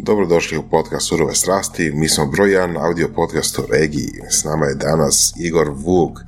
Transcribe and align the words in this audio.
Dobrodošli 0.00 0.58
u 0.58 0.62
podcast 0.62 1.06
Surove 1.08 1.34
strasti. 1.34 1.90
Mi 1.94 2.08
smo 2.08 2.26
broj 2.26 2.52
jedan 2.52 2.76
audio 2.76 3.08
podcast 3.08 3.58
u 3.58 3.62
regiji. 3.72 4.10
S 4.30 4.44
nama 4.44 4.66
je 4.66 4.74
danas 4.74 5.34
Igor 5.36 5.68
Vuk, 5.74 6.18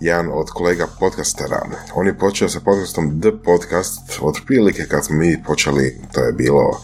jedan 0.00 0.28
od 0.32 0.50
kolega 0.50 0.86
podcastera. 1.00 1.66
On 1.94 2.06
je 2.06 2.18
počeo 2.18 2.48
sa 2.48 2.60
podcastom 2.60 3.20
The 3.20 3.30
Podcast 3.44 4.00
od 4.20 4.40
prilike 4.46 4.84
kad 4.88 5.04
smo 5.04 5.16
mi 5.16 5.42
počeli, 5.46 6.00
to 6.12 6.24
je 6.24 6.32
bilo 6.32 6.80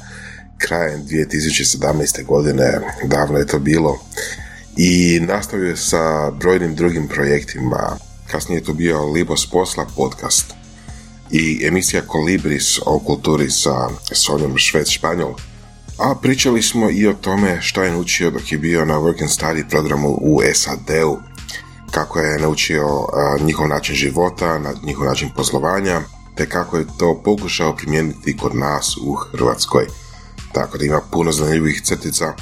krajem 0.59 1.01
2017. 1.05 2.25
godine, 2.25 2.81
davno 3.05 3.39
je 3.39 3.47
to 3.47 3.59
bilo. 3.59 3.99
I 4.77 5.21
nastavio 5.21 5.69
je 5.69 5.77
sa 5.77 6.31
brojnim 6.31 6.75
drugim 6.75 7.09
projektima. 7.09 7.97
Kasnije 8.31 8.59
je 8.59 8.65
to 8.65 8.73
bio 8.73 9.05
Libos 9.05 9.51
Posla 9.51 9.87
podcast 9.97 10.55
i 11.31 11.67
emisija 11.67 12.03
Kolibris 12.07 12.79
o 12.87 12.99
kulturi 12.99 13.51
sa 13.51 13.89
Sonjom 14.13 14.59
Švec 14.59 14.89
Španjol. 14.89 15.35
A 15.99 16.15
pričali 16.23 16.63
smo 16.63 16.91
i 16.91 17.07
o 17.07 17.13
tome 17.13 17.59
što 17.63 17.83
je 17.83 17.91
naučio 17.91 18.31
dok 18.31 18.53
je 18.53 18.59
bio 18.59 18.85
na 18.85 18.95
Work 18.95 19.23
and 19.23 19.31
Study 19.31 19.69
programu 19.71 20.09
u 20.21 20.41
SAD-u, 20.55 21.19
kako 21.91 22.21
je 22.21 22.39
naučio 22.39 22.87
njihov 23.41 23.69
način 23.69 23.95
života, 23.95 24.61
njihov 24.83 25.07
način 25.07 25.31
poslovanja, 25.37 26.01
te 26.35 26.49
kako 26.49 26.79
je 26.79 26.87
to 26.99 27.21
pokušao 27.25 27.77
primijeniti 27.77 28.37
kod 28.37 28.55
nas 28.55 28.97
u 28.97 29.15
Hrvatskoj. 29.15 29.87
Tako 30.53 30.79
da 30.79 30.85
ima 30.85 31.01
puno 31.13 31.33
zanimljivih 31.33 31.83
crtica, 31.85 32.35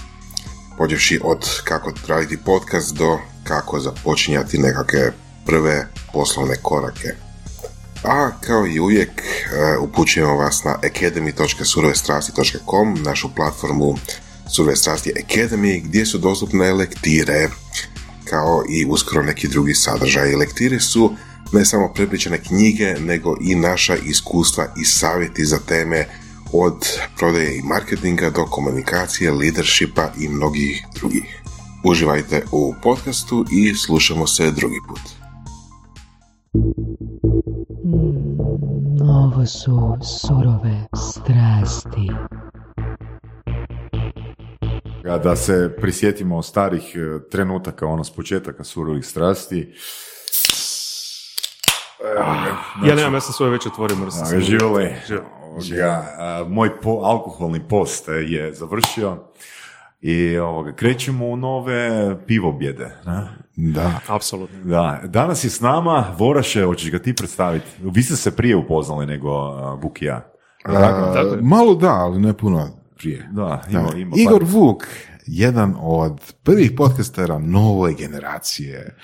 počevši 0.78 1.20
od 1.24 1.60
kako 1.64 1.92
raditi 2.06 2.36
podcast 2.44 2.96
do 2.96 3.18
kako 3.44 3.80
započinjati 3.80 4.58
nekakve 4.58 5.12
prve 5.46 5.88
poslovne 6.12 6.56
korake. 6.62 7.25
A 8.06 8.30
kao 8.40 8.66
i 8.66 8.80
uvijek 8.80 9.10
e, 9.20 9.22
upućujemo 9.78 10.36
vas 10.36 10.64
na 10.64 10.70
academy.surovestrasti.com, 10.70 13.02
našu 13.02 13.34
platformu 13.34 13.94
Surove 14.54 14.76
strasti 14.76 15.12
Academy, 15.26 15.82
gdje 15.84 16.06
su 16.06 16.18
dostupne 16.18 16.72
lektire, 16.72 17.48
kao 18.24 18.64
i 18.68 18.86
uskoro 18.88 19.22
neki 19.22 19.48
drugi 19.48 19.74
sadržaj. 19.74 20.34
Lektire 20.34 20.80
su 20.80 21.14
ne 21.52 21.64
samo 21.64 21.92
prepričane 21.94 22.38
knjige, 22.38 22.94
nego 23.00 23.36
i 23.40 23.54
naša 23.54 23.96
iskustva 23.96 24.66
i 24.80 24.84
savjeti 24.84 25.44
za 25.44 25.58
teme 25.58 26.06
od 26.52 26.86
prodaje 27.18 27.56
i 27.56 27.62
marketinga 27.62 28.30
do 28.30 28.44
komunikacije, 28.44 29.32
leadershipa 29.32 30.12
i 30.18 30.28
mnogih 30.28 30.86
drugih. 30.94 31.42
Uživajte 31.84 32.44
u 32.52 32.74
podcastu 32.82 33.44
i 33.52 33.74
slušamo 33.74 34.26
se 34.26 34.50
drugi 34.50 34.80
put. 34.88 35.00
Ovo 39.00 39.46
su 39.46 39.96
surove 40.02 40.86
strasti. 40.96 42.10
Da 45.22 45.36
se 45.36 45.76
prisjetimo 45.80 46.42
starih 46.42 46.96
e, 46.96 47.28
trenutaka, 47.30 47.86
ono 47.86 48.04
s 48.04 48.10
početaka 48.10 48.64
surovih 48.64 49.06
strasti. 49.06 49.74
ja 52.86 52.94
nemam, 52.94 53.14
ja 53.14 53.20
sam 53.20 53.32
svoje 53.32 53.52
već 53.52 53.66
otvorio, 53.66 53.96
mrsa. 53.96 54.40
Živjeli. 54.40 54.94
Moj 56.48 56.70
alkoholni 57.02 57.68
post 57.68 58.08
je 58.08 58.54
završio 58.54 59.18
i 60.00 60.38
ovoga, 60.38 60.72
krećemo 60.72 61.26
u 61.26 61.36
nove 61.36 62.16
pivobjede. 62.26 62.96
Ne? 63.06 63.45
Da. 63.56 64.00
Apsolutno. 64.08 64.64
Da. 64.64 65.00
Danas 65.04 65.44
je 65.44 65.50
s 65.50 65.60
nama 65.60 66.14
Voraše, 66.18 66.64
hoćeš 66.64 66.90
ga 66.90 66.98
ti 66.98 67.14
predstaviti? 67.14 67.66
Vi 67.82 68.02
ste 68.02 68.16
se 68.16 68.36
prije 68.36 68.56
upoznali 68.56 69.06
nego 69.06 69.50
uh, 69.50 69.82
Vuk 69.82 70.02
i 70.02 70.04
ja. 70.04 70.32
malo 71.42 71.74
da, 71.74 71.90
ali 71.90 72.20
ne 72.20 72.32
puno 72.32 72.68
prije. 72.96 73.28
Da, 73.32 73.62
ima, 73.70 73.88
ima 73.96 74.12
Igor 74.16 74.44
Vuk, 74.44 74.86
jedan 75.26 75.74
od 75.80 76.34
prvih 76.42 76.72
podcastera 76.76 77.38
nove 77.38 77.94
generacije 77.94 78.96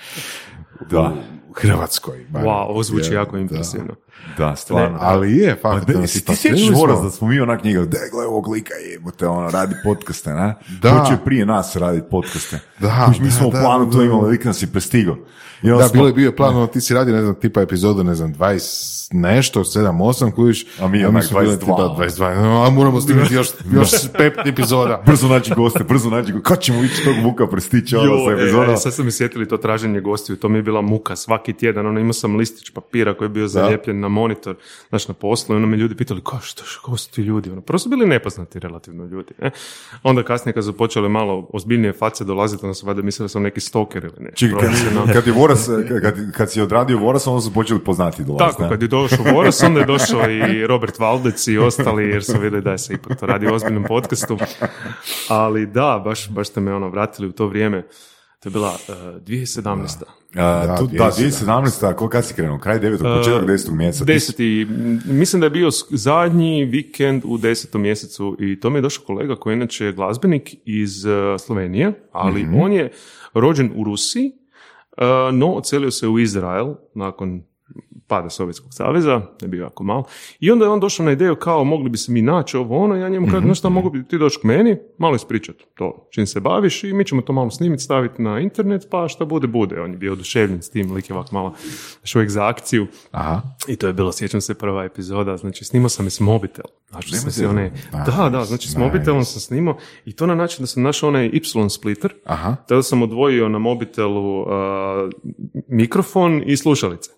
da. 0.91 1.15
U 1.53 1.61
Hrvatskoj. 1.61 2.27
Wow, 2.33 2.67
ovo 2.69 2.83
zvuči 2.83 3.13
jako 3.13 3.37
impresivno. 3.37 3.95
Da, 4.39 4.57
stvarno. 4.57 4.99
ali 5.01 5.37
je, 5.37 5.57
fakt. 5.63 5.87
Pa, 5.87 5.93
ti 5.93 6.23
pa 6.27 6.35
sjećaš 6.35 6.69
da 7.03 7.11
smo 7.11 7.29
mi 7.29 7.41
onak 7.41 7.65
njega, 7.65 7.85
da 7.85 7.99
gle 8.13 8.27
ovog 8.27 8.49
lika 8.49 8.75
jebote, 8.75 9.27
ono, 9.27 9.51
radi 9.51 9.75
podcaste, 9.85 10.31
ne? 10.31 10.55
Da. 10.83 10.91
Hoće 10.91 11.17
prije 11.25 11.47
nas 11.47 11.77
raditi 11.77 12.07
podcaste. 12.11 12.59
Da, 12.79 13.05
Kuć, 13.07 13.19
mi 13.21 13.31
smo 13.31 13.51
da, 13.51 13.59
u 13.59 13.63
planu 13.63 13.87
da, 13.87 13.93
to 13.93 14.03
imali, 14.03 14.31
lik 14.31 14.45
nas 14.45 14.63
je 14.63 14.67
prestigao. 14.67 15.17
Da, 15.63 15.89
bilo 15.93 16.07
je 16.07 16.13
bio 16.13 16.33
plan, 16.33 16.57
ono, 16.57 16.67
ti 16.67 16.81
si 16.81 16.95
radio, 16.95 17.15
ne 17.15 17.23
znam, 17.23 17.35
tipa 17.35 17.61
epizodu, 17.61 18.05
ne 18.05 18.15
znam, 18.15 18.35
20 18.35 18.93
nešto, 19.13 19.65
7-8, 19.65 20.33
kujiš. 20.35 20.67
A 20.81 20.89
mi 20.89 21.05
onak 21.05 21.25
22. 21.25 21.59
Tipa 21.59 21.73
22. 21.73 22.67
A 22.67 22.71
moramo 22.71 23.01
snimati 23.01 23.35
još, 23.35 23.49
još 23.77 23.91
pet 24.19 24.35
epizoda. 24.47 25.03
brzo 25.07 25.29
naći 25.29 25.53
goste, 25.57 25.85
brzo 25.85 26.11
naći 26.11 26.33
goste. 26.33 26.49
Kad 26.49 26.61
ćemo 26.61 26.85
ići 26.85 27.05
tog 27.05 27.17
muka 27.17 27.47
prestići 27.47 27.97
ono 27.97 28.27
sa 28.27 28.33
epizoda? 28.33 28.73
E, 28.73 28.77
sad 28.77 28.95
sam 28.95 29.05
mi 29.05 29.13
sjetili 29.13 29.49
to 29.49 29.57
traženje 29.57 30.01
gostiju, 30.01 30.37
to 30.37 30.49
mi 30.49 30.59
je 30.59 30.63
bila 30.63 30.81
muka 30.81 31.17
svaki 31.17 31.42
tjedan. 31.43 31.87
Ono, 31.87 32.01
imao 32.01 32.13
sam 32.13 32.37
listić 32.37 32.71
papira 32.71 33.15
koji 33.15 33.27
je 33.27 33.31
bio 33.31 33.49
zalijepljen 33.49 34.01
na 34.01 34.09
monitor, 34.09 34.57
znaš, 34.89 35.09
na 35.09 35.15
poslu 35.15 35.55
i 35.55 35.57
ono 35.57 35.67
me 35.67 35.77
ljudi 35.77 35.95
pitali, 35.95 36.21
ko 36.21 36.39
što, 36.43 36.63
ko 36.83 36.97
su 36.97 37.11
ti 37.11 37.23
ljudi? 37.23 37.51
Ono, 37.51 37.61
prvo 37.61 37.79
su 37.79 37.89
bili 37.89 38.07
nepoznati 38.07 38.59
relativno 38.59 39.05
ljudi. 39.05 39.35
Ne? 39.39 39.51
Onda 40.03 40.23
kasnije 40.23 40.53
kad 40.53 40.65
su 40.65 40.73
počeli 40.73 41.09
malo 41.09 41.49
ozbiljnije 41.53 41.93
face 41.93 42.25
dolaziti, 42.25 42.65
onda 42.65 42.75
su 42.75 42.87
valjda 42.87 43.03
mislili 43.03 43.25
da 43.25 43.29
sam 43.29 43.43
neki 43.43 43.61
stoker 43.61 44.05
ili 44.05 44.25
ne. 44.25 44.31
Čekaj, 44.35 44.61
kad, 44.61 45.13
kad, 45.13 45.27
je 45.27 45.33
Voras, 45.33 45.69
kad, 46.03 46.33
kad 46.33 46.53
si 46.53 46.61
odradio 46.61 46.99
Voras, 46.99 47.27
onda 47.27 47.41
su 47.41 47.53
počeli 47.53 47.81
poznati 47.81 48.25
dolaziti. 48.25 48.57
Tako, 48.57 48.71
kad 48.71 48.83
je 48.83 48.89
došao 48.89 49.25
Voras, 49.35 49.63
onda 49.63 49.81
je 49.81 49.87
došao 49.87 50.31
i 50.31 50.67
Robert 50.67 50.99
Valdec 50.99 51.47
i 51.49 51.59
ostali, 51.59 52.09
jer 52.09 52.25
su 52.25 52.33
vidjeli 52.33 52.63
da 52.63 52.79
se 52.79 52.95
ipak 52.95 53.21
to 53.21 53.27
radi 53.27 53.47
o 53.47 53.55
ozbiljnom 53.55 53.85
podcastu. 53.85 54.39
Ali 55.29 55.67
da, 55.67 56.03
baš, 56.05 56.31
baš 56.31 56.49
ste 56.49 56.61
me 56.61 56.75
ono 56.75 56.89
vratili 56.89 57.29
u 57.29 57.33
to 57.33 57.47
vrijeme. 57.47 57.85
To 58.43 58.49
je 58.49 58.51
bila 58.51 58.79
uh, 58.89 58.95
2017. 59.23 60.03
Da, 60.35 60.65
da, 60.67 60.77
tu, 60.77 60.87
da 60.87 61.11
2017. 61.11 61.95
Ko 61.95 62.09
kad 62.09 62.25
si 62.25 62.35
krenuo? 62.35 62.59
Kraj 62.59 62.81
9. 62.81 63.19
početak 63.19 63.49
10. 63.49 63.73
mjeseca? 63.73 64.05
Deseti, 64.05 64.67
mislim 65.05 65.41
da 65.41 65.47
je 65.47 65.51
bio 65.51 65.71
zadnji 65.91 66.65
vikend 66.65 67.23
u 67.25 67.39
desetom 67.39 67.83
mjesecu 67.83 68.37
i 68.41 68.61
to 68.61 68.71
mi 68.71 68.79
je 68.79 68.83
došao 68.83 69.05
kolega 69.05 69.37
koji 69.37 69.53
je 69.53 69.57
inače 69.57 69.93
glazbenik 69.93 70.55
iz 70.65 71.05
uh, 71.05 71.13
Slovenije, 71.41 71.93
ali 72.13 72.43
mm-hmm. 72.43 72.61
on 72.61 72.73
je 72.73 72.91
rođen 73.35 73.73
u 73.77 73.85
Rusiji, 73.85 74.33
uh, 74.33 75.35
no 75.35 75.53
ocelio 75.53 75.91
se 75.91 76.09
u 76.09 76.19
Izrael 76.19 76.75
nakon 76.95 77.43
pada 78.13 78.31
Sovjetskog 78.31 78.75
saveza, 78.75 79.21
je 79.43 79.49
bio 79.49 79.63
jako 79.63 79.85
malo. 79.85 80.05
I 80.41 80.51
onda 80.51 80.65
je 80.65 80.69
on 80.69 80.81
došao 80.81 81.07
na 81.07 81.13
ideju 81.13 81.37
kao 81.37 81.65
mogli 81.65 81.89
bi 81.89 81.99
se 81.99 82.13
mi 82.13 82.23
naći 82.23 82.57
ovo 82.57 82.85
ono, 82.85 82.97
ja 82.97 83.09
njemu 83.09 83.27
kažem, 83.27 83.41
mm-hmm. 83.41 83.55
šta 83.55 83.69
mogu 83.69 83.91
bi 83.91 84.05
ti 84.09 84.19
doći 84.19 84.39
k 84.41 84.45
meni, 84.45 84.77
malo 84.99 85.17
ispričati 85.17 85.65
to 85.75 86.09
čim 86.11 86.27
se 86.27 86.41
baviš 86.41 86.85
i 86.85 86.93
mi 86.93 87.05
ćemo 87.05 87.23
to 87.23 87.33
malo 87.33 87.51
snimiti, 87.51 87.83
staviti 87.83 88.23
na 88.23 88.41
internet, 88.41 88.87
pa 88.91 89.09
šta 89.09 89.25
bude, 89.25 89.47
bude. 89.47 89.81
On 89.81 89.91
je 89.91 89.97
bio 89.97 90.13
oduševljen 90.13 90.63
s 90.63 90.71
tim, 90.71 90.93
lik 90.93 91.11
je 91.11 91.17
ovak 91.17 91.33
malo 91.33 91.55
još 92.03 92.15
uvijek 92.15 92.31
za 92.31 92.47
akciju. 92.47 92.87
Aha. 93.11 93.43
I 93.69 93.77
to 93.77 93.87
je 93.87 93.93
bilo, 93.93 94.13
sjećam 94.13 94.41
se, 94.41 94.55
prva 94.55 94.85
epizoda, 94.85 95.37
znači 95.37 95.65
snimao 95.65 95.89
sam 95.89 96.07
je 96.07 96.11
s 96.11 96.21
mobitel. 96.21 96.65
Znači, 96.91 97.17
sam 97.17 97.31
se 97.31 97.49
one, 97.49 97.73
da, 98.07 98.29
da, 98.29 98.45
znači 98.45 98.69
s 98.69 98.77
mobitelom 98.77 99.25
sam 99.25 99.41
snimao 99.41 99.77
i 100.05 100.13
to 100.13 100.27
na 100.27 100.35
način 100.35 100.63
da 100.63 100.67
sam 100.67 100.83
našao 100.83 101.09
onaj 101.09 101.27
Y 101.27 101.71
splitter, 101.71 102.13
Aha. 102.25 102.57
tada 102.69 102.83
sam 102.83 103.03
odvojio 103.03 103.49
na 103.49 103.59
mobitelu 103.59 104.41
uh, 104.41 104.49
mikrofon 105.69 106.43
i 106.47 106.57
slušalice. 106.57 107.11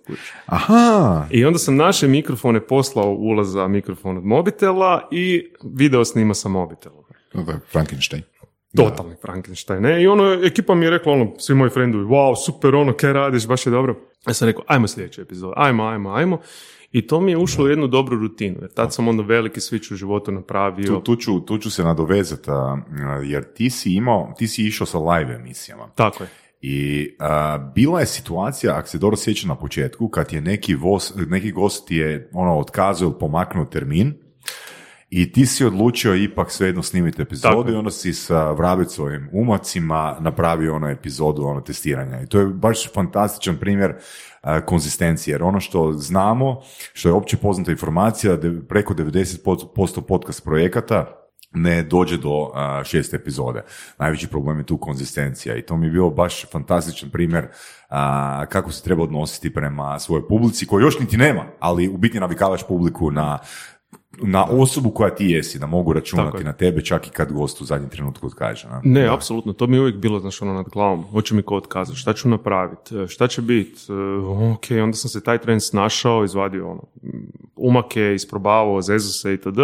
Aha. 0.46 0.83
I 1.30 1.44
onda 1.44 1.58
sam 1.58 1.76
naše 1.76 2.08
mikrofone 2.08 2.60
poslao 2.60 3.14
ulaz 3.14 3.52
za 3.52 3.68
mikrofon 3.68 4.16
od 4.16 4.24
mobitela 4.24 5.08
i 5.10 5.52
video 5.74 6.04
snima 6.04 6.34
sa 6.34 6.48
mobitelom. 6.48 7.04
Frankenstein. 7.72 8.22
Totalni 8.76 9.14
Frankenstein, 9.22 9.82
ne? 9.82 10.02
I 10.02 10.06
ono, 10.06 10.32
ekipa 10.32 10.74
mi 10.74 10.86
je 10.86 10.90
rekla, 10.90 11.12
ono, 11.12 11.32
svi 11.38 11.54
moji 11.54 11.70
frendovi, 11.70 12.04
wow, 12.04 12.34
super, 12.46 12.74
ono, 12.74 12.92
kaj 12.92 13.12
radiš, 13.12 13.46
baš 13.46 13.66
je 13.66 13.70
dobro. 13.70 13.96
Ja 14.26 14.34
sam 14.34 14.48
rekao, 14.48 14.64
ajmo 14.66 14.88
sljedeći 14.88 15.20
epizod, 15.20 15.52
ajmo, 15.56 15.84
ajmo, 15.84 16.12
ajmo. 16.12 16.38
I 16.92 17.06
to 17.06 17.20
mi 17.20 17.30
je 17.30 17.36
ušlo 17.36 17.64
u 17.64 17.68
jednu 17.68 17.86
dobru 17.86 18.18
rutinu, 18.18 18.56
jer 18.60 18.72
tad 18.72 18.94
sam 18.94 19.08
onda 19.08 19.22
veliki 19.22 19.60
switch 19.60 19.92
u 19.92 19.96
životu 19.96 20.32
napravio. 20.32 20.86
Tu, 20.86 21.00
tu, 21.00 21.16
ću, 21.16 21.40
tu 21.40 21.58
ću 21.58 21.70
se 21.70 21.84
nadovezati, 21.84 22.50
jer 23.24 23.52
ti 23.54 23.70
si 23.70 23.94
imao, 23.94 24.34
ti 24.38 24.48
si 24.48 24.66
išao 24.66 24.86
sa 24.86 24.98
live 24.98 25.34
emisijama. 25.34 25.88
Tako 25.94 26.22
je. 26.22 26.30
I 26.66 27.10
bila 27.74 28.00
je 28.00 28.06
situacija, 28.06 28.78
ako 28.78 28.88
se 28.88 28.98
dobro 28.98 29.16
sjeća 29.16 29.48
na 29.48 29.54
početku, 29.54 30.08
kad 30.08 30.32
je 30.32 30.40
neki, 30.40 30.74
voz, 30.74 31.12
neki 31.28 31.52
gost 31.52 31.90
je 31.90 32.30
ono, 32.32 32.58
otkazao 32.58 33.06
ili 33.06 33.18
pomaknuo 33.20 33.64
termin, 33.64 34.14
i 35.10 35.32
ti 35.32 35.46
si 35.46 35.64
odlučio 35.64 36.14
ipak 36.14 36.50
svejedno 36.50 36.82
snimiti 36.82 37.22
epizodu 37.22 37.72
i 37.72 37.74
onda 37.74 37.90
si 37.90 38.12
sa 38.12 38.52
Vrabicovim 38.52 39.28
umacima 39.32 40.16
napravio 40.20 40.74
ono 40.74 40.90
epizodu 40.90 41.42
ono 41.42 41.60
testiranja. 41.60 42.22
I 42.22 42.26
to 42.26 42.40
je 42.40 42.46
baš 42.46 42.92
fantastičan 42.92 43.56
primjer 43.56 43.94
konzistencije. 44.66 45.34
Jer 45.34 45.42
ono 45.42 45.60
što 45.60 45.92
znamo, 45.92 46.60
što 46.92 47.08
je 47.08 47.12
opće 47.12 47.36
poznata 47.36 47.70
informacija, 47.70 48.36
da 48.36 48.50
preko 48.68 48.94
90% 48.94 50.02
podcast 50.08 50.44
projekata 50.44 51.20
ne 51.54 51.82
dođe 51.82 52.16
do 52.16 52.50
šest 52.84 53.14
epizode. 53.14 53.62
Najveći 53.98 54.26
problem 54.26 54.58
je 54.58 54.66
tu 54.66 54.78
konzistencija 54.78 55.56
i 55.56 55.62
to 55.62 55.76
mi 55.76 55.86
je 55.86 55.90
bio 55.90 56.10
baš 56.10 56.46
fantastičan 56.52 57.10
primjer 57.10 57.46
kako 58.48 58.72
se 58.72 58.82
treba 58.82 59.02
odnositi 59.02 59.54
prema 59.54 59.98
svojoj 59.98 60.28
publici, 60.28 60.66
koju 60.66 60.80
još 60.80 60.98
niti 60.98 61.16
nema, 61.16 61.44
ali 61.60 61.88
u 61.88 61.96
biti 61.96 62.20
navikavaš 62.20 62.66
publiku 62.66 63.10
na 63.10 63.38
na 64.22 64.44
osobu 64.44 64.90
koja 64.90 65.14
ti 65.14 65.26
jesi, 65.26 65.58
da 65.58 65.66
mogu 65.66 65.92
računati 65.92 66.38
je. 66.38 66.44
na 66.44 66.52
tebe 66.52 66.80
čak 66.80 67.06
i 67.06 67.10
kad 67.10 67.32
gost 67.32 67.60
u 67.60 67.64
zadnjem 67.64 67.90
trenutku 67.90 68.26
odkaže. 68.26 68.68
na. 68.68 68.80
Ne, 68.84 69.08
apsolutno, 69.08 69.52
to 69.52 69.66
mi 69.66 69.76
je 69.76 69.80
uvijek 69.80 69.96
bilo, 69.96 70.20
znaš, 70.20 70.42
ono 70.42 70.52
nad 70.54 70.68
glavom, 70.68 71.02
hoće 71.02 71.34
mi 71.34 71.42
ko 71.42 71.56
otkazati, 71.56 71.98
šta 71.98 72.12
ću 72.12 72.28
napraviti, 72.28 72.98
e, 72.98 73.06
šta 73.06 73.26
će 73.28 73.42
biti, 73.42 73.80
ok, 74.54 74.64
onda 74.82 74.96
sam 74.96 75.10
se 75.10 75.22
taj 75.22 75.38
tren 75.38 75.60
snašao, 75.60 76.24
izvadio 76.24 76.70
ono, 76.70 76.82
mm, 77.02 77.08
umake, 77.56 78.14
isprobavao, 78.14 78.82
zezu 78.82 79.12
se 79.12 79.34
itd. 79.34 79.58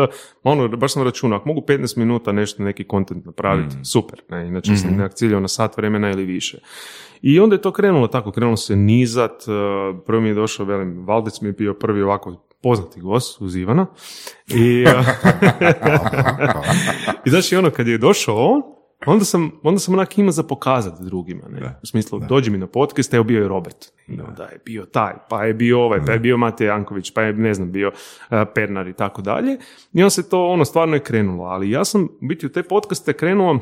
Ma 0.44 0.50
Ono, 0.50 0.68
baš 0.68 0.92
sam 0.92 1.02
računao, 1.02 1.38
ako 1.38 1.48
mogu 1.48 1.60
15 1.60 1.98
minuta 1.98 2.32
nešto, 2.32 2.62
neki 2.62 2.84
kontent 2.84 3.24
napraviti, 3.24 3.76
super, 3.84 4.22
ne, 4.30 4.48
inače 4.48 4.76
sam 4.76 4.90
nekak 4.90 5.14
ciljao 5.14 5.40
na 5.40 5.48
sat 5.48 5.76
vremena 5.76 6.10
ili 6.10 6.24
više. 6.24 6.58
I 7.22 7.40
onda 7.40 7.54
je 7.54 7.62
to 7.62 7.72
krenulo 7.72 8.08
tako, 8.08 8.32
krenulo 8.32 8.56
se 8.56 8.76
nizat, 8.76 9.30
e, 9.30 9.52
prvo 10.06 10.20
mi 10.20 10.28
je 10.28 10.34
došao, 10.34 10.66
velim, 10.66 11.06
Valdec 11.06 11.40
mi 11.40 11.48
je 11.48 11.52
bio 11.52 11.74
prvi 11.74 12.02
ovako 12.02 12.49
poznati 12.62 13.00
gost 13.00 13.40
uz 13.40 13.56
Ivana. 13.56 13.86
I, 14.48 14.84
e, 14.88 15.02
I 17.26 17.30
znači 17.30 17.56
ono, 17.56 17.70
kad 17.70 17.86
je 17.86 17.98
došao 17.98 18.36
on, 18.36 18.62
onda 19.06 19.24
sam, 19.24 19.50
onda 19.62 19.78
sam 19.78 19.94
onak 19.94 20.18
imao 20.18 20.32
za 20.32 20.42
pokazati 20.42 21.04
drugima. 21.04 21.42
Ne? 21.48 21.78
U 21.82 21.86
smislu, 21.86 22.18
dođi 22.18 22.50
mi 22.50 22.58
na 22.58 22.66
podcast, 22.66 23.14
evo 23.14 23.24
bio 23.24 23.42
je 23.42 23.48
Robert. 23.48 23.86
I 24.08 24.20
onda 24.20 24.44
je 24.44 24.58
bio 24.64 24.84
taj, 24.84 25.12
pa 25.28 25.44
je 25.44 25.54
bio 25.54 25.80
ovaj, 25.80 26.00
pa 26.06 26.12
je 26.12 26.18
bio 26.18 26.36
Matej 26.36 26.66
Janković, 26.66 27.10
pa 27.14 27.22
je, 27.22 27.32
ne 27.32 27.54
znam, 27.54 27.72
bio 27.72 27.88
uh, 27.88 28.38
Pernar 28.54 28.88
i 28.88 28.94
tako 28.94 29.22
dalje. 29.22 29.58
I 29.92 30.02
onda 30.02 30.10
se 30.10 30.28
to, 30.28 30.46
ono, 30.46 30.64
stvarno 30.64 30.94
je 30.94 31.00
krenulo. 31.00 31.44
Ali 31.44 31.70
ja 31.70 31.84
sam, 31.84 32.08
biti, 32.20 32.46
u 32.46 32.52
te 32.52 32.62
podcaste 32.62 33.12
krenuo 33.12 33.58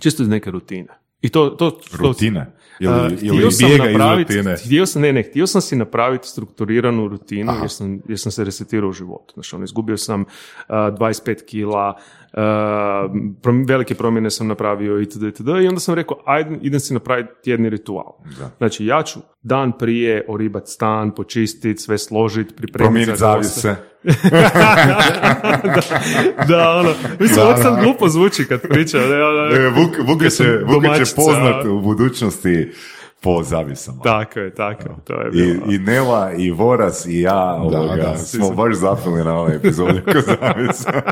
čisto 0.00 0.22
iz 0.22 0.28
neke 0.28 0.50
rutine. 0.50 1.01
I 1.22 1.28
to, 1.28 1.50
to, 1.50 1.70
to 1.70 1.96
Rutine? 1.98 2.46
Ili, 2.80 2.92
Uh, 2.92 3.12
ili 3.22 3.48
bijega 3.58 3.90
iz 3.90 3.96
rutine? 4.18 4.56
htio 4.56 4.86
sam, 4.86 5.02
ne, 5.02 5.12
ne, 5.12 5.22
htio 5.22 5.46
sam 5.46 5.60
si 5.60 5.76
napraviti 5.76 6.28
strukturiranu 6.28 7.08
rutinu 7.08 7.52
jer 7.60 7.70
sam, 7.70 8.00
jer 8.08 8.18
sam 8.18 8.32
se 8.32 8.44
resetirao 8.44 8.90
u 8.90 8.92
životu. 8.92 9.34
Znači, 9.34 9.54
ono, 9.54 9.64
izgubio 9.64 9.96
sam 9.96 10.20
uh, 10.20 10.26
25 10.68 11.44
kila, 11.44 11.94
uh, 11.96 12.21
prom- 13.42 13.68
velike 13.68 13.94
promjene 13.94 14.30
sam 14.30 14.46
napravio 14.46 15.00
itd. 15.00 15.22
itd. 15.22 15.48
I 15.48 15.68
onda 15.68 15.80
sam 15.80 15.94
rekao, 15.94 16.22
ajde, 16.26 16.58
idem 16.62 16.80
si 16.80 16.94
napraviti 16.94 17.30
tjedni 17.44 17.70
ritual. 17.70 18.12
Znači, 18.58 18.86
ja 18.86 19.02
ću 19.02 19.20
dan 19.42 19.72
prije 19.78 20.24
oribat 20.28 20.68
stan, 20.68 21.14
počistit, 21.14 21.80
sve 21.80 21.98
složit, 21.98 22.56
pripremiti 22.56 23.10
za 23.10 23.16
zavise. 23.16 23.76
da, 25.68 25.80
da, 26.48 26.70
ono, 26.70 26.90
mislim, 27.20 27.46
ovo 27.46 27.56
sad 27.56 27.84
glupo 27.84 28.08
zvuči 28.08 28.44
kad 28.44 28.60
pričam. 28.60 29.00
Ne, 29.00 29.24
ono, 29.24 29.70
Vuk, 29.70 29.96
Vuka 30.06 30.28
će, 30.28 31.04
će 31.04 31.14
poznat 31.16 31.64
u 31.64 31.80
budućnosti 31.80 32.72
po 33.22 33.42
zavisama. 33.42 34.02
Tako 34.02 34.40
je, 34.40 34.54
tako 34.54 34.82
je, 34.82 34.94
to 35.04 35.20
je 35.20 35.28
I, 35.28 35.30
bilo. 35.32 35.72
I 35.72 35.78
Nela, 35.78 36.32
i 36.32 36.50
Voras, 36.50 37.06
i 37.06 37.20
ja 37.20 37.54
ovoga, 37.54 37.96
da, 37.96 38.16
smo 38.16 38.50
baš 38.50 38.74
zapili 38.74 39.24
na 39.24 39.38
ovaj 39.38 39.56
epizod 39.56 39.88
oko 39.88 40.20
zavisa. 40.40 41.02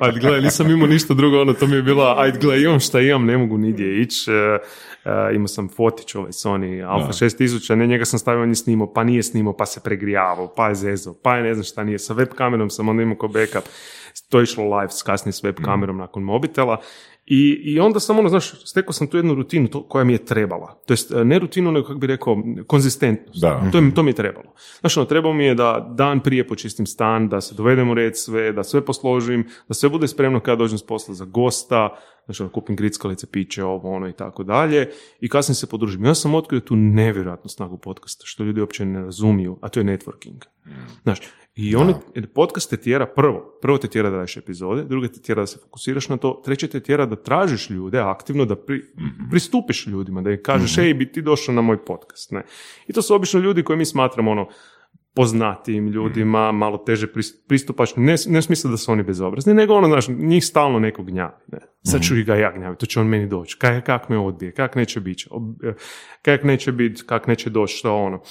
Ajde, 0.00 0.20
gledaj, 0.20 0.40
nisam 0.40 0.70
imao 0.70 0.86
ništa 0.86 1.14
drugo, 1.14 1.40
ono, 1.40 1.52
to 1.52 1.66
mi 1.66 1.76
je 1.76 1.82
bila, 1.82 2.14
ajde, 2.18 2.38
gledaj, 2.38 2.64
imam 2.64 2.80
šta 2.80 3.00
imam, 3.00 3.24
ne 3.24 3.38
mogu 3.38 3.58
nigdje 3.58 4.00
ići. 4.02 4.30
E, 4.30 4.58
e, 5.04 5.34
imao 5.34 5.48
sam 5.48 5.68
fotić 5.68 6.14
ovaj 6.14 6.30
Sony 6.30 6.86
Alpha 6.88 7.12
6000, 7.12 7.74
ne, 7.74 7.86
njega 7.86 8.04
sam 8.04 8.18
stavio, 8.18 8.42
on 8.42 8.48
je 8.48 8.54
snimao, 8.54 8.92
pa 8.92 9.04
nije 9.04 9.22
snimao, 9.22 9.56
pa 9.56 9.66
se 9.66 9.80
pregrijavao, 9.84 10.52
pa 10.56 10.68
je 10.68 10.74
zezo, 10.74 11.14
pa 11.22 11.36
je 11.36 11.42
ne 11.42 11.54
znam 11.54 11.64
šta 11.64 11.84
nije, 11.84 11.98
sa 11.98 12.14
web 12.14 12.28
kamerom 12.28 12.70
sam 12.70 12.88
onda 12.88 13.02
imao 13.02 13.16
ko 13.16 13.28
backup, 13.28 13.64
to 14.28 14.38
je 14.38 14.42
išlo 14.42 14.78
live 14.78 14.90
s 14.90 15.02
kasnije 15.02 15.32
s 15.32 15.42
web 15.42 15.56
kamerom 15.64 15.96
nakon 15.96 16.22
mobitela. 16.22 16.80
I, 17.32 17.62
I 17.64 17.80
onda 17.80 18.00
sam 18.00 18.18
ono, 18.18 18.28
znaš, 18.28 18.66
stekao 18.66 18.92
sam 18.92 19.06
tu 19.06 19.16
jednu 19.16 19.34
rutinu 19.34 19.68
to, 19.68 19.82
koja 19.82 20.04
mi 20.04 20.12
je 20.12 20.24
trebala. 20.24 20.82
To 20.86 20.92
jest, 20.92 21.12
ne 21.24 21.38
rutinu, 21.38 21.72
nego 21.72 21.86
kako 21.86 21.98
bi 21.98 22.06
rekao, 22.06 22.42
konzistentnost. 22.66 23.40
Da. 23.40 23.70
To, 23.72 23.78
je, 23.78 23.94
to 23.94 24.02
mi 24.02 24.10
je 24.10 24.14
trebalo. 24.14 24.54
Znaš, 24.80 24.96
ono, 24.96 25.06
trebalo 25.06 25.34
mi 25.34 25.44
je 25.44 25.54
da 25.54 25.92
dan 25.96 26.20
prije 26.20 26.48
počistim 26.48 26.86
stan, 26.86 27.28
da 27.28 27.40
se 27.40 27.54
dovedem 27.54 27.90
u 27.90 27.94
red 27.94 28.18
sve, 28.18 28.52
da 28.52 28.64
sve 28.64 28.84
posložim, 28.84 29.48
da 29.68 29.74
sve 29.74 29.88
bude 29.88 30.08
spremno 30.08 30.40
kada 30.40 30.56
dođem 30.56 30.78
s 30.78 30.86
posla 30.86 31.14
za 31.14 31.24
gosta, 31.24 31.88
znači 32.24 32.42
ono, 32.42 32.52
kupim 32.52 32.76
grickalice, 32.76 33.26
piće, 33.26 33.64
ovo, 33.64 33.90
ono 33.90 34.08
i 34.08 34.12
tako 34.12 34.44
dalje. 34.44 34.90
I 35.20 35.28
kasnije 35.28 35.56
se 35.56 35.66
podružim. 35.66 36.04
Ja 36.04 36.14
sam 36.14 36.34
otkrio 36.34 36.60
tu 36.60 36.76
nevjerojatnu 36.76 37.48
snagu 37.48 37.78
podcasta, 37.78 38.22
što 38.26 38.44
ljudi 38.44 38.60
uopće 38.60 38.84
ne 38.84 39.02
razumiju, 39.02 39.58
a 39.62 39.68
to 39.68 39.80
je 39.80 39.84
networking. 39.84 40.44
Znaš, 41.02 41.20
i 41.60 41.76
oni, 41.76 41.94
podcast 42.34 42.70
te 42.70 42.76
tjera 42.76 43.06
prvo, 43.06 43.58
prvo 43.62 43.78
te 43.78 43.88
tjera 43.88 44.10
da 44.10 44.16
daješ 44.16 44.36
epizode, 44.36 44.84
drugo 44.84 45.08
te 45.08 45.20
tjera 45.20 45.42
da 45.42 45.46
se 45.46 45.58
fokusiraš 45.62 46.08
na 46.08 46.16
to, 46.16 46.42
treće 46.44 46.68
te 46.68 46.80
tjera 46.80 47.06
da 47.06 47.16
tražiš 47.16 47.70
ljude 47.70 47.98
aktivno, 47.98 48.44
da 48.44 48.56
pri- 48.56 48.84
pristupiš 49.30 49.86
ljudima, 49.86 50.22
da 50.22 50.30
im 50.30 50.42
kažeš, 50.42 50.78
ej, 50.78 50.94
bi 50.94 51.12
ti 51.12 51.22
došao 51.22 51.54
na 51.54 51.62
moj 51.62 51.84
podcast, 51.84 52.30
ne. 52.30 52.42
I 52.86 52.92
to 52.92 53.02
su 53.02 53.14
obično 53.14 53.40
ljudi 53.40 53.62
koje 53.62 53.76
mi 53.76 53.84
smatramo, 53.84 54.30
ono, 54.30 54.48
poznatijim 55.14 55.88
ljudima, 55.88 56.52
malo 56.52 56.78
teže 56.78 57.06
pris- 57.06 57.34
pristupačnim, 57.48 58.04
ne, 58.04 58.14
ne 58.26 58.38
u 58.38 58.42
smislu 58.42 58.70
da 58.70 58.76
su 58.76 58.92
oni 58.92 59.02
bezobrazni, 59.02 59.54
nego 59.54 59.74
ono, 59.74 59.88
znaš, 59.88 60.08
njih 60.08 60.44
stalno 60.44 60.78
neko 60.78 61.02
gnjavi, 61.02 61.44
ne. 61.52 61.58
Sad 61.82 62.02
ću 62.02 62.16
i 62.16 62.24
ga 62.24 62.34
ja 62.34 62.52
gnjaviti, 62.52 62.80
to 62.80 62.86
će 62.86 63.00
on 63.00 63.06
meni 63.06 63.26
doći, 63.26 63.56
kak, 63.58 63.84
kak 63.86 64.08
me 64.08 64.18
odbije, 64.18 64.52
kak 64.52 64.74
neće 64.74 65.00
biti, 65.00 65.24
kak 66.22 66.44
neće 66.44 66.72
biti, 66.72 67.02
kak 67.06 67.26
neće 67.26 67.50
doći, 67.50 67.76
što 67.76 67.96
ono. 67.96 68.22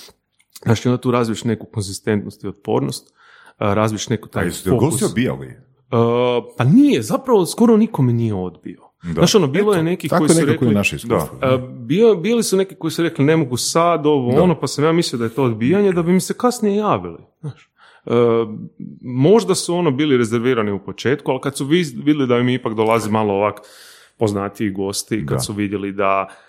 Znači, 0.63 0.87
onda 0.87 1.01
tu 1.01 1.11
razviješ 1.11 1.43
neku 1.43 1.65
konzistentnost 1.65 2.43
i 2.43 2.47
otpornost, 2.47 3.18
a, 3.59 3.73
razviješ 3.73 4.09
neku 4.09 4.27
A 4.27 4.31
taj 4.31 4.45
jeste 4.45 4.69
fokus. 4.69 5.01
gosti? 5.01 5.29
Uh, 5.29 5.37
pa 6.57 6.63
nije, 6.63 7.01
zapravo 7.01 7.45
skoro 7.45 7.77
niko 7.77 8.01
me 8.01 8.13
nije 8.13 8.33
odbio. 8.33 8.81
Znaš, 9.03 9.35
ono, 9.35 9.47
bilo 9.47 9.73
je 9.73 9.83
neki 9.83 10.09
koji 10.09 10.29
su 10.29 10.45
rekli... 10.45 10.73
naše 10.73 10.95
iskustvo. 10.95 11.37
Uh, 11.55 11.69
bio, 11.69 12.15
bili 12.15 12.43
su 12.43 12.57
neki 12.57 12.75
koji 12.75 12.91
su 12.91 13.03
rekli 13.03 13.25
ne 13.25 13.37
mogu 13.37 13.57
sad, 13.57 14.05
ovo, 14.05 14.41
ono, 14.43 14.59
pa 14.59 14.67
sam 14.67 14.83
ja 14.83 14.91
mislio 14.91 15.17
da 15.17 15.25
je 15.25 15.29
to 15.29 15.43
odbijanje, 15.43 15.91
da 15.91 16.03
bi 16.03 16.11
mi 16.11 16.21
se 16.21 16.33
kasnije 16.33 16.75
javili. 16.75 17.17
Znaš. 17.41 17.69
Uh, 18.05 18.13
možda 19.01 19.55
su 19.55 19.75
ono 19.75 19.91
bili 19.91 20.17
rezervirani 20.17 20.71
u 20.71 20.79
početku, 20.79 21.31
ali 21.31 21.41
kad 21.41 21.57
su 21.57 21.65
vi- 21.65 21.93
vidjeli 21.95 22.27
da 22.27 22.37
im 22.37 22.49
ipak 22.49 22.73
dolazi 22.73 23.11
malo 23.11 23.33
ovak 23.33 23.59
poznatiji 24.17 24.69
gosti, 24.69 25.25
kad 25.25 25.37
Da. 25.37 25.39
su 25.39 25.53
vidjeli 25.53 25.91
da 25.91 26.27
uh, 26.27 26.48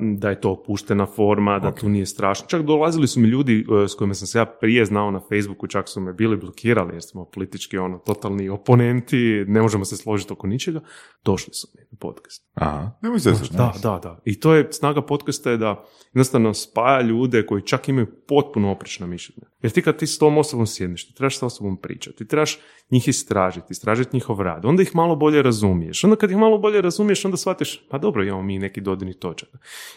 da 0.00 0.30
je 0.30 0.40
to 0.40 0.50
opuštena 0.50 1.06
forma, 1.06 1.58
da 1.58 1.74
tu 1.74 1.88
nije 1.88 2.06
strašno. 2.06 2.46
Čak 2.46 2.62
dolazili 2.62 3.06
su 3.06 3.20
mi 3.20 3.28
ljudi 3.28 3.66
uh, 3.68 3.90
s 3.90 3.94
kojima 3.94 4.14
sam 4.14 4.26
se 4.26 4.38
ja 4.38 4.44
prije 4.44 4.84
znao 4.84 5.10
na 5.10 5.20
Facebooku, 5.20 5.66
čak 5.66 5.88
su 5.88 6.00
me 6.00 6.12
bili 6.12 6.36
blokirali 6.36 6.94
jer 6.94 7.02
smo 7.02 7.24
politički 7.24 7.78
ono 7.78 7.98
totalni 7.98 8.48
oponenti, 8.48 9.44
ne 9.48 9.62
možemo 9.62 9.84
se 9.84 9.96
složiti 9.96 10.32
oko 10.32 10.46
ničega. 10.46 10.80
Došli 11.24 11.54
su 11.54 11.68
mi 11.74 11.80
na 11.92 11.98
podcast. 12.00 12.50
Aha. 12.54 12.90
Nemoj 13.02 13.20
se 13.20 13.32
Da, 13.50 13.72
da, 13.82 14.00
da. 14.02 14.20
I 14.24 14.40
to 14.40 14.54
je 14.54 14.72
snaga 14.72 15.02
podcasta 15.02 15.50
je 15.50 15.56
da 15.56 15.84
jednostavno 16.12 16.54
spaja 16.54 17.00
ljude 17.00 17.46
koji 17.46 17.62
čak 17.62 17.88
imaju 17.88 18.06
potpuno 18.28 18.72
oprečna 18.72 19.06
mišljenja. 19.06 19.46
Jer 19.62 19.72
ti 19.72 19.82
kad 19.82 19.96
ti 19.96 20.06
s 20.06 20.18
tom 20.18 20.38
osobom 20.38 20.66
sjedneš, 20.66 21.06
ti 21.06 21.14
trebaš 21.14 21.38
s 21.38 21.42
osobom 21.42 21.76
pričati, 21.76 22.16
ti 22.16 22.28
trebaš 22.28 22.58
njih 22.90 23.08
istražiti, 23.08 23.66
istražiti 23.70 24.16
njihov 24.16 24.40
rad, 24.40 24.64
onda 24.64 24.82
ih 24.82 24.94
malo 24.94 25.16
bolje 25.16 25.42
razumiješ. 25.42 26.04
Onda 26.04 26.16
kad 26.16 26.30
ih 26.30 26.36
malo 26.36 26.58
bolje 26.58 26.82
razumiješ, 26.82 27.24
onda 27.24 27.36
shvatiš, 27.36 27.86
pa 27.90 27.98
dobro, 27.98 28.24
imamo 28.24 28.42
mi 28.42 28.58
neki 28.58 28.80
dodirni 28.80 29.14
točak. 29.14 29.43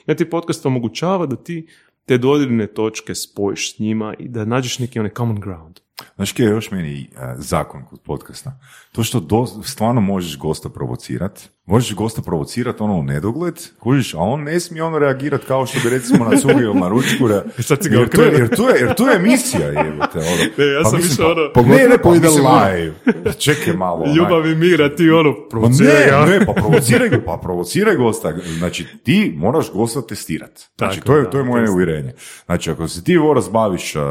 Ja 0.06 0.16
ti 0.16 0.30
podcast 0.30 0.66
omogućava 0.66 1.26
da 1.26 1.36
ti 1.36 1.68
te 2.06 2.18
dodirne 2.18 2.68
točke 2.68 3.16
spojiš 3.16 3.76
s 3.76 3.80
njima 3.80 4.14
i 4.20 4.28
da 4.28 4.46
nađeš 4.46 4.80
neki 4.80 5.00
onaj 5.00 5.12
common 5.18 5.40
ground. 5.40 5.80
Znaš 6.16 6.40
je 6.40 6.46
još 6.46 6.72
meni 6.72 7.02
e, 7.02 7.36
zakon 7.38 7.86
kod 7.86 8.02
podcasta? 8.02 8.60
To 8.92 9.04
što 9.04 9.20
do, 9.20 9.46
stvarno 9.46 10.02
možeš 10.02 10.38
gosta 10.38 10.70
provocirat, 10.70 11.50
možeš 11.68 11.96
gosta 11.96 12.22
provocirat 12.22 12.82
ono 12.82 12.94
u 12.94 13.04
nedogled, 13.04 13.56
kužiš, 13.80 14.14
a 14.14 14.20
on 14.20 14.44
ne 14.44 14.60
smije 14.60 14.84
ono 14.84 15.00
reagirat 15.00 15.42
kao 15.44 15.66
što 15.66 15.80
bi 15.84 15.90
recimo 15.90 16.26
na 16.26 16.38
cugi 16.38 16.54
ili 16.62 16.74
na 16.74 16.88
ručku. 16.90 17.28
Re, 17.28 17.42
sad 17.64 17.84
si 17.84 17.90
ga 17.90 17.98
jer, 17.98 18.10
to 18.10 18.22
je, 18.22 18.32
jer, 18.34 18.56
to 18.56 18.70
je, 18.70 18.80
jer 18.80 18.96
to 18.96 19.10
je 19.10 19.16
emisija, 19.16 19.68
jebote. 19.86 20.20
Ono. 20.20 20.28
Ne, 20.58 20.66
ja 20.68 20.84
sam 20.84 20.98
mislim, 20.98 21.14
išao 21.14 21.32
ono- 21.32 21.52
Pa, 21.54 21.62
ne, 21.62 21.68
ne, 21.70 21.90
pa 21.90 21.98
Pogotovo 21.98 22.16
ide 22.16 22.28
mislim, 22.28 22.46
live. 22.46 22.94
ono, 23.18 23.34
Čekaj 23.34 23.74
malo. 23.74 24.04
onak. 24.04 24.16
Ljubav 24.16 24.48
i 24.48 24.56
mira, 24.56 24.96
ti 24.96 25.10
ono, 25.10 25.34
Pa 25.34 25.40
provociraj 25.50 26.06
ga. 26.06 26.26
ne, 26.26 26.40
ne, 26.40 26.46
pa 26.46 26.54
provociraj 26.54 27.10
ga, 27.10 27.22
pa 27.22 27.38
provociraj 27.38 27.96
gosta. 27.96 28.34
Znači, 28.58 28.86
ti 29.04 29.34
moraš 29.38 29.72
gosta 29.72 30.02
testirati. 30.02 30.62
Znači, 30.78 30.96
Tako, 30.96 31.08
to 31.08 31.18
je, 31.18 31.24
da, 31.24 31.30
to 31.30 31.38
je 31.38 31.44
moje 31.44 31.70
uvjerenje. 31.70 32.14
Znači, 32.46 32.72
ako 32.72 32.88
se 32.88 33.04
ti 33.04 33.18
voras 33.18 33.52
baviš 33.52 33.96
uh, 33.96 34.02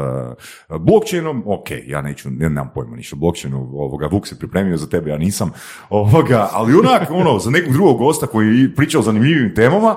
blockchainom, 0.71 1.43
ok, 1.45 1.67
ja 1.85 2.01
neću, 2.01 2.29
ne, 2.29 2.35
nemam 2.39 2.69
pojma 2.75 2.95
ništa 2.95 3.15
o 3.15 3.19
blockchainu, 3.19 3.57
ovoga, 3.73 4.07
Vuk 4.07 4.27
se 4.27 4.39
pripremio 4.39 4.77
za 4.77 4.87
tebe, 4.87 5.09
ja 5.09 5.17
nisam, 5.17 5.51
ovoga, 5.89 6.49
ali 6.51 6.73
onak, 6.75 7.11
ono, 7.11 7.39
za 7.47 7.51
nekog 7.51 7.73
drugog 7.73 7.97
gosta 7.97 8.27
koji 8.27 8.69
priča 8.69 8.99
o 8.99 9.01
zanimljivim 9.01 9.55
temama, 9.55 9.95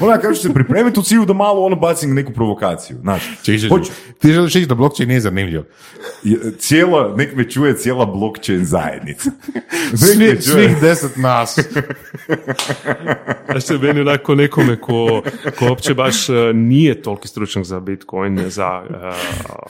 onak, 0.00 0.20
kako 0.20 0.34
ću 0.34 0.42
se 0.42 0.54
pripremiti 0.54 1.00
u 1.00 1.02
cilju 1.02 1.24
da 1.24 1.32
malo 1.32 1.62
ono 1.62 1.76
bacim 1.76 2.14
neku 2.14 2.32
provokaciju. 2.32 2.96
Znači, 2.98 3.28
hoću- 3.68 3.90
Ti 4.18 4.28
želiš 4.28 4.54
reći 4.54 4.66
da 4.66 4.74
blockchain 4.74 5.08
nije 5.08 5.20
zanimljiv. 5.20 5.62
je- 6.22 6.38
cijela, 6.58 7.14
nek 7.16 7.34
me 7.34 7.50
čuje 7.50 7.76
cijela 7.76 8.06
blockchain 8.06 8.64
zajednica. 8.64 9.30
Svi, 9.94 10.24
čuje. 10.26 10.40
svih 10.42 10.80
deset 10.80 11.16
nas. 11.16 11.58
Je 13.70 13.78
meni 13.78 14.00
onako 14.00 14.34
nekome 14.34 14.76
ko, 14.76 15.22
ko 15.58 15.66
uopće 15.66 15.94
baš 15.94 16.28
e, 16.28 16.32
nije 16.54 17.02
toliki 17.02 17.28
stručnjak 17.28 17.64
za 17.64 17.80
Bitcoin, 17.80 18.40
za 18.40 18.82
e, 18.84 18.92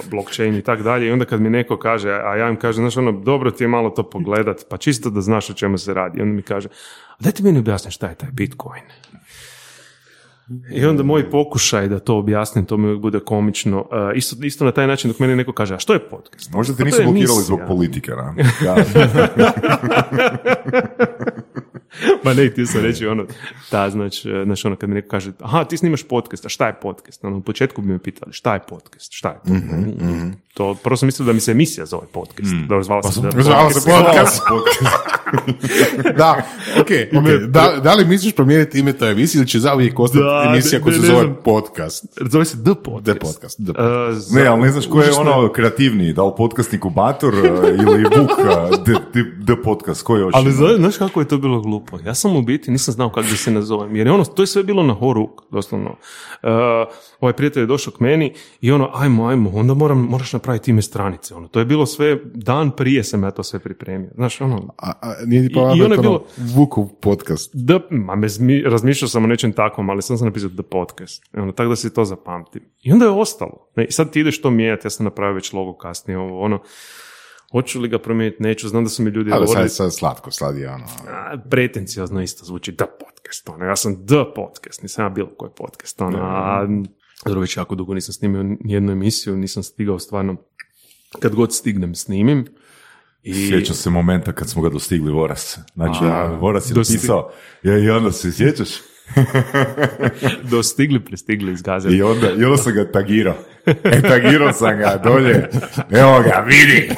blockchain 0.07 0.55
i 0.55 0.62
tak 0.62 0.83
dalje. 0.83 1.09
I 1.09 1.12
onda 1.12 1.25
kad 1.25 1.41
mi 1.41 1.51
neko 1.51 1.77
kaže, 1.79 2.11
a 2.11 2.37
ja 2.37 2.49
im 2.49 2.57
kažem, 2.57 2.83
znaš, 2.83 2.97
ono, 2.97 3.12
dobro 3.12 3.51
ti 3.51 3.65
je 3.65 3.69
malo 3.69 3.91
to 3.91 4.03
pogledat, 4.03 4.57
pa 4.69 4.77
čisto 4.77 5.11
da 5.11 5.21
znaš 5.21 5.51
o 5.51 5.55
čemu 5.55 5.79
se 5.79 5.95
radi. 5.95 6.19
I 6.19 6.23
onda 6.23 6.35
mi 6.35 6.43
kaže, 6.43 6.69
dajte 7.23 7.43
meni 7.43 7.59
objasni 7.59 7.91
šta 7.91 8.09
je 8.09 8.14
taj 8.14 8.31
Bitcoin. 8.33 8.83
I 10.71 10.85
onda 10.85 11.02
moj 11.02 11.31
pokušaj 11.31 11.88
da 11.88 11.99
to 11.99 12.17
objasnim, 12.17 12.64
to 12.64 12.76
mi 12.76 12.87
uvijek 12.87 13.00
bude 13.00 13.21
komično. 13.21 13.81
Uh, 13.81 13.87
isto, 14.14 14.37
isto 14.45 14.64
na 14.64 14.73
taj 14.73 14.87
način 14.87 15.11
dok 15.11 15.19
meni 15.19 15.37
neko 15.37 15.52
kaže, 15.52 15.75
a 15.75 15.79
što 15.79 15.93
je 15.93 15.99
podcast? 15.99 16.52
Možda 16.52 16.75
te 16.75 16.79
Pa 16.79 16.85
nisu 16.85 17.02
blokirali 17.02 17.43
zbog 17.43 17.61
politike, 17.69 18.12
da? 18.17 18.35
Ma 22.25 22.34
ne, 22.34 22.49
htio 22.49 22.66
sam 22.66 22.80
reći 22.80 23.06
ono, 23.06 23.25
ta, 23.70 23.90
znači, 23.90 24.28
znači 24.44 24.66
ono 24.66 24.76
kad 24.76 24.88
mi 24.88 24.94
neko 24.94 25.08
kaže, 25.08 25.32
aha, 25.40 25.64
ti 25.64 25.76
snimaš 25.76 26.02
podcast, 26.02 26.46
a 26.46 26.49
šta 26.49 26.66
je 26.66 26.75
podcast? 26.75 27.25
Ono, 27.25 27.37
u 27.37 27.42
početku 27.42 27.82
bi 27.82 27.88
me 27.88 27.99
pitali, 27.99 28.32
šta 28.32 28.54
je 28.54 28.61
podcast, 28.61 29.12
šta 29.12 29.28
je 29.28 29.34
podcast? 29.37 29.62
Mhm, 30.00 30.30
To, 30.54 30.75
prvo 30.75 30.96
sam 30.96 31.06
mislio 31.06 31.26
da 31.26 31.32
mi 31.32 31.40
se 31.40 31.50
emisija 31.50 31.87
zove 31.87 32.06
podcast. 32.12 32.52
Mm. 32.52 32.61
Dobro, 32.61 32.82
zvala 32.82 33.02
se 33.02 33.20
da 33.20 33.42
Zvala 33.42 33.70
se 33.70 33.80
podcast. 33.90 34.42
da, 36.18 36.42
ok, 36.80 36.88
ok. 37.18 37.49
Da, 37.49 37.80
da 37.82 37.94
li 37.94 38.04
misliš 38.04 38.34
promijeniti 38.34 38.78
ime 38.78 38.92
toj 38.92 39.11
emisiji 39.12 39.38
ili 39.38 39.49
će 39.49 39.58
zauvijek 39.58 39.99
ostati 40.00 40.25
Da, 40.25 40.44
emisija 40.49 40.80
koja 40.80 40.94
se 40.94 41.00
ne 41.00 41.06
zove 41.06 41.22
znam. 41.22 41.37
podcast? 41.44 42.04
Zove 42.20 42.44
se 42.44 42.64
The 42.64 42.75
Podcast. 42.75 43.04
The 43.04 43.18
podcast. 43.18 43.56
The 43.56 43.72
podcast. 43.72 44.30
Uh, 44.30 44.37
Ne, 44.37 44.46
ali 44.46 44.62
ne 44.62 44.70
znaš 44.70 44.87
ko 44.87 45.00
je 45.00 45.12
ono 45.12 45.52
kreativniji, 45.52 46.12
da 46.12 46.25
li 46.25 46.32
podcast 46.37 46.72
inkubator 46.72 47.34
uh, 47.34 47.40
ili 47.68 48.02
Vuk, 48.04 48.30
the, 48.84 48.92
the, 49.12 49.22
the 49.46 49.62
podcast, 49.64 50.02
ko 50.02 50.16
je? 50.16 50.28
Ali 50.32 50.52
znaš 50.52 50.96
kako 50.96 51.20
je 51.20 51.28
to 51.28 51.38
bilo 51.38 51.61
glupo? 51.61 51.82
Ja 52.05 52.15
sam 52.15 52.37
u 52.37 52.43
biti 52.43 52.71
nisam 52.71 52.95
znao 52.95 53.09
kako 53.09 53.29
da 53.29 53.37
se 53.37 53.51
nazovem, 53.51 53.97
jer 53.97 54.07
je 54.07 54.12
ono, 54.12 54.25
to 54.25 54.43
je 54.43 54.47
sve 54.47 54.62
bilo 54.62 54.83
na 54.83 54.95
horuk, 54.95 55.31
doslovno. 55.51 55.91
Uh, 56.43 56.49
ovaj 57.21 57.33
prijatelj 57.33 57.62
je 57.62 57.67
došao 57.67 57.93
k 57.93 58.01
meni 58.01 58.33
i 58.61 58.73
ono, 58.73 58.91
ajmo, 58.95 59.27
ajmo, 59.27 59.51
onda 59.51 59.75
moram, 59.75 59.99
moraš 60.01 60.33
napraviti 60.33 60.71
ime 60.71 60.83
stranice. 60.83 61.35
Ono, 61.35 61.49
to 61.49 61.59
je 61.59 61.65
bilo 61.65 61.87
sve, 61.87 62.19
dan 62.27 62.71
prije 62.71 63.05
sam 63.05 63.23
ja 63.23 63.31
to 63.31 63.43
sve 63.43 63.59
pripremio. 63.59 64.11
Znaš, 64.15 64.41
ono, 64.41 64.75
A, 64.79 64.93
a 65.03 65.15
nije 65.27 65.49
ti 65.49 65.55
pa 65.55 65.61
I- 65.61 65.79
i 65.79 65.83
ono 65.83 65.95
je 65.95 66.01
bilo- 66.01 66.25
Vukov 66.37 66.89
podcast. 66.91 67.53
The, 67.67 67.79
ma 67.91 68.17
me 68.17 68.29
zmi- 68.29 68.62
razmišljao 68.62 69.09
sam 69.09 69.25
o 69.25 69.29
nečem 69.29 69.53
takvom, 69.53 69.91
ali 69.91 70.03
sam 70.03 70.19
sam 70.19 70.27
napisao 70.27 70.51
The 70.51 70.62
Podcast. 70.62 71.23
Ono, 71.35 71.53
tako 71.53 71.69
da 71.69 71.77
se 71.77 71.95
to 71.95 72.05
zapamtim. 72.05 72.62
I 72.83 72.93
onda 72.93 73.05
je 73.05 73.11
ostalo. 73.11 73.69
Ne, 73.77 73.85
I 73.85 73.93
sad 73.93 74.11
ti 74.11 74.21
ideš 74.21 74.41
to 74.41 74.51
mijenjati, 74.51 74.87
ja 74.87 74.91
sam 74.91 75.05
napravio 75.05 75.35
već 75.35 75.53
logo 75.53 75.73
kasnije, 75.75 76.19
ovo, 76.19 76.41
ono, 76.41 76.59
hoću 77.52 77.80
li 77.80 77.88
ga 77.88 77.99
promijeniti, 77.99 78.42
neću, 78.42 78.68
znam 78.68 78.85
da 78.85 78.90
su 78.90 79.02
mi 79.02 79.11
ljudi 79.11 79.30
Ali 79.32 79.49
sad 79.49 79.73
sad 79.73 79.94
slatko, 79.94 80.30
sad 80.30 80.56
je 80.56 80.71
ono... 80.71 80.85
a, 81.09 81.37
pretenciozno 81.50 82.23
isto 82.23 82.44
zvuči 82.44 82.76
The 82.76 82.85
Podcast, 82.85 83.49
ono, 83.49 83.64
ja 83.64 83.76
sam 83.76 84.06
The 84.06 84.25
Podcast, 84.35 84.82
nisam 84.82 85.04
ja 85.04 85.09
bilo 85.09 85.28
koji 85.28 85.50
podcast, 85.56 86.00
ono, 86.00 86.18
a, 86.18 86.66
dobro, 87.26 87.40
već 87.40 87.56
jako 87.56 87.75
dugo 87.75 87.94
nisam 87.94 88.12
snimio 88.12 88.56
nijednu 88.61 88.92
emisiju, 88.92 89.37
nisam 89.37 89.62
stigao 89.62 89.99
stvarno, 89.99 90.37
kad 91.21 91.35
god 91.35 91.54
stignem 91.54 91.94
snimim, 91.94 92.47
i 93.23 93.49
Sjećam 93.49 93.76
se 93.76 93.90
momenta 93.90 94.32
kad 94.32 94.50
smo 94.50 94.62
ga 94.62 94.68
dostigli 94.68 95.12
Voras. 95.12 95.59
Znači, 95.75 95.99
A, 96.02 96.38
Voras 96.40 96.71
je 96.71 96.75
napisao, 96.75 97.32
ja, 97.62 97.78
i 97.78 97.90
onda 97.90 98.12
se 98.12 98.32
sjećaš? 98.32 98.68
dostigli, 100.50 101.00
prestigli 101.04 101.52
iz 101.52 101.62
Gazeta. 101.62 101.95
I 101.95 102.02
onda, 102.02 102.31
I 102.31 102.45
onda 102.45 102.57
sam 102.57 102.75
ga 102.75 102.92
tagirao. 102.92 103.35
E, 103.66 104.02
tagirao 104.02 104.52
sam 104.52 104.78
ga 104.78 105.00
dolje. 105.04 105.49
Evo 105.90 106.23
ga, 106.23 106.45
vidi! 106.47 106.88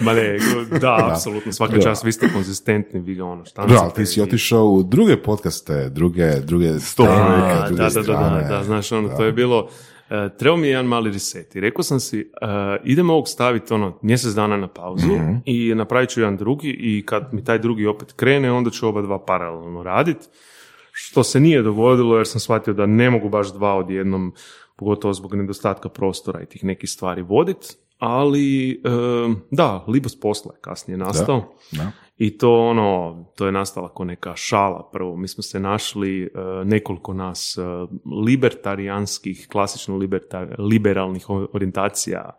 Ma 0.00 0.12
ne, 0.12 0.38
da, 0.80 1.10
apsolutno, 1.12 1.52
svaka 1.52 1.80
čast, 1.80 2.04
vi 2.04 2.12
ste 2.12 2.28
konzistentni, 2.32 3.00
vi 3.00 3.14
ga 3.14 3.24
ono, 3.24 3.44
šta 3.44 3.66
Da, 3.66 3.82
ali 3.82 3.92
ti 3.92 4.06
si 4.06 4.20
otišao 4.20 4.64
u 4.64 4.82
druge 4.82 5.16
podcaste, 5.16 5.88
druge, 5.88 6.40
druge 6.40 6.68
da, 6.68 6.78
druge 7.66 7.76
da, 7.76 7.88
da, 7.88 7.88
da, 7.88 8.02
strane. 8.02 8.48
da, 8.48 8.64
znaš, 8.64 8.92
ono, 8.92 9.08
to 9.08 9.24
je 9.24 9.32
bilo, 9.32 9.68
trebao 10.38 10.56
mi 10.56 10.66
je 10.66 10.70
jedan 10.70 10.86
mali 10.86 11.10
reset 11.10 11.56
i 11.56 11.60
rekao 11.60 11.82
sam 11.82 12.00
si, 12.00 12.20
e, 12.20 12.46
idemo 12.84 13.12
ovog 13.12 13.28
staviti 13.28 13.74
ono 13.74 13.98
mjesec 14.02 14.32
dana 14.34 14.56
na 14.56 14.68
pauzu 14.68 15.06
Mhm. 15.06 15.34
i 15.44 15.74
napravit 15.74 16.10
ću 16.10 16.20
jedan 16.20 16.36
drugi 16.36 16.76
i 16.80 17.06
kad 17.06 17.28
mi 17.32 17.44
taj 17.44 17.58
drugi 17.58 17.86
opet 17.86 18.12
krene, 18.12 18.52
onda 18.52 18.70
ću 18.70 18.88
oba 18.88 19.02
dva 19.02 19.24
paralelno 19.24 19.82
raditi. 19.82 20.26
Što 20.92 21.22
se 21.22 21.40
nije 21.40 21.62
dogodilo 21.62 22.16
jer 22.16 22.26
sam 22.26 22.40
shvatio 22.40 22.74
da 22.74 22.86
ne 22.86 23.10
mogu 23.10 23.28
baš 23.28 23.52
dva 23.52 23.74
odjednom, 23.74 24.34
pogotovo 24.76 25.14
zbog 25.14 25.34
nedostatka 25.34 25.88
prostora 25.88 26.42
i 26.42 26.46
tih 26.46 26.64
nekih 26.64 26.90
stvari 26.90 27.22
voditi. 27.22 27.68
Ali, 28.04 28.70
e, 28.70 28.88
da, 29.50 29.84
libost 29.88 30.20
posla 30.20 30.54
je 30.54 30.60
kasnije 30.60 30.96
nastao. 30.98 31.54
da. 31.72 31.92
I 32.18 32.38
to 32.38 32.54
ono, 32.54 33.24
to 33.36 33.46
je 33.46 33.52
nastala 33.52 33.94
kao 33.94 34.04
neka 34.04 34.36
šala 34.36 34.88
prvo. 34.92 35.16
Mi 35.16 35.28
smo 35.28 35.42
se 35.42 35.60
našli, 35.60 36.22
e, 36.22 36.28
nekoliko 36.64 37.14
nas, 37.14 37.58
e, 37.58 37.62
libertarijanskih, 38.26 39.48
klasično 39.52 39.96
libertar, 39.96 40.54
liberalnih 40.58 41.30
orijentacija. 41.30 42.30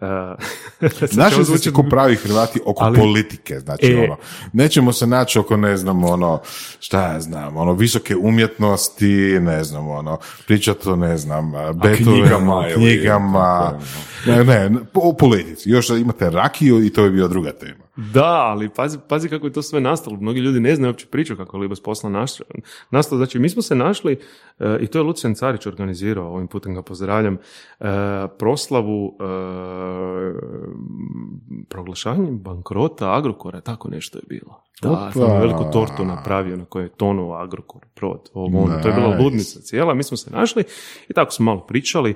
smo 1.44 1.56
se 1.58 1.72
ko 1.72 1.82
pravi 1.82 2.16
Hrvati 2.16 2.60
oko 2.66 2.84
Ali- 2.84 2.98
politike, 2.98 3.60
znači 3.60 3.86
E. 3.86 4.04
ono, 4.04 4.16
nećemo 4.52 4.92
se 4.92 5.06
naći 5.06 5.38
oko, 5.38 5.56
ne 5.56 5.76
znam, 5.76 6.04
ono, 6.04 6.40
šta 6.80 7.02
ja 7.02 7.20
znam, 7.20 7.56
ono, 7.56 7.72
visoke 7.72 8.16
umjetnosti, 8.16 9.38
ne 9.40 9.64
znam, 9.64 9.88
ono, 9.88 10.18
pričati 10.46 10.88
o, 10.88 10.96
ne 10.96 11.18
znam, 11.18 11.52
Beethovenu, 11.82 12.22
knjigama 12.22 12.68
ili- 12.68 12.74
knjigama, 12.74 13.78
ne, 14.26 14.44
ne, 14.44 14.70
o 14.94 15.12
politici. 15.12 15.70
Još 15.70 15.88
imate 15.90 16.30
rakiju 16.30 16.84
i 16.84 16.90
to 16.92 17.04
je 17.04 17.10
bio 17.10 17.28
druga 17.28 17.52
tema. 17.52 17.83
Da, 17.96 18.24
ali 18.24 18.68
pazi, 18.68 18.98
pazi 19.08 19.28
kako 19.28 19.46
je 19.46 19.52
to 19.52 19.62
sve 19.62 19.80
nastalo. 19.80 20.16
Mnogi 20.16 20.40
ljudi 20.40 20.60
ne 20.60 20.74
znaju 20.76 20.90
uopće 20.90 21.06
priču 21.06 21.36
kako 21.36 21.56
je 21.56 21.60
Libos 21.60 21.82
posla 21.82 22.10
naš- 22.10 22.40
nastao. 22.90 23.18
Znači, 23.18 23.38
mi 23.38 23.48
smo 23.48 23.62
se 23.62 23.74
našli, 23.74 24.18
e, 24.58 24.78
i 24.80 24.86
to 24.86 24.98
je 24.98 25.02
Lucijan 25.02 25.34
Carić 25.34 25.66
organizirao, 25.66 26.34
ovim 26.34 26.46
putem 26.48 26.74
ga 26.74 26.82
pozdravljam, 26.82 27.34
e, 27.34 27.86
proslavu 28.38 29.16
e, 29.20 29.24
proglašavanjem 31.68 32.38
bankrota 32.38 33.16
Agrokora, 33.16 33.60
tako 33.60 33.88
nešto 33.88 34.18
je 34.18 34.22
bilo. 34.28 34.60
Da, 34.82 35.10
sam 35.12 35.40
veliku 35.40 35.64
tortu 35.72 36.04
napravio 36.04 36.56
na 36.56 36.64
kojoj 36.64 36.84
je 36.84 36.88
tonuo 36.96 37.34
Agrokor, 37.34 37.82
prod, 37.94 38.30
ovo, 38.34 38.62
ono, 38.62 38.82
to 38.82 38.88
je 38.88 38.94
bila 38.94 39.08
Nice. 39.08 39.22
ludnica 39.22 39.60
cijela, 39.60 39.94
mi 39.94 40.02
smo 40.02 40.16
se 40.16 40.30
našli 40.30 40.64
i 41.08 41.12
tako 41.12 41.30
smo 41.30 41.44
malo 41.44 41.60
pričali. 41.66 42.14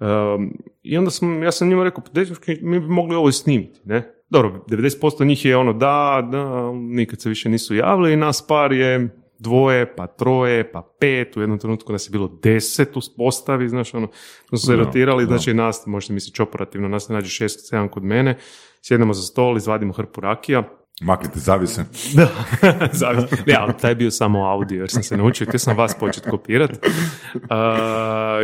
Um, 0.00 0.52
I 0.82 0.98
onda 0.98 1.10
sam, 1.10 1.42
ja 1.42 1.52
sam 1.52 1.68
njima 1.68 1.84
rekao, 1.84 2.04
pa 2.04 2.20
mi 2.62 2.80
bi 2.80 2.86
mogli 2.86 3.16
ovo 3.16 3.32
snimiti, 3.32 3.80
ne? 3.84 4.19
Dobro, 4.30 4.64
90% 4.68 5.24
njih 5.24 5.44
je 5.44 5.56
ono 5.56 5.72
da, 5.72 6.28
da, 6.30 6.72
nikad 6.72 7.20
se 7.20 7.28
više 7.28 7.48
nisu 7.48 7.74
javili. 7.74 8.12
I 8.12 8.16
nas 8.16 8.46
par 8.46 8.72
je 8.72 9.20
dvoje, 9.38 9.96
pa 9.96 10.06
troje, 10.06 10.72
pa 10.72 10.82
pet, 11.00 11.36
u 11.36 11.40
jednom 11.40 11.58
trenutku 11.58 11.92
nas 11.92 12.08
je 12.08 12.10
bilo 12.10 12.38
deset 12.42 12.96
u 12.96 13.00
postavi, 13.16 13.68
znaš, 13.68 13.94
ono, 13.94 14.08
smo 14.48 14.58
se 14.58 14.76
rotirali, 14.76 15.24
znači 15.24 15.54
nas, 15.54 15.86
možete 15.86 16.12
misliti 16.12 16.42
operativno, 16.42 16.88
nas 16.88 17.06
se 17.06 17.12
nađe 17.12 17.30
šest, 17.30 17.68
sedam 17.68 17.88
kod 17.88 18.04
mene, 18.04 18.38
sjednemo 18.82 19.14
za 19.14 19.22
stol, 19.22 19.56
izvadimo 19.56 19.92
hrpu 19.92 20.20
rakija, 20.20 20.68
Maknite 21.00 21.38
zavise. 21.38 21.84
da, 22.14 22.28
zavis. 22.92 23.24
Ne, 23.46 23.54
ali 23.58 23.72
taj 23.80 23.94
bio 23.94 24.10
samo 24.10 24.44
audio, 24.44 24.80
jer 24.80 24.90
sam 24.90 25.02
se 25.02 25.16
naučio, 25.16 25.46
htio 25.46 25.58
sam 25.58 25.76
vas 25.76 25.94
početi 26.00 26.30
kopirati. 26.30 26.78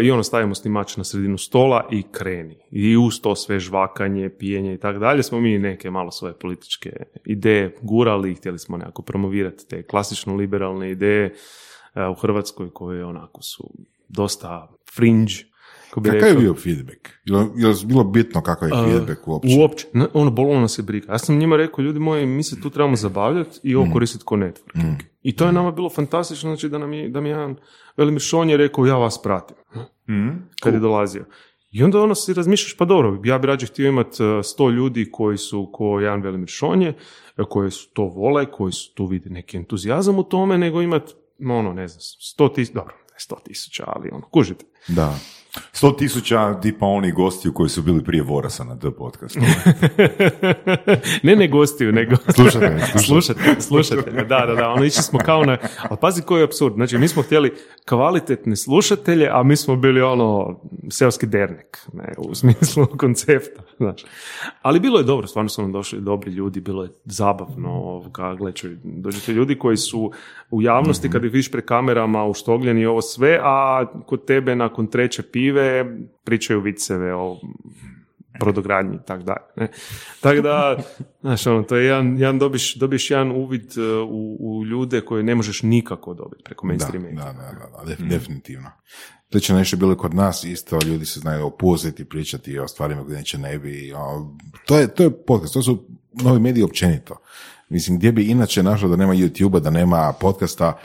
I 0.02 0.10
ono, 0.10 0.22
stavimo 0.22 0.54
snimač 0.54 0.96
na 0.96 1.04
sredinu 1.04 1.38
stola 1.38 1.88
i 1.90 2.02
kreni. 2.12 2.58
I 2.70 2.96
uz 2.96 3.20
to 3.20 3.34
sve 3.34 3.60
žvakanje, 3.60 4.28
pijenje 4.28 4.74
i 4.74 4.78
tako 4.78 4.98
dalje, 4.98 5.22
smo 5.22 5.40
mi 5.40 5.58
neke 5.58 5.90
malo 5.90 6.10
svoje 6.10 6.34
političke 6.34 6.92
ideje 7.24 7.76
gurali, 7.82 8.34
htjeli 8.34 8.58
smo 8.58 8.76
nekako 8.76 9.02
promovirati 9.02 9.68
te 9.68 9.82
klasično 9.82 10.34
liberalne 10.34 10.90
ideje 10.90 11.34
e, 11.94 12.06
u 12.06 12.14
Hrvatskoj 12.14 12.70
koje 12.70 13.04
onako 13.04 13.42
su 13.42 13.70
dosta 14.08 14.68
fringe. 14.94 15.34
Kako 15.88 16.00
bi 16.00 16.10
Kakav 16.10 16.28
je 16.28 16.34
bio 16.34 16.54
feedback? 16.54 17.08
Je 17.56 17.66
li, 17.68 17.74
bilo 17.86 18.04
bitno 18.04 18.42
kakav 18.42 18.68
je 18.68 18.74
feedback 18.74 19.28
uopće? 19.28 19.56
Uopće. 19.60 19.86
Ne, 19.92 20.06
ono, 20.14 20.30
bolilo 20.30 20.60
nas 20.60 20.78
je 20.78 20.82
briga. 20.82 21.12
Ja 21.12 21.18
sam 21.18 21.38
njima 21.38 21.56
rekao, 21.56 21.82
ljudi 21.82 21.98
moji, 21.98 22.26
mi 22.26 22.42
se 22.42 22.60
tu 22.60 22.70
trebamo 22.70 22.96
zabavljati 22.96 23.60
i 23.62 23.74
Mm. 23.74 23.78
ovo 23.78 23.92
koristiti 23.92 24.24
ko 24.24 24.36
networking. 24.36 24.94
I 25.22 25.36
to 25.36 25.46
je 25.46 25.52
nama 25.52 25.70
bilo 25.70 25.90
fantastično, 25.90 26.50
znači 26.50 26.68
da, 26.68 26.78
nam 26.78 26.92
je, 26.92 27.08
da 27.08 27.20
mi 27.20 27.28
jedan 27.28 27.56
Velimir 27.96 28.20
Šon 28.22 28.50
je 28.50 28.56
rekao, 28.56 28.86
ja 28.86 28.96
vas 28.96 29.22
pratim. 29.22 29.56
Kad 30.62 30.74
je 30.74 30.80
dolazio. 30.80 31.24
I 31.70 31.82
onda 31.82 32.00
ono 32.02 32.14
si 32.14 32.34
razmišljaš, 32.34 32.76
pa 32.76 32.84
dobro, 32.84 33.20
ja 33.24 33.38
bi 33.38 33.46
rađe 33.46 33.66
htio 33.66 33.88
imati 33.88 34.16
sto 34.42 34.70
ljudi 34.70 35.08
koji 35.12 35.38
su 35.38 35.70
ko 35.72 36.00
jedan 36.00 36.22
Velimir 36.22 36.48
Šonje, 36.48 36.88
e, 36.88 37.42
koji 37.50 37.70
su 37.70 37.88
to 37.92 38.02
vole, 38.02 38.46
koji 38.46 38.72
su 38.72 38.94
tu 38.94 39.06
vide 39.06 39.30
neki 39.30 39.56
entuzijazam 39.56 40.18
u 40.18 40.22
tome, 40.22 40.58
nego 40.58 40.82
imati, 40.82 41.14
ono, 41.40 41.72
ne 41.72 41.88
znam, 41.88 42.00
sto 42.00 42.48
tisuća, 42.48 42.78
dobro, 42.78 42.94
sto 43.16 43.36
tisuća, 43.44 43.84
ali 43.86 44.10
ono, 44.12 44.22
kužite. 44.22 44.64
Da. 44.88 45.18
Sto 45.72 45.90
tisuća 45.90 46.60
tipa 46.60 46.86
oni 46.86 47.12
gostiju 47.12 47.52
koji 47.52 47.68
su 47.68 47.82
bili 47.82 48.04
prije 48.04 48.22
Vorasa 48.22 48.64
na 48.64 48.76
The 48.78 48.90
podcastu. 48.90 49.40
ne 51.22 51.36
ne 51.36 51.48
gostiju, 51.48 51.92
nego 51.92 52.16
Slušatelji, 52.36 52.80
slušatelji, 53.06 53.60
slušatelji, 53.60 54.16
da, 54.16 54.46
da, 54.46 54.54
da, 54.54 54.68
ono 54.68 54.84
išli 54.84 55.02
smo 55.02 55.18
kao 55.18 55.44
na, 55.44 55.58
ali 55.82 55.98
pazi 56.00 56.22
koji 56.22 56.40
je 56.40 56.44
apsurd, 56.44 56.74
znači 56.74 56.98
mi 56.98 57.08
smo 57.08 57.22
htjeli 57.22 57.54
kvalitetne 57.88 58.56
slušatelje, 58.56 59.28
a 59.32 59.42
mi 59.42 59.56
smo 59.56 59.76
bili 59.76 60.02
ono 60.02 60.60
seoski 60.90 61.26
dernek, 61.26 61.78
ne, 61.92 62.12
u 62.18 62.34
smislu 62.34 62.86
koncepta, 63.00 63.62
znaš. 63.76 64.04
Ali 64.62 64.80
bilo 64.80 64.98
je 64.98 65.04
dobro, 65.04 65.26
stvarno 65.26 65.48
su 65.48 65.62
nam 65.62 65.72
došli 65.72 66.00
dobri 66.00 66.32
ljudi, 66.32 66.60
bilo 66.60 66.82
je 66.82 66.90
zabavno, 67.04 67.70
ovoga, 67.70 68.36
dođete 68.82 69.32
ljudi 69.32 69.58
koji 69.58 69.76
su 69.76 70.12
u 70.50 70.62
javnosti, 70.62 71.10
kad 71.10 71.24
ih 71.24 71.32
vidiš 71.32 71.50
pre 71.50 71.62
kamerama, 71.62 72.24
uštogljeni 72.24 72.86
ovo 72.86 73.02
sve, 73.02 73.40
a 73.42 73.86
kod 74.06 74.24
tebe 74.24 74.56
nakon 74.56 74.86
treće 74.86 75.22
pive 75.22 75.45
pričaju 76.24 76.60
viceve 76.60 77.14
o 77.14 77.40
brodogradnji 78.40 78.96
i 78.96 79.06
tako 79.06 79.22
dalje. 79.22 79.70
Tako 80.20 80.40
da, 80.40 80.78
znaš, 81.20 81.46
ono, 81.46 81.62
to 81.62 81.76
je 81.76 81.84
jedan, 81.84 82.18
jedan 82.18 82.38
dobiš, 82.38 82.74
dobiš 82.74 83.10
jedan 83.10 83.32
uvid 83.32 83.78
uh, 83.78 84.08
u, 84.10 84.36
u 84.40 84.64
ljude 84.64 85.00
koje 85.00 85.22
ne 85.22 85.34
možeš 85.34 85.62
nikako 85.62 86.14
dobiti 86.14 86.42
preko 86.44 86.66
Da, 86.66 86.68
mainstream 86.68 87.02
da, 87.02 87.24
da, 87.24 87.32
da, 87.32 87.84
da, 87.84 87.90
def- 87.92 88.08
definitivno. 88.08 88.70
Slično 89.30 89.56
nešto 89.56 89.76
je 89.76 89.78
bilo 89.78 89.96
kod 89.96 90.14
nas, 90.14 90.44
isto 90.44 90.78
ljudi 90.84 91.06
se 91.06 91.20
znaju 91.20 91.46
opuziti, 91.46 92.04
pričati 92.04 92.58
o 92.58 92.68
stvarima 92.68 93.04
gdje 93.04 93.16
neće 93.16 93.38
ne 93.38 93.58
bi. 93.58 93.92
o, 93.96 94.34
to, 94.66 94.78
je, 94.78 94.94
to 94.94 95.02
je 95.02 95.24
podcast, 95.24 95.54
to 95.54 95.62
su 95.62 95.86
novi 96.12 96.40
mediji 96.40 96.64
općenito. 96.64 97.16
Mislim, 97.68 97.98
gdje 97.98 98.12
bi 98.12 98.24
inače 98.24 98.62
našao 98.62 98.88
da 98.88 98.96
nema 98.96 99.14
YouTube-a, 99.14 99.60
da 99.60 99.70
nema 99.70 100.12
podcasta, 100.20 100.78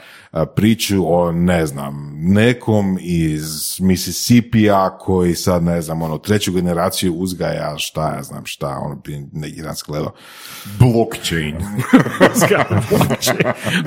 priču 0.54 1.14
o, 1.14 1.32
ne 1.32 1.66
znam, 1.66 2.14
nekom 2.16 2.98
iz 3.00 3.80
Mississippi-a 3.80 4.98
koji 4.98 5.34
sad, 5.34 5.62
ne 5.62 5.82
znam, 5.82 6.02
ono, 6.02 6.18
treću 6.18 6.52
generaciju 6.52 7.14
uzgaja, 7.14 7.78
šta 7.78 8.14
ja 8.16 8.22
znam, 8.22 8.46
šta, 8.46 8.78
ono, 8.84 9.00
prije 9.00 9.26
neki 9.32 9.62
dan 9.62 9.76
sam 9.76 9.86
gledao. 9.88 10.12
Blockchain. 10.78 11.56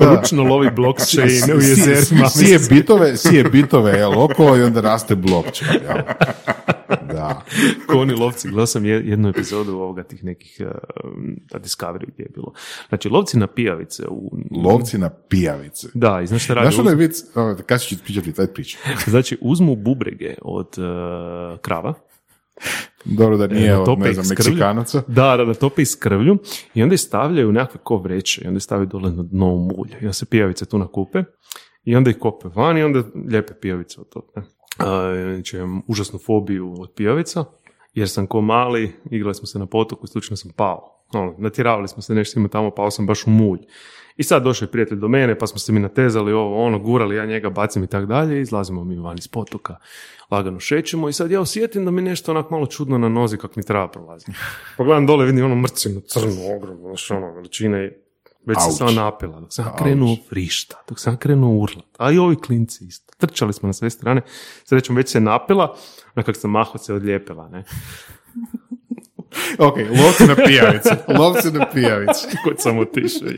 Ručno 0.00 0.42
lovi 0.42 0.70
blockchain 0.70 1.56
u 1.56 1.60
jezerima. 1.60 2.28
Sije 2.28 2.58
bitove, 2.70 3.16
sije 3.16 3.44
bitove, 3.44 3.98
jel, 3.98 4.22
okolo 4.22 4.56
i 4.56 4.62
onda 4.62 4.80
raste 4.80 5.14
blockchain, 5.14 5.80
jel. 5.82 5.98
Da. 7.12 7.42
Ko 7.86 7.98
oni 7.98 8.14
lovci, 8.14 8.48
gledao 8.48 8.66
sam 8.66 8.84
je- 8.84 9.02
jednu 9.04 9.28
epizodu 9.28 9.72
ovoga 9.72 10.02
tih 10.02 10.24
nekih 10.24 10.60
uh, 10.60 10.66
na 11.52 11.60
Discovery 11.60 12.06
gdje 12.14 12.22
je 12.22 12.30
bilo. 12.34 12.52
Znači, 12.88 13.08
lovci 13.08 13.38
na 13.38 13.46
pijavice 13.46 14.06
u... 14.08 14.30
Lovci 14.64 14.98
na 14.98 15.10
pijavice. 15.10 15.88
Da, 15.94 16.20
i 16.22 16.26
znaš 16.26 16.44
šta 16.44 16.54
radi? 16.54 16.66
Znaš 16.66 16.78
ono 16.78 16.90
je 16.90 16.96
vic, 16.96 17.22
o, 17.34 17.56
kad 17.66 17.80
ću 17.82 17.96
ti 17.96 18.32
taj. 18.32 18.46
Znači, 19.06 19.38
uzmu 19.40 19.76
bubrege 19.76 20.34
od 20.42 20.68
uh, 20.78 21.58
krava, 21.60 21.94
Dobro 23.04 23.36
da 23.36 23.46
nije 23.46 23.76
od, 23.78 23.86
tope 23.86 24.02
ne 24.02 24.12
znam. 24.12 24.26
Meksikanaca. 24.28 25.02
Da, 25.08 25.36
da, 25.36 25.44
da 25.44 25.54
tope 25.54 25.82
iz 25.82 25.98
krvlju 25.98 26.38
i 26.74 26.82
onda 26.82 26.94
ih 26.94 27.00
stavljaju 27.00 27.48
u 27.48 27.52
nekakve 27.52 27.80
ko 27.82 27.96
vreće 27.96 28.42
i 28.44 28.46
onda 28.46 28.56
ih 28.56 28.62
stavljaju 28.62 28.86
dole 28.86 29.10
na 29.10 29.22
dno 29.22 29.46
u 29.46 29.58
mulj. 29.58 29.90
I 29.92 30.04
onda 30.04 30.12
se 30.12 30.26
pijavice 30.26 30.64
tu 30.64 30.78
nakupe 30.78 31.22
i 31.84 31.96
onda 31.96 32.10
ih 32.10 32.18
kope 32.18 32.48
van 32.54 32.78
i 32.78 32.82
onda 32.82 33.02
lijepe 33.30 33.54
pijavice 33.60 34.00
od 34.00 34.08
toga. 34.08 34.42
Imam 35.54 35.82
užasnu 35.86 36.18
fobiju 36.18 36.74
od 36.78 36.92
pijavica 36.96 37.44
jer 37.94 38.08
sam 38.08 38.26
ko 38.26 38.40
mali, 38.40 38.92
igrali 39.10 39.34
smo 39.34 39.46
se 39.46 39.58
na 39.58 39.66
potoku 39.66 40.04
i 40.04 40.08
slučajno 40.08 40.36
sam 40.36 40.50
pao. 40.50 41.04
Ono, 41.12 41.34
natjeravali 41.38 41.88
smo 41.88 42.02
se 42.02 42.14
nešto 42.14 42.40
ima 42.40 42.48
tamo, 42.48 42.70
pao 42.70 42.90
sam 42.90 43.06
baš 43.06 43.26
u 43.26 43.30
mulj. 43.30 43.60
I 44.16 44.22
sad 44.22 44.42
došao 44.42 44.66
je 44.66 44.70
prijatelj 44.70 44.98
do 44.98 45.08
mene, 45.08 45.38
pa 45.38 45.46
smo 45.46 45.58
se 45.58 45.72
mi 45.72 45.80
natezali 45.80 46.32
ovo, 46.32 46.64
ono, 46.64 46.78
gurali, 46.78 47.16
ja 47.16 47.26
njega 47.26 47.50
bacim 47.50 47.84
i 47.84 47.86
tako 47.86 48.06
dalje, 48.06 48.40
izlazimo 48.40 48.84
mi 48.84 48.98
van 48.98 49.18
iz 49.18 49.28
potoka, 49.28 49.76
lagano 50.30 50.60
šećemo 50.60 51.08
i 51.08 51.12
sad 51.12 51.30
ja 51.30 51.40
osjetim 51.40 51.84
da 51.84 51.90
mi 51.90 52.02
nešto 52.02 52.30
onak 52.32 52.50
malo 52.50 52.66
čudno 52.66 52.98
na 52.98 53.08
nozi 53.08 53.36
kak 53.36 53.56
mi 53.56 53.62
treba 53.62 53.88
prolaziti. 53.88 54.32
Pogledam 54.76 55.06
dole, 55.06 55.24
vidim 55.24 55.44
ono 55.44 55.54
mrcino, 55.54 56.00
crno, 56.00 56.56
ogromno, 56.56 56.88
znaš, 56.88 57.10
ono, 57.10 57.32
veličine, 57.32 57.78
već 58.46 58.58
se 58.58 58.66
Auć. 58.66 58.78
samo 58.78 58.90
napila, 58.90 59.40
dok 59.40 59.52
sam 59.52 59.72
krenuo 59.78 60.16
frišta, 60.28 60.82
dok 60.88 61.00
sam 61.00 61.16
krenuo 61.16 61.50
urlat, 61.50 61.86
a 61.98 62.12
i 62.12 62.18
ovi 62.18 62.36
klinci 62.36 62.84
isto. 62.84 63.05
Trčali 63.16 63.52
smo 63.52 63.66
na 63.66 63.72
sve 63.72 63.90
strane, 63.90 64.22
srećom 64.64 64.96
već 64.96 65.08
se 65.08 65.20
napila, 65.20 65.76
a 66.14 66.22
kak 66.22 66.36
sam 66.36 66.50
maho 66.50 66.78
se 66.78 66.94
odlijepila, 66.94 67.48
ne. 67.48 67.64
Ok, 69.58 69.76
lovci 69.76 70.26
na 70.26 70.34
pijavice. 70.46 70.90
lovci 71.20 71.50
na 71.50 71.66
pijavice. 71.72 72.28
Kod 72.44 72.54
sam 72.58 72.78
otišao. 72.78 73.28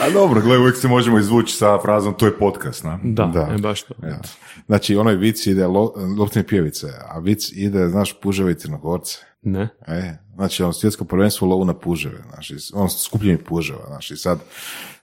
A 0.00 0.10
dobro, 0.10 0.40
gledaj, 0.40 0.58
uvijek 0.58 0.76
se 0.76 0.88
možemo 0.88 1.18
izvući 1.18 1.56
sa 1.56 1.78
frazom 1.82 2.14
to 2.14 2.26
je 2.26 2.38
podcast, 2.38 2.84
na? 2.84 3.00
Da, 3.02 3.26
Da. 3.26 3.48
E, 3.54 3.58
baš 3.58 3.82
to. 3.82 3.94
Ja. 4.02 4.20
Znači, 4.66 4.96
onaj 4.96 5.14
vic 5.14 5.46
ide 5.46 5.66
lo, 5.66 5.92
na 6.34 6.42
pijavice, 6.42 6.86
a 7.08 7.18
vic 7.18 7.52
ide, 7.52 7.88
znaš, 7.88 8.20
puževe 8.20 8.52
i 8.52 8.54
crnogorce. 8.54 9.18
Ne? 9.42 9.68
E, 9.86 10.18
znači, 10.34 10.62
ono, 10.62 10.72
svjetsko 10.72 11.04
prvenstvo 11.04 11.46
u 11.46 11.50
lovu 11.50 11.64
na 11.64 11.74
puževe, 11.74 12.22
znači, 12.28 12.56
ono, 12.74 12.88
skupljenje 12.88 13.38
puževa, 13.38 13.86
znači, 13.86 14.16
sad 14.16 14.38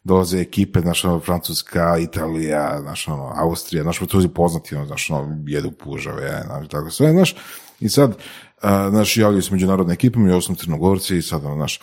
dolaze 0.06 0.42
ekipe, 0.42 0.80
znači, 0.80 1.08
ono, 1.08 1.20
Francuska, 1.20 1.98
Italija, 1.98 2.82
znači, 2.82 3.10
ono, 3.10 3.32
Austrija, 3.36 3.84
znači, 3.84 3.98
Francuzi 3.98 4.28
poznati, 4.28 4.76
ono, 4.76 4.86
znači, 4.86 5.14
ono, 5.14 5.38
jedu 5.48 5.72
puževe, 5.72 6.44
znači, 6.46 6.70
tako 6.70 6.90
sve, 6.90 7.12
znaš, 7.12 7.36
i 7.80 7.90
sad, 7.90 8.18
a, 8.62 8.90
znači, 8.90 9.22
javljaju 9.22 9.42
se 9.42 9.54
međunarodne 9.54 9.94
ekipe, 9.94 10.20
među 10.20 10.38
osam 10.38 10.56
crnogorci 10.56 11.18
i 11.18 11.22
sad, 11.22 11.46
ono, 11.46 11.56
znaš, 11.56 11.80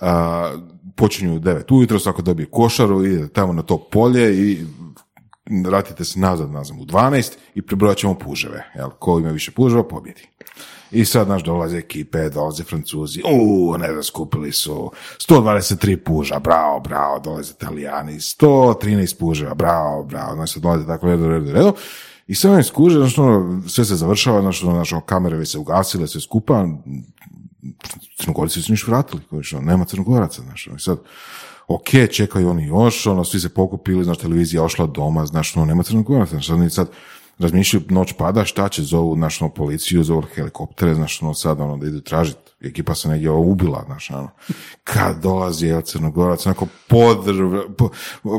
a, 0.00 0.52
počinju 0.96 1.36
u 1.36 1.38
9 1.38 1.74
ujutro, 1.74 1.98
svako 1.98 2.22
dobije 2.22 2.46
košaru, 2.50 3.04
ide 3.04 3.28
tamo 3.28 3.52
na 3.52 3.62
to 3.62 3.78
polje 3.78 4.50
i 4.50 4.66
vratite 5.64 6.04
se 6.04 6.20
nazad, 6.20 6.50
nazad 6.50 6.76
u 6.80 6.84
12 6.84 7.32
i 7.54 7.62
prebrojat 7.62 7.98
ćemo 7.98 8.18
puževe. 8.18 8.64
Jel? 8.74 8.90
Ko 8.90 9.18
ima 9.18 9.30
više 9.30 9.50
puževa, 9.50 9.88
pobjedi. 9.88 10.28
I 10.92 11.04
sad, 11.04 11.28
naš 11.28 11.44
dolaze 11.44 11.78
ekipe, 11.78 12.28
dolaze 12.28 12.64
francuzi, 12.64 13.22
u, 13.24 13.76
ne 13.78 13.90
znam, 13.90 14.02
skupili 14.02 14.52
su 14.52 14.90
123 15.28 15.96
puža, 15.96 16.38
bravo, 16.38 16.80
bravo, 16.80 17.18
dolaze 17.18 17.52
italijani, 17.52 18.12
113 18.12 19.18
puževa, 19.18 19.54
bravo, 19.54 20.04
bravo, 20.04 20.34
znači 20.34 20.52
sad 20.52 20.62
dolaze 20.62 20.86
tako 20.86 21.06
redu, 21.06 21.28
redu, 21.28 21.52
redu. 21.52 21.72
I 22.26 22.34
sve 22.34 22.50
oni 22.50 22.62
skuže, 22.62 22.98
znači, 22.98 23.20
ono, 23.20 23.62
sve 23.68 23.84
se 23.84 23.96
završava, 23.96 24.40
znači, 24.40 24.66
ono, 24.66 24.74
znači, 24.74 24.94
ono, 24.94 25.04
kamere 25.04 25.36
već 25.36 25.50
se 25.50 25.58
ugasile, 25.58 26.06
sve 26.06 26.20
skupa, 26.20 26.66
Crnogorci 28.20 28.62
su 28.62 28.72
niš 28.72 28.86
vratili, 28.86 29.22
koji 29.30 29.44
što 29.44 29.60
nema 29.60 29.84
Crnogoraca, 29.84 30.42
znaš, 30.42 30.66
ono, 30.66 30.76
i 30.76 30.80
sad, 30.80 30.98
ok, 31.68 31.88
čekaju 32.12 32.50
oni 32.50 32.66
još, 32.66 33.06
ono, 33.06 33.24
svi 33.24 33.40
se 33.40 33.48
pokupili, 33.48 34.04
znaš, 34.04 34.18
televizija 34.18 34.64
ošla 34.64 34.86
doma, 34.86 35.26
znaš, 35.26 35.56
ono, 35.56 35.66
nema 35.66 35.82
Crnogoraca, 35.82 36.30
znaš, 36.30 36.50
oni 36.50 36.70
sad 36.70 36.88
razmišljaju, 37.38 37.84
noć 37.88 38.12
pada, 38.18 38.44
šta 38.44 38.68
će, 38.68 38.82
zovu, 38.82 39.14
znaš, 39.16 39.42
ono, 39.42 39.50
policiju, 39.50 40.04
zovu 40.04 40.22
helikoptere, 40.34 40.94
znaš, 40.94 41.22
ono, 41.22 41.34
sad, 41.34 41.60
ono, 41.60 41.76
da 41.76 41.86
idu 41.86 42.00
tražiti, 42.00 42.38
ekipa 42.60 42.94
se 42.94 43.08
negdje 43.08 43.30
ubila, 43.30 43.82
znaš, 43.86 44.10
ono, 44.10 44.30
kad 44.84 45.22
dolazi, 45.22 45.66
jel, 45.66 45.82
Crnogorac, 45.82 46.46
onako, 46.46 46.66
podr, 46.88 47.34
po, 47.78 47.90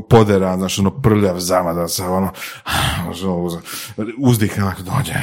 podera, 0.10 0.58
znaš, 0.58 0.79
ono, 0.79 1.01
prljav 1.01 1.39
zamada, 1.39 1.88
sa, 1.88 2.12
ono, 2.12 2.32
ono, 3.23 3.38
uz- 3.38 3.58
uzdih, 4.17 4.53
onako, 4.58 4.82
dođe, 4.82 5.13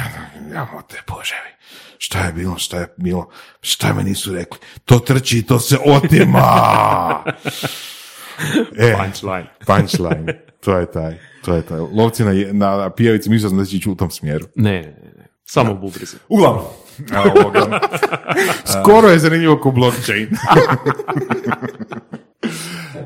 jamo 0.55 0.83
te, 0.89 0.97
boževi, 1.09 1.51
šta 1.99 2.19
je 2.19 2.33
bilo, 2.33 2.59
šta 2.59 2.77
je 2.77 2.95
bilo, 2.97 3.29
šta 3.61 3.95
me 3.95 4.03
nisu 4.05 4.33
rekli, 4.35 4.59
to 4.85 4.99
trči, 4.99 5.43
to 5.43 5.61
se 5.61 5.79
otima! 5.87 7.25
e, 8.79 8.97
Punchline. 8.97 9.47
punchline, 9.67 10.41
to 10.61 10.79
je 10.79 10.91
taj, 10.91 11.19
to 11.45 11.55
je 11.55 11.63
taj. 11.63 11.79
Lovci 11.79 12.25
na, 12.25 12.33
na 12.53 12.91
pijavici, 12.91 13.31
mislio 13.31 13.49
sam 13.49 13.59
da 13.59 13.65
će 13.65 13.77
ići 13.77 13.91
u 13.91 13.95
tom 13.95 14.11
smjeru. 14.11 14.47
Ne, 14.55 14.81
ne, 14.83 15.13
ne. 15.17 15.27
Samo 15.45 15.75
bubrizi. 15.75 16.17
Uglavnom, 16.29 16.65
ovoga. 17.37 17.81
Skoro 18.83 19.09
je 19.09 19.19
zanimljivo 19.19 19.57
ko 19.57 19.71
blockchain. 19.71 20.29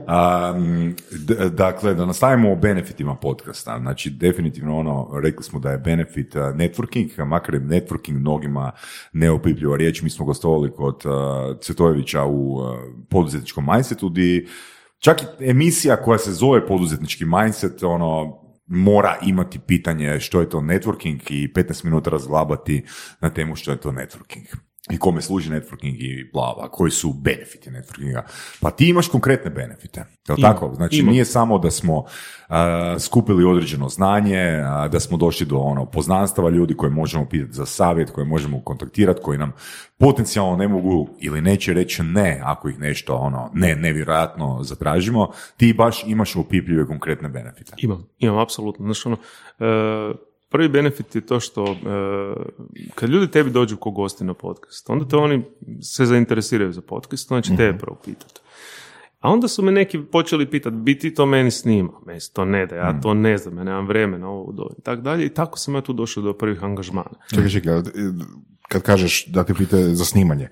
Um, 0.05 0.95
d- 1.11 1.49
dakle, 1.49 1.95
da 1.95 2.07
nastavimo 2.07 2.53
o 2.53 2.57
benefitima 2.57 3.15
podcasta. 3.15 3.79
Znači, 3.79 4.11
definitivno 4.11 4.79
ono, 4.79 5.21
rekli 5.23 5.45
smo 5.45 5.59
da 5.59 5.71
je 5.71 5.79
benefit 5.79 6.35
networking, 6.35 7.25
makar 7.25 7.55
je 7.55 7.61
networking 7.61 8.19
mnogima 8.19 8.73
neopipljiva 9.13 9.77
riječ. 9.77 10.03
Mi 10.03 10.11
smo 10.11 10.25
gostovali 10.25 10.73
kod 10.73 11.03
uh, 11.05 11.13
Cvetojevića 11.61 12.25
u 12.25 12.55
uh, 12.55 12.65
poduzetničkom 13.11 13.67
mindsetu, 13.73 14.09
di 14.09 14.49
čak 15.05 15.23
i 15.41 15.51
emisija 15.51 15.97
koja 15.97 16.19
se 16.19 16.33
zove 16.33 16.67
poduzetnički 16.67 17.25
mindset, 17.25 17.83
ono, 17.83 18.41
mora 18.67 19.19
imati 19.23 19.59
pitanje 19.59 20.21
što 20.21 20.41
je 20.41 20.51
to 20.51 20.61
networking 20.61 21.21
i 21.31 21.53
15 21.53 21.85
minuta 21.85 22.11
razglabati 22.11 22.85
na 23.21 23.31
temu 23.31 23.57
što 23.57 23.71
je 23.71 23.81
to 23.81 23.91
networking 23.91 24.57
i 24.91 24.99
kome 24.99 25.23
služi 25.23 25.51
networking 25.51 25.97
i 25.99 26.31
bla, 26.33 26.55
bla, 26.57 26.69
koji 26.71 26.91
su 26.91 27.13
benefiti 27.13 27.71
networkinga. 27.71 28.23
Pa 28.61 28.71
ti 28.71 28.89
imaš 28.89 29.09
konkretne 29.09 29.51
benefite, 29.51 30.01
je 30.29 30.35
li 30.35 30.43
tako? 30.43 30.73
Znači 30.75 30.97
imam. 30.97 31.13
nije 31.13 31.25
samo 31.25 31.59
da 31.59 31.71
smo 31.71 32.05
a, 32.49 32.97
skupili 32.99 33.45
određeno 33.45 33.89
znanje, 33.89 34.63
a, 34.67 34.89
da 34.89 35.01
smo 35.01 35.17
došli 35.17 35.47
do 35.47 35.57
ono 35.57 35.87
poznanstava 35.87 36.51
ljudi 36.51 36.77
koje 36.77 36.91
možemo 36.91 37.29
pitati 37.29 37.53
za 37.53 37.67
savjet, 37.67 38.11
koje 38.11 38.25
možemo 38.25 38.61
kontaktirati, 38.61 39.21
koji 39.23 39.39
nam 39.39 39.53
potencijalno 39.99 40.57
ne 40.57 40.69
mogu 40.69 41.09
ili 41.21 41.41
neće 41.41 41.73
reći 41.73 42.03
ne 42.03 42.41
ako 42.45 42.69
ih 42.69 42.79
nešto 42.79 43.15
ono 43.15 43.51
ne 43.55 43.77
nevjerojatno 43.77 44.59
zatražimo, 44.63 45.31
ti 45.57 45.73
baš 45.73 46.05
imaš 46.07 46.37
opipljive 46.37 46.87
konkretne 46.87 47.29
benefite. 47.29 47.73
Imam, 47.79 48.07
imam, 48.19 48.39
apsolutno. 48.39 48.85
Znaš, 48.85 49.07
ono, 49.07 49.17
e, 49.59 50.34
prvi 50.55 50.69
benefit 50.69 51.15
je 51.15 51.21
to 51.21 51.41
što 51.41 51.65
e, 51.65 51.77
kad 52.95 53.11
ljudi 53.11 53.31
tebi 53.31 53.51
dođu 53.51 53.77
ko 53.77 53.91
gosti 53.91 54.25
na 54.25 54.35
podcast, 54.35 54.91
onda 54.91 55.09
te 55.09 55.17
oni 55.17 55.43
se 55.83 56.07
zainteresiraju 56.07 56.73
za 56.73 56.81
podcast, 56.81 57.33
onda 57.33 57.43
će 57.43 57.57
tebe 57.57 57.79
prvo 57.79 57.97
pitati. 58.05 58.41
A 59.21 59.31
onda 59.31 59.49
su 59.49 59.63
me 59.63 59.73
neki 59.73 59.99
počeli 60.13 60.51
pitati, 60.51 60.77
bi 60.77 60.99
ti 60.99 61.15
to 61.15 61.27
meni 61.27 61.51
snima? 61.51 61.93
Meni 62.07 62.21
to 62.33 62.45
ne 62.45 62.67
da, 62.67 62.77
ja 62.77 63.01
to 63.01 63.15
ne 63.15 63.39
znam, 63.39 63.59
ja 63.59 63.65
nemam 63.65 63.87
vremena, 63.87 64.29
ovo 64.29 64.53
do 64.53 64.69
i 64.79 64.83
tak 64.83 65.01
dalje. 65.01 65.27
I 65.27 65.29
tako 65.29 65.59
sam 65.59 65.75
ja 65.75 65.81
tu 65.81 65.93
došao 65.93 66.23
do 66.23 66.33
prvih 66.33 66.65
angažmana. 66.65 67.19
Čekaj, 67.31 67.49
čekaj, 67.49 67.83
kad 68.69 68.83
kažeš 68.83 69.27
da 69.27 69.45
ti 69.45 69.55
pite 69.55 69.77
za 69.77 70.05
snimanje, 70.05 70.49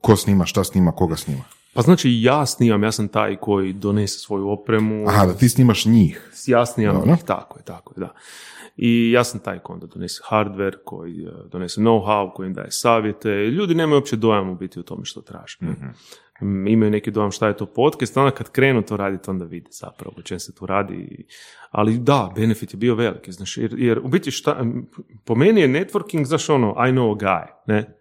ko 0.00 0.16
snima, 0.16 0.46
šta 0.46 0.64
snima, 0.64 0.92
koga 0.92 1.16
snima? 1.16 1.42
Pa 1.74 1.82
znači 1.82 2.22
ja 2.22 2.46
snimam, 2.46 2.82
ja 2.82 2.92
sam 2.92 3.08
taj 3.08 3.36
koji 3.36 3.72
donese 3.72 4.18
svoju 4.18 4.48
opremu, 4.48 5.08
Aha, 5.08 5.26
da 5.26 5.34
ti 5.34 5.48
snimaš 5.48 5.84
njih. 5.84 6.30
ja 6.46 6.66
snimam 6.66 6.96
Dobro. 6.96 7.12
ih, 7.12 7.24
tako 7.24 7.58
je, 7.58 7.64
tako 7.64 7.92
je, 7.96 8.00
da. 8.00 8.14
I 8.76 9.10
ja 9.10 9.24
sam 9.24 9.40
taj 9.40 9.58
ko 9.58 9.72
onda 9.72 9.86
donese 9.86 10.22
hardware, 10.24 10.76
koji 10.84 11.24
e, 11.24 11.48
donese 11.52 11.80
know-how, 11.80 12.32
koji 12.34 12.46
im 12.46 12.54
daje 12.54 12.70
savjete. 12.70 13.30
Ljudi 13.30 13.74
nemaju 13.74 13.98
uopće 13.98 14.16
dojam 14.16 14.50
u 14.50 14.54
biti 14.54 14.80
o 14.80 14.82
tome 14.82 15.04
što 15.04 15.20
traže. 15.20 15.58
Mm, 15.62 16.66
Imaju 16.66 16.90
neki 16.90 17.10
dojam 17.10 17.30
šta 17.30 17.48
je 17.48 17.56
to 17.56 17.66
podcast, 17.66 18.16
onda 18.16 18.30
kad 18.30 18.50
krenu 18.50 18.82
to 18.82 18.96
raditi, 18.96 19.30
onda 19.30 19.44
vide 19.44 19.70
zapravo 19.70 20.14
o 20.18 20.22
čem 20.22 20.40
se 20.40 20.54
tu 20.54 20.66
radi. 20.66 21.26
Ali 21.70 21.98
da, 21.98 22.32
benefit 22.34 22.74
je 22.74 22.76
bio 22.76 22.94
veliki, 22.94 23.32
znaš, 23.32 23.56
jer, 23.56 23.74
jer 23.78 23.98
u 23.98 24.08
biti 24.08 24.30
šta, 24.30 24.64
po 25.24 25.34
meni 25.34 25.60
je 25.60 25.68
networking, 25.68 26.24
znaš 26.24 26.48
ono, 26.50 26.68
I 26.68 26.92
know 26.92 27.12
a 27.12 27.18
guy, 27.18 27.46
ne? 27.66 27.98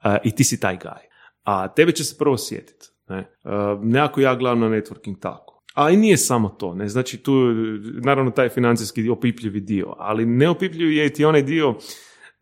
A, 0.00 0.16
I 0.24 0.34
ti 0.34 0.44
si 0.44 0.60
taj 0.60 0.78
guy. 0.78 1.00
A 1.44 1.68
tebe 1.68 1.92
će 1.92 2.04
se 2.04 2.18
prvo 2.18 2.38
sjetiti. 2.38 2.86
Ne? 3.08 3.36
A, 3.44 3.78
nekako 3.82 4.20
ja 4.20 4.34
gledam 4.34 4.60
na 4.60 4.68
networking 4.68 5.20
tako. 5.20 5.55
A 5.76 5.90
i 5.90 5.96
nije 5.96 6.16
samo 6.16 6.48
to, 6.48 6.74
ne, 6.74 6.88
znači 6.88 7.16
tu, 7.16 7.32
naravno 8.04 8.30
taj 8.30 8.48
financijski 8.48 9.08
opipljivi 9.08 9.60
dio, 9.60 9.94
ali 9.98 10.26
neopipljiv 10.26 10.92
je 10.92 11.06
i 11.06 11.12
ti 11.12 11.24
onaj 11.24 11.42
dio, 11.42 11.74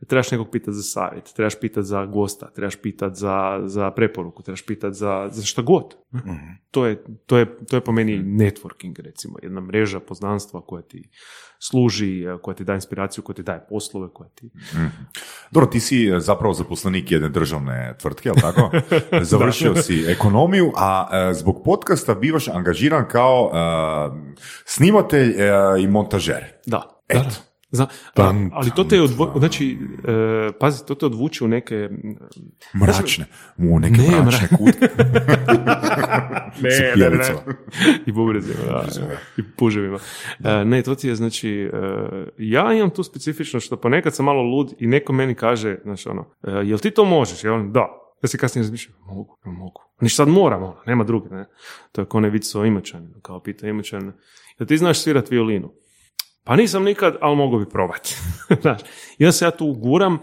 trebaš 0.05 0.31
nekog 0.31 0.51
pitati 0.51 0.73
za 0.73 0.83
savjet, 0.83 1.33
trebaš 1.37 1.61
pitati 1.61 1.87
za 1.87 2.07
gosta, 2.07 2.51
trebaš 2.51 2.77
pitati 2.77 3.17
za, 3.17 3.61
za 3.65 3.91
preporuku, 3.91 4.43
trebaš 4.43 4.67
pitati 4.67 4.97
za, 4.97 5.29
za 5.33 5.43
šta 5.43 5.63
god. 5.63 5.95
To, 6.71 6.87
je, 6.87 7.05
to, 7.27 7.39
je, 7.39 7.57
to 7.67 7.77
je 7.77 7.81
po 7.81 7.93
meni 7.93 8.19
networking, 8.19 9.01
recimo, 9.01 9.39
jedna 9.43 9.61
mreža 9.61 10.01
poznanstva 10.01 10.61
koja 10.61 10.83
ti 10.83 11.11
služi, 11.59 12.25
koja 12.43 12.55
ti 12.55 12.65
daje 12.65 12.77
inspiraciju, 12.77 13.25
koja 13.25 13.35
ti 13.35 13.43
daje 13.43 13.67
poslove, 13.69 14.09
koja 14.13 14.29
ti... 14.29 14.51
Dobro, 15.51 15.71
ti 15.71 15.81
si 15.81 16.09
e, 16.09 16.21
zapravo 16.21 16.55
zaposlenik 16.55 17.11
jedne 17.11 17.29
državne 17.29 17.97
tvrtke, 18.01 18.29
jel 18.29 18.37
tako? 18.41 18.71
Završio 19.33 19.75
si 19.77 20.05
ekonomiju, 20.09 20.73
a 20.77 21.09
e, 21.13 21.35
zbog 21.35 21.63
podcasta 21.65 22.15
bivaš 22.15 22.49
angažiran 22.49 23.09
kao 23.09 23.51
e, 23.53 23.59
snimatelj 24.65 25.31
e, 25.31 25.53
i 25.81 25.87
montažer. 25.87 26.45
Da, 26.67 27.03
Eto. 27.09 27.21
da. 27.21 27.54
Zna- 27.75 27.87
Tan, 28.15 28.51
ali 28.53 28.71
to 28.77 28.85
te 28.85 29.01
odvo... 29.03 29.35
znači, 29.39 29.79
e, 30.05 30.53
pazi, 30.61 30.87
to 30.87 30.95
te 30.95 31.07
odvuče 31.07 31.45
u 31.45 31.49
neke... 31.49 31.89
Mračne. 32.81 33.25
U 33.59 33.79
neke 33.79 34.01
Ne, 34.01 34.23
mračne 34.23 34.49
kutke. 34.49 34.89
ne, 36.63 36.93
ne, 36.97 37.11
ne. 37.11 37.35
I 38.07 38.13
bubrezima, 38.13 38.65
da, 38.67 38.85
i 39.37 39.43
puževima. 39.57 39.99
E, 40.45 40.65
ne, 40.65 40.83
to 40.83 40.95
ti 40.95 41.09
je, 41.09 41.15
znači, 41.15 41.51
e, 41.51 41.71
ja 42.39 42.73
imam 42.73 42.91
tu 42.91 43.03
specifično 43.03 43.61
što 43.61 43.77
ponekad 43.77 44.15
sam 44.15 44.25
malo 44.25 44.43
lud 44.43 44.75
i 44.79 44.87
neko 44.87 45.13
meni 45.13 45.35
kaže, 45.35 45.77
znači, 45.85 46.09
ono, 46.09 46.25
e, 46.43 46.51
jel 46.51 46.79
ti 46.79 46.91
to 46.91 47.05
možeš? 47.05 47.45
Ja 47.45 47.53
on, 47.55 47.73
da. 47.73 48.01
Ja 48.23 48.29
se 48.29 48.39
kasnije 48.39 48.63
razmišljam, 48.63 48.97
mogu, 49.07 49.39
mogu. 49.45 49.81
Niš 50.01 50.17
sad 50.17 50.29
moram, 50.29 50.63
ono, 50.63 50.77
nema 50.87 51.05
druge, 51.05 51.29
ne. 51.31 51.45
To 51.93 52.01
je 52.01 52.05
ko 52.05 52.21
ne 52.21 52.31
vic 52.31 52.55
o 52.55 52.65
Imoćaninu, 52.65 53.21
kao 53.23 53.41
pita 53.43 53.69
Imoćan, 53.69 54.13
jel 54.59 54.67
ti 54.67 54.77
znaš 54.79 55.01
svirat 55.01 55.31
violinu? 55.31 55.73
Pa 56.45 56.57
nisam 56.57 56.85
nikad, 56.85 57.17
ali 57.21 57.37
mogu 57.37 57.59
bi 57.59 57.69
probati. 57.69 58.17
Znaš, 58.63 58.81
i 59.19 59.25
onda 59.25 59.33
se 59.33 59.45
ja 59.45 59.51
tu 59.51 59.73
guram 59.73 60.15
uh, 60.15 60.19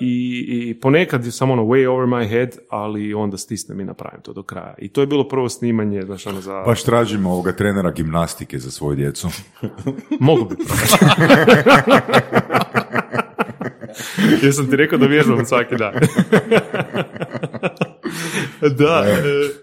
i, 0.00 0.44
i 0.48 0.80
ponekad 0.80 1.24
je 1.24 1.32
samo 1.32 1.52
ono 1.52 1.62
way 1.62 1.88
over 1.88 2.06
my 2.06 2.28
head, 2.28 2.58
ali 2.70 3.14
onda 3.14 3.36
stisnem 3.36 3.80
i 3.80 3.84
napravim 3.84 4.20
to 4.22 4.32
do 4.32 4.42
kraja. 4.42 4.74
I 4.78 4.88
to 4.88 5.00
je 5.00 5.06
bilo 5.06 5.28
prvo 5.28 5.48
snimanje, 5.48 6.02
znaš, 6.02 6.26
ono 6.26 6.40
za... 6.40 6.62
Baš 6.66 6.82
tražimo 6.82 7.32
ovoga 7.32 7.52
trenera 7.52 7.90
gimnastike 7.90 8.58
za 8.58 8.70
svoju 8.70 8.96
djecu. 8.96 9.28
Mogu 10.20 10.44
bi 10.44 10.56
probati. 10.56 11.04
Jesam 14.46 14.70
ti 14.70 14.76
rekao 14.76 14.98
da 14.98 15.06
vježbam 15.06 15.44
svaki 15.46 15.76
dan. 15.76 15.94
Da, 18.60 19.04
e, 19.08 19.22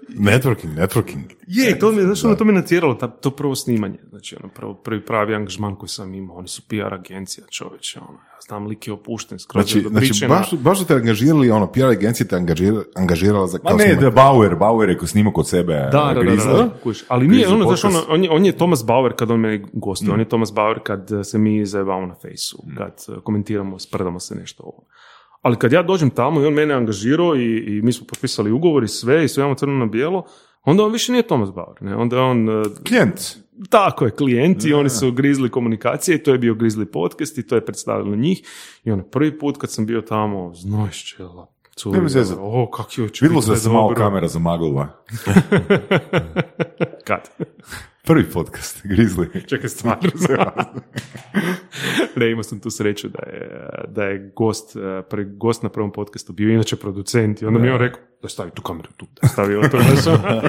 Networking, 0.10 0.76
networking. 0.76 1.24
Je, 1.48 1.80
to 1.80 1.92
mi, 1.92 2.02
znaš, 2.02 2.24
ono, 2.24 2.36
to 2.36 2.46
me 2.46 2.54
natjeralo, 2.54 2.94
ta, 2.94 3.08
to 3.08 3.32
prvo 3.32 3.56
snimanje, 3.56 3.98
znači, 4.10 4.36
ono, 4.44 4.54
prvo, 4.54 4.74
prvi 4.74 5.06
pravi 5.06 5.36
angažman 5.36 5.76
koji 5.76 5.90
sam 5.90 6.14
imao, 6.14 6.38
oni 6.38 6.48
su 6.48 6.62
PR 6.68 6.94
agencija, 6.94 7.48
čovječe, 7.50 8.00
ono, 8.00 8.18
ja 8.18 8.42
znam, 8.48 8.68
lik 8.68 8.88
je 8.88 8.94
opušten, 8.94 9.40
skroz 9.40 9.66
Znači, 9.66 9.88
znači 9.90 10.28
baš, 10.28 10.54
baš 10.54 10.80
su 10.80 10.86
te 10.86 10.94
angažirali, 10.94 11.52
ono, 11.52 11.72
PR 11.72 11.86
agencija 11.86 12.28
te 12.28 12.36
angažira, 12.36 12.82
angažirala 12.96 13.48
za 13.48 13.60
Ma 13.64 13.70
kao 13.70 13.78
ne, 13.78 13.96
da 13.96 14.12
Bauer, 14.12 14.56
Bauer 14.56 14.90
je 14.90 14.98
ko 14.98 15.08
snimao 15.08 15.34
kod 15.34 15.48
sebe 15.48 15.74
Da, 15.74 15.90
da, 15.90 16.14
da, 16.14 16.22
Grizzly. 16.22 16.58
da, 16.58 16.64
da, 16.64 16.70
kužiš. 16.84 17.04
Ali 17.08 17.28
nije, 17.28 17.48
ono, 17.48 17.66
znaš, 17.66 17.84
ono, 17.84 18.04
on 18.10 18.24
je, 18.24 18.30
on 18.30 18.46
je 18.46 18.52
Thomas 18.52 18.86
Bauer 18.86 19.14
kad 19.16 19.32
on 19.32 19.40
meni 19.40 19.66
gostuje, 19.74 20.12
on 20.12 20.20
je 20.20 20.30
Thomas 20.30 20.54
Bauer 20.54 20.80
kad 20.84 21.10
se 21.24 21.38
mi 21.38 21.66
zajebamo 21.66 22.06
na 22.06 22.16
fejsu, 22.22 22.64
kad 22.78 22.94
eh, 23.10 23.22
komentiramo, 23.24 23.80
sprdamo 23.80 24.20
se 24.20 24.36
nešto 24.36 24.64
ovo. 24.64 24.84
Ali 25.44 25.56
kad 25.56 25.72
ja 25.72 25.84
dođem 25.84 26.10
tamo 26.10 26.42
i 26.42 26.46
on 26.46 26.54
mene 26.54 26.74
angažirao 26.74 27.36
i, 27.36 27.58
i 27.58 27.82
mi 27.82 27.94
smo 27.94 28.08
potpisali 28.08 28.52
ugovor 28.52 28.84
i 28.84 28.88
sve 28.88 29.26
i 29.26 29.28
sve 29.28 29.42
imamo 29.42 29.56
crno 29.56 29.74
na 29.74 29.86
bijelo, 29.86 30.26
onda 30.64 30.84
on 30.84 30.92
više 30.92 31.12
nije 31.12 31.28
Thomas 31.28 31.52
Bauer, 31.52 31.82
ne? 31.82 31.96
onda 31.96 32.22
on 32.22 32.50
eh, 32.50 32.64
Klijent. 32.88 33.22
Tako 33.70 34.06
je, 34.06 34.12
klijenti, 34.12 34.74
oni 34.74 34.90
su 34.90 35.12
grizli 35.12 35.50
komunikacije 35.50 36.16
i 36.16 36.24
to 36.24 36.32
je 36.32 36.38
bio 36.38 36.56
grizli 36.56 36.92
podcast 36.92 37.38
i 37.38 37.48
to 37.48 37.56
je 37.56 37.66
predstavilo 37.66 38.16
njih. 38.16 38.42
I 38.84 38.92
ono, 38.92 39.04
prvi 39.04 39.40
put 39.40 39.58
kad 39.58 39.72
sam 39.72 39.86
bio 39.86 40.02
tamo, 40.02 40.54
znojš 40.54 41.16
čela, 41.16 41.48
curi, 41.76 42.10
zezat. 42.10 42.38
o, 42.42 42.72
kak 42.72 42.98
je 42.98 43.10
Vidjelo 43.22 43.42
se 43.42 43.52
da 43.52 43.58
se 43.58 43.70
malo 43.70 43.94
kamera 43.94 44.28
zamaglila. 44.28 45.04
Kad? 47.08 47.30
Prvi 48.06 48.24
podcast, 48.24 48.82
Grizzly. 48.90 49.48
Čekaj, 49.48 49.70
stvarno 49.70 50.10
Ne, 52.16 52.32
imao 52.32 52.44
sam 52.44 52.60
tu 52.60 52.70
sreću 52.70 53.10
da 53.10 53.20
je, 53.20 53.70
da 53.88 54.04
je 54.04 54.32
gost, 54.36 54.76
eh, 54.76 55.02
prvi 55.10 55.26
gost 55.28 55.64
na 55.64 55.70
prvom 55.70 55.92
podcastu 55.92 56.34
bio 56.34 56.50
inače 56.50 56.76
producent 56.76 57.42
i 57.42 57.46
onda 57.46 57.60
mi 57.60 57.68
je 57.68 57.74
on 57.74 57.80
rekao 57.80 58.02
da 58.22 58.30
stavi 58.30 58.52
tu 58.52 58.62
kameru 58.62 58.90
tu, 58.98 59.06
da 59.22 59.28
stavi 59.28 59.56
to, 59.72 59.78
znaš, 59.80 60.08
ono. 60.20 60.42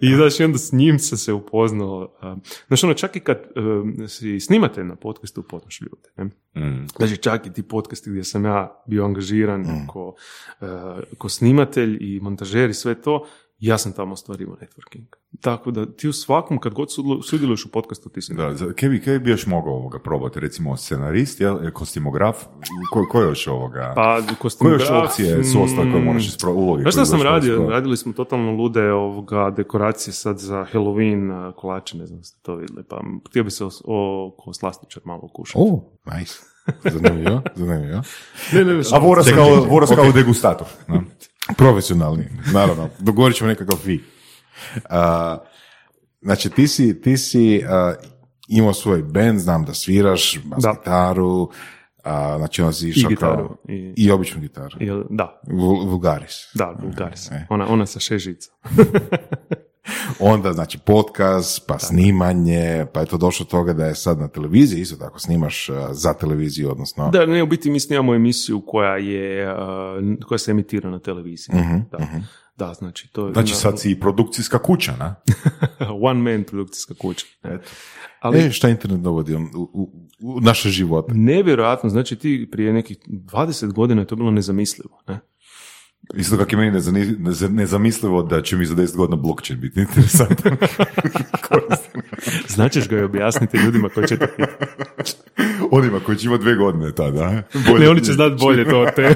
I 0.00 0.14
znaš, 0.14 0.40
i 0.40 0.44
onda 0.44 0.58
s 0.58 0.72
njim 0.72 0.98
sam 0.98 1.18
se 1.18 1.32
upoznao. 1.32 2.16
eh, 2.22 2.34
Znaš, 2.66 2.84
ono, 2.84 2.94
čak 2.94 3.16
i 3.16 3.20
kad 3.20 3.36
eh, 3.36 4.08
si 4.08 4.40
snimate 4.40 4.84
na 4.84 4.96
podcastu, 4.96 5.40
upoznaš 5.40 5.80
ljude, 5.80 6.08
ne? 6.16 6.24
Mm. 6.64 6.86
Znači, 6.96 7.16
čak 7.16 7.46
i 7.46 7.52
ti 7.52 7.62
podcasti 7.62 8.10
gdje 8.10 8.24
sam 8.24 8.44
ja 8.44 8.82
bio 8.86 9.04
angažiran 9.04 9.86
ko, 9.86 10.14
eh, 10.60 10.66
ko 11.18 11.28
snimatelj 11.28 11.98
i 12.00 12.20
montažer 12.20 12.70
i 12.70 12.74
sve 12.74 12.94
to, 12.94 13.26
ja 13.66 13.78
sam 13.78 13.92
tamo 13.92 14.12
ostvario 14.12 14.48
networking. 14.48 15.04
Tako 15.40 15.70
da 15.70 15.86
ti 15.86 16.08
u 16.08 16.12
svakom, 16.12 16.58
kad 16.58 16.74
god 16.74 16.88
sudjeluješ 17.24 17.64
u 17.64 17.70
podcastu, 17.70 18.08
ti 18.08 18.22
si 18.22 18.34
Da, 18.34 18.54
za- 18.54 18.72
kaj 18.72 18.88
bi, 18.88 19.00
kaj 19.00 19.18
bi 19.18 19.30
još 19.30 19.46
mogao 19.46 19.72
ovoga 19.74 19.98
probati? 19.98 20.40
Recimo 20.40 20.76
scenarist, 20.76 21.40
jel, 21.40 21.70
kostimograf, 21.72 22.44
ko, 22.92 23.06
ko 23.10 23.20
još 23.20 23.46
ovoga? 23.46 23.92
Pa, 23.96 24.16
koje 24.20 24.36
kostimograf... 24.38 24.80
još 24.80 24.90
opcije 24.90 25.44
su 25.44 25.62
ostale 25.62 25.92
koje 25.92 26.04
moraš 26.04 26.24
uloge? 26.44 26.82
Znaš 26.82 26.94
šta 26.94 27.00
koje 27.00 27.06
sam 27.06 27.22
radio? 27.22 27.68
Radili 27.70 27.96
smo 27.96 28.12
totalno 28.12 28.52
lude 28.52 28.92
ovoga 28.92 29.50
dekoracije 29.56 30.14
sad 30.14 30.38
za 30.38 30.66
Halloween, 30.72 31.52
kolače, 31.56 31.96
ne 31.96 32.06
znam 32.06 32.22
ste 32.24 32.38
to 32.42 32.56
vidjeli, 32.56 32.84
pa 32.88 33.00
htio 33.28 33.44
bi 33.44 33.50
se 33.50 33.64
o, 33.64 33.70
o, 33.84 34.52
slastičar 34.52 35.02
malo 35.04 35.20
okušati. 35.22 35.58
O, 35.62 35.92
nice. 36.18 36.34
Zanimljivo, 36.84 37.42
zanimljivo. 37.54 38.02
Ne, 38.52 38.64
ne, 38.64 38.74
ne, 38.74 38.82
A 38.92 38.98
Voras 38.98 39.26
kao, 39.34 39.64
Voras 39.68 39.90
kao 39.94 40.12
degustator. 40.12 40.66
no? 40.88 41.02
Profesionalni, 41.48 42.24
naravno. 42.52 42.88
Dogovorit 42.98 43.36
ćemo 43.36 43.48
nekakav 43.48 43.78
fi. 43.78 44.00
A, 44.84 45.38
znači, 46.22 46.50
ti 46.50 46.68
si, 46.68 47.00
ti 47.00 47.16
si 47.16 47.62
a, 47.66 47.94
imao 48.48 48.72
svoj 48.74 49.02
band, 49.02 49.38
znam 49.38 49.64
da 49.64 49.74
sviraš, 49.74 50.38
bas 50.44 50.62
Da. 50.62 50.72
gitaru, 50.72 51.50
a, 52.04 52.34
znači 52.38 52.62
onda 52.62 52.72
si 52.72 52.88
išao 52.88 53.08
gitaru, 53.08 53.48
kao... 53.48 53.56
i- 53.68 53.94
I 53.96 54.10
običnu 54.10 54.40
gitaru. 54.40 54.76
Jel- 54.80 55.06
da, 55.10 55.40
Vul- 55.44 55.88
vulgaris. 55.88 56.34
da, 56.54 56.74
Bulgaris. 56.80 57.30
E. 57.30 57.46
Ona, 57.50 57.66
ona 57.68 57.86
sa 57.86 58.00
šest 58.00 58.24
žica. 58.24 58.50
Onda, 60.32 60.52
znači, 60.52 60.78
podcast, 60.78 61.66
pa 61.68 61.78
snimanje, 61.78 62.86
pa 62.92 63.00
je 63.00 63.06
to 63.06 63.16
došlo 63.16 63.44
do 63.44 63.50
toga 63.50 63.72
da 63.72 63.86
je 63.86 63.94
sad 63.94 64.18
na 64.18 64.28
televiziji, 64.28 64.80
isto 64.80 64.96
tako 64.96 65.18
snimaš 65.18 65.68
a, 65.68 65.94
za 65.94 66.14
televiziju, 66.14 66.70
odnosno... 66.70 67.10
Da, 67.10 67.26
ne, 67.26 67.42
u 67.42 67.46
biti 67.46 67.70
mi 67.70 67.80
snimamo 67.80 68.14
emisiju 68.14 68.62
koja 68.66 68.96
je, 68.96 69.46
a, 69.46 69.96
koja 70.28 70.38
se 70.38 70.50
emitira 70.50 70.90
na 70.90 70.98
televiziji. 70.98 71.54
Da, 71.90 71.98
da 72.56 72.74
znači 72.74 73.12
to 73.12 73.26
je... 73.26 73.32
Znači 73.32 73.52
na- 73.52 73.58
sad 73.58 73.80
si 73.80 73.90
i 73.90 74.00
produkcijska 74.00 74.58
kuća, 74.58 74.92
na? 74.98 75.14
One 76.08 76.20
man 76.32 76.44
produkcijska 76.44 76.94
kuća. 76.94 77.26
ne. 77.42 77.58
Ali 78.20 78.38
E, 78.38 78.50
šta 78.50 78.68
internet 78.68 79.00
dovodi 79.00 79.34
u, 79.34 79.40
u, 79.72 79.90
u 80.22 80.40
naše 80.40 80.68
živote? 80.68 81.12
nevjerojatno, 81.14 81.90
znači 81.90 82.16
ti 82.16 82.48
prije 82.52 82.72
nekih 82.72 82.98
20 83.08 83.72
godina 83.72 84.02
je 84.02 84.06
to 84.06 84.16
bilo 84.16 84.30
nezamislivo. 84.30 85.02
Ne? 85.08 85.20
Isto 86.14 86.36
kako 86.36 86.50
je 86.50 86.56
meni 86.56 86.80
nezamislivo 87.50 88.22
da 88.22 88.42
će 88.42 88.56
mi 88.56 88.66
za 88.66 88.74
10 88.74 88.96
godina 88.96 89.16
blockchain 89.16 89.60
biti 89.60 89.80
interesantan. 89.80 90.56
Značiš 92.54 92.88
ga 92.88 92.98
i 92.98 93.02
objasniti 93.02 93.56
ljudima 93.56 93.88
koji 93.88 94.06
će 94.06 94.16
te. 94.16 94.26
Onima 95.70 96.00
koji 96.00 96.18
će 96.18 96.26
imati 96.26 96.42
dve 96.42 96.54
godine 96.54 96.94
tada. 96.94 97.22
a? 97.22 97.42
Ne, 97.78 97.88
oni 97.88 98.04
će 98.04 98.12
znati 98.12 98.36
bolje 98.40 98.64
to 98.70 98.80
od 98.80 98.94
tebe. 98.94 99.14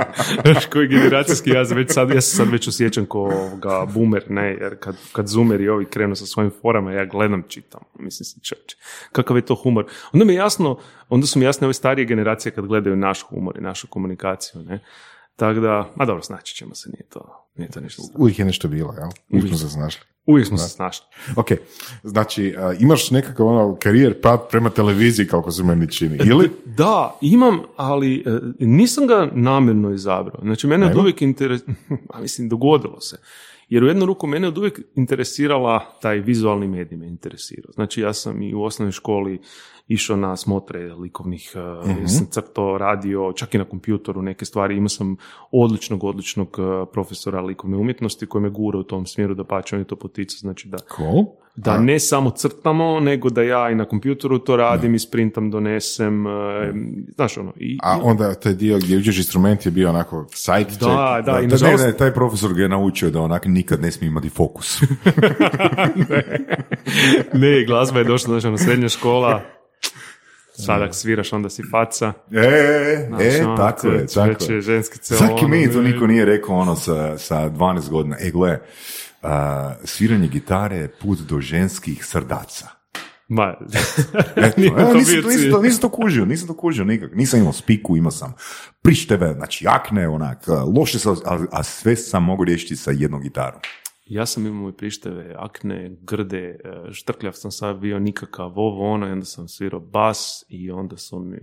Znaš, 0.44 0.66
koji 0.66 0.88
generacijski 0.88 1.50
ja, 1.50 1.62
već 1.62 1.92
sad, 1.92 2.10
ja 2.10 2.20
se 2.20 2.36
sad 2.36 2.50
već 2.50 2.68
osjećam 2.68 3.06
ko 3.06 3.18
ovoga 3.18 3.86
boomer, 3.94 4.24
ne, 4.28 4.56
jer 4.60 4.76
kad, 4.80 4.96
kad 5.12 5.26
zoomeri 5.26 5.68
ovi 5.68 5.84
krenu 5.84 6.16
sa 6.16 6.26
svojim 6.26 6.50
forama, 6.62 6.92
ja 6.92 7.04
gledam, 7.04 7.42
čitam, 7.48 7.80
mislim 7.98 8.24
se 8.24 8.40
čovječe, 8.40 8.76
kakav 9.12 9.36
je 9.36 9.44
to 9.44 9.54
humor. 9.54 9.86
Onda 10.12 10.24
mi 10.24 10.32
je 10.32 10.36
jasno, 10.36 10.78
onda 11.08 11.26
su 11.26 11.38
mi 11.38 11.44
jasne 11.44 11.66
ove 11.66 11.74
starije 11.74 12.06
generacije 12.06 12.52
kad 12.52 12.66
gledaju 12.66 12.96
naš 12.96 13.22
humor 13.22 13.58
i 13.58 13.60
našu 13.60 13.86
komunikaciju, 13.86 14.62
ne. 14.62 14.80
Tako 15.40 15.60
da, 15.60 15.90
ma 15.96 16.04
dobro, 16.04 16.22
snaći 16.22 16.54
ćemo 16.54 16.74
se, 16.74 16.90
nije 16.90 17.02
to, 17.08 17.48
nije 17.56 17.70
to 17.70 17.80
ništa. 17.80 18.02
strašno. 18.02 18.20
Uvijek 18.22 18.38
je 18.38 18.44
nešto 18.44 18.68
bilo, 18.68 18.94
jel? 18.98 19.08
Uvijek 19.30 19.48
smo 19.48 19.58
se 19.58 19.68
snašli. 19.68 20.02
Uvijek 20.26 20.46
smo 20.46 20.58
se 20.58 20.68
snašli. 20.68 21.06
Ok, 21.36 21.46
znači 22.02 22.54
a, 22.58 22.72
imaš 22.80 23.10
nekakav 23.10 23.46
ono 23.46 23.76
karijer 23.76 24.20
pad 24.20 24.48
prema 24.50 24.70
televiziji 24.70 25.26
kako 25.26 25.50
se 25.50 25.64
meni 25.64 25.92
čini, 25.92 26.18
ili? 26.24 26.50
Da, 26.64 27.18
imam, 27.20 27.60
ali 27.76 28.24
e, 28.26 28.40
nisam 28.58 29.06
ga 29.06 29.30
namjerno 29.34 29.90
izabrao. 29.90 30.40
Znači, 30.42 30.66
mene 30.66 30.86
od 30.86 30.96
uvijek 30.96 31.22
interes... 31.22 31.60
a 32.14 32.20
mislim, 32.20 32.48
dogodilo 32.48 33.00
se. 33.00 33.16
Jer 33.68 33.84
u 33.84 33.86
jednu 33.86 34.06
ruku 34.06 34.26
mene 34.26 34.48
od 34.48 34.58
uvijek 34.58 34.80
interesirala 34.94 35.98
taj 36.02 36.18
vizualni 36.18 36.68
medij 36.68 36.98
me 36.98 37.06
interesirao. 37.06 37.72
Znači, 37.72 38.00
ja 38.00 38.12
sam 38.12 38.42
i 38.42 38.54
u 38.54 38.62
osnovnoj 38.62 38.92
školi 38.92 39.40
išao 39.90 40.16
na 40.16 40.36
smotre 40.36 40.94
likovnih, 40.94 41.52
uh 41.56 41.90
sam 42.06 42.26
crto, 42.30 42.78
radio, 42.78 43.32
čak 43.36 43.54
i 43.54 43.58
na 43.58 43.64
kompjutoru 43.64 44.22
neke 44.22 44.44
stvari. 44.44 44.76
Imao 44.76 44.88
sam 44.88 45.16
odličnog, 45.50 46.04
odličnog 46.04 46.56
e, 46.58 46.62
profesora 46.92 47.40
likovne 47.40 47.76
umjetnosti 47.76 48.26
koji 48.26 48.42
me 48.42 48.50
gura 48.50 48.78
u 48.78 48.82
tom 48.82 49.06
smjeru 49.06 49.34
da 49.34 49.44
pače, 49.44 49.76
on 49.76 49.80
je 49.80 49.86
to 49.86 49.96
poticao. 49.96 50.38
Znači 50.38 50.68
da, 50.68 50.78
Cool. 50.96 51.24
da 51.56 51.78
ne 51.78 51.98
samo 51.98 52.30
crtamo, 52.30 53.00
nego 53.00 53.30
da 53.30 53.42
ja 53.42 53.70
i 53.70 53.74
na 53.74 53.84
kompjutoru 53.84 54.38
to 54.38 54.56
radim, 54.56 54.94
isprintam, 54.94 55.50
donesem, 55.50 56.26
e, 56.26 56.30
znaš 57.14 57.38
ono. 57.38 57.52
I, 57.56 57.78
A 57.82 57.98
onda 58.02 58.34
taj 58.34 58.54
dio 58.54 58.78
gdje 58.78 58.96
uđeš 58.96 59.16
instrument 59.16 59.66
je 59.66 59.72
bio 59.72 59.88
onako 59.88 60.26
side 60.32 60.64
check. 60.70 60.80
da, 60.80 61.22
da, 61.26 61.40
i 61.40 61.46
Da, 61.46 61.56
ne, 61.66 61.76
ne, 61.76 61.96
taj 61.96 62.14
profesor 62.14 62.54
ga 62.54 62.62
je 62.62 62.68
naučio 62.68 63.10
da 63.10 63.20
onak 63.20 63.42
nikad 63.46 63.82
ne 63.82 63.90
smije 63.90 64.08
imati 64.08 64.28
fokus. 64.28 64.82
ne, 67.42 67.64
glazba 67.66 67.98
je 67.98 68.04
došla, 68.04 68.28
znači 68.28 68.46
ono, 68.46 68.58
srednja 68.58 68.88
škola, 68.88 69.40
sadak 70.66 70.94
sviraš, 70.94 71.32
onda 71.32 71.50
si 71.50 71.62
faca. 71.70 72.12
E, 72.32 73.06
Znaš, 73.08 73.22
e, 73.22 73.44
ono, 73.44 73.56
tako 73.56 73.88
je, 73.88 74.06
tako 74.06 74.52
je. 74.52 74.60
ženskice, 74.60 75.16
Svaki 75.16 75.32
ono, 75.32 75.48
meni 75.48 75.72
to 75.72 75.82
niko 75.82 76.06
nije 76.06 76.24
rekao 76.24 76.56
ono 76.56 76.76
sa, 76.76 77.18
sa 77.18 77.50
12 77.50 77.88
godina. 77.88 78.16
E, 78.20 78.30
gle, 78.30 78.58
a, 79.22 79.74
sviranje 79.84 80.28
gitare 80.28 80.76
je 80.76 80.88
put 80.88 81.18
do 81.18 81.40
ženskih 81.40 82.04
srdaca. 82.06 82.80
Ma, 83.28 83.54
Eto, 84.36 84.54
nije 84.60 84.76
to 84.76 84.94
nisam, 84.94 85.14
nisam, 85.26 85.50
to, 85.50 85.62
nisam 85.62 85.80
to 85.80 85.88
kužio, 85.88 86.24
nisam 86.24 86.48
to 86.48 86.56
kužio 86.56 86.84
nikak. 86.84 87.14
Nisam 87.14 87.40
imao 87.40 87.52
spiku, 87.52 87.96
imao 87.96 88.10
sam 88.10 88.34
prišteve, 88.82 89.34
znači 89.34 89.64
jakne, 89.64 90.08
onak, 90.08 90.44
loše 90.76 90.98
sam, 90.98 91.16
a, 91.24 91.38
a 91.52 91.62
sve 91.62 91.96
sam 91.96 92.24
mogu 92.24 92.44
riješiti 92.44 92.76
sa 92.76 92.90
jednom 92.90 93.22
gitarom. 93.22 93.60
Ja 94.10 94.26
sam 94.26 94.46
imao 94.46 94.68
i 94.68 94.72
prišteve, 94.72 95.34
akne, 95.38 95.90
grde, 96.02 96.38
e, 96.38 96.58
štrkljav 96.92 97.32
sam 97.32 97.50
sad 97.50 97.76
bio 97.76 97.98
nikakav 97.98 98.46
ovo 98.48 98.92
ono, 98.92 99.08
i 99.08 99.12
onda 99.12 99.24
sam 99.24 99.48
svirao 99.48 99.80
bas 99.80 100.44
i 100.48 100.70
onda 100.70 100.96
su 100.96 101.18
mi, 101.18 101.38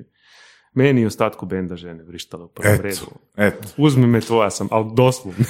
meni 0.74 1.02
i 1.02 1.06
ostatku 1.06 1.46
benda 1.46 1.76
žene 1.76 2.04
vrištale 2.04 2.44
u 2.44 2.48
prvom 2.48 2.82
redu. 2.82 3.06
Eto. 3.38 3.68
Uzmi 3.78 4.08
me 4.08 4.22
tvoja 4.22 4.50
sam, 4.50 4.68
ali 4.72 4.92
doslovno. 4.94 5.44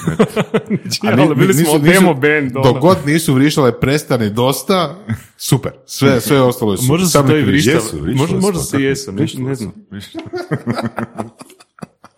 znači, 0.81 0.99
A 1.03 1.15
ali 1.19 1.35
bili 1.35 1.47
nisu- 1.47 1.63
smo 1.65 1.79
nisu- 1.79 1.93
demo 1.93 2.13
band. 2.13 2.55
ono. 2.55 2.63
Dok 2.63 2.81
god 2.81 2.97
nisu 3.05 3.33
vrištale 3.33 3.79
prestani 3.79 4.29
dosta, 4.29 4.95
super. 5.37 5.71
Sve, 5.85 6.21
sve 6.21 6.41
ostalo 6.41 6.71
je 6.71 6.77
super. 6.77 6.89
Možda 6.89 7.07
Samo 7.07 7.27
to 7.27 7.37
i 7.37 7.43
vrištale. 7.43 7.75
Jesu, 7.75 7.97
možda, 8.15 8.35
možda 8.35 8.59
smo, 8.59 8.63
se 8.69 8.83
jesu, 8.83 9.11
ne, 9.11 9.25
ne 9.37 9.55
znam. 9.55 9.73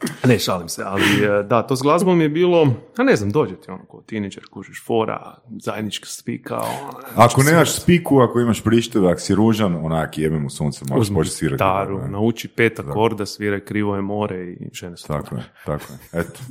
Ne, 0.30 0.40
šalim 0.40 0.70
se, 0.70 0.84
ali 0.86 1.04
e, 1.24 1.44
da, 1.44 1.62
to 1.64 1.76
s 1.76 1.82
glazbom 1.82 2.22
je 2.22 2.30
bilo, 2.30 2.68
a 2.98 3.04
ne 3.04 3.16
znam, 3.16 3.32
dođe 3.32 3.56
ti 3.56 3.72
ono 3.72 3.86
ko 3.86 4.02
teenager, 4.02 4.44
kužiš 4.52 4.86
fora, 4.86 5.36
zajednička 5.60 6.06
spika, 6.06 6.56
ono, 6.58 7.00
Ako 7.16 7.44
nemaš 7.44 7.74
spiku, 7.82 8.20
ako 8.20 8.40
imaš 8.40 8.64
prišteve, 8.64 9.12
ako 9.12 9.22
si 9.22 9.36
ružan, 9.36 9.76
onak 9.76 10.18
jebem 10.18 10.46
u 10.46 10.50
sunce, 10.50 10.86
možeš 10.90 11.14
početi 11.14 11.36
svirati. 11.36 11.64
gitaru, 11.64 12.00
Ne? 12.02 12.08
nauči 12.12 12.48
pet 12.48 12.80
akorda, 12.80 13.26
sviraj 13.26 13.60
krivo 13.60 13.96
je 13.96 14.02
more 14.02 14.52
i 14.52 14.70
žene 14.74 14.98
su 14.98 15.08
Tako 15.08 15.36
je, 15.36 15.44
tako 15.66 15.86
je. 15.94 16.20
Eto. 16.22 16.40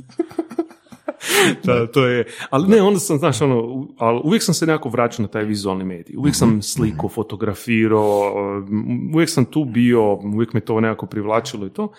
Da, 1.63 1.87
to 1.87 2.05
je, 2.07 2.25
ali 2.49 2.67
ne, 2.67 2.81
onda 2.81 2.99
sam, 2.99 3.17
znaš, 3.17 3.41
ono, 3.41 3.87
ali 3.97 4.21
uvijek 4.23 4.43
sam 4.43 4.53
se 4.53 4.65
nekako 4.65 4.89
vraćao 4.89 5.23
na 5.23 5.27
taj 5.29 5.43
vizualni 5.43 5.83
medij. 5.83 6.15
Uvijek 6.17 6.35
sam 6.35 6.61
sliku, 6.61 7.09
fotografirao, 7.09 8.33
um, 8.69 9.11
uvijek 9.13 9.29
sam 9.29 9.45
tu 9.45 9.65
bio, 9.65 10.13
uvijek 10.13 10.53
me 10.53 10.59
to 10.59 10.79
nekako 10.79 11.05
privlačilo 11.05 11.65
i 11.65 11.69
to. 11.69 11.91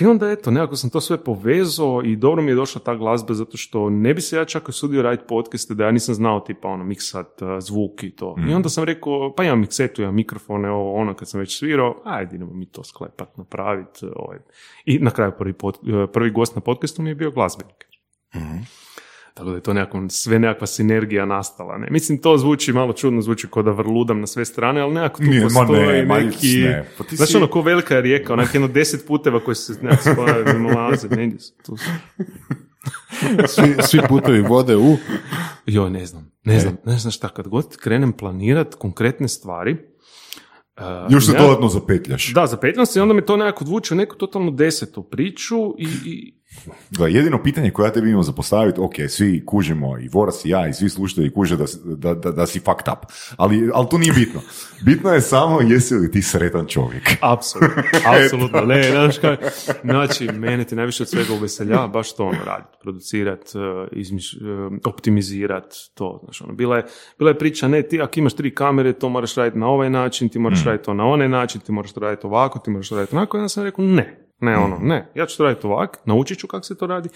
I 0.00 0.06
onda, 0.06 0.30
eto, 0.30 0.50
nekako 0.50 0.76
sam 0.76 0.90
to 0.90 1.00
sve 1.00 1.24
povezao 1.24 2.02
i 2.04 2.16
dobro 2.16 2.42
mi 2.42 2.50
je 2.50 2.54
došla 2.54 2.80
ta 2.80 2.94
glazba 2.94 3.34
zato 3.34 3.56
što 3.56 3.90
ne 3.90 4.14
bi 4.14 4.20
se 4.20 4.36
ja 4.36 4.44
čak 4.44 4.68
usudio 4.68 5.02
raditi 5.02 5.24
podcaste 5.28 5.74
da 5.74 5.84
ja 5.84 5.90
nisam 5.90 6.14
znao 6.14 6.40
tipa 6.40 6.68
ono 6.68 6.84
miksat 6.84 7.42
uh, 7.42 7.48
zvuk 7.60 8.02
i 8.02 8.10
to. 8.10 8.36
I 8.50 8.54
onda 8.54 8.68
sam 8.68 8.84
rekao, 8.84 9.34
pa 9.36 9.44
imam 9.44 9.60
miksetu, 9.60 10.02
imam 10.02 10.14
mikrofone, 10.14 10.70
ovo 10.70 10.94
ono 10.94 11.14
kad 11.14 11.28
sam 11.28 11.40
već 11.40 11.58
svirao, 11.58 12.02
ajde 12.04 12.36
idemo 12.36 12.54
mi 12.54 12.66
to 12.66 12.84
sklepat, 12.84 13.36
napraviti. 13.36 14.06
Ovaj. 14.16 14.38
I 14.84 14.98
na 14.98 15.10
kraju 15.10 15.32
prvi, 15.38 15.52
pod- 15.52 15.78
uh, 15.82 16.10
prvi 16.12 16.30
gost 16.30 16.54
na 16.54 16.60
podcastu 16.60 17.02
mi 17.02 17.10
je 17.10 17.14
bio 17.14 17.30
glazbenik. 17.30 17.84
Tako 19.34 19.50
da 19.50 19.56
je 19.56 19.62
to 19.62 19.72
nekako, 19.72 20.06
sve 20.08 20.38
nekakva 20.38 20.66
sinergija 20.66 21.24
nastala. 21.24 21.78
Ne? 21.78 21.88
Mislim, 21.90 22.18
to 22.18 22.38
zvuči 22.38 22.72
malo 22.72 22.92
čudno, 22.92 23.22
zvuči 23.22 23.46
kao 23.50 23.62
da 23.62 23.70
vrludam 23.70 24.20
na 24.20 24.26
sve 24.26 24.44
strane, 24.44 24.80
ali 24.80 24.94
nekako 24.94 25.18
tu 25.18 25.24
Nije, 25.30 25.42
postoji 25.42 25.80
ne, 25.80 26.04
neki... 26.04 26.58
ne, 26.62 26.88
pa 26.98 27.04
ti 27.04 27.16
Znaš 27.16 27.28
si- 27.28 27.36
ono, 27.36 27.46
ko 27.46 27.62
velika 27.62 27.94
je 27.94 28.02
rijeka, 28.02 28.32
onak 28.32 28.54
jedno 28.54 28.68
deset 28.68 29.06
puteva 29.06 29.40
koji 29.40 29.54
se 29.54 29.72
nekako 29.82 30.02
spojaju, 30.12 30.44
mimolaze, 30.58 31.08
negdje 31.08 31.40
su 31.40 31.52
tu. 31.66 31.76
Svi, 33.48 33.74
svi 33.82 34.00
putovi 34.08 34.40
vode 34.40 34.76
u... 34.76 34.96
Joj, 35.66 35.90
ne 35.90 36.06
znam, 36.06 36.32
ne 36.44 36.60
znam, 36.60 36.76
ne 36.84 36.98
znam 36.98 37.10
šta, 37.10 37.28
kad 37.28 37.48
god 37.48 37.76
krenem 37.76 38.12
planirat 38.12 38.74
konkretne 38.74 39.28
stvari, 39.28 39.76
uh, 40.78 41.12
Još 41.12 41.26
se 41.26 41.32
dodatno 41.32 41.68
zapetljaš. 41.68 42.32
Da, 42.32 42.46
zapetljam 42.46 42.86
se 42.86 42.98
i 42.98 43.02
onda 43.02 43.14
me 43.14 43.24
to 43.24 43.36
nekako 43.36 43.64
odvuče 43.64 43.94
u 43.94 43.96
neku 43.96 44.16
totalno 44.16 44.50
desetu 44.50 45.02
priču 45.02 45.74
i, 45.78 45.88
i 46.04 46.34
jedino 47.08 47.42
pitanje 47.42 47.70
koje 47.70 47.86
ja 47.86 47.92
tebi 47.92 48.10
imam 48.10 48.22
za 48.22 48.32
postaviti, 48.32 48.80
ok, 48.80 48.94
svi 49.08 49.42
kužimo, 49.46 49.98
i 49.98 50.08
Voras 50.08 50.44
i 50.44 50.48
ja, 50.48 50.68
i 50.68 50.72
svi 50.72 50.88
slušatelji 50.88 51.30
kuže 51.30 51.56
da, 51.56 51.64
da, 51.84 52.14
da, 52.14 52.30
da 52.30 52.46
si 52.46 52.60
fucked 52.60 52.88
up. 52.92 52.98
Ali, 53.36 53.70
ali 53.74 53.86
to 53.90 53.98
nije 53.98 54.12
bitno. 54.12 54.40
Bitno 54.84 55.10
je 55.10 55.20
samo 55.20 55.60
jesi 55.60 55.94
li 55.94 56.10
ti 56.10 56.22
sretan 56.22 56.66
čovjek. 56.66 57.10
Apsolutno, 57.34 57.82
apsolutno. 58.04 58.60
Ne, 58.60 58.90
znaš 58.90 59.18
kaj, 59.18 59.36
znači, 59.84 60.28
mene 60.28 60.64
ti 60.64 60.76
najviše 60.76 61.02
od 61.02 61.08
svega 61.08 61.32
uveselja, 61.32 61.86
baš 61.86 62.16
to 62.16 62.24
ono 62.24 62.44
raditi, 62.44 62.76
producirati, 62.82 63.52
optimizirati 64.84 65.76
to, 65.94 66.20
znaš, 66.24 66.40
ono, 66.40 66.52
bila 66.52 66.76
je, 66.76 66.84
bila 67.18 67.30
je 67.30 67.38
priča, 67.38 67.68
ne, 67.68 67.82
ti 67.82 68.00
ako 68.00 68.20
imaš 68.20 68.34
tri 68.34 68.54
kamere, 68.54 68.92
to 68.92 69.08
moraš 69.08 69.34
raditi 69.34 69.58
na 69.58 69.66
ovaj 69.66 69.90
način, 69.90 70.28
ti 70.28 70.38
moraš 70.38 70.64
raditi 70.64 70.84
to 70.84 70.94
na 70.94 71.06
onaj 71.06 71.28
način, 71.28 71.60
ti 71.60 71.72
moraš 71.72 71.94
raditi 71.94 72.26
ovako, 72.26 72.58
ti 72.58 72.70
moraš 72.70 72.90
raditi 72.90 73.16
onako, 73.16 73.38
ja 73.38 73.48
sam 73.48 73.64
rekao, 73.64 73.84
ne, 73.84 74.23
ne, 74.40 74.56
ono, 74.56 74.78
ne, 74.82 75.12
ja 75.14 75.26
ću 75.26 75.36
to 75.36 75.44
raditi 75.44 75.66
ovako, 75.66 75.98
naučit 76.04 76.38
ću 76.38 76.46
kako 76.46 76.64
se 76.64 76.76
to 76.78 76.86
radi, 76.86 77.08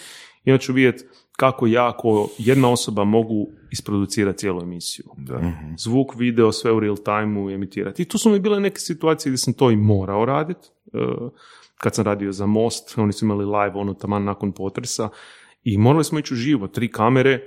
i 0.45 0.51
onda 0.51 0.61
ću 0.61 0.73
vidjeti 0.73 1.05
kako 1.37 1.67
ja, 1.67 1.89
ako 1.89 2.29
jedna 2.39 2.71
osoba 2.73 3.05
mogu 3.05 3.47
isproducirati 3.71 4.39
cijelu 4.39 4.63
emisiju 4.63 5.05
Da. 5.17 5.53
zvuk, 5.79 6.15
video, 6.17 6.53
sve 6.53 6.73
u 6.73 6.81
real 6.81 6.97
time 6.97 7.55
emitirati. 7.55 8.03
I 8.03 8.05
tu 8.05 8.19
su 8.19 8.31
mi 8.31 8.41
bile 8.41 8.61
neke 8.61 8.79
situacije 8.79 9.31
gdje 9.31 9.39
sam 9.39 9.55
to 9.55 9.71
i 9.71 9.77
morao 9.77 10.25
raditi. 10.25 10.69
kad 11.79 11.95
sam 11.95 12.05
radio 12.05 12.33
za 12.33 12.47
Most, 12.47 12.99
oni 12.99 13.13
su 13.13 13.25
imali 13.25 13.45
live 13.45 13.73
ono 13.75 13.95
taman 13.95 14.25
nakon 14.25 14.53
potresa 14.53 15.09
i 15.63 15.79
morali 15.79 16.05
smo 16.05 16.19
ići 16.19 16.35
uživo, 16.35 16.69
tri 16.69 16.89
kamere, 16.91 17.33
e, 17.33 17.43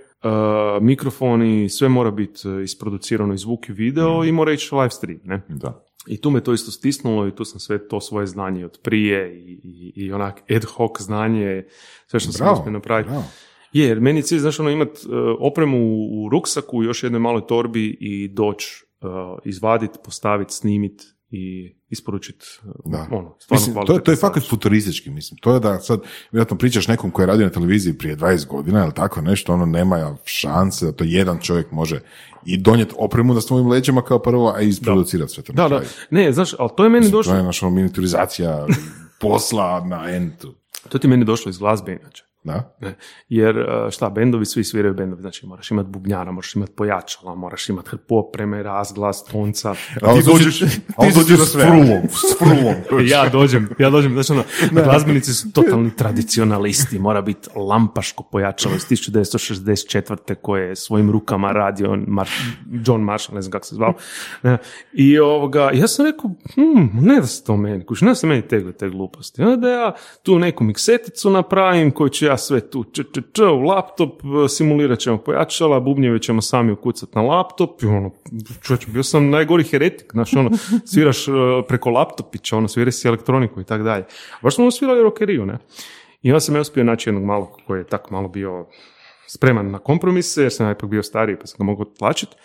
mikrofoni, 0.82 1.70
sve 1.70 1.90
mora 1.90 2.12
biti 2.12 2.48
e, 2.50 2.64
isproducirano 2.64 3.34
i 3.34 3.38
zvuk 3.38 3.70
i 3.70 3.74
video 3.74 4.24
i 4.26 4.32
mora 4.32 4.54
ići 4.54 4.76
live 4.76 4.90
stream, 4.90 5.20
ne? 5.24 5.42
Da. 5.50 5.84
I 6.08 6.22
tu 6.22 6.30
me 6.32 6.44
to 6.44 6.54
isto 6.54 6.72
stisnulo 6.72 7.28
i 7.28 7.36
tu 7.36 7.46
sam 7.46 7.60
sve 7.60 7.88
to 7.88 8.02
svoje 8.02 8.28
znanje 8.28 8.66
od 8.66 8.80
prije 8.84 9.40
i, 9.40 9.52
i, 9.64 9.94
i 9.96 10.14
onak 10.14 10.42
ad 10.52 10.66
hoc 10.66 11.02
znanje, 11.02 11.66
sve 12.08 12.20
što 12.20 12.32
sam 12.32 12.46
Bravo, 12.46 12.60
uspio 12.60 12.72
napraviti. 12.72 13.10
bravo. 13.10 13.24
Je, 13.74 13.88
jer 13.88 14.02
meni 14.02 14.20
je 14.20 14.24
cilj, 14.24 14.40
znaš, 14.40 14.60
ono, 14.60 14.70
imat 14.70 14.88
e, 14.88 15.08
opremu 15.40 15.78
u, 15.78 16.26
u 16.26 16.30
ruksaku, 16.30 16.84
još 16.84 17.04
jednoj 17.04 17.20
maloj 17.20 17.48
torbi 17.48 17.98
i 18.00 18.28
doći, 18.28 18.86
izvaditi, 19.44 20.00
postaviti, 20.06 20.54
snimiti 20.54 21.06
i 21.32 21.76
isporučiti, 21.90 22.46
Da. 22.86 23.08
ono, 23.12 23.36
stvarno 23.40 23.66
Mislim, 23.68 23.86
to, 23.86 24.00
to 24.00 24.12
je 24.12 24.18
fakat 24.18 24.50
futuristički, 24.50 25.10
mislim. 25.10 25.38
To 25.38 25.54
je 25.54 25.60
da 25.60 25.80
sad, 25.80 26.02
vjerojatno 26.32 26.58
pričaš 26.58 26.88
nekom 26.88 27.12
koji 27.12 27.24
je 27.24 27.28
radio 27.28 27.46
na 27.46 27.52
televiziji 27.52 27.98
prije 27.98 28.18
20 28.18 28.48
godina, 28.48 28.84
ili 28.84 28.94
tako 28.94 29.22
nešto, 29.22 29.54
ono 29.54 29.66
nema 29.66 30.18
šanse 30.26 30.86
da 30.86 30.92
to 30.92 31.04
jedan 31.04 31.40
čovjek 31.40 31.72
može 31.72 32.02
i 32.46 32.58
donijeti 32.58 32.94
opremu 32.98 33.34
na 33.34 33.42
svojim 33.42 33.68
leđima 33.68 34.02
kao 34.02 34.20
prvo, 34.20 34.54
a 34.56 34.62
i 34.62 34.68
isproducirati 34.68 35.32
sve 35.32 35.44
to. 35.44 35.54
Da, 35.54 35.70
da, 35.70 35.82
ne, 36.10 36.32
znaš, 36.32 36.54
ali 36.60 36.70
to 36.78 36.84
je 36.84 36.90
meni 36.90 37.06
To 37.06 37.12
došlo, 37.12 37.36
je 37.36 37.44
naša 37.44 37.70
miniaturizacija 37.70 38.68
posla 39.22 39.86
na 39.86 40.10
entu. 40.10 40.56
to 40.90 40.98
ti 40.98 41.08
meni 41.08 41.26
došlo 41.26 41.50
iz 41.50 41.58
glazbe 41.58 41.92
inače. 42.02 42.24
Da? 42.44 42.76
Ne? 42.80 42.96
Jer 43.30 43.58
e, 43.58 43.92
šta, 43.92 44.10
bendovi, 44.10 44.46
svi 44.46 44.64
sviraju 44.64 44.94
bendovi, 44.94 45.22
znači 45.22 45.46
moraš 45.46 45.72
imati 45.72 45.90
bubnjara, 45.90 46.32
moraš 46.32 46.56
imati 46.56 46.72
pojačala, 46.72 47.36
moraš 47.36 47.70
imati 47.70 47.90
hrpu 47.90 48.18
opreme, 48.18 48.64
razglas, 48.64 49.26
tonca. 49.26 49.72
A 50.02 50.14
ti 50.14 50.24
dođeš, 50.26 50.62
a 50.62 50.66
on 50.98 51.12
si 51.12 51.20
dođe 51.20 51.36
za 51.36 51.46
s 51.46 51.54
frulom, 51.54 52.02
s 52.10 52.38
frulom. 52.40 53.06
ja 53.14 53.30
dođem, 53.30 53.70
ja 53.80 53.90
dođem, 53.90 54.14
znači 54.14 54.32
ono, 54.32 54.44
glazbenici 54.72 55.34
su 55.34 55.52
totalni 55.52 55.96
tradicionalisti, 55.96 57.00
mora 57.00 57.22
biti 57.22 57.50
lampaško 57.56 58.24
pojačalo 58.24 58.76
iz 58.76 58.82
1964. 58.82 60.36
koje 60.42 60.68
je 60.68 60.76
svojim 60.76 61.12
rukama 61.12 61.52
radio 61.52 61.90
Mar- 61.90 62.54
John 62.86 63.02
Marshall, 63.02 63.36
ne 63.36 63.42
znam 63.42 63.52
kako 63.52 63.66
se 63.66 63.76
zvao. 63.76 63.94
Ne, 64.44 64.58
I 64.94 65.20
ovoga, 65.20 65.72
ja 65.74 65.88
sam 65.88 66.06
rekao, 66.06 66.32
hm, 66.56 67.06
ne 67.06 67.16
da 67.16 67.28
se 67.28 67.44
to 67.44 67.58
meni, 67.58 67.86
kuš, 67.86 68.02
ne 68.02 68.08
da 68.08 68.16
se 68.16 68.28
meni 68.28 68.42
tegle 68.42 68.72
te 68.72 68.90
gluposti. 68.90 69.42
Ne 69.42 69.58
da 69.58 69.70
ja 69.70 69.94
tu 70.24 70.40
neku 70.40 70.64
mikseticu 70.64 71.30
napravim 71.30 71.92
koju 71.92 72.10
ću 72.10 72.26
ja 72.26 72.31
ja 72.32 72.38
sve 72.38 72.60
tu 72.70 72.84
č, 72.84 73.04
č, 73.14 73.22
č, 73.34 73.44
u 73.44 73.62
laptop, 73.62 74.22
e, 74.24 74.50
simulirat 74.50 75.00
ćemo 75.00 75.18
pojačala, 75.18 75.80
bubnjeve 75.80 76.20
ćemo 76.20 76.42
sami 76.42 76.72
ukucati 76.72 77.12
na 77.16 77.22
laptop 77.22 77.84
i 77.84 77.86
ono, 77.86 78.12
čovječ, 78.62 78.88
bio 78.88 79.04
sam 79.04 79.30
najgori 79.30 79.64
heretik, 79.64 80.12
znaš, 80.12 80.34
ono, 80.34 80.50
sviraš 80.86 81.28
e, 81.28 81.32
preko 81.68 81.90
laptopića, 81.90 82.58
ono, 82.58 82.68
sviraš 82.68 82.96
si 82.96 83.08
elektroniku 83.08 83.62
i 83.62 83.64
tako 83.64 83.84
dalje. 83.84 84.06
Baš 84.42 84.56
smo 84.56 84.72
svirali 84.72 85.04
rokeriju, 85.04 85.46
ne? 85.46 85.58
I 86.22 86.32
onda 86.32 86.40
sam 86.40 86.56
ja 86.56 86.62
uspio 86.62 86.84
naći 86.84 87.10
jednog 87.10 87.24
malog 87.24 87.50
koji 87.68 87.80
je 87.80 87.88
tako 87.88 88.14
malo 88.14 88.28
bio 88.28 88.66
spreman 89.28 89.72
na 89.72 89.80
kompromise, 89.80 90.42
jer 90.42 90.54
sam 90.54 90.66
ja 90.68 90.72
ipak 90.72 90.90
bio 90.90 91.04
stariji 91.04 91.36
pa 91.40 91.48
sam 91.48 91.58
ga 91.58 91.64
mogao 91.64 91.86
tlačiti. 91.86 92.36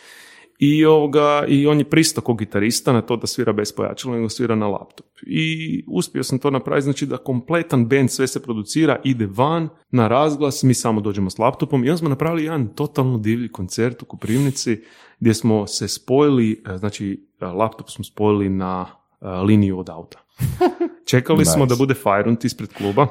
I, 0.59 0.85
ovoga, 0.85 1.45
I 1.49 1.67
on 1.67 1.79
je 1.79 1.85
pristao 1.85 2.25
kao 2.25 2.35
gitarista 2.35 2.93
na 2.93 3.03
to 3.03 3.17
da 3.17 3.27
svira 3.27 3.53
bez 3.53 3.73
pojačala, 3.73 4.17
nego 4.17 4.29
svira 4.29 4.55
na 4.55 4.69
laptop. 4.69 5.07
I 5.27 5.85
uspio 5.89 6.23
sam 6.23 6.39
to 6.39 6.51
napraviti, 6.51 6.85
znači 6.85 7.07
da 7.07 7.17
kompletan 7.17 7.87
band 7.89 8.11
sve 8.11 8.27
se 8.27 8.43
producira, 8.43 9.01
ide 9.05 9.29
van 9.31 9.69
na 9.91 10.09
razglas, 10.09 10.63
mi 10.63 10.75
samo 10.75 11.01
dođemo 11.01 11.31
s 11.31 11.39
laptopom 11.39 11.85
i 11.85 11.91
onda 11.91 11.99
smo 11.99 12.09
napravili 12.09 12.45
jedan 12.45 12.69
totalno 12.69 13.19
divlji 13.19 13.49
koncert 13.49 14.03
u 14.03 14.05
Koprivnici 14.05 14.81
gdje 15.21 15.35
smo 15.35 15.67
se 15.67 15.89
spojili, 15.89 16.63
e, 16.67 16.79
znači 16.79 17.29
laptop 17.41 17.91
smo 17.91 18.05
spojili 18.05 18.49
na 18.49 18.87
e, 19.21 19.29
liniju 19.29 19.79
od 19.79 19.91
auta. 19.91 20.19
Čekali 21.11 21.45
smo 21.45 21.67
da 21.67 21.77
bude 21.77 21.95
Fajrunt 21.95 22.45
ispred 22.45 22.73
kluba 22.73 23.07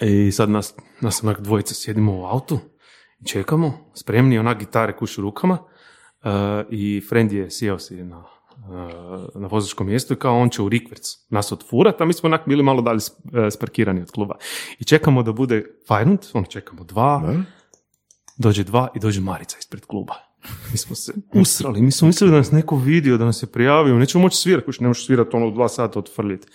i 0.00 0.32
sad 0.32 0.50
nas, 0.50 0.74
nas 1.00 1.24
onak 1.24 1.40
dvojica 1.40 1.74
sjedimo 1.74 2.20
u 2.20 2.24
autu 2.24 2.58
i 3.20 3.28
čekamo, 3.28 3.90
spremni 3.94 4.38
onak 4.38 4.58
gitare 4.58 4.96
kuš 4.96 5.18
u 5.18 5.22
rukama 5.22 5.58
i 6.70 7.02
friend 7.08 7.32
je 7.32 7.50
sjeo 7.50 7.78
si 7.78 8.04
na, 8.04 8.18
uh, 8.18 9.40
na 9.40 9.46
vozačkom 9.46 9.86
mjestu 9.86 10.14
i 10.14 10.16
kao 10.16 10.38
on 10.38 10.50
će 10.50 10.62
u 10.62 10.68
rikverc 10.68 11.16
nas 11.28 11.52
otfurat, 11.52 12.00
a 12.00 12.04
mi 12.04 12.12
smo 12.12 12.26
onak 12.26 12.40
bili 12.46 12.62
malo 12.62 12.82
dalje 12.82 12.98
uh, 12.98 13.32
sparkirani 13.50 14.02
od 14.02 14.10
kluba. 14.10 14.34
I 14.78 14.84
čekamo 14.84 15.22
da 15.22 15.32
bude 15.32 15.64
Fajrunt, 15.88 16.26
ono 16.32 16.46
čekamo 16.46 16.84
dva, 16.84 17.34
dođe 18.36 18.64
dva 18.64 18.88
i 18.94 18.98
dođe 18.98 19.20
Marica 19.20 19.56
ispred 19.58 19.86
kluba. 19.86 20.14
Mi 20.72 20.78
smo 20.78 20.96
se 20.96 21.12
usrali, 21.34 21.82
mi 21.82 21.90
smo 21.90 22.06
mislili 22.06 22.30
da 22.30 22.36
nas 22.36 22.50
neko 22.50 22.76
vidio, 22.76 23.18
da 23.18 23.24
nas 23.24 23.42
je 23.42 23.46
prijavio, 23.46 23.98
nećemo 23.98 24.22
moći 24.22 24.36
svirati, 24.36 24.66
kuš 24.66 24.80
ne 24.80 24.88
možeš 24.88 25.06
svirati 25.06 25.36
ono 25.36 25.50
dva 25.50 25.68
sata 25.68 25.98
otfrljiti. 25.98 26.48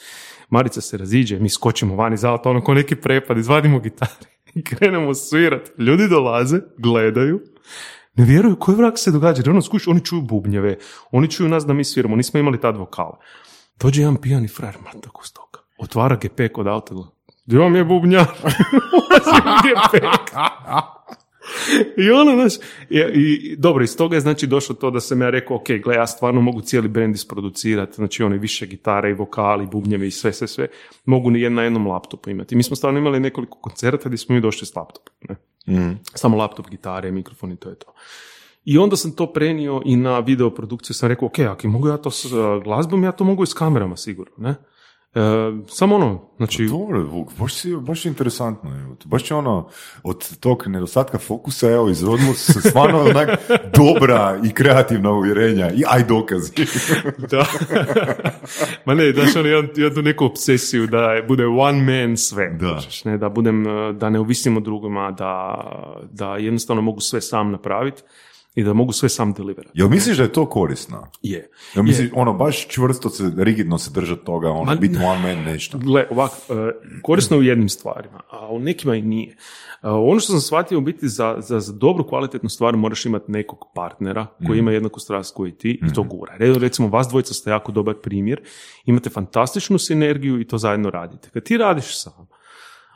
Marica 0.49 0.81
se 0.81 0.97
raziđe, 0.97 1.39
mi 1.39 1.49
skočimo 1.49 1.95
van 1.95 2.13
iz 2.13 2.25
auta, 2.25 2.49
ono 2.49 2.63
ko 2.63 2.73
neki 2.73 2.95
prepad, 2.95 3.37
izvadimo 3.37 3.79
gitare 3.79 4.29
i 4.55 4.63
krenemo 4.63 5.13
svirat. 5.13 5.69
Ljudi 5.77 6.07
dolaze, 6.09 6.59
gledaju, 6.77 7.41
ne 8.17 8.25
vjeruju 8.25 8.55
koji 8.59 8.77
vrak 8.77 8.99
se 8.99 9.11
događa, 9.11 9.41
jer 9.41 9.49
ono 9.49 9.61
skuš, 9.61 9.87
oni 9.87 10.05
čuju 10.05 10.21
bubnjeve, 10.21 10.77
oni 11.11 11.31
čuju 11.31 11.49
nas 11.49 11.65
da 11.65 11.73
mi 11.73 11.83
sviramo, 11.83 12.15
nismo 12.15 12.39
imali 12.39 12.61
tad 12.61 12.77
vokala. 12.77 13.19
Dođe 13.79 14.01
jedan 14.01 14.15
pijani 14.15 14.47
frajer, 14.47 14.75
tako 15.03 15.27
stoka, 15.27 15.59
otvara 15.77 16.15
GP 16.15 16.53
kod 16.53 16.67
auta, 16.67 16.95
gdje 17.45 17.59
vam 17.59 17.75
je 17.75 17.83
bubnjar? 17.83 18.25
I 22.03 22.11
ono, 22.11 22.31
znaš, 22.31 22.53
i, 22.89 22.99
i, 22.99 23.55
dobro, 23.55 23.83
iz 23.83 23.97
toga 23.97 24.15
je 24.15 24.21
znači 24.21 24.47
došlo 24.47 24.75
to 24.75 24.91
da 24.91 24.99
sam 24.99 25.21
ja 25.21 25.29
rekao, 25.29 25.57
ok, 25.57 25.67
gle, 25.83 25.95
ja 25.95 26.07
stvarno 26.07 26.41
mogu 26.41 26.61
cijeli 26.61 26.87
brend 26.87 27.15
isproducirati, 27.15 27.95
znači 27.95 28.23
oni 28.23 28.37
više 28.37 28.65
gitare 28.65 29.09
i 29.09 29.13
vokali, 29.13 29.67
bubnjevi 29.67 30.07
i 30.07 30.11
sve, 30.11 30.33
sve, 30.33 30.47
sve, 30.47 30.67
mogu 31.05 31.29
ni 31.29 31.49
na 31.49 31.63
jednom 31.63 31.87
laptopu 31.87 32.29
imati. 32.29 32.55
Mi 32.55 32.63
smo 32.63 32.75
stvarno 32.75 32.99
imali 32.99 33.19
nekoliko 33.19 33.57
koncerta 33.57 34.09
gdje 34.09 34.17
smo 34.17 34.35
mi 34.35 34.41
došli 34.41 34.67
s 34.67 34.75
laptopom, 34.75 35.13
ne? 35.29 35.35
Mm. 35.75 35.99
Samo 36.13 36.37
laptop, 36.37 36.69
gitare, 36.69 37.11
mikrofon 37.11 37.51
i 37.51 37.57
to 37.57 37.69
je 37.69 37.75
to. 37.75 37.93
I 38.65 38.77
onda 38.77 38.95
sam 38.95 39.11
to 39.11 39.33
prenio 39.33 39.81
i 39.85 39.95
na 39.95 40.19
video 40.19 40.49
produkciju, 40.49 40.93
sam 40.93 41.09
rekao, 41.09 41.25
ok, 41.25 41.39
ako 41.39 41.67
mogu 41.67 41.87
ja 41.87 41.97
to 41.97 42.11
s 42.11 42.25
glazbom, 42.63 43.03
ja 43.03 43.11
to 43.11 43.23
mogu 43.23 43.43
i 43.43 43.47
s 43.47 43.53
kamerama 43.53 43.97
sigurno, 43.97 44.33
ne? 44.37 44.55
E, 45.17 45.19
samo 45.67 45.95
ono, 45.95 46.21
znači... 46.37 46.65
Dobro, 46.65 47.03
Vuk, 47.03 47.29
baš, 47.39 47.53
si, 47.53 47.75
baš 47.75 48.05
je 48.05 48.09
interesantno. 48.09 48.69
evo. 48.79 48.95
Baš 49.05 49.31
je 49.31 49.37
ono, 49.37 49.69
od 50.03 50.37
tog 50.39 50.63
nedostatka 50.67 51.17
fokusa, 51.17 51.71
evo, 51.71 51.89
izrodilo 51.89 52.33
se 52.33 52.61
stvarno 52.61 52.99
onak 52.99 53.29
dobra 53.77 54.39
i 54.43 54.53
kreativna 54.53 55.11
uvjerenja 55.11 55.71
i 55.71 55.83
aj 55.87 56.03
dokazi. 56.03 56.51
Da. 57.31 57.45
Ma 58.85 58.93
ne, 58.93 59.11
daš 59.11 59.35
ono 59.35 59.47
jednu, 59.47 59.69
jednu 59.75 60.01
neku 60.01 60.25
obsesiju 60.25 60.87
da 60.87 61.21
bude 61.27 61.45
one 61.45 61.81
man 61.81 62.17
sve. 62.17 62.49
Da. 62.49 62.75
kužiš, 62.75 63.05
ne, 63.05 63.17
da 63.17 63.29
budem, 63.29 63.67
eh, 63.67 63.93
da 63.93 64.09
ne 64.09 64.19
ovisim 64.19 64.57
o 64.57 64.59
drugima, 64.59 65.11
da, 65.11 65.63
da 66.11 66.35
jednostavno 66.35 66.81
mogu 66.81 66.99
sve 66.99 67.21
sam 67.21 67.51
napraviti 67.51 68.01
i 68.57 68.63
da 68.63 68.73
mogu 68.73 68.91
sve 68.91 69.09
sam 69.09 69.33
deliverati. 69.33 69.79
Jel 69.79 69.89
misliš 69.89 70.17
da 70.17 70.23
je 70.23 70.31
to 70.33 70.49
korisno? 70.49 71.07
Je. 71.21 71.49
Jel 71.75 71.83
misliš, 71.83 72.09
ono, 72.13 72.33
baš 72.33 72.67
čvrsto 72.67 73.09
se, 73.09 73.31
rigidno 73.37 73.77
se 73.77 73.91
držati 73.91 74.25
toga, 74.25 74.49
ono, 74.49 74.75
biti 74.75 74.97
one 74.97 75.35
man 75.35 75.43
nešto? 75.43 75.77
Gle, 75.77 76.07
ovak, 76.11 76.31
e, 76.31 76.53
korisno 77.03 77.35
je 77.35 77.39
u 77.39 77.43
jednim 77.43 77.69
stvarima, 77.69 78.21
a 78.31 78.47
u 78.51 78.59
nekima 78.59 78.95
i 78.95 79.01
nije. 79.01 79.37
E, 79.83 79.87
Ono 79.89 80.19
što 80.19 80.31
sam 80.31 80.41
shvatio 80.41 80.77
u 80.77 80.81
biti 80.81 81.07
za, 81.07 81.35
za, 81.39 81.59
za 81.59 81.73
dobru 81.73 82.07
kvalitetnu 82.07 82.49
stvar 82.49 82.75
moraš 82.75 83.05
imati 83.05 83.31
nekog 83.31 83.65
partnera 83.75 84.27
koji 84.47 84.59
ima 84.59 84.71
jednaku 84.71 84.99
strast 84.99 85.35
koji 85.35 85.51
ti 85.51 85.79
i 85.89 85.93
to 85.93 86.03
gura. 86.03 86.33
Re- 86.37 86.53
Recimo, 86.59 86.87
vas 86.87 87.07
dvojica 87.07 87.33
ste 87.33 87.49
jako 87.49 87.71
dobar 87.71 87.95
primjer, 88.03 88.41
imate 88.85 89.09
fantastičnu 89.09 89.77
sinergiju 89.77 90.41
i 90.41 90.47
to 90.47 90.57
zajedno 90.57 90.89
radite. 90.89 91.29
Kad 91.33 91.43
ti 91.43 91.57
radiš 91.57 92.01
sam, 92.01 92.27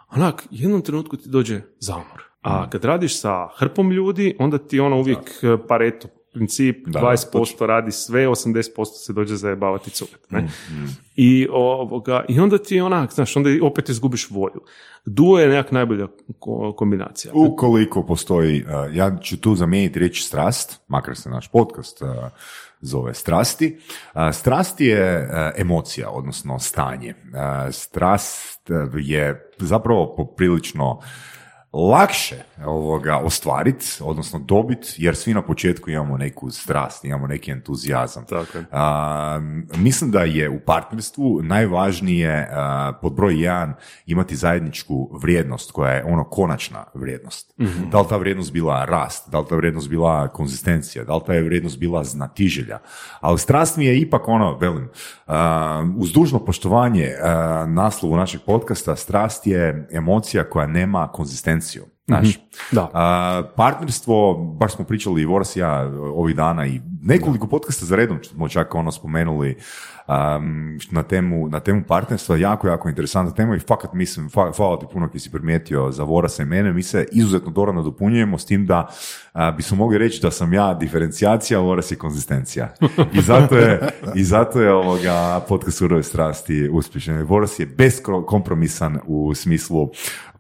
onak, 0.10 0.47
jednom 0.52 0.82
trenutku 0.82 1.17
ti 1.17 1.30
dođe 1.30 1.62
zamor. 1.80 2.31
A 2.41 2.69
kad 2.69 2.86
radiš 2.86 3.19
sa 3.19 3.47
hrpom 3.58 3.91
ljudi, 3.91 4.36
onda 4.39 4.58
ti 4.58 4.80
ono 4.80 4.99
uvijek 4.99 5.19
e, 5.43 5.67
pareto 5.67 6.08
princip, 6.34 6.88
Da, 6.88 6.99
20% 6.99 7.65
radi 7.65 7.91
sve, 7.91 8.27
80% 8.27 8.86
se 9.06 9.13
dođe 9.13 9.36
zajebavati 9.36 9.89
cugat. 9.91 10.19
Ne? 10.30 10.49
I, 11.15 11.47
ovoga, 11.51 12.25
I 12.30 12.39
onda 12.39 12.58
ti 12.58 12.82
onak, 12.82 13.13
znaš, 13.13 13.36
onda 13.36 13.49
opet 13.62 13.89
izgubiš 13.89 14.30
volju. 14.30 14.62
Duo 15.06 15.39
je 15.39 15.47
nekak 15.47 15.71
najbolja 15.71 16.08
ko- 16.39 16.73
kombinacija. 16.77 17.32
Ukoliko 17.36 18.06
postoji, 18.06 18.63
uh, 18.63 18.95
ja 18.95 19.17
ću 19.21 19.38
tu 19.38 19.56
zamijeniti 19.56 19.99
riječ 19.99 20.23
strast, 20.23 20.82
makar 20.88 21.15
se 21.15 21.30
naš 21.30 21.47
podcast 21.47 22.01
uh, 22.01 22.08
zove 22.82 23.13
strasti. 23.13 23.80
Strast 24.34 24.82
je 24.82 25.30
emocija, 25.58 26.10
odnosno 26.10 26.60
stanje. 26.60 27.15
Strast 27.71 28.69
je 28.93 29.51
zapravo 29.58 30.13
poprilično 30.17 30.99
lakše 31.73 32.36
ovoga 32.65 33.17
ostvariti, 33.17 33.86
odnosno 34.01 34.39
dobiti, 34.39 34.95
jer 34.97 35.15
svi 35.15 35.34
na 35.34 35.41
početku 35.41 35.89
imamo 35.89 36.17
neku 36.17 36.49
strast, 36.49 37.05
imamo 37.05 37.27
neki 37.27 37.51
entuzijazam. 37.51 38.25
Tako. 38.25 38.57
A, 38.71 39.39
mislim 39.75 40.12
da 40.12 40.21
je 40.21 40.49
u 40.49 40.60
partnerstvu 40.60 41.39
najvažnije 41.43 42.49
a, 42.51 42.93
pod 43.01 43.13
broj 43.13 43.43
jedan 43.43 43.73
imati 44.05 44.36
zajedničku 44.36 45.10
vrijednost 45.21 45.71
koja 45.71 45.91
je 45.91 46.03
ono 46.03 46.23
konačna 46.23 46.84
vrijednost. 46.93 47.53
Da 47.91 47.99
li 48.01 48.07
ta 48.10 48.17
vrijednost 48.17 48.53
bila 48.53 48.86
rast, 48.86 49.29
da 49.29 49.39
li 49.39 49.45
ta 49.49 49.55
vrijednost 49.55 49.89
bila 49.89 50.27
konzistencija, 50.27 51.03
da 51.03 51.15
li 51.15 51.21
ta 51.25 51.34
je 51.34 51.43
vrijednost 51.43 51.79
bila 51.79 52.03
znatiželja. 52.03 52.79
Ali 53.19 53.39
strast 53.39 53.77
mi 53.77 53.86
je 53.86 53.99
ipak 53.99 54.27
ono, 54.27 54.57
velim, 54.57 54.89
a, 55.27 55.91
uz 55.97 56.12
dužno 56.12 56.45
poštovanje 56.45 57.13
a, 57.21 57.65
naslovu 57.67 58.15
našeg 58.15 58.41
podcasta, 58.45 58.95
strast 58.95 59.47
je 59.47 59.88
emocija 59.91 60.43
koja 60.43 60.67
nema 60.67 61.07
konzistenciju. 61.62 61.84
Znaš, 62.08 62.39
Da. 62.71 62.89
a, 62.93 63.43
partnerstvo, 63.56 64.34
baš 64.60 64.76
smo 64.76 64.86
pričali 64.86 65.21
i 65.21 65.26
Voras 65.26 65.56
i 65.56 65.60
ja 65.60 65.91
ovih 66.13 66.36
dana 66.36 66.65
i 66.65 66.82
nekoliko 67.02 67.47
podcasta 67.47 67.86
za 67.86 67.95
redom 67.95 68.19
smo 68.24 68.50
čak 68.50 68.76
ono 68.76 68.91
spomenuli 68.91 69.58
um, 70.08 70.78
na, 70.91 71.04
temu, 71.04 71.47
na 71.50 71.60
temu 71.60 71.84
partnerstva, 71.88 72.38
jako, 72.38 72.67
jako 72.67 72.89
interesantna 72.89 73.34
tema 73.34 73.56
i 73.56 73.60
fakat 73.60 73.93
mislim, 73.93 74.30
fa- 74.30 74.56
hvala 74.58 74.80
ti 74.80 74.86
puno 74.93 75.10
ki 75.10 75.19
si 75.19 75.32
primijetio 75.32 75.91
za 75.91 76.04
Vorasa 76.04 76.43
i 76.43 76.45
mene, 76.45 76.74
mi 76.74 76.84
se 76.84 77.06
izuzetno 77.12 77.52
dobro 77.52 77.74
nadopunjujemo 77.74 78.38
s 78.38 78.45
tim 78.45 78.65
da 78.65 78.88
a, 79.34 79.52
bismo 79.52 79.78
mogli 79.78 79.97
reći 79.97 80.21
da 80.21 80.32
sam 80.32 80.54
ja 80.54 80.74
diferencijacija, 80.74 81.60
a 81.60 81.63
Voras 81.63 81.91
je 81.91 81.97
konzistencija. 81.97 82.74
I 83.13 83.21
zato 83.21 83.56
je, 83.56 83.80
i 84.15 84.24
zato 84.24 84.62
je 84.62 84.74
ovoga 84.74 85.41
podcast 85.47 85.78
Surove 85.78 86.04
strasti 86.04 86.69
uspješan. 86.71 87.24
Voras 87.24 87.60
je 87.60 87.65
beskompromisan 87.65 89.00
u 89.06 89.34
smislu 89.36 89.89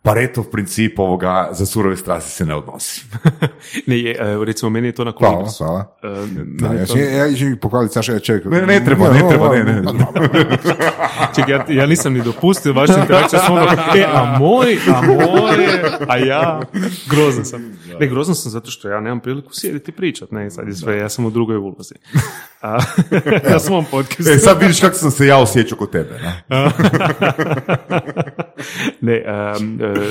Paretov 0.03 0.43
princip 0.49 0.99
ovoga 0.99 1.49
za 1.51 1.65
surove 1.65 1.97
strasti 1.97 2.31
se 2.31 2.45
ne 2.45 2.55
odnosi. 2.55 3.05
Ne, 3.87 3.99
je, 3.99 4.11
e, 4.19 4.45
recimo, 4.45 4.69
meni 4.69 4.87
je 4.87 4.91
to 4.91 5.03
na 5.03 5.13
Hvala, 5.19 5.49
hvala. 5.57 5.95
E, 6.03 6.07
Da, 6.45 6.73
ja, 6.73 6.85
to- 6.85 6.97
ja, 6.97 7.25
ja 7.25 7.55
pohvaliti 7.61 7.93
Saša, 7.93 8.13
ja 8.13 8.19
čekaj. 8.19 8.51
Ne, 8.51 8.65
ne 8.65 8.85
treba, 8.85 9.13
ne 9.13 9.19
treba, 9.29 9.55
ne, 9.55 9.63
ne. 9.63 9.81
Čekaj, 11.35 11.53
ja, 11.53 11.65
ja 11.69 11.85
nisam 11.85 12.13
ni 12.13 12.21
dopustio 12.21 12.73
vašu 12.73 12.99
interakciju 12.99 13.39
s 13.39 13.49
ono, 13.49 13.61
e, 13.95 14.05
a 14.13 14.37
moj, 14.39 14.77
a 14.95 15.01
moje, 15.01 15.81
a 16.07 16.17
ja, 16.17 16.61
grozan 17.09 17.45
sam. 17.45 17.61
Ne, 17.99 18.07
grozan 18.07 18.35
sam 18.35 18.51
zato 18.51 18.71
što 18.71 18.89
ja 18.89 18.99
nemam 18.99 19.19
priliku 19.19 19.53
sjediti 19.53 19.91
i 19.91 19.95
pričat, 19.95 20.31
ne, 20.31 20.51
sad 20.51 20.67
je 20.67 20.73
sve, 20.73 20.97
ja 20.97 21.09
sam 21.09 21.25
u 21.25 21.29
drugoj 21.29 21.57
ulozi. 21.57 21.95
A, 22.61 22.79
na 23.51 23.59
svom 23.59 23.85
podcastu. 23.91 24.31
E, 24.31 24.37
sad 24.37 24.61
vidiš 24.61 24.79
kako 24.81 24.95
sam 24.95 25.11
se 25.11 25.27
ja 25.27 25.37
osjećao 25.37 25.77
kod 25.77 25.91
tebe. 25.91 26.19
Ne? 26.49 26.71
ne, 29.01 29.13
e, 29.15 29.53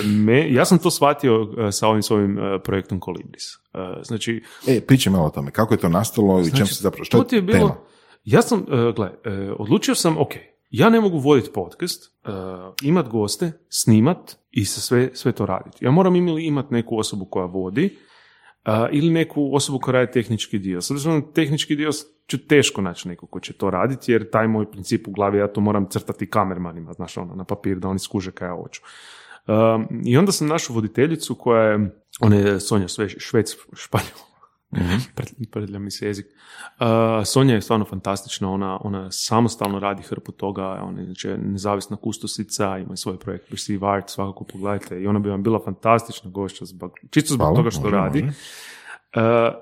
me, 0.04 0.52
ja 0.52 0.64
sam 0.64 0.78
to 0.78 0.90
shvatio 0.90 1.48
e, 1.58 1.72
sa 1.72 1.88
ovim 1.88 2.02
svojim 2.02 2.38
e, 2.38 2.58
projektom 2.64 3.00
Kolibris. 3.00 3.44
E, 3.74 4.02
znači, 4.02 4.42
E, 4.66 4.80
pričaj 4.80 5.12
malo 5.12 5.26
o 5.26 5.30
tome, 5.30 5.50
kako 5.50 5.74
je 5.74 5.78
to 5.78 5.88
nastalo 5.88 6.40
i 6.40 6.56
čem 6.56 6.66
se 6.66 6.82
zapravo, 6.82 7.04
što 7.04 7.24
je 7.30 7.42
bilo, 7.42 7.58
tema? 7.58 7.76
ja 8.24 8.42
sam, 8.42 8.64
gle, 8.96 9.10
odlučio 9.58 9.94
sam, 9.94 10.18
ok, 10.18 10.34
Ja 10.70 10.90
ne 10.90 11.00
mogu 11.00 11.18
voditi 11.18 11.50
podcast, 11.54 12.12
uh, 12.24 12.32
imat 12.82 13.08
goste, 13.08 13.52
snimat 13.68 14.36
i 14.50 14.64
se 14.64 14.80
sve, 14.80 15.10
sve 15.12 15.32
to 15.32 15.46
raditi. 15.46 15.84
Ja 15.84 15.90
moram 15.90 16.16
ili 16.16 16.46
imat 16.46 16.70
neku 16.70 16.98
osobu 16.98 17.24
koja 17.24 17.46
vodi, 17.46 17.98
uh, 18.66 18.72
ili 18.92 19.10
neku 19.10 19.50
osobu 19.54 19.78
koja 19.78 19.92
radi 19.92 20.12
tehnički 20.12 20.58
dio. 20.58 20.80
Sad 20.80 20.96
na 21.06 21.22
tehnički 21.32 21.76
dio 21.76 21.90
ću 22.26 22.46
teško 22.46 22.80
naći 22.80 23.08
neko 23.08 23.26
ko 23.26 23.40
će 23.40 23.52
to 23.52 23.70
raditi, 23.70 24.12
jer 24.12 24.30
taj 24.30 24.48
moj 24.48 24.70
princip 24.70 25.08
u 25.08 25.10
glavi, 25.10 25.38
ja 25.38 25.52
to 25.52 25.60
moram 25.60 25.88
crtati 25.90 26.30
kamermanima, 26.30 26.92
znaš, 26.92 27.16
ono, 27.16 27.34
na 27.34 27.44
papir, 27.44 27.78
da 27.78 27.88
oni 27.88 27.98
skuže 27.98 28.32
kaj 28.32 28.48
ja 28.48 28.56
hoću. 28.56 28.80
Um, 29.46 30.02
I 30.04 30.16
onda 30.16 30.32
sam 30.32 30.46
našao 30.46 30.74
voditeljicu 30.74 31.34
koja 31.34 31.62
je, 31.62 32.02
ona 32.20 32.36
je 32.36 32.60
Sonja 32.60 32.88
Švec, 33.18 33.56
Španjol, 33.74 34.08
mm 34.76 35.80
mi 35.80 35.90
se 35.90 36.06
jezik. 36.06 36.26
Uh, 36.26 36.86
Sonja 37.24 37.54
je 37.54 37.60
stvarno 37.60 37.84
fantastična, 37.84 38.50
ona, 38.50 38.78
ona 38.80 39.10
samostalno 39.10 39.78
radi 39.78 40.02
hrpu 40.02 40.32
toga, 40.32 40.66
ona 40.66 41.00
je 41.00 41.04
znači, 41.04 41.28
nezavisna 41.28 41.96
kustosica, 41.96 42.78
ima 42.78 42.96
svoj 42.96 43.18
projekt 43.18 43.48
Perceive 43.48 43.88
Art, 43.88 44.10
svakako 44.10 44.44
pogledajte 44.44 45.02
i 45.02 45.06
ona 45.06 45.18
bi 45.18 45.30
vam 45.30 45.42
bila 45.42 45.60
fantastična 45.64 46.30
gošća, 46.30 46.64
zbog, 46.64 46.92
čisto 47.10 47.34
zbog 47.34 47.56
toga 47.56 47.70
što 47.70 47.90
radi. 47.90 48.22
Uh, 48.22 48.30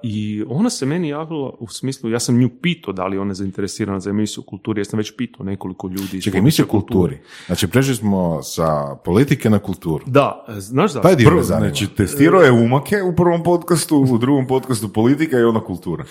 I 0.03 0.44
ona 0.49 0.70
se 0.70 0.86
meni 0.86 1.09
javila 1.09 1.53
u 1.59 1.68
smislu, 1.68 2.11
ja 2.11 2.20
sam 2.20 2.38
nju 2.38 2.51
pitao 2.62 2.92
da 2.92 3.07
li 3.07 3.18
ona 3.18 3.30
je 3.30 3.34
zainteresirana 3.34 4.01
za 4.01 4.11
emisiju 4.11 4.44
o 4.46 4.51
kulturi, 4.51 4.80
ja 4.80 4.84
sam 4.84 4.99
već 4.99 5.16
pitao 5.16 5.44
nekoliko 5.46 5.88
ljudi. 5.88 6.22
Čekaj, 6.22 6.38
emisiju 6.38 6.64
o 6.64 6.68
kulturi. 6.68 7.18
Znači, 7.46 7.68
prešli 7.68 7.94
smo 7.94 8.42
sa 8.42 8.96
politike 9.05 9.51
na 9.51 9.59
kulturu. 9.59 10.05
Da, 10.07 10.44
znaš 10.49 10.92
da. 10.92 11.01
Taj 11.01 11.16
dio 11.16 11.42
Znači, 11.42 11.86
testirao 11.86 12.42
je 12.42 12.53
umake 12.53 13.03
u 13.03 13.16
prvom 13.16 13.42
podcastu, 13.42 13.96
u 14.11 14.18
drugom 14.18 14.46
podcastu 14.46 14.92
politika 14.92 15.38
i 15.38 15.42
onda 15.42 15.61
kultura. 15.61 16.05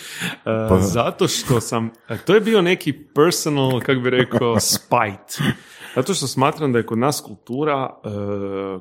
Pa... 0.43 0.79
Zato 0.79 1.27
što 1.27 1.61
sam, 1.61 1.89
to 2.25 2.33
je 2.33 2.41
bio 2.41 2.61
neki 2.61 2.93
personal, 2.93 3.79
kako 3.79 3.99
bi 4.01 4.09
rekao, 4.09 4.59
spite. 4.73 5.53
Zato 5.95 6.13
što 6.13 6.27
smatram 6.27 6.71
da 6.71 6.77
je 6.77 6.85
kod 6.85 6.97
nas 6.97 7.21
kultura, 7.21 7.89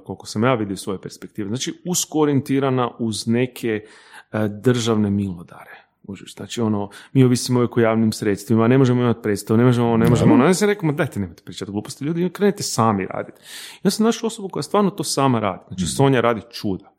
koliko 0.05 0.27
sam 0.27 0.45
ja 0.45 0.55
vidio 0.55 0.77
svoje 0.77 1.01
perspektive, 1.01 1.49
znači 1.49 1.75
usko 1.85 2.21
orijentirana 2.21 2.91
uz 2.99 3.27
neke 3.27 3.81
E, 4.16 4.16
državne 4.49 5.11
milodare. 5.11 5.87
Užiš, 6.09 6.35
znači 6.35 6.61
ono, 6.61 6.91
mi 7.13 7.25
ovisimo 7.25 7.59
uvijek 7.59 7.77
o 7.77 7.81
javnim 7.81 8.13
sredstvima, 8.13 8.69
ne 8.69 8.79
možemo 8.79 9.03
imati 9.03 9.23
predstavu, 9.23 9.59
ne 9.59 9.65
možemo, 9.65 9.97
ne 9.97 10.09
možemo, 10.09 10.35
ono, 10.35 10.45
ja 10.45 10.55
sam 10.55 10.69
rekao, 10.69 10.93
dajte 10.93 11.21
nemojte 11.21 11.43
pričati 11.45 11.73
gluposti, 11.73 12.05
ljudi, 12.05 12.31
krenete 12.33 12.63
sami 12.63 13.07
raditi. 13.07 13.41
Ja 13.83 13.91
sam 13.91 14.07
našao 14.07 14.27
osobu 14.27 14.49
koja 14.49 14.63
stvarno 14.63 14.91
to 14.91 15.05
sama 15.05 15.41
radi, 15.41 15.63
znači 15.69 15.85
mm. 15.85 15.87
Sonja 15.87 16.21
radi 16.21 16.41
čuda. 16.51 16.93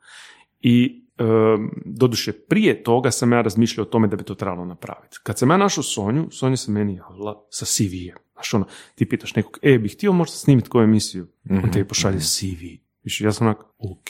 I 0.62 1.04
um, 1.20 1.72
doduše 1.86 2.32
prije 2.32 2.84
toga 2.84 3.12
sam 3.12 3.32
ja 3.32 3.42
razmišljao 3.42 3.82
o 3.82 3.90
tome 3.90 4.08
da 4.08 4.16
bi 4.16 4.24
to 4.24 4.36
trebalo 4.36 4.66
napraviti. 4.66 5.18
Kad 5.24 5.38
sam 5.38 5.50
ja 5.50 5.58
našao 5.58 5.84
Sonju, 5.84 6.28
Sonja 6.32 6.58
se 6.58 6.72
meni 6.72 6.96
javila 6.96 7.46
sa 7.50 7.66
CV-em. 7.66 8.18
Znaš 8.34 8.54
ono, 8.54 8.66
ti 8.96 9.10
pitaš 9.10 9.36
nekog, 9.36 9.60
e, 9.62 9.78
bih 9.78 9.94
htio 9.94 10.14
možda 10.14 10.36
snimiti 10.36 10.70
koju 10.70 10.84
emisiju? 10.84 11.28
On 11.50 11.72
te 11.72 11.86
pošalje 11.86 12.16
mhm. 12.16 12.24
CV. 12.24 12.87
Više, 13.08 13.26
ja 13.26 13.32
sam 13.32 13.48
onak, 13.48 13.60
ok, 13.64 14.10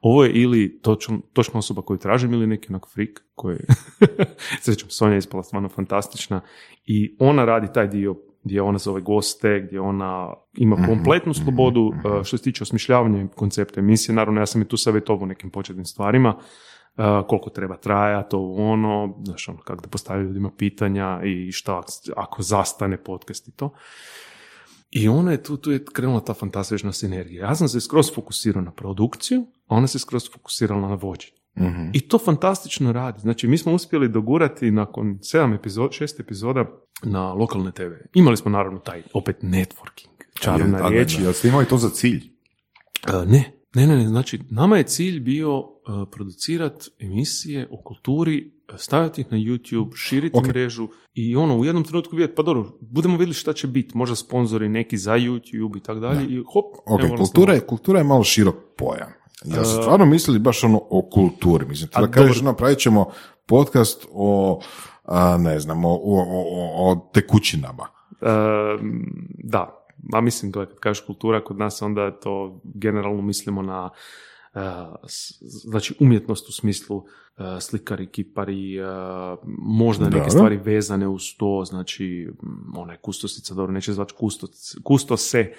ovo 0.00 0.24
je 0.24 0.32
ili 0.32 0.80
točno, 0.82 1.20
točna 1.32 1.58
osoba 1.58 1.82
koju 1.82 1.98
tražim 1.98 2.32
ili 2.32 2.46
neki 2.46 2.66
onak 2.70 2.86
freak 2.94 3.22
koji, 3.34 3.58
srećom, 4.60 4.90
Sonja 4.96 5.12
je 5.12 5.18
ispala 5.18 5.42
stvarno 5.42 5.68
fantastična 5.68 6.40
i 6.84 7.16
ona 7.18 7.44
radi 7.44 7.72
taj 7.74 7.88
dio 7.88 8.16
gdje 8.44 8.62
ona 8.62 8.78
zove 8.78 9.00
goste, 9.00 9.60
gdje 9.66 9.80
ona 9.80 10.34
ima 10.56 10.76
mhm, 10.76 10.86
kompletnu 10.86 11.30
mhm, 11.30 11.42
slobodu 11.42 11.90
mhm. 11.94 12.06
uh, 12.06 12.24
što 12.24 12.36
se 12.36 12.44
tiče 12.44 12.62
osmišljavanja 12.62 13.28
koncepta 13.28 13.80
emisije. 13.80 14.14
Naravno, 14.14 14.40
ja 14.40 14.46
sam 14.46 14.62
i 14.62 14.68
tu 14.68 14.76
savjetovao 14.76 15.26
nekim 15.26 15.50
početnim 15.50 15.84
stvarima, 15.84 16.36
uh, 16.36 17.04
koliko 17.28 17.50
treba 17.50 17.76
traja, 17.76 18.22
to 18.22 18.54
ono, 18.56 19.14
znaš, 19.24 19.48
ono, 19.48 19.58
kako 19.58 19.82
da 19.82 19.88
postavljaju 19.88 20.26
ljudima 20.26 20.50
pitanja 20.58 21.20
i 21.24 21.52
šta 21.52 21.82
ako 22.16 22.42
zastane 22.42 23.04
podcast 23.04 23.48
i 23.48 23.56
to. 23.56 23.74
I 24.92 25.08
ona 25.08 25.30
je 25.30 25.42
tu, 25.42 25.56
tu 25.56 25.72
je 25.72 25.84
krenula 25.84 26.20
ta 26.20 26.34
fantastična 26.34 26.92
sinergija. 26.92 27.46
Ja 27.46 27.54
sam 27.54 27.68
se 27.68 27.80
skroz 27.80 28.14
fokusirao 28.14 28.62
na 28.62 28.70
produkciju, 28.70 29.46
a 29.66 29.74
ona 29.74 29.86
se 29.86 29.98
skroz 29.98 30.30
fokusirala 30.32 30.88
na 30.88 30.94
vođenje. 30.94 31.36
mm 31.56 31.90
I 31.92 32.00
to 32.00 32.18
fantastično 32.18 32.92
radi. 32.92 33.20
Znači, 33.20 33.48
mi 33.48 33.58
smo 33.58 33.72
uspjeli 33.72 34.08
dogurati 34.08 34.70
nakon 34.70 35.18
sedam 35.22 35.52
epizoda, 35.52 35.92
šest 35.92 36.20
epizoda 36.20 36.64
na 37.02 37.32
lokalne 37.32 37.72
TV. 37.72 37.92
Imali 38.14 38.36
smo 38.36 38.50
naravno 38.50 38.78
taj 38.78 39.02
opet 39.12 39.42
networking. 39.42 40.24
Čarobna 40.40 40.88
riječ. 40.88 41.18
Jel 41.18 41.32
ste 41.32 41.48
imali 41.48 41.66
to 41.66 41.76
za 41.76 41.90
cilj? 41.90 42.22
Uh, 43.08 43.28
ne, 43.28 43.61
ne, 43.74 43.86
ne, 43.86 43.96
ne, 43.96 44.08
znači 44.08 44.40
nama 44.50 44.76
je 44.76 44.84
cilj 44.84 45.20
bio 45.20 45.58
uh, 45.58 45.66
producirati 46.10 46.90
emisije 46.98 47.68
o 47.70 47.82
kulturi, 47.84 48.52
staviti 48.76 49.20
ih 49.20 49.32
na 49.32 49.38
YouTube, 49.38 49.96
širiti 49.96 50.40
mrežu 50.40 50.88
i 51.14 51.36
ono 51.36 51.58
u 51.58 51.64
jednom 51.64 51.84
trenutku 51.84 52.16
vidjeti, 52.16 52.34
pa 52.34 52.42
dobro, 52.42 52.78
budemo 52.80 53.16
vidjeli 53.16 53.34
šta 53.34 53.52
će 53.52 53.66
biti, 53.66 53.98
možda 53.98 54.16
sponzori 54.16 54.68
neki 54.68 54.96
za 54.96 55.12
YouTube 55.12 55.76
i 55.76 55.80
tako 55.80 56.00
dalje 56.00 56.24
i 56.24 56.42
hop. 56.52 56.64
Ok, 56.86 57.18
kultura, 57.18 57.54
je, 57.54 57.60
kultura 57.60 57.98
je 57.98 58.04
malo 58.04 58.24
širok 58.24 58.54
pojam. 58.76 59.12
Ja 59.44 59.64
ste 59.64 59.82
stvarno 59.82 60.06
mislili 60.06 60.38
baš 60.38 60.64
ono 60.64 60.82
o 60.90 61.08
kulturi, 61.12 61.66
mislim, 61.66 61.90
da 62.00 62.10
kažeš, 62.10 62.40
napravit 62.40 62.78
ćemo 62.78 63.10
podcast 63.46 64.06
o, 64.12 64.60
a, 65.04 65.36
ne 65.38 65.60
znam, 65.60 65.84
o, 65.84 65.88
o, 65.88 66.20
o, 66.28 66.90
o 66.90 67.10
tekućinama. 67.12 67.86
da, 69.44 69.81
a 70.12 70.20
mislim, 70.20 70.52
kad 70.52 70.74
kažeš 70.74 71.06
kultura 71.06 71.44
kod 71.44 71.58
nas, 71.58 71.82
onda 71.82 72.20
to 72.20 72.60
generalno 72.64 73.22
mislimo 73.22 73.62
na 73.62 73.90
znači 75.64 75.94
umjetnost 76.00 76.48
u 76.48 76.52
smislu 76.52 77.04
slikari, 77.60 78.06
kipari, 78.06 78.78
možda 79.58 80.08
neke 80.08 80.30
stvari 80.30 80.56
vezane 80.56 81.08
uz 81.08 81.22
to, 81.38 81.64
znači 81.64 82.28
ona 82.76 82.92
je 82.92 82.98
dobro, 83.54 83.72
neće 83.72 83.92
zvati 83.92 84.14
kustose, 84.84 85.52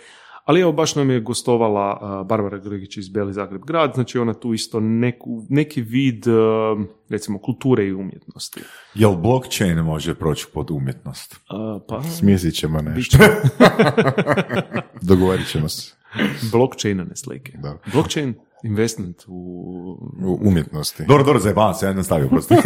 ali 0.44 0.62
evo 0.62 0.72
baš 0.72 0.96
nam 0.96 1.10
je 1.10 1.20
gostovala 1.20 2.24
Barbara 2.24 2.58
Gregić 2.58 2.98
iz 2.98 3.10
Beli 3.10 3.34
Zagreb 3.34 3.62
grad, 3.66 3.92
znači 3.96 4.18
ona 4.18 4.34
tu 4.34 4.54
isto 4.54 4.80
neku, 4.80 5.46
neki 5.50 5.82
vid 5.82 6.26
recimo 7.10 7.40
kulture 7.40 7.86
i 7.86 7.94
umjetnosti. 7.94 8.62
Jel 8.94 9.16
blockchain 9.16 9.78
može 9.78 10.16
proći 10.16 10.46
pod 10.54 10.72
umjetnost? 10.72 11.40
pa... 11.88 12.04
Smjesit 12.04 12.56
ćemo 12.56 12.82
nešto. 12.82 13.18
Dogovorit 15.10 15.48
ćemo 15.48 15.70
se. 15.70 15.96
Blockchaina 16.52 17.04
ne 17.04 17.16
slike. 17.16 17.58
Da. 17.58 17.78
Blockchain 17.94 18.34
investment 18.64 19.24
u... 19.28 19.34
u 20.24 20.40
umjetnosti. 20.42 21.04
Dobro, 21.08 21.24
dobro, 21.24 21.40
zajebavam 21.40 21.74
se, 21.74 21.86
ja 21.86 21.94
nastavio 21.94 22.28
prosto. 22.28 22.56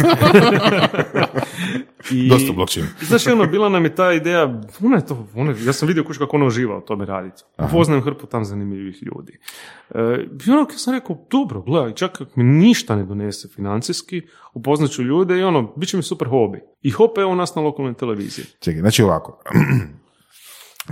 I, 2.10 2.28
Dosta 2.28 2.52
blockchain. 2.52 2.86
Znaš, 3.08 3.26
ono, 3.26 3.46
bila 3.46 3.68
nam 3.68 3.84
je 3.84 3.94
ta 3.94 4.12
ideja, 4.12 4.60
ona 4.82 4.96
je 4.96 5.06
to, 5.06 5.26
ona, 5.34 5.54
ja 5.66 5.72
sam 5.72 5.88
vidio 5.88 6.04
kuš 6.04 6.18
kako 6.18 6.36
ona 6.36 6.46
uživa 6.46 6.76
o 6.76 6.80
tome 6.80 7.06
raditi. 7.06 7.42
Upoznajem 7.58 8.02
hrpu 8.02 8.26
tam 8.26 8.44
zanimljivih 8.44 9.02
ljudi. 9.02 9.38
E, 9.94 10.26
I 10.46 10.50
ono, 10.50 10.60
ja 10.60 10.78
sam 10.78 10.94
rekao, 10.94 11.26
dobro, 11.30 11.62
gledaj, 11.62 11.94
čak 11.94 12.20
ako 12.20 12.30
mi 12.34 12.44
ništa 12.44 12.96
ne 12.96 13.04
donese 13.04 13.48
financijski, 13.48 14.22
upoznat 14.54 14.90
ću 14.90 15.02
ljude 15.02 15.38
i 15.38 15.42
ono, 15.42 15.72
bit 15.76 15.88
će 15.88 15.96
mi 15.96 16.02
super 16.02 16.28
hobi. 16.28 16.60
I 16.82 16.90
hop, 16.90 17.18
evo 17.18 17.34
nas 17.34 17.54
na 17.54 17.62
lokalnoj 17.62 17.94
televiziji. 17.94 18.44
Čekaj, 18.60 18.80
znači 18.80 19.02
ovako, 19.02 19.42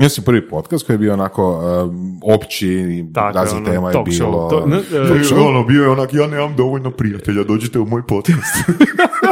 ja 0.00 0.08
sam 0.08 0.24
prvi 0.24 0.48
podcast 0.48 0.86
koji 0.86 0.94
je 0.94 0.98
bio 0.98 1.12
onako 1.12 1.60
um, 1.84 2.20
opći, 2.24 3.04
razli 3.14 3.56
ono, 3.56 3.70
tema 3.70 3.90
je 3.90 4.02
bilo. 4.04 4.50
To, 4.50 4.66
ne, 4.66 4.76
uh, 4.76 5.46
ono, 5.48 5.64
bio 5.64 5.82
je 5.82 5.88
onak, 5.88 6.14
ja 6.14 6.26
nemam 6.26 6.56
dovoljno 6.56 6.90
prijatelja, 6.90 7.44
dođite 7.44 7.78
u 7.78 7.86
moj 7.86 8.02
podcast. 8.06 8.56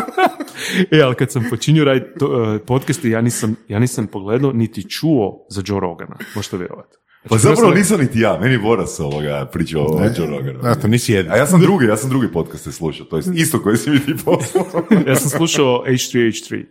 e, 0.93 1.01
ali 1.01 1.15
kad 1.15 1.33
sam 1.33 1.47
počinio 1.51 1.85
raditi 1.85 2.25
uh, 2.25 2.31
podcast, 2.67 3.05
ja 3.05 3.21
nisam, 3.21 3.57
ja 3.69 3.79
nisam 3.79 4.07
pogledao 4.07 4.53
niti 4.53 4.91
čuo 4.91 5.47
za 5.51 5.63
Joe 5.67 5.81
Rogana, 5.81 6.17
možete 6.35 6.57
vjerovati. 6.57 6.97
Pa 7.29 7.39
znači, 7.39 7.57
zapravo 7.57 7.75
nisam 7.75 8.01
niti 8.01 8.21
ja, 8.21 8.39
meni 8.41 8.59
Boras 8.59 9.01
ovoga 9.01 9.49
pričao 9.53 9.83
o 9.83 10.01
Joe 10.19 10.27
Roganu. 10.27 10.59
Ja, 10.65 10.75
to 10.75 10.89
nisi 10.89 11.13
jedan. 11.13 11.33
A 11.33 11.37
ja 11.37 11.47
sam 11.47 11.61
drugi, 11.61 11.87
ja 11.87 11.97
sam 11.97 12.11
drugi 12.11 12.33
podcast 12.33 12.73
slušao, 12.73 13.07
to 13.07 13.17
je 13.17 13.23
isto 13.35 13.63
koji 13.63 13.77
si 13.77 13.91
mi 13.91 14.01
ti 14.01 14.15
poslao. 14.25 14.65
ja 15.09 15.17
sam 15.17 15.31
slušao 15.31 15.85
H3H3. 15.87 16.65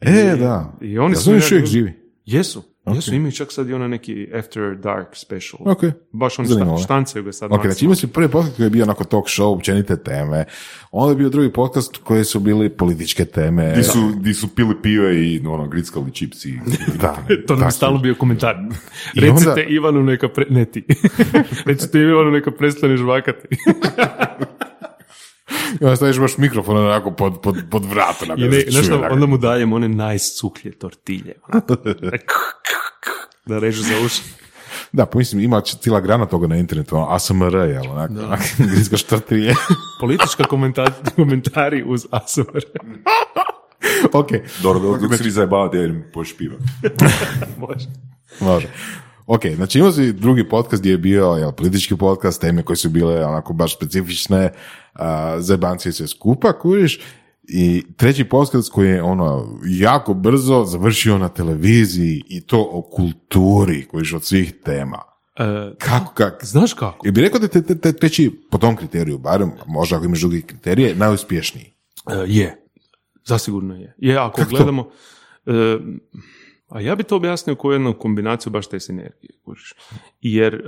E, 0.00 0.36
da. 0.36 0.78
I 0.80 0.98
oni 0.98 1.14
ja 1.14 1.18
su 1.18 1.34
još 1.34 1.52
uvijek 1.52 1.66
živi. 1.66 2.03
Jesu. 2.24 2.62
Okay. 2.84 2.94
Jesu, 2.94 3.14
imaju 3.14 3.32
čak 3.32 3.52
sad 3.52 3.68
i 3.68 3.72
ono 3.72 3.88
neki 3.88 4.28
After 4.38 4.76
Dark 4.76 5.08
special. 5.12 5.72
Ok. 5.72 5.82
Baš 6.12 6.38
oni 6.38 6.48
Zanimljivo. 6.48 6.78
štancaju 6.78 7.24
ga 7.24 7.32
sad. 7.32 7.52
Ok, 7.52 7.62
znači 7.64 7.84
imao 7.84 7.94
si 7.94 8.06
prvi 8.06 8.28
podcast 8.28 8.56
koji 8.56 8.66
je 8.66 8.70
bio 8.70 8.84
onako 8.84 9.04
talk 9.04 9.26
show, 9.26 9.54
općenite 9.54 9.96
teme. 9.96 10.44
Onda 10.90 11.12
je 11.12 11.16
bio 11.16 11.28
drugi 11.28 11.52
podcast 11.52 11.96
koji 11.96 12.24
su 12.24 12.40
bili 12.40 12.68
političke 12.68 13.24
teme. 13.24 13.72
Di 13.76 13.82
su, 13.82 14.12
di 14.20 14.34
su 14.34 14.54
pili 14.54 14.82
pive 14.82 15.26
i 15.26 15.46
ono, 15.46 15.68
grickali 15.68 16.12
čipsi. 16.12 16.58
da. 17.00 17.16
to 17.46 17.56
nam 17.56 17.68
je 17.68 17.72
stalno 17.72 17.98
bio 17.98 18.14
komentar. 18.14 18.56
Recite 19.14 19.50
onda... 19.50 19.62
Ivanu 19.62 20.02
neka 20.02 20.28
pre... 20.28 20.46
Ne 20.50 20.64
ti. 20.64 20.84
Recite 21.66 21.98
Ivanu 21.98 22.30
neka 22.30 22.50
prestane 22.50 22.96
žvakati. 22.96 23.48
I 25.80 25.84
onda 25.84 25.96
staviš 25.96 26.18
baš 26.18 26.38
mikrofon 26.38 26.76
onako 26.76 27.10
pod, 27.10 27.40
pod, 27.40 27.56
pod 27.70 27.84
vrat. 27.84 28.22
Onako, 28.22 28.40
I 28.40 28.48
ne, 28.48 28.64
znaš 28.68 28.86
onda 29.10 29.26
mu 29.26 29.38
dajem 29.38 29.72
one 29.72 29.88
najsuklje 29.88 30.78
tortilje. 30.78 31.34
da 33.46 33.58
režu 33.58 33.82
za 33.82 33.94
uši. 34.06 34.22
Da, 34.92 35.06
pa 35.06 35.18
mislim, 35.18 35.40
ima 35.40 35.60
cijela 35.60 36.00
grana 36.00 36.26
toga 36.26 36.46
na 36.46 36.56
internetu, 36.56 36.96
ono, 36.96 37.06
ASMR, 37.10 37.54
jel, 37.54 37.90
onako, 37.90 38.14
grizgaš 38.58 39.02
tortilje. 39.02 39.54
Politička 40.00 40.44
komentari 41.16 41.84
uz 41.86 42.06
ASMR. 42.10 42.64
ok, 44.12 44.28
Dobro, 44.62 44.80
dok 44.80 45.00
dok 45.00 45.16
se 45.16 45.24
vi 45.24 45.30
zajebavate, 45.30 45.76
ja 45.76 45.84
idem 45.84 46.04
poš 46.12 46.36
piva. 46.36 46.56
Može. 47.58 47.88
može. 48.40 48.68
Ok, 49.26 49.46
znači 49.54 49.78
imao 49.78 49.92
si 49.92 50.12
drugi 50.12 50.48
podcast 50.48 50.82
gdje 50.82 50.90
je 50.90 50.98
bio 50.98 51.24
jel, 51.24 51.52
politički 51.52 51.96
podcast, 51.96 52.40
teme 52.40 52.62
koje 52.62 52.76
su 52.76 52.90
bile 52.90 53.24
onako 53.24 53.52
baš 53.52 53.76
specifične, 53.76 54.52
uh, 54.94 55.04
zajebanci 55.38 55.88
i 55.88 55.92
sve 55.92 56.06
skupa, 56.06 56.58
kuriš, 56.58 57.00
i 57.48 57.84
treći 57.96 58.24
podcast 58.24 58.72
koji 58.72 58.88
je 58.88 59.02
ono 59.02 59.58
jako 59.64 60.14
brzo 60.14 60.64
završio 60.64 61.18
na 61.18 61.28
televiziji 61.28 62.22
i 62.28 62.40
to 62.40 62.68
o 62.72 62.82
kulturi, 62.82 63.86
koji 63.86 64.04
od 64.14 64.24
svih 64.24 64.52
tema. 64.64 64.98
E, 65.38 65.74
Kako, 65.78 66.12
kako? 66.14 66.46
znaš 66.46 66.72
kako? 66.74 67.06
I 67.06 67.10
bi 67.10 67.20
rekao 67.20 67.40
da 67.40 67.48
te, 67.48 67.62
te, 67.62 67.78
te 67.78 67.92
treći, 67.92 68.40
po 68.50 68.58
tom 68.58 68.76
kriteriju, 68.76 69.18
barem, 69.18 69.50
možda 69.66 69.96
ako 69.96 70.04
imaš 70.04 70.20
drugi 70.20 70.42
kriterije, 70.42 70.94
najuspješniji. 70.94 71.72
E, 72.10 72.24
je. 72.26 72.66
Zasigurno 73.24 73.74
je. 73.74 73.94
Je, 73.98 74.16
ako 74.18 74.36
Kako 74.36 74.50
to? 74.50 74.56
gledamo... 74.56 74.88
e, 75.46 75.78
a 76.68 76.80
ja 76.80 76.94
bi 76.94 77.02
to 77.02 77.16
objasnio 77.16 77.56
kao 77.56 77.72
jednu 77.72 77.98
kombinaciju 77.98 78.52
baš 78.52 78.66
te 78.66 78.80
sinergije. 78.80 79.38
kužiš. 79.44 79.74
Jer 80.20 80.54
e, 80.54 80.60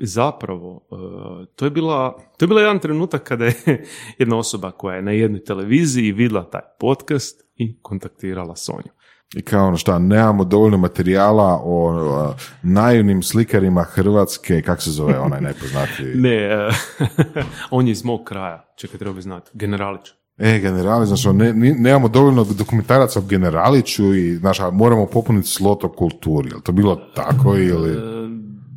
zapravo 0.00 0.88
e, 0.92 1.46
to 1.56 1.64
je 1.64 1.70
bila 1.70 2.16
to 2.36 2.44
je 2.44 2.48
bila 2.48 2.60
jedan 2.60 2.78
trenutak 2.78 3.22
kada 3.22 3.44
je 3.44 3.54
jedna 4.18 4.38
osoba 4.38 4.70
koja 4.70 4.96
je 4.96 5.02
na 5.02 5.10
jednoj 5.10 5.44
televiziji 5.44 6.12
vidjela 6.12 6.50
taj 6.50 6.62
podcast 6.80 7.42
i 7.56 7.78
kontaktirala 7.82 8.56
Sonju. 8.56 8.92
I 9.34 9.42
kao 9.42 9.66
ono 9.66 9.76
šta, 9.76 9.98
nemamo 9.98 10.44
dovoljno 10.44 10.78
materijala 10.78 11.60
o 11.64 11.90
a, 11.90 12.34
naivnim 12.62 13.22
slikarima 13.22 13.82
Hrvatske, 13.82 14.62
kak 14.62 14.82
se 14.82 14.90
zove 14.90 15.18
onaj 15.18 15.40
najpoznatiji? 15.50 16.14
Ne, 16.14 16.36
e, 16.36 16.68
on 17.70 17.86
je 17.86 17.92
iz 17.92 18.04
mog 18.04 18.24
kraja. 18.24 18.74
Čekaj, 18.76 18.98
treba 18.98 19.14
bi 19.14 19.22
znati. 19.22 19.50
Generalić. 19.54 20.12
E, 20.44 20.58
generali, 20.58 21.06
znači, 21.06 21.28
ono, 21.28 21.44
ne, 21.44 21.52
nemamo 21.74 22.08
dovoljno 22.08 22.44
dokumentaraca 22.44 23.18
o 23.18 23.22
generaliću 23.22 24.14
i, 24.14 24.36
znaš, 24.36 24.58
moramo 24.72 25.06
popuniti 25.06 25.48
slot 25.48 25.84
o 25.84 25.88
kulturi. 25.88 26.48
Je 26.48 26.62
to 26.62 26.72
bilo 26.72 26.96
tako 27.14 27.56
ili... 27.56 27.90
E, 27.90 27.98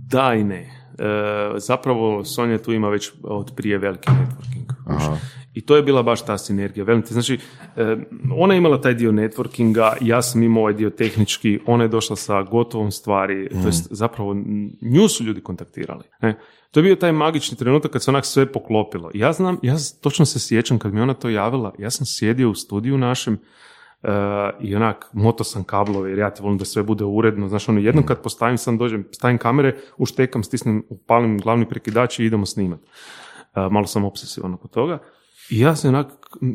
Da 0.07 0.33
i 0.33 0.43
ne. 0.43 0.61
E, 0.99 1.59
zapravo 1.59 2.25
Sonja 2.25 2.57
tu 2.57 2.73
ima 2.73 2.89
već 2.89 3.11
od 3.23 3.51
prije 3.55 3.77
veliki 3.77 4.09
networking. 4.09 4.73
kužiš. 4.87 5.21
I 5.55 5.61
to 5.61 5.75
je 5.75 5.83
bila 5.83 6.03
baš 6.03 6.25
ta 6.25 6.37
sinergija. 6.37 6.83
Velim 6.83 7.01
ti, 7.01 7.13
znači, 7.13 7.39
e, 7.75 7.97
ona 8.37 8.53
je 8.53 8.57
imala 8.57 8.81
taj 8.81 8.93
dio 8.93 9.11
networkinga, 9.11 9.93
ja 10.01 10.21
sam 10.21 10.43
imao 10.43 10.61
ovaj 10.61 10.73
dio 10.73 10.89
tehnički, 10.89 11.59
ona 11.65 11.83
je 11.83 11.87
došla 11.87 12.15
sa 12.15 12.41
gotovom 12.43 12.91
stvari, 12.91 13.49
to 13.49 13.67
jest 13.67 13.87
zapravo 13.91 14.33
nju 14.81 15.07
su 15.07 15.23
ljudi 15.23 15.41
kontaktirali. 15.41 16.03
Ne? 16.21 16.39
To 16.71 16.79
je 16.79 16.83
bio 16.83 16.95
taj 16.95 17.11
magični 17.11 17.57
trenutak 17.57 17.91
kad 17.91 18.03
se 18.03 18.11
onak 18.11 18.25
sve 18.25 18.51
poklopilo. 18.51 19.11
Ja 19.13 19.33
znam, 19.33 19.59
ja 19.61 19.75
točno 20.01 20.25
se 20.25 20.39
sjećam 20.39 20.79
kad 20.79 20.93
mi 20.93 21.01
ona 21.01 21.13
to 21.13 21.29
javila, 21.29 21.73
ja 21.79 21.89
sam 21.89 22.05
sjedio 22.05 22.49
u 22.49 22.55
studiju 22.55 22.97
našem 22.97 23.37
Uh, 24.03 24.11
i 24.59 24.75
onak 24.75 25.09
moto 25.13 25.43
sam 25.43 25.63
kablove 25.63 26.09
jer 26.09 26.19
ja 26.19 26.29
ti 26.29 26.41
volim 26.43 26.57
da 26.57 26.65
sve 26.65 26.83
bude 26.83 27.03
uredno. 27.03 27.47
Znaš, 27.47 27.69
ono, 27.69 27.79
jednom 27.79 28.05
kad 28.05 28.21
postavim 28.21 28.57
sam 28.57 28.77
dođem, 28.77 29.07
stavim 29.11 29.37
kamere, 29.37 29.77
uštekam, 29.97 30.43
stisnem, 30.43 30.83
upalim 30.89 31.39
glavni 31.39 31.69
prekidač 31.69 32.19
i 32.19 32.25
idemo 32.25 32.45
snimat. 32.45 32.79
Uh, 32.79 33.71
malo 33.71 33.87
sam 33.87 34.05
obsesivan 34.05 34.53
oko 34.53 34.67
toga. 34.67 34.99
I 35.49 35.59
ja 35.59 35.75
se 35.75 35.87
onak, 35.87 36.07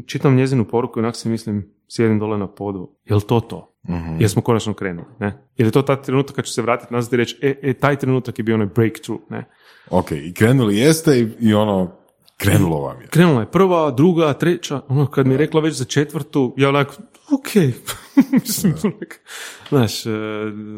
čitam 0.06 0.36
njezinu 0.36 0.64
poruku 0.64 0.98
i 0.98 1.02
onak 1.02 1.16
se 1.16 1.28
mislim, 1.28 1.74
sjedim 1.88 2.18
dole 2.18 2.38
na 2.38 2.48
podu, 2.48 2.90
jel 3.04 3.20
to 3.20 3.40
to? 3.40 3.66
Jer 4.18 4.30
smo 4.30 4.42
konačno 4.42 4.74
krenuli, 4.74 5.06
ne? 5.18 5.48
Jer 5.56 5.66
je 5.68 5.72
to 5.72 5.82
taj 5.82 6.02
trenutak 6.02 6.36
kad 6.36 6.44
ću 6.44 6.52
se 6.52 6.62
vratiti 6.62 6.94
nazad 6.94 7.12
i 7.12 7.16
reći, 7.16 7.38
e, 7.42 7.58
e, 7.62 7.72
taj 7.72 7.96
trenutak 7.96 8.38
je 8.38 8.42
bio 8.42 8.54
onaj 8.54 8.66
breakthrough, 8.66 9.22
ne? 9.30 9.44
Ok, 9.90 10.10
i 10.10 10.34
krenuli 10.34 10.76
jeste 10.76 11.20
i, 11.20 11.28
i 11.40 11.54
ono, 11.54 11.92
krenulo 12.36 12.80
vam 12.80 13.00
je. 13.00 13.06
Krenula 13.06 13.40
je 13.40 13.50
prva, 13.50 13.90
druga, 13.90 14.32
treća, 14.32 14.80
ono 14.88 15.06
kad 15.06 15.26
mi 15.26 15.34
je 15.34 15.38
rekla 15.38 15.60
već 15.60 15.74
za 15.74 15.84
četvrtu, 15.84 16.54
ja 16.56 16.68
onak, 16.68 16.88
ok, 17.32 17.54
mislim, 18.32 18.74
onak, 18.84 19.20
znaš, 19.68 20.06
e, 20.06 20.10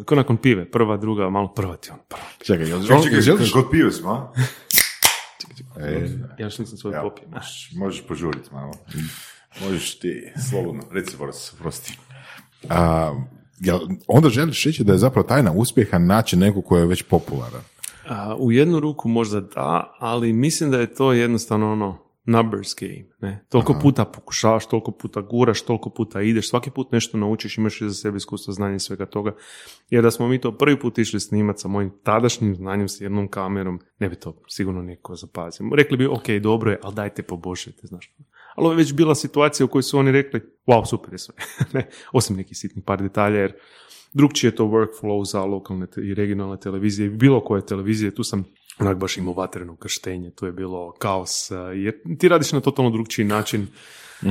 ko 0.06 0.14
nakon 0.14 0.36
pive, 0.36 0.70
prva, 0.70 0.96
druga, 0.96 1.30
malo 1.30 1.48
prva 1.48 1.76
ti 1.76 1.90
on, 1.92 1.98
prva. 2.08 2.22
Čekaj, 2.44 2.68
jel, 2.68 2.80
želiš? 3.20 3.52
kod 3.52 3.64
pive 3.70 3.92
smo? 3.92 4.32
E, 5.80 6.08
Ja 6.38 6.46
još 6.46 6.58
nisam 6.58 6.78
svoj 6.78 6.92
ja, 6.94 7.02
popio, 7.02 7.24
možeš- 7.28 7.72
možeš 7.76 8.02
požuriti 8.08 8.48
malo. 8.52 8.72
Možeš 9.60 9.98
ti, 9.98 10.32
slobodno, 10.50 10.82
reci 10.92 11.16
Boris, 11.16 11.52
prosti. 11.58 11.98
A, 12.70 13.12
jel, 13.60 13.78
onda 14.06 14.28
želiš 14.28 14.64
reći 14.64 14.84
da 14.84 14.92
je 14.92 14.98
zapravo 14.98 15.28
tajna 15.28 15.52
uspjeha 15.52 15.98
naći 15.98 16.36
nekog 16.36 16.64
ko 16.64 16.76
je 16.78 16.86
već 16.86 17.02
popularan. 17.02 17.60
A, 18.08 18.36
u 18.38 18.52
jednu 18.52 18.80
ruku 18.80 19.08
možda 19.08 19.40
da, 19.40 19.96
ali 19.98 20.32
mislim 20.32 20.70
da 20.70 20.80
je 20.80 20.94
to 20.94 21.12
jednostavno 21.12 21.72
ono 21.72 21.98
numbers 22.24 22.74
game. 22.80 23.04
Ne? 23.20 23.44
Toliko 23.48 23.78
puta 23.82 24.04
pokušavaš, 24.04 24.66
toliko 24.66 24.90
puta 24.90 25.20
guraš, 25.20 25.62
toliko 25.62 25.90
puta 25.90 26.22
ideš, 26.22 26.48
svaki 26.48 26.70
put 26.70 26.92
nešto 26.92 27.18
naučiš, 27.18 27.58
imaš 27.58 27.80
iza 27.80 27.94
sebe 27.94 28.16
iskustvo, 28.16 28.52
znanje 28.52 28.76
i 28.76 28.80
svega 28.80 29.06
toga. 29.06 29.34
Jer 29.90 30.02
da 30.02 30.10
smo 30.10 30.28
mi 30.28 30.40
to 30.40 30.58
prvi 30.58 30.80
put 30.80 30.98
išli 30.98 31.20
snimat 31.20 31.60
sa 31.60 31.68
mojim 31.68 31.92
tadašnjim 32.02 32.54
znanjem, 32.54 32.88
s 32.88 33.00
jednom 33.00 33.28
kamerom, 33.28 33.80
ne 33.98 34.08
bi 34.08 34.16
to 34.16 34.42
sigurno 34.48 34.82
niko 34.82 35.16
zapazio. 35.16 35.66
Rekli 35.74 35.96
bi, 35.96 36.06
ok, 36.06 36.28
dobro 36.42 36.70
je, 36.70 36.78
ali 36.82 36.94
dajte 36.94 37.22
poboljšajte, 37.22 37.86
znaš. 37.86 38.14
Ali 38.54 38.64
ovo 38.64 38.72
je 38.72 38.76
već 38.76 38.92
bila 38.92 39.14
situacija 39.14 39.64
u 39.64 39.68
kojoj 39.68 39.82
su 39.82 39.98
oni 39.98 40.12
rekli, 40.12 40.40
wow, 40.66 40.86
super 40.90 41.14
je 41.14 41.18
sve. 41.18 41.34
ne, 41.74 41.88
osim 42.12 42.36
nekih 42.36 42.58
sitnih 42.58 42.84
par 42.84 43.02
detalja, 43.02 43.40
jer 43.40 43.52
drugčije 44.12 44.48
je 44.48 44.56
to 44.56 44.64
workflow 44.64 45.24
za 45.24 45.44
lokalne 45.44 45.86
te- 45.86 46.00
i 46.00 46.14
regionalne 46.14 46.60
televizije, 46.60 47.10
bilo 47.10 47.44
koje 47.44 47.66
televizije, 47.66 48.14
tu 48.14 48.24
sam 48.24 48.44
onak 48.78 48.96
baš 48.96 49.16
imao 49.16 49.34
vatreno 49.34 49.76
krštenje, 49.76 50.30
tu 50.30 50.46
je 50.46 50.52
bilo 50.52 50.92
kaos, 50.98 51.50
eh, 51.50 51.54
jer 51.56 51.94
ti 52.18 52.28
radiš 52.28 52.52
na 52.52 52.60
totalno 52.60 52.90
drugčiji 52.90 53.24
način 53.24 53.62
eh, 53.62 54.26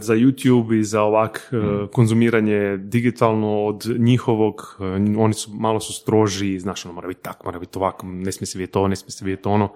za 0.00 0.14
YouTube 0.14 0.78
i 0.78 0.84
za 0.84 1.02
ovak 1.02 1.52
eh, 1.52 1.86
konzumiranje 1.92 2.76
digitalno 2.76 3.64
od 3.64 3.86
njihovog, 3.98 4.76
oni 5.18 5.34
su 5.34 5.50
malo 5.54 5.80
su 5.80 5.92
stroži, 5.92 6.58
znaš, 6.58 6.86
ono 6.86 6.94
mora 6.94 7.08
biti 7.08 7.22
tako, 7.22 7.44
mora 7.44 7.58
biti 7.58 7.78
ovako, 7.78 8.06
ne 8.06 8.32
smije 8.32 8.46
se 8.46 8.58
vidjeti 8.58 8.72
to, 8.72 8.88
ne 8.88 8.96
smije 8.96 9.10
se 9.10 9.24
vidjeti 9.24 9.48
ono, 9.48 9.72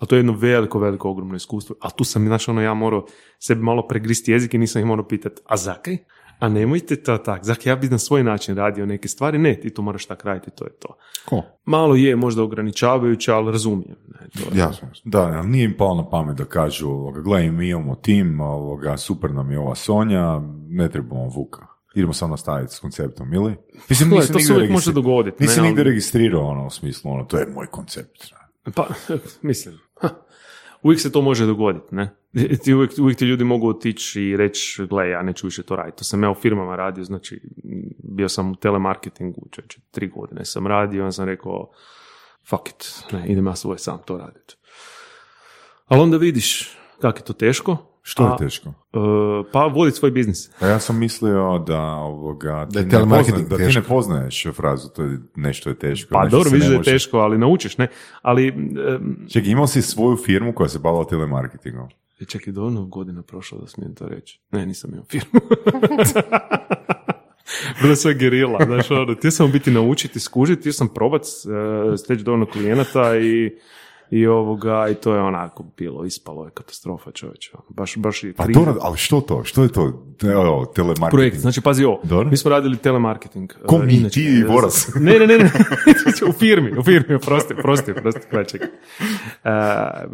a 0.00 0.06
to 0.06 0.14
je 0.14 0.18
jedno 0.18 0.32
veliko, 0.32 0.78
veliko, 0.78 1.10
ogromno 1.10 1.36
iskustvo. 1.36 1.76
A 1.80 1.90
tu 1.90 2.04
sam, 2.04 2.26
znaš, 2.26 2.48
ono, 2.48 2.62
ja 2.62 2.74
morao 2.74 3.06
sebi 3.38 3.62
malo 3.62 3.88
pregristi 3.88 4.32
jezik 4.32 4.54
i 4.54 4.58
nisam 4.58 4.80
ih 4.80 4.86
morao 4.86 5.08
pitati, 5.08 5.42
a 5.46 5.56
zakaj? 5.56 5.98
A 6.40 6.48
nemojte 6.48 6.96
to 6.96 7.18
tak, 7.18 7.44
zakaj 7.44 7.72
ja 7.72 7.76
bi 7.76 7.88
na 7.88 7.98
svoj 7.98 8.24
način 8.24 8.56
radio 8.56 8.86
neke 8.86 9.08
stvari? 9.08 9.38
Ne, 9.38 9.54
ti 9.54 9.70
to 9.70 9.82
moraš 9.82 10.06
tak 10.06 10.24
raditi, 10.24 10.50
to 10.50 10.64
je 10.64 10.70
to. 10.72 10.96
Ko? 11.24 11.42
Malo 11.64 11.94
je 11.94 12.16
možda 12.16 12.42
ograničavajuće, 12.42 13.32
ali 13.32 13.52
razumijem. 13.52 13.96
Ne, 14.10 14.28
to 14.28 14.54
je- 14.54 14.58
Jasno. 14.58 14.88
Da, 15.04 15.42
nije 15.42 15.64
im 15.64 15.74
palo 15.78 15.94
na 15.94 16.10
pamet 16.10 16.36
da 16.36 16.44
kažu, 16.44 16.88
ovoga, 16.88 17.20
gledaj, 17.20 17.50
mi 17.50 17.68
imamo 17.68 17.94
tim, 17.94 18.40
ovoga, 18.40 18.96
super 18.96 19.30
nam 19.30 19.50
je 19.50 19.58
ova 19.58 19.74
Sonja, 19.74 20.40
ne 20.68 20.88
trebamo 20.88 21.24
Vuka. 21.26 21.66
Idemo 21.94 22.12
samo 22.12 22.30
nastaviti 22.30 22.74
s 22.74 22.78
konceptom, 22.78 23.34
ili? 23.34 23.56
Mislim, 23.88 24.10
nisam 24.10 24.32
to 24.32 24.40
se 24.40 24.54
uvijek 24.54 24.70
može 24.70 24.92
dogoditi, 24.92 25.44
ali- 25.50 25.62
nigdje 25.62 25.84
registrirao 25.84 26.42
ono 26.42 26.66
u 26.66 26.70
smislu, 26.70 27.10
ono, 27.10 27.24
to 27.24 27.38
je 27.38 27.46
moj 27.46 27.66
koncept. 27.66 28.24
Pa, 28.74 28.86
mislim, 29.42 29.74
ha, 29.94 30.08
uvijek 30.82 31.00
se 31.00 31.12
to 31.12 31.22
može 31.22 31.46
dogoditi, 31.46 31.94
ne? 31.94 32.16
Ti 32.64 32.74
uvijek, 32.74 32.92
uvijek 33.00 33.18
ti 33.18 33.24
ljudi 33.24 33.44
mogu 33.44 33.68
otići 33.68 34.22
i 34.22 34.36
reći, 34.36 34.86
gle, 34.86 35.08
ja 35.08 35.22
neću 35.22 35.46
više 35.46 35.62
to 35.62 35.76
raditi. 35.76 35.98
To 35.98 36.04
sam 36.04 36.22
ja 36.22 36.30
u 36.30 36.34
firmama 36.34 36.76
radio, 36.76 37.04
znači, 37.04 37.40
bio 38.04 38.28
sam 38.28 38.50
u 38.50 38.56
telemarketingu, 38.56 39.46
čeće, 39.50 39.80
tri 39.90 40.08
godine 40.08 40.44
sam 40.44 40.66
radio, 40.66 41.02
onda 41.02 41.12
sam 41.12 41.24
rekao, 41.24 41.70
fuck 42.50 42.68
it, 42.68 43.04
ne, 43.12 43.26
idem 43.28 43.46
ja 43.46 43.56
svoj 43.56 43.78
sam 43.78 43.98
to 44.04 44.18
raditi. 44.18 44.54
Ali 45.86 46.00
onda 46.00 46.16
vidiš 46.16 46.76
kako 47.00 47.18
je 47.18 47.24
to 47.24 47.32
teško. 47.32 47.76
Što 48.02 48.22
je 48.22 48.28
a, 48.32 48.36
teško? 48.36 48.68
e, 48.68 49.52
pa 49.52 49.66
voditi 49.66 49.98
svoj 49.98 50.10
biznis. 50.10 50.50
Pa 50.60 50.66
ja 50.66 50.78
sam 50.78 50.98
mislio 50.98 51.58
da 51.66 51.80
ovoga, 51.82 52.66
ti 52.66 52.74
Da 52.74 52.80
je 52.80 52.84
ne 52.84 52.90
telemarketing 52.90 53.48
pozna- 53.48 53.58
da 53.58 53.70
ti 53.70 53.78
ne 53.78 53.82
poznaješ 53.82 54.46
frazu, 54.52 54.88
to 54.88 55.02
je 55.02 55.18
nešto 55.36 55.68
je 55.68 55.78
teško. 55.78 56.08
Pa 56.12 56.26
dobro, 56.26 56.50
se 56.50 56.54
vidiš 56.54 56.68
da 56.68 56.74
je 56.74 56.82
teško, 56.82 57.18
ali 57.18 57.38
naučiš, 57.38 57.78
ne? 57.78 57.88
Ali, 58.22 58.48
em, 58.48 59.26
Čekaj, 59.32 59.50
imao 59.50 59.66
si 59.66 59.82
svoju 59.82 60.16
firmu 60.16 60.52
koja 60.54 60.68
se 60.68 60.78
bavila 60.78 61.04
telemarketingom. 61.04 61.88
E, 62.20 62.24
Čekaj, 62.24 62.52
dovoljno 62.52 62.86
godina 62.86 63.22
prošlo 63.22 63.58
da 63.58 63.66
smijem 63.66 63.94
to 63.94 64.08
reći. 64.08 64.40
Ne, 64.50 64.66
nisam 64.66 64.90
imao 64.90 65.04
firmu. 65.04 65.40
Bilo 67.80 67.92
je 67.92 67.96
sve 67.96 68.14
gerila, 68.14 68.58
znaš, 68.64 68.90
ono, 68.90 69.14
htio 69.14 69.30
sam 69.30 69.52
biti 69.52 69.70
naučiti, 69.70 70.20
skužiti, 70.20 70.60
htio 70.60 70.72
sam 70.72 70.88
probat, 70.94 71.22
uh, 71.22 71.98
steći 71.98 72.24
dovoljno 72.24 72.46
klijenata 72.46 73.16
i, 73.16 73.50
i 74.10 74.26
ovoga, 74.26 74.88
i 74.88 74.94
to 74.94 75.14
je 75.14 75.20
onako 75.20 75.64
bilo, 75.76 76.04
ispalo 76.04 76.44
je 76.44 76.50
katastrofa 76.50 77.10
čovječe, 77.10 77.50
ono, 77.54 77.64
baš, 77.70 77.96
baš 77.96 78.24
je 78.24 78.32
Pa 78.32 78.46
dobro, 78.46 78.74
ali 78.80 78.96
što 78.96 79.20
to? 79.20 79.44
Što 79.44 79.62
je 79.62 79.68
to? 79.68 80.06
Te- 80.18 80.36
ovo, 80.36 80.66
telemarketing? 80.66 81.10
Projekt, 81.10 81.36
znači 81.36 81.60
pazi 81.60 81.84
ovo, 81.84 82.00
mi 82.24 82.36
smo 82.36 82.50
radili 82.50 82.76
telemarketing. 82.76 83.52
Ko 83.66 83.78
mi, 83.78 83.94
inače. 83.94 84.14
ti 84.14 84.40
i 84.40 84.44
Boras? 84.44 84.88
Ne, 85.00 85.12
ne, 85.12 85.26
ne, 85.26 85.38
ne, 85.38 85.50
u 86.28 86.32
firmi, 86.32 86.78
u 86.78 86.82
firmi, 86.82 87.18
prosti, 87.18 87.54
prosti, 87.54 87.94
prosti, 87.94 88.20
čekaj. 88.48 88.68
Uh, 88.98 89.50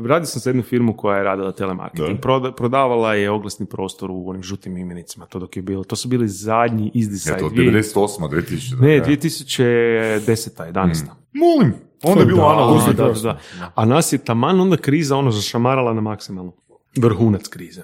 radio 0.07 0.27
sam 0.27 0.41
za 0.41 0.51
jednu 0.51 0.63
firmu 0.63 0.97
koja 0.97 1.19
je 1.19 1.25
radila 1.25 1.53
telemarketing. 1.53 2.21
Proda- 2.21 2.53
prodavala 2.53 3.15
je 3.15 3.31
oglasni 3.31 3.67
prostor 3.67 4.11
u 4.11 4.29
onim 4.29 4.43
žutim 4.43 4.77
imenicima, 4.77 5.27
to 5.27 5.39
dok 5.39 5.57
je 5.57 5.63
bilo. 5.63 5.85
To 5.85 5.97
su 5.97 6.09
bili 6.09 6.29
zadnji 6.29 6.85
Je 6.85 6.91
izdisaji. 6.95 7.39
to 7.39 7.49
dvije- 7.49 7.73
98. 7.73 8.29
2000. 8.29 8.81
ne, 8.81 9.01
da. 9.01 9.07
2010. 9.07 10.19
11. 10.63 11.05
Molim, 11.33 11.73
onda 12.07 12.21
je 12.21 12.27
bilo 12.27 12.39
Da, 12.39 12.47
analogno. 12.49 12.93
da, 12.95 13.05
da, 13.05 13.13
da. 13.15 13.39
A 13.75 13.85
nas 13.85 14.13
je 14.13 14.19
taman 14.19 14.61
onda 14.61 14.77
kriza 14.77 15.17
ono 15.17 15.31
zašamarala 15.31 15.95
na 15.95 16.01
maksimalno. 16.01 16.53
Vrhunac 16.97 17.49
krize. 17.49 17.83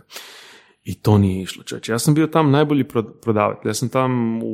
I 0.85 0.95
to 0.95 1.19
nije 1.19 1.43
išlo, 1.43 1.63
čovječe. 1.65 1.93
Ja 1.93 1.99
sam 1.99 2.15
bio 2.15 2.27
tam 2.27 2.51
najbolji 2.51 2.85
pro- 2.85 3.13
prodavatelj. 3.15 3.71
Ja 3.71 3.75
sam 3.75 3.89
tam 3.89 4.13
u 4.43 4.49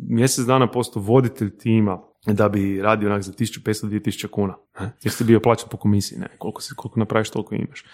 mjesec 0.00 0.44
dana 0.44 0.66
postao 0.66 1.02
voditelj 1.02 1.50
tima 1.50 1.98
da 2.26 2.48
bi 2.48 2.82
radio 2.82 3.08
onak 3.08 3.22
za 3.22 3.32
1500-2000 3.32 4.26
kuna. 4.26 4.54
Ne? 4.80 4.92
Jer 5.02 5.12
si 5.12 5.24
bio 5.24 5.40
plaćan 5.40 5.68
po 5.70 5.76
komisiji, 5.76 6.18
ne? 6.18 6.28
Koliko, 6.38 6.62
si, 6.62 6.74
koliko 6.76 7.00
napraviš, 7.00 7.30
toliko 7.30 7.54
imaš. 7.54 7.84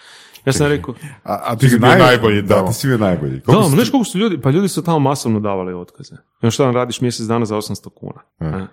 Ja 0.45 0.53
sam 0.53 0.67
rekao, 0.67 0.93
A, 1.23 1.39
a 1.43 1.51
Ti 1.51 1.59
ti 1.59 1.69
si 1.69 1.79
bio 1.79 1.87
naj- 1.87 1.99
najbolji 1.99 2.41
Da, 2.41 2.65
ti 2.67 2.73
si 2.73 2.87
bio 2.87 2.97
najbolji. 2.97 3.31
da, 3.31 3.41
Koliko 3.41 3.63
si- 3.63 3.69
znaš 3.69 3.89
koliko 3.89 4.05
su 4.05 4.17
ljudi, 4.17 4.41
pa 4.41 4.49
ljudi 4.49 4.67
su 4.67 4.83
tamo 4.83 4.99
masovno 4.99 5.39
davali 5.39 5.73
otkaze. 5.73 6.15
I 6.41 6.51
šta 6.51 6.65
nam 6.65 6.75
radiš 6.75 7.01
mjesec 7.01 7.25
dana 7.25 7.45
za 7.45 7.55
800 7.55 7.89
kuna. 7.89 8.21
Ne? 8.41 8.67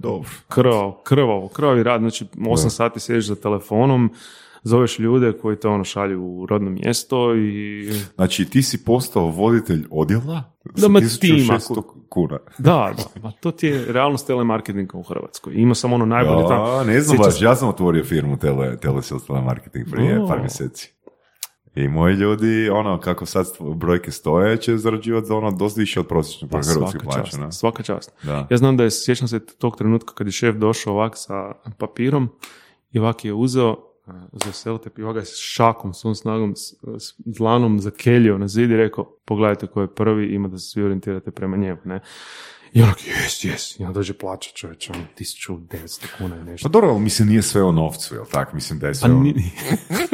Dobro. 0.00 0.28
Krvavo, 0.48 1.00
krvavo, 1.04 1.48
krvavi 1.48 1.82
rad, 1.82 2.00
znači 2.00 2.24
8 2.36 2.68
sati 2.68 3.00
sjediš 3.00 3.26
za 3.26 3.34
telefonom, 3.34 4.10
zoveš 4.62 4.98
ljude 4.98 5.32
koji 5.32 5.56
te 5.56 5.68
ono 5.68 5.84
šalju 5.84 6.22
u 6.22 6.46
rodno 6.46 6.70
mjesto 6.70 7.34
i 7.36 7.90
Znači, 8.14 8.44
ti 8.44 8.62
si 8.62 8.84
postao 8.84 9.26
voditelj 9.26 9.84
odjela 9.90 10.42
Da, 10.76 10.88
ma 10.88 11.00
1600 11.00 11.20
tima. 11.20 11.82
kuna. 12.08 12.38
da, 12.58 12.92
da, 12.96 13.20
ma 13.22 13.32
to 13.32 13.50
ti 13.50 13.66
je 13.66 13.92
realnost 13.92 14.26
telemarketinga 14.26 14.98
u 14.98 15.02
Hrvatskoj. 15.02 15.52
Ima 15.56 15.74
sam 15.74 15.92
ono 15.92 16.06
najbolje 16.06 16.48
tamo. 16.48 16.66
Da, 16.66 16.84
ne 16.84 17.00
znam 17.00 17.18
baš, 17.18 17.42
ja 17.42 17.56
sam 17.56 17.68
otvorio 17.68 18.04
firmu 18.04 18.36
tele, 18.38 18.76
telemarketing 19.26 19.86
prije 19.90 20.22
O. 20.22 20.28
par 20.28 20.40
mjeseci. 20.40 20.92
I 21.78 21.88
moji 21.88 22.14
ljudi, 22.14 22.70
ono, 22.70 23.00
kako 23.00 23.26
sad 23.26 23.46
brojke 23.74 24.10
stoje, 24.10 24.56
će 24.56 24.76
zarađivati 24.76 25.32
ono 25.32 25.50
dosta 25.50 25.80
više 25.80 26.00
od 26.00 26.06
prosječne 26.06 26.48
Pa, 26.48 26.58
hrvatske 26.58 26.98
svaka 26.98 26.98
plaće. 26.98 27.30
čast, 27.30 27.58
svaka 27.58 27.82
čast. 27.82 28.12
Da. 28.22 28.46
Ja 28.50 28.56
znam 28.56 28.76
da 28.76 28.84
je, 28.84 28.90
sjećam 28.90 29.28
se 29.28 29.46
tog 29.46 29.76
trenutka 29.76 30.14
kad 30.14 30.26
je 30.26 30.32
šef 30.32 30.56
došao 30.56 30.94
ovak 30.94 31.12
sa 31.16 31.52
papirom 31.78 32.28
i 32.90 32.98
ovak 32.98 33.24
je 33.24 33.32
uzeo 33.32 33.70
uh, 33.70 34.14
za 34.32 34.52
selte 34.52 34.90
i 34.98 35.02
ovak 35.02 35.16
je 35.16 35.24
s 35.24 35.36
šakom, 35.36 35.94
svom 35.94 36.14
snagom, 36.14 36.56
s, 36.56 36.74
s 36.98 37.14
dlanom 37.18 37.80
zakeljio 37.80 38.38
na 38.38 38.48
zid 38.48 38.70
i 38.70 38.76
rekao, 38.76 39.04
pogledajte 39.24 39.66
ko 39.66 39.80
je 39.80 39.94
prvi, 39.94 40.26
ima 40.26 40.48
da 40.48 40.58
se 40.58 40.70
svi 40.70 40.82
orijentirate 40.82 41.30
prema 41.30 41.56
njemu, 41.56 41.78
ne? 41.84 42.00
I 42.72 42.82
onak, 42.82 43.06
jes, 43.06 43.44
jes, 43.44 43.80
i 43.80 43.84
onda 43.84 43.92
dođe 43.94 44.12
plaća 44.12 44.50
čovječ, 44.54 44.90
ono, 44.90 45.00
1900 45.18 46.04
kuna 46.18 46.36
i 46.36 46.44
nešto. 46.44 46.68
Pa 46.68 46.72
dobro, 46.72 46.90
ali 46.90 47.00
mislim 47.00 47.28
nije 47.28 47.42
sve 47.42 47.62
o 47.62 47.72
novcu, 47.72 48.14
jel 48.14 48.24
tak? 48.32 48.52
Mislim 48.52 48.78
da 48.78 48.86
je 48.86 48.94
sve 48.94 49.08
Pa 49.08 49.14
o... 49.14 49.18
ni- 49.18 49.50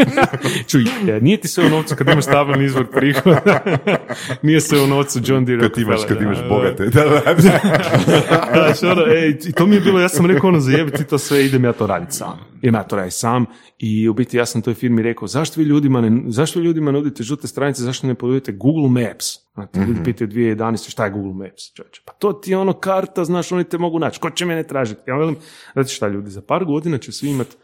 Čuj, 0.70 0.82
e, 0.82 1.20
nije 1.20 1.40
ti 1.40 1.48
sve 1.48 1.66
u 1.66 1.68
novcu 1.68 1.96
kad 1.96 2.08
imaš 2.08 2.24
stabilni 2.24 2.64
izvor 2.64 2.90
prihoda. 2.90 3.60
nije 4.42 4.60
sve 4.60 4.82
u 4.82 4.86
novcu 4.86 5.20
John 5.24 5.44
Deere 5.44 5.68
Kad 5.68 5.78
imaš, 5.78 6.00
kad 6.08 6.22
imaš 6.22 6.38
bogate. 6.48 6.84
Da, 6.84 7.04
da, 7.04 7.34
da. 7.44 8.90
Ono, 8.92 9.02
ej, 9.06 9.38
i 9.46 9.52
to 9.52 9.66
mi 9.66 9.74
je 9.74 9.80
bilo, 9.80 10.00
ja 10.00 10.08
sam 10.08 10.26
rekao 10.26 10.48
ono, 10.48 10.60
zajebiti 10.60 11.04
to 11.04 11.18
sve, 11.18 11.46
idem 11.46 11.64
ja 11.64 11.72
to 11.72 11.86
raditi 11.86 12.16
sam. 12.16 12.38
Idem 12.62 12.74
ja 12.74 12.82
to 12.82 12.96
raditi 12.96 13.16
sam 13.16 13.46
i 13.78 14.08
u 14.08 14.14
biti 14.14 14.36
ja 14.36 14.46
sam 14.46 14.62
toj 14.62 14.74
firmi 14.74 15.02
rekao, 15.02 15.28
zašto 15.28 15.60
vi 15.60 15.66
ljudima, 15.66 16.00
ne, 16.00 16.22
zašto 16.26 16.60
vi 16.60 16.66
ljudima 16.66 16.92
nudite 16.92 17.22
žute 17.22 17.46
stranice, 17.48 17.82
zašto 17.82 18.06
ne 18.06 18.14
ponudite 18.14 18.52
Google 18.52 18.88
Maps? 18.88 19.43
Znate, 19.54 19.80
ljudi 19.80 20.00
pitaju 20.04 20.28
2011. 20.28 20.90
šta 20.90 21.04
je 21.04 21.10
Google 21.10 21.32
Maps? 21.32 21.74
Čovječe? 21.74 22.02
Pa 22.04 22.12
to 22.12 22.32
ti 22.32 22.50
je 22.50 22.58
ono 22.58 22.72
karta, 22.72 23.24
znaš, 23.24 23.52
oni 23.52 23.64
te 23.64 23.78
mogu 23.78 23.98
naći, 23.98 24.20
ko 24.20 24.30
će 24.30 24.46
mene 24.46 24.66
tražiti? 24.66 25.00
Ja 25.06 25.16
velim, 25.16 25.36
znate 25.72 25.88
šta 25.88 26.08
ljudi, 26.08 26.30
za 26.30 26.42
par 26.42 26.64
godina 26.64 26.98
će 26.98 27.12
svi 27.12 27.30
imati 27.30 27.56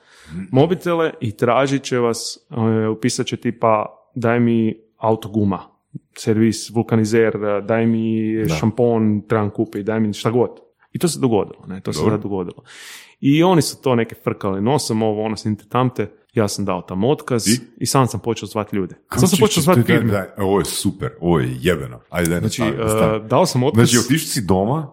mobitele 0.50 1.12
i 1.20 1.36
tražit 1.36 1.82
će 1.82 1.98
vas, 1.98 2.48
e, 2.50 2.88
upisat 2.88 3.26
će 3.26 3.36
tipa, 3.36 3.86
daj 4.14 4.40
mi 4.40 4.74
autoguma, 4.96 5.62
servis, 6.16 6.70
vulkanizer, 6.70 7.36
e, 7.36 7.60
daj 7.60 7.86
mi 7.86 8.34
šampon, 8.58 9.22
trebam 9.28 9.50
kupiti, 9.50 9.84
daj 9.84 10.00
mi 10.00 10.12
šta 10.12 10.30
god. 10.30 10.50
I 10.92 10.98
to 10.98 11.08
se 11.08 11.20
dogodilo, 11.20 11.66
ne, 11.66 11.80
to 11.80 11.92
se 11.92 11.98
Dobro. 11.98 12.14
sad 12.14 12.22
dogodilo. 12.22 12.62
I 13.20 13.42
oni 13.42 13.62
su 13.62 13.82
to 13.82 13.94
neke 13.94 14.14
frkali 14.14 14.60
nosom, 14.60 15.02
ovo, 15.02 15.22
ono, 15.22 15.36
snimte 15.36 15.64
tamte, 15.68 16.10
ja 16.32 16.48
sam 16.48 16.64
dao 16.64 16.82
tam 16.82 17.04
otkaz 17.04 17.48
I? 17.48 17.58
i, 17.76 17.86
sam 17.86 18.06
sam 18.06 18.20
počeo 18.20 18.46
zvati 18.46 18.76
ljude. 18.76 18.94
Kako 19.08 19.20
Sam 19.20 19.28
sam 19.28 19.38
počeo 19.38 19.62
zvati 19.62 19.82
firme. 19.82 20.12
da, 20.12 20.34
Ovo 20.38 20.58
je 20.58 20.64
super, 20.64 21.10
ovo 21.20 21.40
je 21.40 21.56
jebeno. 21.60 22.00
Ajde, 22.10 22.30
daj, 22.30 22.40
Znači, 22.40 22.62
nastavi, 22.62 22.84
nastavi. 22.84 23.16
e, 23.16 23.20
dao 23.20 23.46
sam 23.46 23.62
otkaz. 23.62 23.88
Znači, 23.88 24.06
otišao 24.06 24.28
si 24.28 24.40
doma, 24.42 24.90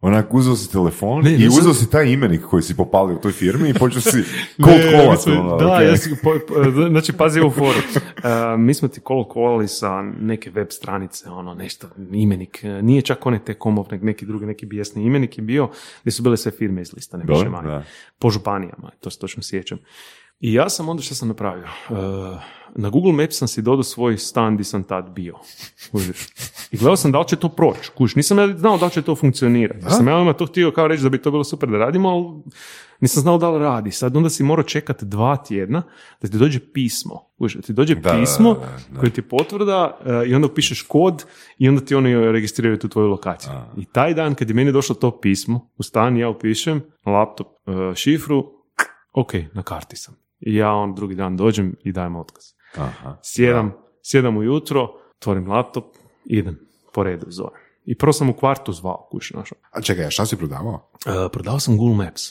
onak 0.00 0.34
uzeo 0.34 0.56
si 0.56 0.72
telefon 0.72 1.24
Ne, 1.24 1.34
i 1.34 1.38
nisam- 1.38 1.58
uzeo 1.60 1.74
si 1.74 1.90
taj 1.90 2.06
imenik 2.06 2.40
koji 2.42 2.62
si 2.62 2.76
popalio 2.76 3.16
u 3.16 3.20
toj 3.20 3.32
firmi 3.32 3.68
i 3.68 3.74
počeo 3.74 4.00
si 4.02 4.10
cold 4.64 4.76
Ne, 4.76 4.90
callat. 4.92 5.18
mi 5.18 5.22
smo- 5.24 5.40
ono, 5.42 5.56
da, 5.56 5.74
okej. 5.74 5.86
ja 5.86 5.96
sam, 5.96 6.12
po- 6.22 6.38
po- 6.48 6.54
znači 6.90 7.12
pazi 7.12 7.40
ovu 7.40 7.50
foru. 7.50 7.78
E, 8.54 8.56
mi 8.58 8.74
smo 8.74 8.88
ti 8.88 9.00
cold 9.02 9.26
callali 9.28 9.68
sa 9.68 9.88
neke 10.02 10.50
web 10.50 10.66
stranice, 10.70 11.30
ono 11.30 11.54
nešto, 11.54 11.88
imenik, 12.12 12.64
e, 12.64 12.82
nije 12.82 13.02
čak 13.02 13.26
onaj 13.26 13.40
te 13.40 13.54
komov, 13.54 13.86
nek 13.90 14.02
neki 14.02 14.26
drugi, 14.26 14.46
neki 14.46 14.66
bijesni 14.66 15.04
imenik 15.04 15.38
je 15.38 15.42
bio, 15.42 15.68
gdje 16.02 16.12
su 16.12 16.22
bile 16.22 16.36
sve 16.36 16.52
firme 16.52 16.82
iz 16.82 16.94
lista, 16.94 17.16
više 17.18 17.48
manje. 17.48 17.84
Po 18.18 18.30
županijama, 18.30 18.90
to 19.00 19.10
se 19.10 19.18
točno 19.18 19.42
sjećam. 19.42 19.78
I 20.42 20.52
ja 20.52 20.68
sam 20.68 20.88
onda 20.88 21.02
što 21.02 21.14
sam 21.14 21.28
napravio? 21.28 21.64
E, 21.64 21.94
na 22.74 22.88
Google 22.90 23.12
Maps 23.12 23.38
sam 23.38 23.48
si 23.48 23.62
dodao 23.62 23.82
svoj 23.82 24.18
stan 24.18 24.56
di 24.56 24.64
sam 24.64 24.84
tad 24.84 25.10
bio. 25.10 25.38
I 26.70 26.76
gledao 26.76 26.96
sam 26.96 27.12
da 27.12 27.18
li 27.18 27.28
će 27.28 27.36
to 27.36 27.48
proći. 27.48 27.90
Kužiš, 27.96 28.16
nisam 28.16 28.38
ja 28.38 28.56
znao 28.56 28.78
da 28.78 28.84
li 28.84 28.90
će 28.90 29.02
to 29.02 29.16
funkcionirati. 29.16 29.84
Sam 29.88 30.08
ja 30.08 30.16
odmah 30.16 30.36
to 30.36 30.46
htio 30.46 30.70
kao 30.70 30.88
reći 30.88 31.02
da 31.02 31.08
bi 31.08 31.22
to 31.22 31.30
bilo 31.30 31.44
super 31.44 31.68
da 31.68 31.78
radimo, 31.78 32.08
ali 32.08 32.52
nisam 33.00 33.22
znao 33.22 33.38
da 33.38 33.50
li 33.50 33.58
radi. 33.58 33.90
Sad 33.90 34.16
onda 34.16 34.30
si 34.30 34.42
morao 34.42 34.62
čekati 34.62 35.04
dva 35.04 35.36
tjedna 35.36 35.82
da 36.22 36.28
ti 36.28 36.38
dođe 36.38 36.60
pismo. 36.72 37.20
Kužiš, 37.38 37.56
da 37.56 37.62
ti 37.62 37.72
dođe 37.72 37.94
Da, 37.94 38.18
pismo 38.20 38.54
da, 38.54 38.60
da. 38.90 39.00
koje 39.00 39.10
ti 39.12 39.22
potvrda 39.22 39.98
e, 40.06 40.28
i 40.28 40.34
onda 40.34 40.46
upišeš 40.46 40.82
kod 40.82 41.24
i 41.58 41.68
onda 41.68 41.84
ti 41.84 41.94
oni 41.94 42.32
registriraju 42.32 42.78
tu 42.78 42.88
tvoju 42.88 43.08
lokaciju. 43.08 43.52
I 43.76 43.84
taj 43.84 44.14
dan 44.14 44.34
kad 44.34 44.48
je 44.48 44.54
meni 44.54 44.72
došlo 44.72 44.94
to 44.94 45.20
pismo, 45.20 45.68
u 45.76 45.82
stan 45.82 46.16
ja 46.16 46.28
upišem 46.28 46.82
na 47.04 47.12
laptop 47.12 47.46
e, 47.46 47.94
šifru, 47.94 48.44
ok, 49.12 49.32
na 49.54 49.62
karti 49.62 49.96
sam. 49.96 50.21
I 50.42 50.54
ja 50.54 50.72
on 50.72 50.94
drugi 50.94 51.14
dan 51.14 51.36
dođem 51.36 51.76
i 51.84 51.92
dajem 51.92 52.16
otkaz. 52.16 52.44
Aha. 52.76 53.16
Sjedam, 53.22 53.72
sjedam 54.02 54.36
ujutro, 54.36 54.88
otvorim 55.16 55.48
laptop, 55.48 55.84
idem 56.24 56.58
po 56.92 57.02
redu 57.02 57.26
zovem. 57.28 57.60
I 57.84 57.98
prvo 57.98 58.12
sam 58.12 58.30
u 58.30 58.34
kvartu 58.36 58.72
zvao, 58.72 59.08
kuš, 59.10 59.30
našao. 59.30 59.58
A 59.70 59.80
čekaj, 59.80 60.06
a 60.06 60.10
šta 60.10 60.26
si 60.26 60.36
prodavao? 60.36 60.90
E, 61.06 61.28
prodao 61.32 61.60
sam 61.60 61.76
Google 61.76 62.04
Maps. 62.04 62.22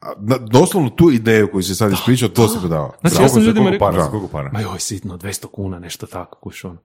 A, 0.00 0.12
na- 0.18 0.38
doslovno 0.38 0.90
tu 0.90 1.10
ideju 1.10 1.50
koju 1.52 1.62
si 1.62 1.74
sad 1.74 1.92
ispričao, 1.92 2.28
to 2.28 2.48
si 2.48 2.58
prodavao. 2.60 2.92
Znači, 3.00 3.16
Za 3.16 3.22
ja 3.22 3.28
sam 3.28 3.42
ljudima 3.42 3.70
rekao, 3.70 4.28
para, 4.32 4.50
ma 4.52 4.60
joj, 4.60 4.78
sitno, 4.78 5.18
200 5.18 5.46
kuna, 5.46 5.78
nešto 5.78 6.06
tako, 6.06 6.38
kuš, 6.40 6.64
ono. 6.64 6.78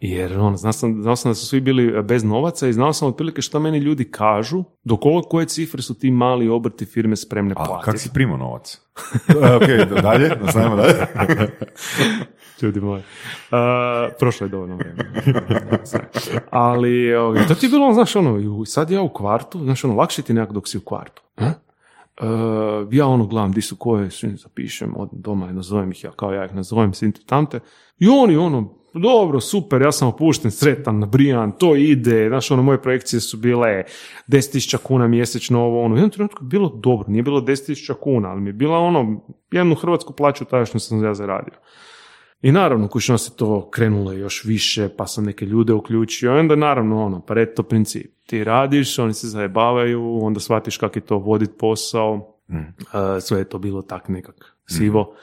Jer 0.00 0.38
ono, 0.38 0.56
znao 0.56 0.72
sam, 0.72 1.02
znao 1.02 1.16
sam 1.16 1.30
da 1.30 1.34
su 1.34 1.46
svi 1.46 1.60
bili 1.60 2.02
bez 2.02 2.24
novaca 2.24 2.68
i 2.68 2.72
znao 2.72 2.92
sam 2.92 3.08
otprilike 3.08 3.42
što 3.42 3.60
meni 3.60 3.78
ljudi 3.78 4.10
kažu, 4.10 4.64
do 4.84 4.96
koliko 4.96 5.28
koje 5.28 5.46
cifre 5.46 5.82
su 5.82 5.98
ti 5.98 6.10
mali 6.10 6.48
obrti 6.48 6.84
firme 6.84 7.16
spremne 7.16 7.54
A 7.56 7.64
platiti. 7.64 7.90
kak 7.90 7.98
si 7.98 8.10
primao 8.14 8.36
novac? 8.36 8.80
E, 9.28 9.54
ok, 9.56 10.02
dalje, 10.02 10.28
nastavimo 10.42 10.76
dalje. 10.76 10.94
Ljudi 12.62 12.80
moji. 12.80 13.02
Uh, 13.02 13.56
prošlo 14.18 14.44
je 14.46 14.48
dovoljno 14.48 14.76
vremena. 14.76 15.04
Ali, 16.50 17.12
to 17.48 17.54
ti 17.54 17.66
je 17.66 17.70
bilo, 17.70 17.92
znaš, 17.92 18.16
ono, 18.16 18.64
sad 18.66 18.90
ja 18.90 19.02
u 19.02 19.08
kvartu, 19.08 19.58
znaš, 19.58 19.84
ono, 19.84 19.94
lakše 19.94 20.22
ti 20.22 20.32
nekak 20.32 20.52
dok 20.52 20.68
si 20.68 20.78
u 20.78 20.80
kvartu. 20.80 21.22
a? 21.36 21.52
Uh, 22.22 22.88
ja 22.90 23.06
ono 23.06 23.26
gledam 23.26 23.52
di 23.52 23.60
su 23.60 23.76
koje, 23.76 24.10
svim 24.10 24.38
zapišem 24.38 24.94
od 24.96 25.08
doma 25.12 25.50
i 25.50 25.52
nazovem 25.52 25.90
ih 25.90 26.04
ja, 26.04 26.10
kao 26.10 26.32
ja 26.32 26.44
ih 26.44 26.54
nazovem, 26.54 26.94
sinte 26.94 27.20
tamte. 27.26 27.60
I 27.98 28.08
oni 28.08 28.36
ono, 28.36 28.77
dobro, 28.94 29.40
super, 29.40 29.82
ja 29.82 29.92
sam 29.92 30.08
opušten, 30.08 30.50
sretan, 30.50 30.98
nabrijan, 30.98 31.52
to 31.52 31.76
ide, 31.76 32.28
znaš, 32.28 32.50
ono, 32.50 32.62
moje 32.62 32.82
projekcije 32.82 33.20
su 33.20 33.36
bile 33.36 33.84
10.000 34.28 34.76
kuna 34.76 35.08
mjesečno, 35.08 35.60
ovo, 35.60 35.82
ono, 35.82 35.94
u 35.94 35.98
jednom 35.98 36.10
trenutku 36.10 36.44
je 36.44 36.48
bilo 36.48 36.68
dobro, 36.68 37.08
nije 37.08 37.22
bilo 37.22 37.40
10.000 37.40 37.94
kuna, 38.00 38.28
ali 38.28 38.40
mi 38.40 38.48
je 38.48 38.52
bila 38.52 38.78
ono, 38.78 39.20
jednu 39.50 39.74
hrvatsku 39.74 40.12
plaću 40.12 40.44
tadašnju 40.44 40.80
sam 40.80 41.04
ja 41.04 41.14
zaradio. 41.14 41.54
I 42.42 42.52
naravno, 42.52 42.88
kućno 42.88 43.18
se 43.18 43.36
to 43.36 43.70
krenulo 43.70 44.12
još 44.12 44.44
više, 44.44 44.88
pa 44.96 45.06
sam 45.06 45.24
neke 45.24 45.46
ljude 45.46 45.72
uključio. 45.72 46.36
I 46.36 46.38
onda 46.38 46.56
naravno, 46.56 47.04
ono, 47.04 47.20
pareto 47.20 47.62
princip. 47.62 48.12
Ti 48.26 48.44
radiš, 48.44 48.98
oni 48.98 49.14
se 49.14 49.28
zajebavaju, 49.28 50.18
onda 50.22 50.40
shvatiš 50.40 50.76
kako 50.76 50.98
je 50.98 51.02
to 51.02 51.18
vodit 51.18 51.50
posao. 51.58 52.34
E, 53.16 53.20
sve 53.20 53.38
je 53.38 53.44
to 53.44 53.58
bilo 53.58 53.82
tak 53.82 54.08
nekak 54.08 54.56
sivo. 54.66 55.14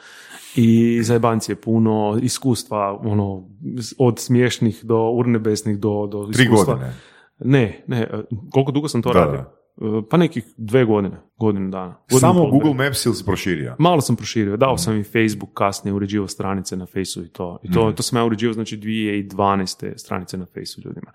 I 0.56 0.99
zajebanci 1.03 1.51
je 1.51 1.56
puno, 1.56 2.20
iskustva, 2.22 2.99
ono, 3.03 3.49
od 3.97 4.20
smiješnih 4.20 4.86
do 4.86 5.10
urnebesnih 5.10 5.80
do, 5.80 6.08
do 6.12 6.30
Tri 6.34 6.43
iskustva. 6.43 6.74
godine. 6.74 6.93
Ne, 7.39 7.84
ne, 7.88 8.01
e, 8.01 8.24
koliko 8.51 8.72
dugo 8.72 8.88
sam 8.88 9.01
to 9.01 9.14
Da, 9.14 9.20
radio? 9.20 9.39
E, 9.39 9.45
Pa 10.10 10.18
nekih 10.18 10.43
dve 10.58 10.86
godine, 10.86 11.22
godinu 11.38 11.70
dana. 11.70 11.97
Godinu 12.10 12.20
Samo 12.20 12.49
Google. 12.49 12.74
Maps 12.74 13.06
ili 13.06 13.16
si 13.16 13.26
proširio? 13.26 13.76
Malo 13.80 14.01
sam 14.01 14.16
proširio, 14.16 14.58
dao 14.58 14.78
sam 14.78 14.99
i 14.99 15.03
Facebook 15.03 15.49
kasnije, 15.53 15.93
uređivao 15.93 16.28
stranice 16.28 16.78
na 16.78 16.86
Faceu 16.86 17.24
i 17.24 17.30
to. 17.30 17.60
I 17.64 17.72
to, 17.72 17.91
to 17.91 18.03
sam 18.03 18.20
ja 18.20 18.26
uređivao, 18.26 18.53
znači 18.53 18.78
2012. 18.78 19.97
stranice 19.97 20.38
na 20.38 20.45
Faceu 20.45 20.82
ljudima. 20.86 21.12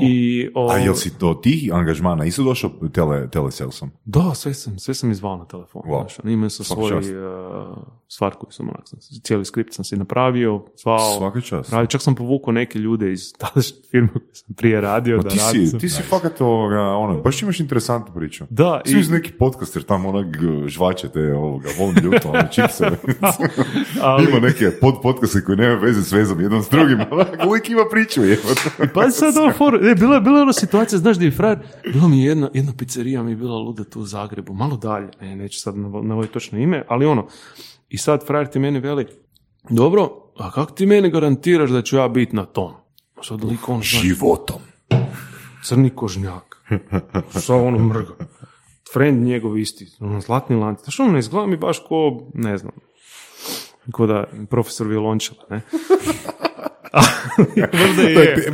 I, 0.00 0.48
o, 0.54 0.70
A 0.70 0.78
jel 0.78 0.94
si 0.94 1.12
do 1.20 1.34
tih 1.34 1.74
angažmana 1.74 2.24
isto 2.24 2.42
došao 2.42 2.70
tele, 2.92 3.30
telesalesom? 3.30 3.90
Da, 4.04 4.34
sve 4.34 4.54
sam, 4.54 4.78
sve 4.78 4.94
sam 4.94 5.10
izvao 5.10 5.36
na 5.36 5.44
telefon. 5.46 5.82
Wow. 5.82 6.00
Znaš, 6.00 6.18
ono, 6.20 6.30
imao 6.32 6.50
sam 6.50 6.64
Svaka 6.64 6.82
svoj 6.82 6.98
uh, 6.98 7.76
stvar 8.14 8.32
koju 8.32 8.50
sam 8.50 8.68
onak, 8.68 8.84
cijeli 9.22 9.44
skript 9.44 9.72
sam 9.72 9.84
si 9.84 9.96
napravio, 9.96 10.64
zvao, 10.76 11.16
Svaka 11.18 11.40
čast. 11.40 11.70
radio, 11.70 11.86
čak 11.86 12.02
sam 12.02 12.14
povukao 12.14 12.52
neke 12.52 12.78
ljude 12.78 13.12
iz 13.12 13.32
tadašnje 13.32 13.76
firme 13.90 14.08
koje 14.08 14.34
sam 14.34 14.54
prije 14.54 14.80
radio 14.80 15.16
Ma 15.16 15.22
da 15.22 15.28
ti 15.28 15.38
si, 15.66 15.78
ti 15.78 15.88
si 15.88 16.02
fakat 16.02 16.40
ovoga, 16.40 16.80
ono, 16.80 17.20
baš 17.20 17.42
imaš 17.42 17.60
interesantnu 17.60 18.14
priču. 18.14 18.44
Da, 18.50 18.80
Svi 18.86 19.00
i- 19.00 19.04
su 19.04 19.12
neki 19.12 19.32
podcast, 19.32 19.76
jer 19.76 19.84
tamo 19.84 20.08
onak 20.08 20.26
žvače 20.66 21.08
te 21.08 21.32
ovoga, 21.34 21.68
volim 21.78 21.96
ljuto, 21.96 22.28
ono, 22.28 22.42
čipse. 22.44 22.84
Ali- 24.02 24.24
Ima 24.24 24.38
neke 24.40 24.70
pod 24.72 24.94
podcaste 25.02 25.44
koji 25.44 25.58
nemaju 25.58 25.80
veze 25.80 26.02
s 26.02 26.12
vezom 26.12 26.40
jedan 26.40 26.62
s 26.62 26.68
drugim, 26.68 26.98
onak, 27.10 27.28
uvijek 27.48 27.70
ima 27.70 27.82
priču, 27.90 28.24
jebote. 28.24 28.70
Pa 28.94 29.10
sad 29.10 29.36
ovo 29.36 29.52
for, 29.52 29.74
e, 29.76 29.94
bila, 29.94 30.20
bila 30.20 30.36
je 30.36 30.42
ona 30.42 30.52
situacija, 30.54 30.98
znaš 30.98 31.16
da 31.16 31.24
je 31.24 31.30
frajer, 31.30 31.58
bila 31.84 32.08
mi 32.08 32.18
je 32.18 32.26
jedna, 32.26 32.50
jedna 32.54 32.72
pizzerija 32.74 33.22
mi 33.22 33.30
je 33.30 33.36
bila 33.36 33.56
luda 33.56 33.84
tu 33.84 34.00
u 34.00 34.06
Zagrebu, 34.06 34.54
malo 34.54 34.76
dalje, 34.76 35.08
ne, 35.20 35.36
neću 35.36 35.60
sad 35.60 35.76
navo- 35.76 36.02
navoditi 36.02 36.32
točno 36.32 36.58
ime, 36.58 36.82
ali 36.88 37.06
ono, 37.06 37.26
i 37.94 37.98
sad 37.98 38.26
frajer 38.26 38.46
ti 38.46 38.58
meni 38.58 38.80
veli, 38.80 39.06
dobro, 39.70 40.08
a 40.38 40.50
kako 40.50 40.72
ti 40.72 40.86
meni 40.86 41.10
garantiraš 41.10 41.70
da 41.70 41.82
ću 41.82 41.96
ja 41.96 42.08
biti 42.08 42.36
na 42.36 42.44
tom? 42.44 42.72
Sad 43.22 43.44
lik 43.44 43.68
on, 43.68 43.76
znaš, 43.76 44.02
Životom. 44.02 44.60
crni 45.64 45.90
kožnjak, 45.90 46.56
sad 47.30 47.60
ono 47.60 47.78
mrga, 47.78 48.14
friend 48.92 49.22
njegov 49.26 49.58
isti, 49.58 49.86
ono, 50.00 50.20
zlatni 50.20 50.56
lanci, 50.56 50.84
znaš 50.84 51.00
ono 51.00 51.18
izgleda 51.18 51.46
mi 51.46 51.56
baš 51.56 51.78
ko, 51.88 52.28
ne 52.34 52.58
znam, 52.58 52.72
ko 53.92 54.06
da 54.06 54.24
profesor 54.50 54.86
violončela, 54.86 55.44
ne? 55.50 55.60
Je. 57.56 57.70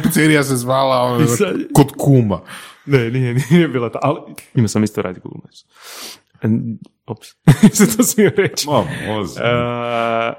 Pizzerija 0.03 0.43
se 0.45 0.57
zvala 0.57 1.03
ono, 1.03 1.27
sad- 1.27 1.57
kod 1.75 1.93
kuma. 1.99 2.41
Ne, 2.87 3.11
nije, 3.11 3.35
nije 3.51 3.69
bila 3.69 3.91
ta, 3.91 3.99
ali 4.03 4.21
ima 4.55 4.69
sam 4.69 4.85
isto 4.85 5.03
radi 5.03 5.21
Google 5.21 5.41
Maps. 5.45 5.65
Ops, 7.11 7.29
se 7.77 7.97
to 7.97 8.03
smijem 8.03 8.33
reći. 8.37 8.67
Oz. 9.19 9.37
E, 9.39 9.43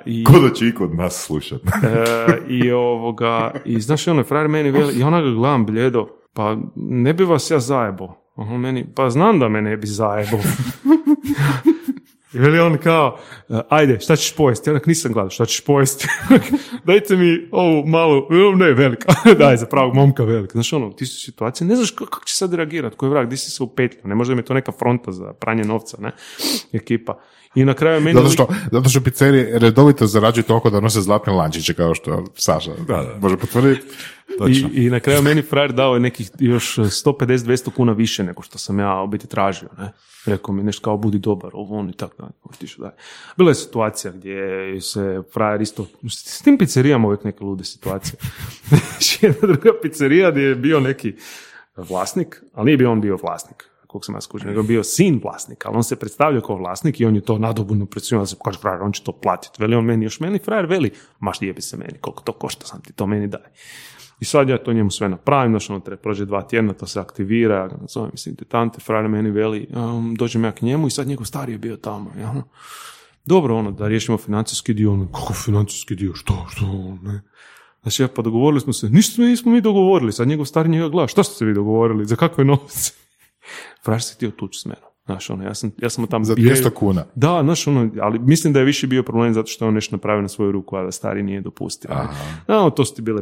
i, 0.05 0.23
Ko 0.23 0.39
da 0.39 0.53
će 0.53 0.67
i 0.67 0.73
kod 0.73 0.95
nas 0.95 1.23
slušat. 1.25 1.61
e, 1.83 2.37
I 2.49 2.71
ovoga, 2.71 3.51
i 3.65 3.79
znaš, 3.81 4.07
ono, 4.07 4.23
frajer 4.23 4.47
meni 4.47 4.71
veli, 4.71 4.93
i 4.99 5.03
ona 5.03 5.21
ga 5.21 5.29
gledam 5.29 5.65
bljedo, 5.65 6.07
pa 6.33 6.57
ne 6.75 7.13
bi 7.13 7.23
vas 7.23 7.51
ja 7.51 7.59
zajebo. 7.59 8.05
A 8.35 8.41
on 8.41 8.59
meni, 8.59 8.85
pa 8.95 9.09
znam 9.09 9.39
da 9.39 9.49
me 9.49 9.61
ne 9.61 9.77
bi 9.77 9.87
zajebo. 9.87 10.37
I 12.33 12.39
veli 12.39 12.59
on 12.59 12.77
kao, 12.77 13.17
e, 13.49 13.59
ajde, 13.69 13.99
šta 13.99 14.15
ćeš 14.15 14.35
pojesti? 14.35 14.69
Onak 14.69 14.85
nisam 14.85 15.13
gledao, 15.13 15.29
šta 15.29 15.45
ćeš 15.45 15.61
pojesti? 15.61 16.07
Dajte 16.87 17.15
mi 17.15 17.47
ovu 17.51 17.85
malu, 17.87 18.17
e, 18.17 18.55
ne, 18.55 18.73
velika, 18.73 19.13
daj, 19.39 19.57
za 19.57 19.65
pravog 19.65 19.95
momka 19.95 20.23
velika. 20.23 20.51
Znaš, 20.51 20.73
ono, 20.73 20.91
ti 20.91 21.05
su 21.05 21.21
situacije, 21.25 21.67
ne 21.67 21.75
znaš 21.75 21.91
kako, 21.91 22.25
će 22.25 22.35
sad 22.35 22.53
reagirati, 22.53 22.97
koji 22.97 23.07
je 23.07 23.11
vrag, 23.11 23.29
di 23.29 23.37
si 23.37 23.51
se 23.51 23.63
upetljao, 23.63 24.07
ne 24.07 24.15
možda 24.15 24.35
mi 24.35 24.45
to 24.45 24.53
neka 24.53 24.71
fronta 24.71 25.11
za 25.11 25.33
pranje 25.33 25.63
novca, 25.63 25.97
ne, 25.99 26.11
ekipa. 26.73 27.19
I 27.55 27.65
na 27.65 27.73
kraju 27.73 28.01
meni... 28.01 28.19
Zato 28.19 28.29
što, 28.29 28.47
zato 28.71 28.89
što 28.89 29.01
pizzerije 29.01 29.59
redovito 29.59 30.07
zarađuju 30.07 30.43
toliko 30.43 30.69
da 30.69 30.79
nose 30.79 31.01
zlatne 31.01 31.33
lančiće, 31.33 31.73
kao 31.73 31.95
što 31.95 32.25
Saša 32.35 32.71
Da, 32.87 33.03
da. 33.03 33.17
može 33.21 33.37
potvrditi. 33.37 33.87
Točno. 34.37 34.69
I, 34.73 34.85
I 34.85 34.89
na 34.89 34.99
kraju 34.99 35.21
meni 35.21 35.41
frajer 35.41 35.73
dao 35.73 35.93
je 35.93 35.99
nekih 35.99 36.29
još 36.39 36.77
150-200 36.77 37.71
kuna 37.71 37.91
više 37.91 38.23
nego 38.23 38.41
što 38.41 38.57
sam 38.57 38.79
ja 38.79 39.01
u 39.01 39.07
biti 39.07 39.27
tražio. 39.27 39.69
Ne? 39.77 39.91
Rekao 40.25 40.55
mi 40.55 40.63
nešto 40.63 40.83
kao 40.83 40.97
budi 40.97 41.19
dobar, 41.19 41.51
ovo 41.53 41.79
on 41.79 41.89
i 41.89 41.93
tako 41.93 42.15
dalje. 42.17 42.91
Bila 43.37 43.51
je 43.51 43.55
situacija 43.55 44.13
gdje 44.13 44.81
se 44.81 45.21
frajer 45.33 45.61
isto, 45.61 45.87
s 46.09 46.41
tim 46.41 46.57
pizzerijama 46.57 47.07
uvijek 47.07 47.23
neke 47.23 47.43
lude 47.43 47.63
situacije. 47.63 48.19
Znači, 48.69 49.25
Jedna 49.25 49.41
druga 49.41 49.69
pizzerija 49.81 50.31
gdje 50.31 50.41
je 50.41 50.55
bio 50.55 50.79
neki 50.79 51.13
vlasnik, 51.77 52.43
ali 52.53 52.65
nije 52.65 52.77
bio 52.77 52.91
on 52.91 53.01
bio 53.01 53.17
vlasnik 53.23 53.70
koliko 53.91 54.05
sam 54.05 54.15
ja 54.15 54.21
skužio, 54.21 54.49
nego 54.49 54.63
bio 54.63 54.83
sin 54.83 55.19
vlasnika, 55.23 55.69
ali 55.69 55.77
on 55.77 55.83
se 55.83 55.95
predstavljao 55.95 56.41
kao 56.41 56.55
vlasnik 56.55 56.99
i 56.99 57.05
on 57.05 57.15
je 57.15 57.21
to 57.21 57.37
nadobudno 57.37 57.85
predstavljao, 57.85 58.25
se 58.25 58.35
kaže, 58.45 58.59
frajer, 58.59 58.81
on 58.81 58.91
će 58.91 59.03
to 59.03 59.11
platiti. 59.11 59.57
Veli 59.59 59.75
on 59.75 59.85
meni, 59.85 60.05
još 60.05 60.19
meni, 60.19 60.39
frajer, 60.39 60.65
veli, 60.65 60.91
maš 61.19 61.41
jebi 61.41 61.61
se 61.61 61.77
meni, 61.77 61.99
koliko 62.01 62.23
to 62.23 62.31
košta, 62.31 62.65
sam 62.65 62.81
ti 62.81 62.93
to 62.93 63.07
meni 63.07 63.27
daj. 63.27 63.51
I 64.19 64.25
sad 64.25 64.49
ja 64.49 64.57
to 64.57 64.73
njemu 64.73 64.91
sve 64.91 65.09
napravim, 65.09 65.51
znaš, 65.51 65.69
ono 65.69 65.79
treba 65.79 66.01
prođe 66.01 66.25
dva 66.25 66.41
tjedna, 66.41 66.73
to 66.73 66.87
se 66.87 66.99
aktivira, 66.99 67.55
ja 67.55 67.67
ga 67.67 67.77
nazovem, 67.81 68.11
tante, 68.47 68.79
frajer 68.79 69.07
meni 69.07 69.31
veli, 69.31 69.67
um, 69.75 70.15
dođem 70.15 70.43
ja 70.43 70.51
k 70.51 70.61
njemu 70.61 70.87
i 70.87 70.91
sad 70.91 71.07
njegov 71.07 71.25
stari 71.25 71.51
je 71.51 71.57
bio 71.57 71.77
tamo, 71.77 72.11
ja, 72.19 72.29
ono, 72.29 72.43
dobro, 73.25 73.55
ono, 73.55 73.71
da 73.71 73.87
riješimo 73.87 74.17
financijski 74.17 74.73
dio, 74.73 74.93
ono, 74.93 75.07
kako 75.11 75.33
financijski 75.33 75.95
dio, 75.95 76.15
što, 76.15 76.45
što, 76.49 76.65
ne. 77.01 77.21
Znači, 77.81 78.03
ja, 78.03 78.07
pa 78.07 78.21
dogovorili 78.21 78.61
smo 78.61 78.73
se, 78.73 78.89
ništa 78.89 79.21
nismo 79.21 79.51
mi 79.51 79.61
dogovorili, 79.61 80.11
sad 80.11 80.27
njegov 80.27 80.45
stari 80.45 80.69
njega 80.69 80.89
gleda, 80.89 81.07
što 81.07 81.23
ste 81.23 81.35
se 81.35 81.45
vi 81.45 81.53
dogovorili, 81.53 82.05
za 82.05 82.15
kakve 82.15 82.45
novce? 82.45 83.00
Frajer 83.85 84.01
se 84.01 84.15
htio 84.15 84.31
tući 84.31 84.59
s 84.59 84.65
menom. 84.65 84.91
Znaš, 85.05 85.29
ono, 85.29 85.43
ja 85.43 85.53
sam, 85.53 85.71
ja 85.77 85.89
sam 85.89 86.07
tamo 86.07 86.25
Za 86.25 86.35
bio- 86.35 86.55
200 86.55 86.69
kuna. 86.69 87.05
Da, 87.15 87.39
znaš, 87.43 87.67
ono, 87.67 87.91
ali 88.01 88.19
mislim 88.19 88.53
da 88.53 88.59
je 88.59 88.65
više 88.65 88.87
bio 88.87 89.03
problem 89.03 89.33
zato 89.33 89.47
što 89.47 89.65
je 89.65 89.69
on 89.69 89.73
nešto 89.73 89.95
napravio 89.95 90.21
na 90.21 90.27
svoju 90.27 90.51
ruku, 90.51 90.75
a 90.75 90.83
da 90.83 90.91
stari 90.91 91.23
nije 91.23 91.41
dopustio. 91.41 91.89
No, 92.47 92.69
to 92.69 92.85
su 92.85 92.95
ti 92.95 93.01
bile, 93.01 93.21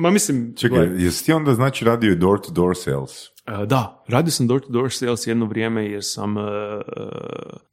ma 0.00 0.10
mislim... 0.10 0.54
Čekaj, 0.56 0.78
gledaj, 0.78 1.04
jesi 1.04 1.24
ti 1.24 1.32
onda 1.32 1.54
znači 1.54 1.84
radio 1.84 2.12
i 2.12 2.16
door-to-door 2.16 2.76
sales? 2.76 3.10
e, 3.46 3.66
da, 3.66 4.04
radio 4.08 4.30
sam 4.30 4.46
door 4.46 4.60
to 4.60 4.68
door 4.68 4.92
sales 4.92 5.26
jedno 5.26 5.46
vrijeme 5.46 5.86
jer 5.86 6.04
sam, 6.04 6.38
e, 6.38 6.40
e, 6.40 6.44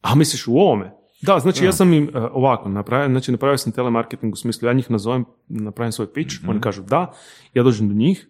a 0.02 0.16
misliš 0.16 0.48
u 0.48 0.58
ovome? 0.58 0.92
Da, 1.22 1.40
znači 1.40 1.66
ja 1.66 1.72
sam 1.72 1.94
im 1.94 2.10
ovako 2.32 2.70
napravio, 2.70 3.10
znači 3.10 3.32
napravio 3.32 3.58
sam 3.58 3.72
telemarketing 3.72 4.34
u 4.34 4.38
smislu, 4.38 4.68
ja 4.68 4.74
njih 4.74 4.92
nazovem, 4.92 5.26
napravim 5.48 5.92
svoj 5.92 6.14
pitch, 6.14 6.36
oni 6.48 6.62
kažu 6.62 6.84
da, 6.84 7.12
ja 7.54 7.64
dođem 7.64 7.88
do 7.88 7.94
njih, 7.94 8.28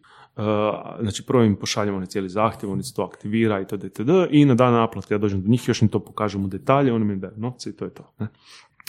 znači 1.02 1.26
prvo 1.28 1.44
im 1.44 1.56
pošaljemo 1.56 2.00
na 2.00 2.06
cijeli 2.06 2.30
zahtjev, 2.30 2.72
oni 2.72 2.84
se 2.84 2.94
to 2.94 3.04
aktivira 3.04 3.60
i 3.60 3.64
itd. 3.64 3.84
itd. 3.84 4.10
i 4.30 4.46
na 4.46 4.56
dan 4.56 4.74
naplate 4.74 5.14
ja 5.14 5.18
dođem 5.18 5.42
do 5.42 5.50
njih, 5.50 5.68
još 5.68 5.82
im 5.82 5.88
to 5.88 6.00
pokažem 6.00 6.46
u 6.46 6.48
detalje, 6.48 6.94
oni 6.94 7.06
mi 7.06 7.16
daju 7.16 7.34
novce 7.38 7.70
i 7.70 7.74
to 7.74 7.86
je 7.86 7.94
to. 7.94 8.14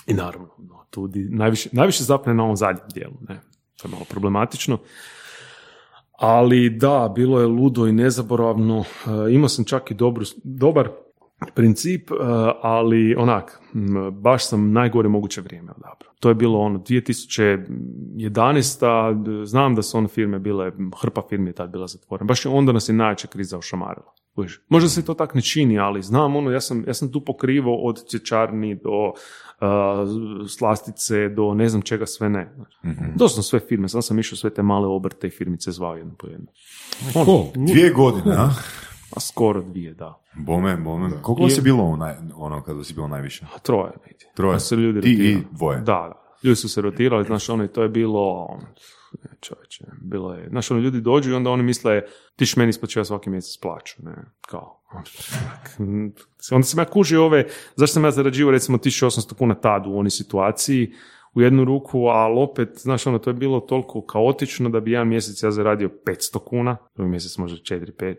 I 0.06 0.14
naravno, 0.14 0.48
no, 0.58 0.84
tu 0.90 1.10
najviše, 1.30 1.68
najviše 1.72 2.04
zapne 2.04 2.34
na 2.34 2.42
ovom 2.42 2.56
zadnjem 2.56 2.88
dijelu, 2.94 3.14
ne? 3.28 3.40
to 3.76 3.88
je 3.88 3.92
malo 3.92 4.04
problematično. 4.10 4.78
Ali 6.12 6.70
da, 6.70 7.12
bilo 7.14 7.40
je 7.40 7.46
ludo 7.46 7.86
i 7.86 7.92
nezaboravno. 7.92 8.84
E, 9.28 9.32
imao 9.32 9.48
sam 9.48 9.64
čak 9.64 9.90
i 9.90 9.94
dobru, 9.94 10.24
dobar 10.44 10.88
princip, 11.54 12.10
e, 12.10 12.14
ali 12.62 13.14
onak, 13.18 13.60
baš 14.12 14.48
sam 14.48 14.72
najgore 14.72 15.08
moguće 15.08 15.40
vrijeme 15.40 15.70
odabrao. 15.70 16.12
To 16.20 16.28
je 16.28 16.34
bilo 16.34 16.60
ono 16.60 16.78
2011. 16.78 19.24
d- 19.24 19.46
Znam 19.46 19.74
da 19.74 19.82
su 19.82 19.98
one 19.98 20.08
firme 20.08 20.38
bile, 20.38 20.72
hrpa 21.02 21.22
firmi 21.28 21.48
je 21.50 21.54
tad 21.54 21.70
bila 21.70 21.86
zatvorena. 21.86 22.26
Baš 22.26 22.46
onda 22.46 22.72
nas 22.72 22.88
je 22.88 22.94
najveća 22.94 23.28
kriza 23.28 23.58
ošamarila. 23.58 24.12
Možda 24.68 24.88
se 24.88 25.04
to 25.04 25.14
tak 25.14 25.34
ne 25.34 25.40
čini, 25.40 25.78
ali 25.78 26.02
znam 26.02 26.36
ono, 26.36 26.50
ja 26.50 26.60
sam, 26.60 26.84
ja 26.86 26.94
sam 26.94 27.12
tu 27.12 27.20
pokrivao 27.24 27.74
od 27.74 28.04
cvjećarni 28.10 28.74
do 28.74 28.90
uh, 29.08 29.14
slastice, 30.48 31.28
do 31.28 31.54
ne 31.54 31.68
znam 31.68 31.82
čega 31.82 32.06
sve 32.06 32.28
ne. 32.28 32.54
Doslovno 33.14 33.42
sve 33.42 33.60
firme, 33.60 33.88
sam 33.88 34.02
sam 34.02 34.18
išao 34.18 34.36
sve 34.36 34.50
te 34.50 34.62
male 34.62 34.86
obrte 34.86 35.26
i 35.26 35.30
firmice 35.30 35.70
zvao 35.70 35.96
jedno 35.96 36.14
po 36.18 36.26
jedno. 36.26 36.46
Ono, 37.14 37.44
Dvije 37.66 37.90
godine, 37.90 38.34
a? 38.36 38.50
a 39.16 39.20
skoro 39.20 39.62
dvije, 39.62 39.94
da. 39.94 40.22
Bome, 40.34 40.76
bome. 40.76 41.10
Koliko 41.22 41.42
vas 41.42 41.56
je 41.58 41.62
bilo 41.62 41.96
naj, 41.96 42.14
ono 42.34 42.62
kada 42.62 42.84
si 42.84 42.94
bilo 42.94 43.08
najviše? 43.08 43.46
A 43.54 43.58
troje 43.58 43.92
negdje. 44.06 44.32
Troje. 44.34 44.52
Da 44.52 44.60
se 44.60 44.76
ljudi 44.76 45.00
Ti 45.00 45.10
i 45.10 45.16
rotirali. 45.16 45.46
dvoje. 45.52 45.78
Da, 45.78 45.84
da. 45.84 46.22
Ljudi 46.42 46.56
su 46.56 46.68
se 46.68 46.80
rotirali, 46.80 47.24
znaš, 47.24 47.48
ono, 47.48 47.64
i 47.64 47.68
to 47.68 47.82
je 47.82 47.88
bilo, 47.88 48.48
čovječe, 49.40 49.84
bilo 50.02 50.34
je, 50.34 50.48
znaš, 50.48 50.70
ono, 50.70 50.80
ljudi 50.80 51.00
dođu 51.00 51.30
i 51.30 51.34
onda 51.34 51.50
oni 51.50 51.62
misle, 51.62 52.02
ti 52.36 52.44
meni 52.56 52.70
isplaćivati 52.70 53.06
svaki 53.06 53.30
mjesec 53.30 53.60
plaću, 53.60 53.94
ne, 53.98 54.14
kao, 54.48 54.82
onda 56.52 56.62
sam 56.66 56.80
ja 56.80 56.84
kužio 56.84 57.24
ove, 57.24 57.46
zašto 57.76 57.94
sam 57.94 58.04
ja 58.04 58.10
zarađivao 58.10 58.52
recimo 58.52 58.78
1800 58.78 59.34
kuna 59.34 59.54
tad 59.54 59.86
u 59.86 59.98
onoj 59.98 60.10
situaciji, 60.10 60.92
u 61.34 61.40
jednu 61.42 61.64
ruku, 61.64 62.06
ali 62.06 62.34
opet, 62.38 62.68
znaš, 62.76 63.06
ono, 63.06 63.18
to 63.18 63.30
je 63.30 63.34
bilo 63.34 63.60
toliko 63.60 64.06
kaotično 64.06 64.68
da 64.68 64.80
bi 64.80 64.92
jedan 64.92 65.08
mjesec 65.08 65.42
ja 65.42 65.50
zaradio 65.50 65.90
500 66.06 66.38
kuna, 66.44 66.76
drugi 66.94 67.10
mjesec 67.10 67.38
možda 67.38 67.58
4-5, 67.58 68.14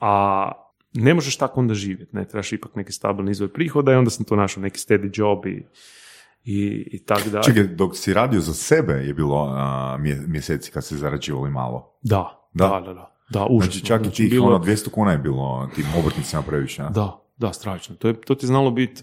a 0.00 0.52
ne 0.94 1.14
možeš 1.14 1.36
tako 1.36 1.60
onda 1.60 1.74
živjeti, 1.74 2.16
ne, 2.16 2.24
trebaš 2.24 2.52
ipak 2.52 2.74
neki 2.74 2.92
stabilni 2.92 3.30
izvor 3.30 3.48
prihoda 3.50 3.92
i 3.92 3.96
onda 3.96 4.10
sam 4.10 4.24
to 4.24 4.36
našao, 4.36 4.62
neki 4.62 4.78
steady 4.78 5.10
job 5.14 5.46
i, 5.46 5.66
i, 6.44 6.58
i 6.88 7.04
tak 7.04 7.28
dalje. 7.28 7.42
Čekaj, 7.44 7.64
dok 7.64 7.96
si 7.96 8.14
radio 8.14 8.40
za 8.40 8.54
sebe 8.54 8.92
je 8.94 9.14
bilo 9.14 9.46
a, 9.48 9.62
mje- 9.98 10.24
mjeseci 10.26 10.70
kad 10.70 10.84
ste 10.84 10.96
zarađivali 10.96 11.50
malo. 11.50 11.98
Da, 12.02 12.48
Da. 12.52 12.68
da, 12.68 12.80
da, 12.80 12.94
da. 12.94 13.16
Da, 13.30 13.46
užasno. 13.46 13.60
Znači 13.62 13.86
čak 13.86 14.00
i 14.00 14.04
Znači, 14.04 14.16
tih 14.16 14.30
bilo- 14.30 14.46
ono, 14.46 14.58
200 14.58 14.90
kuna 14.90 15.12
je 15.12 15.18
bilo 15.18 15.70
tim 15.74 15.84
obrtnicima 15.96 16.42
previše. 16.42 16.82
a? 16.82 16.88
Da, 16.88 17.20
da, 17.38 17.52
strašno. 17.52 17.96
To, 17.96 18.08
je, 18.08 18.20
to 18.20 18.34
ti 18.34 18.44
je 18.44 18.48
znalo 18.48 18.70
biti 18.70 19.02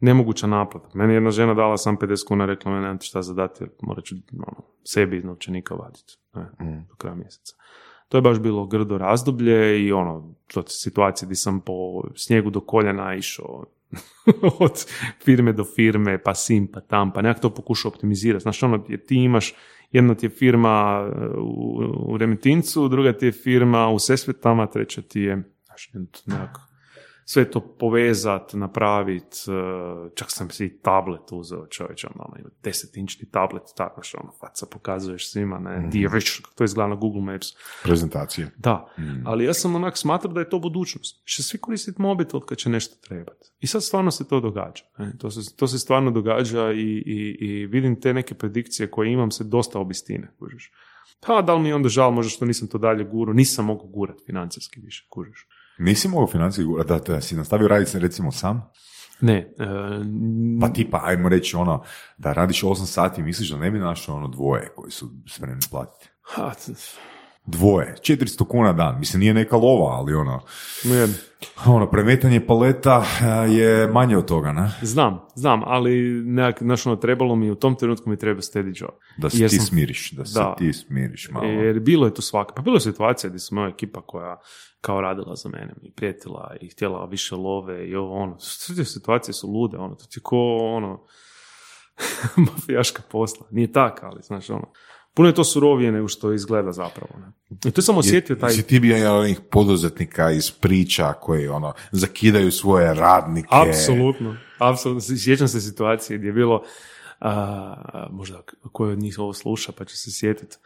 nemoguća 0.00 0.46
naplata. 0.46 0.88
Meni 0.94 1.12
je 1.12 1.16
jedna 1.16 1.30
žena 1.30 1.54
dala 1.54 1.76
sam 1.76 1.96
50 1.96 2.26
kuna, 2.26 2.46
rekla 2.46 2.72
me, 2.72 2.80
nemam 2.80 2.98
ti 2.98 3.06
šta 3.06 3.22
zadati, 3.22 3.64
morat 3.80 4.04
ću 4.04 4.14
ono, 4.34 4.62
sebi 4.84 5.16
iz 5.16 5.24
novčanika 5.24 5.74
vaditi 5.74 6.16
ne, 6.34 6.46
do 6.88 6.94
kraja 6.94 7.14
mjeseca. 7.16 7.54
To 8.08 8.18
je 8.18 8.22
baš 8.22 8.38
bilo 8.38 8.66
grdo 8.66 8.98
razdoblje 8.98 9.86
i 9.86 9.92
ono, 9.92 10.34
to 10.46 10.62
ti 10.62 10.72
situacije 10.72 11.26
gdje 11.26 11.36
sam 11.36 11.60
po 11.60 12.02
snijegu 12.14 12.50
do 12.50 12.60
koljena 12.60 13.14
išao 13.14 13.64
od 14.60 14.86
firme 15.24 15.52
do 15.52 15.64
firme, 15.64 16.18
pa 16.22 16.34
sim, 16.34 16.66
pa 16.72 16.80
tam, 16.80 17.12
pa 17.12 17.22
nekako 17.22 17.48
to 17.48 17.54
pokušao 17.54 17.88
optimizirati. 17.88 18.42
Znaš, 18.42 18.62
ono, 18.62 18.78
ti 18.78 19.14
imaš, 19.14 19.54
jedna 19.92 20.14
ti 20.14 20.26
je 20.26 20.30
firma 20.30 21.06
e, 21.06 21.26
u, 21.38 21.82
u 22.12 22.18
Remetincu, 22.18 22.88
druga 22.88 23.12
ti 23.12 23.26
je 23.26 23.32
firma 23.32 23.88
u 23.88 23.98
Sesvetama, 23.98 24.66
treća 24.66 25.02
ti 25.02 25.20
je, 25.20 25.42
znaš, 25.66 25.90
nekako 26.26 26.67
sve 27.30 27.50
to 27.50 27.60
povezat, 27.60 28.52
napravit, 28.54 29.22
e, 29.24 29.50
čak 30.14 30.30
sam 30.30 30.50
si 30.50 30.64
i 30.64 30.78
tablet 30.78 31.20
uzeo 31.32 31.66
čovječ, 31.66 32.04
ono, 32.04 32.34
ima 32.38 32.48
desetinčni 32.62 33.30
tablet, 33.30 33.62
tako 33.76 34.02
što 34.02 34.18
ono, 34.22 34.32
faca 34.32 34.66
pokazuješ 34.66 35.30
svima, 35.32 35.58
ne, 35.58 35.78
Mhm. 35.78 35.90
di 35.90 36.00
je 36.00 36.08
već, 36.08 36.40
to 36.54 36.64
izgleda 36.64 36.88
na 36.88 36.94
Google 36.94 37.22
Maps. 37.22 37.46
Prezentacije. 37.82 38.50
Da, 38.56 38.92
Mhm. 38.98 39.22
ali 39.26 39.44
ja 39.44 39.54
sam 39.54 39.74
onak 39.74 39.96
smatrao 39.96 40.32
da 40.32 40.40
je 40.40 40.48
to 40.48 40.58
budućnost. 40.58 41.26
Će 41.26 41.42
svi 41.42 41.58
koristiti 41.58 42.02
mobitel 42.02 42.40
kad 42.40 42.58
će 42.58 42.68
nešto 42.70 42.96
trebati. 43.08 43.50
I 43.60 43.66
sad 43.66 43.82
stvarno 43.84 44.10
se 44.10 44.28
to 44.28 44.40
događa. 44.40 44.84
ne. 44.98 45.12
To, 45.18 45.30
se, 45.30 45.56
to 45.56 45.66
se 45.66 45.78
stvarno 45.78 46.10
događa 46.10 46.72
i, 46.72 47.02
i, 47.06 47.36
i 47.40 47.66
vidim 47.66 48.00
te 48.00 48.14
neke 48.14 48.34
predikcije 48.34 48.90
koje 48.90 49.12
imam 49.12 49.30
se 49.30 49.44
dosta 49.44 49.78
obistine, 49.78 50.32
kužiš. 50.38 50.72
Pa 51.20 51.42
da 51.42 51.54
li 51.54 51.62
mi 51.62 51.68
je 51.68 51.74
onda 51.74 51.88
žal 51.88 52.10
možda 52.10 52.30
što 52.30 52.44
nisam 52.44 52.68
to 52.68 52.78
dalje 52.78 53.04
gurao, 53.04 53.34
nisam 53.34 53.64
mogao 53.64 53.86
gurati 53.86 54.22
financijski 54.26 54.80
više, 54.80 55.06
kužiš. 55.10 55.46
Nisi 55.78 56.08
mogao 56.08 56.26
financije 56.26 56.64
gurati, 56.64 56.88
da, 56.88 56.98
da 56.98 57.20
si 57.20 57.36
nastavio 57.36 57.68
raditi 57.68 57.98
recimo 57.98 58.32
sam? 58.32 58.70
Ne, 59.20 59.36
e, 59.36 59.66
Pa 60.60 60.68
tipa, 60.68 61.00
ajmo 61.04 61.28
reći 61.28 61.56
ono, 61.56 61.82
da 62.18 62.32
radiš 62.32 62.62
8 62.62 62.86
sati, 62.86 63.22
misliš 63.22 63.50
da 63.50 63.56
ne 63.56 63.70
bi 63.70 63.78
našao 63.78 64.16
ono 64.16 64.28
dvoje 64.28 64.68
koji 64.76 64.90
su 64.90 65.10
spremni 65.26 65.60
platiti? 65.70 66.08
ha, 66.22 66.52
Dvoje, 67.50 67.94
400 68.00 68.46
kuna 68.46 68.72
dan, 68.72 68.98
mislim 68.98 69.20
nije 69.20 69.34
neka 69.34 69.56
lova, 69.56 69.92
ali 69.92 70.14
ono, 70.14 70.40
ne, 70.84 71.06
ono, 71.66 71.90
premetanje 71.90 72.46
paleta 72.46 73.04
a, 73.22 73.26
je 73.28 73.86
manje 73.86 74.16
od 74.16 74.24
toga, 74.26 74.52
ne? 74.52 74.70
znam, 74.82 75.20
znam, 75.34 75.62
ali 75.64 75.92
nekak, 76.24 76.62
znaš, 76.62 76.86
ono, 76.86 76.96
trebalo 76.96 77.36
mi, 77.36 77.50
u 77.50 77.54
tom 77.54 77.74
trenutku 77.76 78.10
mi 78.10 78.16
treba 78.16 78.40
steady 78.40 78.82
job. 78.82 78.90
Da 79.18 79.30
se 79.30 79.36
ti 79.38 79.48
sam- 79.48 79.66
smiriš, 79.66 80.10
da 80.12 80.24
se 80.24 80.38
Da. 80.38 80.54
ti 80.58 80.72
smiriš 80.72 81.28
malo. 81.30 81.46
Jer 81.46 81.80
bilo 81.80 82.06
je 82.06 82.14
tu 82.14 82.22
svaka, 82.22 82.54
pa 82.54 82.62
bilo 82.62 82.76
je 82.76 82.80
situacija 82.80 83.28
gdje 83.30 83.38
su 83.38 83.54
moja 83.54 83.68
ekipa 83.68 84.00
koja 84.00 84.40
kao 84.80 85.00
radila 85.00 85.36
za 85.36 85.48
mene 85.48 85.74
i 85.82 85.92
prijetila 85.92 86.56
i 86.60 86.68
htjela 86.68 87.04
više 87.06 87.34
love 87.34 87.88
i 87.88 87.94
ovo 87.94 88.14
ono. 88.14 88.38
Sve 88.38 88.84
situacije 88.84 89.34
su 89.34 89.48
lude, 89.48 89.76
ono, 89.76 89.94
to 89.94 90.04
ti 90.06 90.20
ko 90.22 90.36
ono 90.56 91.04
mafijaška 92.52 93.02
posla. 93.10 93.46
Nije 93.50 93.72
tak, 93.72 94.02
ali 94.02 94.22
znaš 94.22 94.50
ono. 94.50 94.66
Puno 95.18 95.28
je 95.28 95.34
to 95.34 95.44
surovije 95.44 95.92
nego 95.92 96.08
što 96.08 96.32
izgleda 96.32 96.72
zapravo. 96.72 97.10
Ne? 97.20 97.32
I 97.64 97.70
to 97.70 97.82
sam 97.82 97.98
osjetio 97.98 98.36
taj... 98.36 98.50
Si 98.50 98.66
ti 98.66 98.80
bio 98.80 98.96
jedan 98.96 99.14
od 99.14 99.20
onih 99.20 99.40
poduzetnika 99.50 100.30
iz 100.30 100.50
priča 100.50 101.12
koji 101.12 101.48
ono, 101.48 101.72
zakidaju 101.92 102.50
svoje 102.50 102.94
radnike. 102.94 103.48
Apsolutno, 103.50 104.36
apsolutno. 104.58 105.16
Sjećam 105.16 105.48
se 105.48 105.60
situacije 105.60 106.18
gdje 106.18 106.28
je 106.28 106.32
bilo, 106.32 106.62
a, 107.20 108.08
možda 108.10 108.42
koji 108.72 108.92
od 108.92 108.98
njih 108.98 109.18
ovo 109.18 109.32
sluša 109.32 109.72
pa 109.78 109.84
će 109.84 109.96
se 109.96 110.10
sjetiti. 110.12 110.56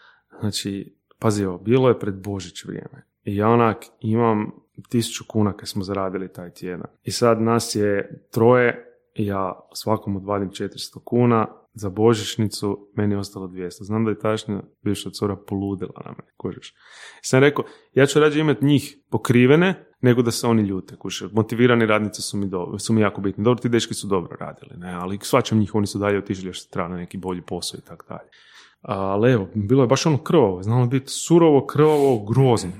Znači, 0.41 0.97
pazi 1.19 1.45
ovo, 1.45 1.59
bilo 1.59 1.89
je 1.89 1.99
pred 1.99 2.15
Božić 2.15 2.65
vrijeme. 2.65 3.07
I 3.25 3.37
ja 3.37 3.49
onak 3.49 3.85
imam 4.01 4.51
tisuću 4.89 5.25
kuna 5.29 5.57
kad 5.57 5.69
smo 5.69 5.85
zaradili 5.85 6.33
taj 6.33 6.51
tjedan. 6.51 6.91
I 7.03 7.11
sad 7.11 7.41
nas 7.41 7.75
je 7.75 8.23
troje 8.31 8.92
ja 9.15 9.69
svakom 9.75 10.17
odvadim 10.17 10.51
400 10.51 11.05
kuna 11.05 11.47
za 11.75 11.91
božićnicu, 11.91 12.91
meni 12.97 13.15
je 13.15 13.19
ostalo 13.19 13.47
200. 13.49 13.69
Znam 13.83 14.05
da 14.05 14.11
je 14.11 14.19
tašnja 14.19 14.63
bivša 14.83 15.11
cura 15.11 15.37
poludila 15.37 16.03
na 16.05 16.11
mene, 16.11 16.33
kužiš. 16.37 16.75
Sam 17.23 17.41
rekao, 17.41 17.65
ja 17.95 18.07
ću 18.07 18.21
rađe 18.21 18.41
imati 18.41 18.65
njih 18.65 18.97
pokrivene, 19.11 19.93
nego 20.01 20.23
da 20.23 20.31
se 20.31 20.47
oni 20.47 20.63
ljute, 20.63 20.97
kužiš. 20.97 21.33
Motivirani 21.33 21.87
radnici 21.87 22.23
su 22.23 22.37
mi, 22.37 22.47
do, 22.47 22.79
su 22.79 22.93
mi 22.93 23.01
jako 23.01 23.21
bitni. 23.21 23.45
Dobro, 23.45 23.63
ti 23.63 23.69
dečki 23.69 23.95
su 23.95 24.07
dobro 24.07 24.37
radili, 24.41 24.77
ne, 24.77 24.93
ali 24.93 25.19
svačam 25.23 25.59
njih, 25.59 25.75
oni 25.75 25.87
su 25.87 25.99
dalje 25.99 26.19
otišli 26.19 26.47
još 26.47 26.67
treba 26.67 26.89
na 26.89 26.97
neki 26.97 27.19
bolji 27.19 27.43
posao 27.43 27.79
i 27.79 27.87
tako 27.89 28.07
dalje. 28.09 28.31
Ali 28.83 29.33
evo, 29.33 29.49
bilo 29.55 29.83
je 29.83 29.87
baš 29.87 30.07
ono 30.07 30.19
krvavo, 30.19 30.63
znalo 30.63 30.87
biti 30.87 31.07
surovo, 31.09 31.67
krvavo, 31.67 32.25
grozno. 32.25 32.73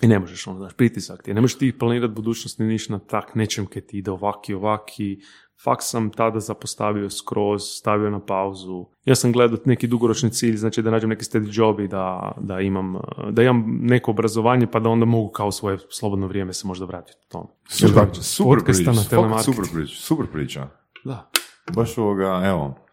I 0.00 0.06
ne 0.06 0.18
možeš 0.18 0.46
ono, 0.46 0.58
znaš, 0.58 0.74
pritisak 0.74 1.22
ti. 1.22 1.34
Ne 1.34 1.40
možeš 1.40 1.58
ti 1.58 1.78
planirati 1.78 2.14
budućnost 2.14 2.58
ni 2.58 2.66
ništa 2.66 2.92
na 2.92 2.98
tak 2.98 3.34
nečem 3.34 3.66
kaj 3.66 3.82
ti 3.82 3.98
ide 3.98 4.10
ovaki, 4.10 4.54
ovaki. 4.54 5.18
Fak 5.64 5.78
sam 5.82 6.10
tada 6.10 6.40
zapostavio 6.40 7.10
skroz, 7.10 7.62
stavio 7.62 8.10
na 8.10 8.20
pauzu. 8.20 8.86
Ja 9.04 9.14
sam 9.14 9.32
gledao 9.32 9.58
neki 9.64 9.86
dugoročni 9.86 10.30
cilj, 10.30 10.56
znači 10.56 10.82
da 10.82 10.90
nađem 10.90 11.10
neki 11.10 11.24
steady 11.24 11.48
job 11.58 11.80
i 11.80 11.88
da, 11.88 12.32
da, 12.40 12.60
imam, 12.60 12.94
da 13.30 13.42
imam 13.42 13.64
neko 13.80 14.10
obrazovanje 14.10 14.66
pa 14.66 14.80
da 14.80 14.88
onda 14.88 15.04
mogu 15.04 15.28
kao 15.28 15.52
svoje 15.52 15.78
slobodno 15.90 16.26
vrijeme 16.26 16.52
se 16.52 16.66
možda 16.66 16.84
vratiti 16.84 17.18
u 17.26 17.32
tome. 17.32 17.46
Super, 17.68 18.08
super 18.20 18.64
priča, 18.64 18.94
super 19.42 19.64
priča, 19.72 19.94
super 19.96 20.26
priča. 20.32 20.68
Da. 21.04 21.30
Baš 21.74 21.98
ovoga, 21.98 22.42
evo, 22.44 22.84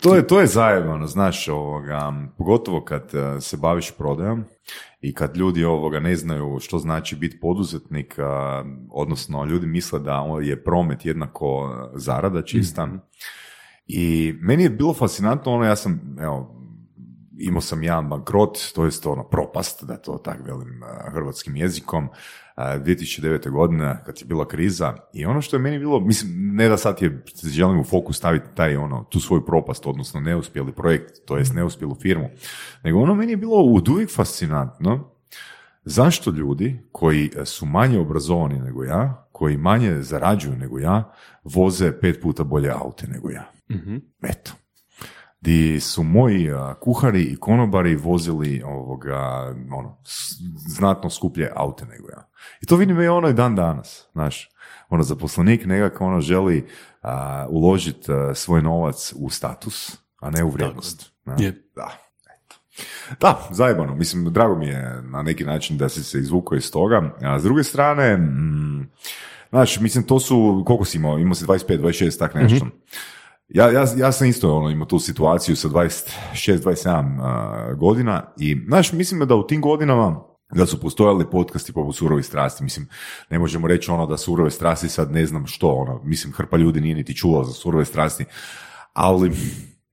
to 0.00 0.14
je, 0.14 0.26
to 0.26 0.40
je 0.40 0.46
zajebano, 0.46 1.06
znaš, 1.06 1.48
ovoga, 1.48 2.12
pogotovo 2.38 2.84
kad 2.84 3.14
eh, 3.14 3.40
se 3.40 3.56
baviš 3.56 3.90
prodajom 3.90 4.44
i 5.00 5.14
kad 5.14 5.36
ljudi 5.36 5.64
ovoga 5.64 6.00
ne 6.00 6.16
znaju 6.16 6.58
što 6.60 6.78
znači 6.78 7.16
biti 7.16 7.40
poduzetnik, 7.40 8.18
a, 8.18 8.64
odnosno 8.90 9.44
ljudi 9.44 9.66
misle 9.66 9.98
da 9.98 10.26
je 10.42 10.64
promet 10.64 11.06
jednako 11.06 11.70
eh, 11.72 11.98
zarada 11.98 12.42
čista. 12.42 12.88
I 13.86 14.34
meni 14.40 14.62
je 14.62 14.70
bilo 14.70 14.94
fascinantno, 14.94 15.52
ono, 15.52 15.64
ja 15.64 15.76
sam, 15.76 16.16
evo, 16.20 16.59
imao 17.40 17.60
sam 17.60 17.82
jedan 17.82 18.08
bankrot, 18.08 18.58
to 18.74 18.84
jest 18.84 19.06
ono 19.06 19.24
propast, 19.24 19.84
da 19.84 19.96
to 19.96 20.18
tak 20.18 20.46
velim 20.46 20.82
a, 20.82 21.10
hrvatskim 21.10 21.56
jezikom, 21.56 22.08
a, 22.54 22.78
2009. 22.78 23.50
godine 23.50 24.02
kad 24.06 24.18
je 24.20 24.26
bila 24.26 24.48
kriza 24.48 24.94
i 25.12 25.24
ono 25.24 25.42
što 25.42 25.56
je 25.56 25.60
meni 25.60 25.78
bilo, 25.78 26.00
mislim, 26.00 26.56
ne 26.56 26.68
da 26.68 26.76
sad 26.76 27.02
je, 27.02 27.24
želim 27.42 27.80
u 27.80 27.84
fokus 27.84 28.16
staviti 28.16 28.46
taj 28.54 28.76
ono, 28.76 29.04
tu 29.04 29.20
svoju 29.20 29.44
propast, 29.46 29.86
odnosno 29.86 30.20
neuspjeli 30.20 30.72
projekt, 30.72 31.12
to 31.26 31.36
jest 31.36 31.54
neuspjelu 31.54 31.94
firmu, 31.94 32.28
nego 32.82 33.00
ono 33.00 33.14
meni 33.14 33.32
je 33.32 33.36
bilo 33.36 33.56
od 33.56 33.88
uvijek 33.88 34.14
fascinantno 34.14 35.10
zašto 35.84 36.30
ljudi 36.30 36.78
koji 36.92 37.30
su 37.44 37.66
manje 37.66 37.98
obrazovani 37.98 38.58
nego 38.58 38.84
ja, 38.84 39.28
koji 39.32 39.56
manje 39.56 40.02
zarađuju 40.02 40.56
nego 40.56 40.78
ja, 40.78 41.12
voze 41.44 42.00
pet 42.00 42.22
puta 42.22 42.44
bolje 42.44 42.70
aute 42.70 43.06
nego 43.06 43.30
ja. 43.30 43.52
Mhm. 43.70 43.96
Eto. 44.22 44.52
Di 45.40 45.80
su 45.80 46.02
moji 46.02 46.48
kuhari 46.80 47.22
i 47.22 47.36
konobari 47.36 47.96
vozili 47.96 48.62
ovoga, 48.62 49.54
ono, 49.72 49.98
znatno 50.68 51.10
skuplje 51.10 51.52
aute 51.56 51.86
nego 51.86 52.08
ja. 52.08 52.28
I 52.62 52.66
to 52.66 52.76
vidim 52.76 53.00
i 53.00 53.08
ono 53.08 53.28
i 53.28 53.34
dan 53.34 53.54
danas, 53.54 54.08
znaš. 54.12 54.50
Ono, 54.88 55.02
zaposlenik 55.02 55.66
nekako 55.66 56.06
ono 56.06 56.20
želi 56.20 56.66
uložiti 57.48 58.12
svoj 58.34 58.62
novac 58.62 59.12
u 59.16 59.30
status, 59.30 59.96
a 60.20 60.30
ne 60.30 60.44
u 60.44 60.50
vrijednost. 60.50 61.12
Je. 61.38 61.70
Da. 61.76 61.90
Da, 63.20 63.48
zajebano. 63.50 63.94
Mislim, 63.94 64.32
drago 64.32 64.56
mi 64.56 64.66
je 64.66 65.02
na 65.02 65.22
neki 65.22 65.44
način 65.44 65.78
da 65.78 65.88
si 65.88 66.04
se 66.04 66.18
izvukao 66.18 66.56
iz 66.56 66.72
toga. 66.72 67.16
A 67.22 67.38
s 67.40 67.42
druge 67.42 67.64
strane, 67.64 68.16
mm, 68.16 68.90
znaš, 69.50 69.80
mislim, 69.80 70.04
to 70.04 70.20
su, 70.20 70.62
koliko 70.66 70.84
si 70.84 70.98
imao? 70.98 71.18
Imao 71.18 71.34
si 71.34 71.44
25, 71.44 71.80
26, 71.80 72.18
tak 72.18 72.34
nešto. 72.34 72.66
Ja, 73.54 73.70
ja, 73.70 73.84
ja 73.96 74.12
sam 74.12 74.26
isto 74.26 74.56
ono, 74.56 74.70
imao 74.70 74.86
tu 74.86 74.98
situaciju 74.98 75.56
sa 75.56 75.68
26-27 75.68 77.18
uh, 77.70 77.78
godina 77.78 78.32
i, 78.38 78.56
znaš, 78.66 78.92
mislim 78.92 79.28
da 79.28 79.34
u 79.34 79.46
tim 79.46 79.60
godinama 79.60 80.20
da 80.54 80.66
su 80.66 80.80
postojali 80.80 81.30
podcasti 81.30 81.72
poput 81.72 81.96
Surovi 81.96 82.22
strasti, 82.22 82.64
mislim, 82.64 82.88
ne 83.30 83.38
možemo 83.38 83.68
reći 83.68 83.90
ono 83.90 84.06
da 84.06 84.16
Surove 84.16 84.50
strasti 84.50 84.88
sad 84.88 85.12
ne 85.12 85.26
znam 85.26 85.46
što, 85.46 85.68
ono, 85.68 86.00
mislim, 86.04 86.32
hrpa 86.32 86.56
ljudi 86.56 86.80
nije 86.80 86.94
niti 86.94 87.16
čuo 87.16 87.44
za 87.44 87.52
Surove 87.52 87.84
strasti, 87.84 88.24
ali 88.92 89.32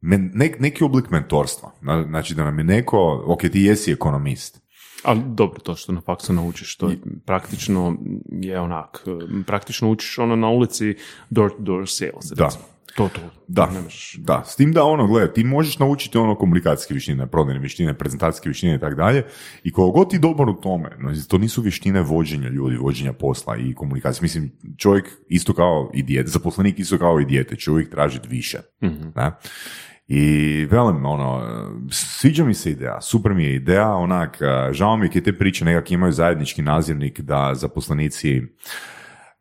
men, 0.01 0.32
nek, 0.34 0.60
neki 0.60 0.84
oblik 0.84 1.10
mentorstva, 1.10 1.72
Na- 1.82 2.03
znači 2.03 2.36
da 2.36 2.43
nam 2.43 2.58
je 2.60 2.64
neko, 2.64 3.24
ok, 3.28 3.41
ti 3.41 3.62
jesi 3.62 3.91
ekonomist, 3.91 4.68
Ali 5.03 5.22
dobro, 5.26 5.60
to 5.60 5.76
što 5.76 5.91
na 5.91 6.01
faksu 6.01 6.34
naučiš, 6.34 6.78
to 6.78 6.89
je 6.89 6.97
praktično 7.26 7.97
je 8.32 8.60
onak, 8.60 9.05
praktično 9.45 9.91
učiš 9.91 10.18
ono 10.20 10.36
na 10.36 10.49
ulici 10.49 10.95
door 11.30 11.49
to 11.51 11.58
door 11.60 11.89
sales. 11.89 12.26
Da. 12.36 12.45
recimo. 12.45 12.77
To, 12.96 13.10
to. 13.14 13.22
Da, 13.48 13.70
da, 14.18 14.44
s 14.46 14.56
tim 14.56 14.72
da 14.72 14.84
ono, 14.84 15.08
gledaj, 15.08 15.34
ti 15.34 15.44
možeš 15.44 15.80
naučiti 15.80 16.18
ono 16.18 16.36
komunikacijske 16.36 16.94
vještine, 16.94 17.28
prodajne 17.28 17.60
vještine, 17.60 17.98
prezentacijske 17.98 18.50
vještine 18.50 18.76
i 18.76 18.80
tako 18.80 18.96
dalje 18.96 19.24
i 19.64 19.72
koliko 19.72 19.98
god 19.98 20.10
ti 20.10 20.20
dobar 20.20 20.50
u 20.50 20.54
tome, 20.62 20.90
no, 21.00 21.12
to 21.28 21.38
nisu 21.38 21.62
vještine 21.62 22.02
vođenja 22.02 22.50
ljudi, 22.50 22.78
vođenja 22.78 23.14
posla 23.14 23.58
i 23.58 23.74
komunikacije. 23.74 24.22
Mislim, 24.22 24.52
čovjek 24.78 25.06
isto 25.28 25.54
kao 25.54 25.92
i 25.94 26.04
dijete, 26.04 26.30
zaposlenik 26.30 26.80
isto 26.80 26.98
kao 26.98 27.20
i 27.20 27.26
dijete, 27.26 27.56
će 27.56 27.72
uvijek 27.72 27.90
tražiti 27.90 28.28
više. 28.28 28.58
Da? 29.16 29.40
I 30.08 30.66
velim, 30.72 31.06
ono, 31.06 31.42
sviđa 31.92 32.46
mi 32.46 32.54
se 32.54 32.72
ideja, 32.72 33.02
super 33.02 33.34
mi 33.34 33.44
je 33.44 33.56
ideja, 33.56 33.94
onak, 33.94 34.38
žao 34.72 34.98
mi 34.98 35.10
je 35.14 35.24
te 35.24 35.38
priče 35.38 35.66
nekak 35.66 35.92
imaju 35.92 36.12
zajednički 36.12 36.62
nazivnik 36.62 37.20
da 37.20 37.52
zaposlenici 37.56 38.42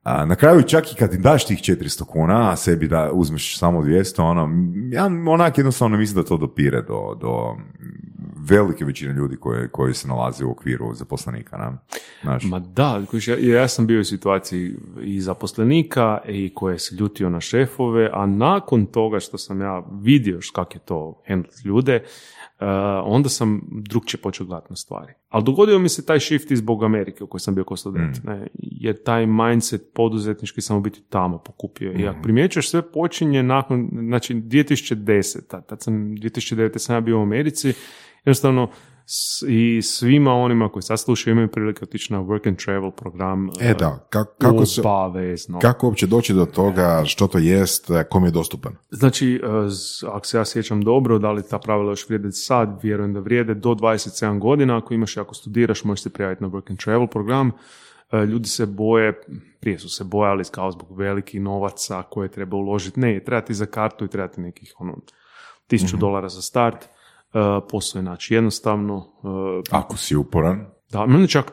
a, 0.07 0.25
na 0.25 0.35
kraju 0.35 0.63
čak 0.63 0.93
i 0.93 0.97
kad 0.97 1.15
im 1.15 1.23
daš 1.23 1.47
tih 1.47 1.59
400 1.59 2.05
kuna, 2.05 2.51
a 2.51 2.57
sebi 2.57 2.89
da 2.89 3.11
uzmeš 3.13 3.59
samo 3.59 3.83
200, 3.83 4.23
ono, 4.23 4.49
ja 4.93 5.07
onak 5.29 5.59
jednostavno 5.59 5.97
mislim 5.97 6.23
da 6.23 6.29
to 6.29 6.37
dopire 6.37 6.83
do, 6.83 7.19
do 7.21 7.57
velike 8.49 8.85
većine 8.85 9.13
ljudi 9.13 9.37
koje, 9.37 9.69
koji 9.69 9.95
se 9.95 10.09
nalaze 10.09 10.45
u 10.45 10.51
okviru 10.51 10.95
zaposlenika. 10.95 11.57
Na, 11.57 11.79
znaš. 12.23 12.45
Ma 12.45 12.59
da, 12.59 13.03
ja, 13.27 13.55
ja 13.59 13.69
sam 13.69 13.87
bio 13.87 14.01
u 14.01 14.05
situaciji 14.05 14.75
i 15.03 15.21
zaposlenika 15.21 16.19
i 16.29 16.55
koje 16.55 16.79
se 16.79 16.95
ljutio 16.95 17.31
na 17.31 17.41
šefove, 17.41 18.11
a 18.13 18.27
nakon 18.27 18.87
toga 18.87 19.21
što 19.21 19.39
sam 19.39 19.61
ja 19.61 19.83
vidio 20.03 20.41
kak 20.55 20.75
je 20.75 20.81
to 20.81 21.23
handlat 21.29 21.65
ljude, 21.65 22.03
onda 23.05 23.29
sam 23.29 23.61
drugčije 23.71 24.21
počeo 24.21 24.47
gledati 24.47 24.67
na 24.71 24.77
stvari. 24.77 25.13
Ali 25.29 25.45
dogodio 25.45 25.79
mi 25.79 25.89
se 25.89 26.07
taj 26.07 26.21
shift 26.21 26.51
i 26.51 26.57
zbog 26.57 26.85
Amerike 26.85 27.25
u 27.25 27.27
kojoj 27.27 27.41
sam 27.41 27.55
bio 27.55 27.65
kao 27.65 27.77
student. 27.77 28.25
Mm. 28.25 28.29
Ne? 28.31 28.47
Jer 28.55 29.03
taj 29.03 29.27
mindset 29.27 29.83
poduzetnički 29.95 30.61
samo 30.61 30.81
biti 30.81 31.03
tamo 31.09 31.39
pokupio. 31.39 31.93
I 31.93 32.05
Mm. 32.05 32.09
ako 32.09 32.23
primjećuješ 32.23 32.71
sve 32.71 32.93
počinje 32.93 33.43
nakon, 33.43 33.89
znači 34.09 34.35
2010. 34.35 35.47
Tad, 35.67 35.83
sam, 35.83 35.95
2009. 36.17 36.79
sam 36.79 36.97
ja 36.97 37.01
bio 37.01 37.19
u 37.19 37.23
Americi. 37.23 37.73
Jednostavno, 38.25 38.71
i 39.49 39.83
svima 39.83 40.35
onima 40.35 40.69
koji 40.69 40.83
sad 40.83 41.01
slušaju 41.01 41.33
imaju 41.33 41.49
prilike 41.49 41.85
otići 41.85 42.13
na 42.13 42.21
work 42.21 42.49
and 42.49 42.65
travel 42.65 42.91
program. 42.91 43.49
E 43.61 43.75
da, 43.75 44.07
ka- 44.11 44.25
kako 44.39 44.67
se, 44.67 44.81
Obavezno. 44.81 45.59
kako 45.59 45.87
uopće 45.87 46.07
doći 46.07 46.35
do 46.35 46.45
toga, 46.47 47.03
što 47.05 47.27
to 47.27 47.39
jest, 47.39 47.91
e, 47.91 48.05
kom 48.05 48.25
je 48.25 48.31
dostupan? 48.31 48.77
Znači, 48.91 49.35
e, 49.35 49.69
z- 49.69 50.05
ako 50.07 50.27
se 50.27 50.39
ja 50.39 50.45
sjećam 50.45 50.83
dobro, 50.83 51.19
da 51.19 51.33
li 51.33 51.43
ta 51.51 51.59
pravila 51.59 51.93
još 51.93 52.09
vrijede 52.09 52.33
sad, 52.33 52.79
vjerujem 52.83 53.15
da 53.15 53.21
vrijede 53.21 53.55
do 53.55 53.71
27 53.71 54.39
godina, 54.39 54.77
ako 54.79 54.95
imaš 54.95 55.17
i 55.17 55.21
ako 55.21 55.35
studiraš, 55.35 55.85
možeš 55.85 56.03
se 56.03 56.11
prijaviti 56.11 56.43
na 56.43 56.49
Work 56.49 56.71
and 56.71 56.79
Travel 56.79 57.07
program. 57.07 57.51
Ljudi 58.29 58.49
se 58.49 58.67
boje, 58.67 59.21
prije 59.61 59.79
su 59.79 59.89
se 59.89 60.05
bojali 60.05 60.45
kao 60.51 60.73
zbog 60.73 60.99
velikih 60.99 61.41
novaca 61.41 62.03
koje 62.03 62.29
treba 62.29 62.57
uložiti. 62.57 63.01
Ne, 63.01 63.21
treba 63.25 63.41
ti 63.41 63.55
za 63.55 63.67
kartu 63.67 64.05
i 64.05 64.09
treba 64.09 64.29
ti 64.29 64.41
nekih 64.41 64.75
ono, 64.79 64.97
tisuću 65.67 65.97
dolara 65.97 66.29
za 66.29 66.43
start. 66.43 66.89
E, 67.29 67.39
Posao 67.71 67.99
je 67.99 68.05
naći 68.05 68.35
jednostavno. 68.35 69.07
e, 69.69 69.71
Ako 69.71 69.97
si 69.97 70.17
uporan. 70.17 70.67
Da, 70.87 71.07
meni 71.07 71.29
čak, 71.29 71.53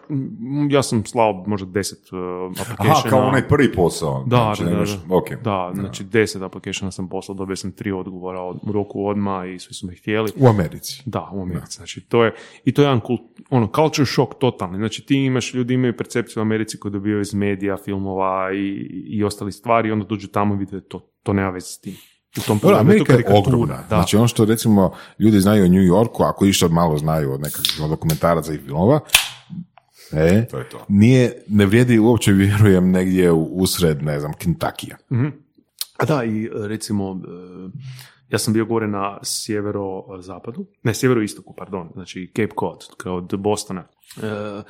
ja 0.69 0.83
sam 0.83 1.05
slao 1.05 1.43
možda 1.47 1.67
deset 1.67 1.99
uh, 2.11 2.19
applicationa. 2.51 2.91
Aha, 2.91 3.09
kao 3.09 3.19
onaj 3.19 3.47
prvi 3.47 3.73
posao. 3.73 4.23
Da, 4.23 4.37
Znači, 4.37 4.63
da, 4.63 4.69
da, 4.69 4.75
nemaš- 4.75 5.07
da. 5.07 5.15
ok. 5.15 5.43
Da, 5.43 5.71
znači 5.73 6.03
deset 6.03 6.41
applicationa 6.41 6.91
sam 6.91 7.09
poslao, 7.09 7.35
dobio 7.35 7.55
sam 7.55 7.71
tri 7.71 7.91
odgovora 7.91 8.41
od- 8.41 8.59
u 8.63 8.71
roku 8.71 9.07
odmah 9.07 9.49
i 9.49 9.59
svi 9.59 9.73
su 9.73 9.87
me 9.87 9.95
htjeli. 9.95 10.31
U 10.37 10.47
Americi. 10.47 11.03
Da, 11.05 11.29
u 11.33 11.41
Americi. 11.41 11.77
Znači, 11.77 12.01
to 12.01 12.23
je, 12.23 12.33
i 12.65 12.71
to 12.71 12.81
je 12.81 12.85
jedan 12.85 12.99
kult, 12.99 13.21
ono, 13.49 13.67
culture 13.67 14.05
shock 14.05 14.31
totalni. 14.39 14.77
Znači, 14.77 15.05
ti 15.05 15.15
imaš, 15.15 15.53
ljudi 15.53 15.73
imaju 15.73 15.97
percepciju 15.97 16.41
u 16.41 16.45
Americi 16.45 16.79
koju 16.79 16.91
dobijaju 16.91 17.21
iz 17.21 17.33
medija, 17.33 17.77
filmova 17.77 18.53
i, 18.53 18.67
i 19.09 19.23
ostalih 19.23 19.53
stvari 19.53 19.91
onda 19.91 20.05
dođu 20.05 20.27
tamo 20.27 20.55
i 20.55 20.57
vide 20.57 20.81
to, 20.81 20.99
to 21.23 21.33
nema 21.33 21.49
veze 21.49 21.67
s 21.67 21.79
tim. 21.79 21.93
U 22.37 22.41
tom 22.41 22.59
pogledu 22.59 22.75
je 22.75 22.77
to 22.77 22.81
Amerika 22.81 23.13
je 23.13 23.23
karikatura, 23.23 23.55
ogromna. 23.55 23.75
Da. 23.75 23.95
Znači 23.95 24.17
ono 24.17 24.27
što 24.27 24.45
recimo 24.45 24.93
ljudi 25.19 25.39
znaju 25.39 25.63
o 25.63 25.67
New 25.67 25.83
Yorku, 25.83 26.23
ako 26.23 26.45
išta 26.45 26.67
malo 26.67 26.97
znaju 26.97 27.33
od 27.33 27.41
nekakvih 27.41 27.89
dokumentaraca 27.89 28.53
i 28.53 28.57
filmova, 28.57 28.99
e, 30.11 30.47
To 30.47 30.57
je 30.57 30.69
to. 30.69 30.85
nije, 30.87 31.43
ne 31.47 31.65
vrijedi 31.65 31.99
uopće 31.99 32.31
vjerujem 32.31 32.91
negdje 32.91 33.31
u, 33.31 33.43
usred, 33.43 34.03
ne 34.03 34.19
znam, 34.19 34.33
Kentuckija. 34.33 34.97
A 35.97 36.05
da, 36.05 36.23
i 36.23 36.49
recimo, 36.53 37.11
e, 37.11 37.69
ja 38.29 38.39
sam 38.39 38.53
bio 38.53 38.65
gore 38.65 38.87
na 38.87 39.17
sjevero-zapadu, 39.23 40.65
ne, 40.83 40.93
sjevero-istoku, 40.93 41.53
pardon, 41.57 41.89
znači 41.93 42.31
Cape 42.35 42.53
Cod, 42.59 42.95
kao 42.97 43.15
od 43.15 43.35
Bostona. 43.37 43.83
E, 44.17 44.63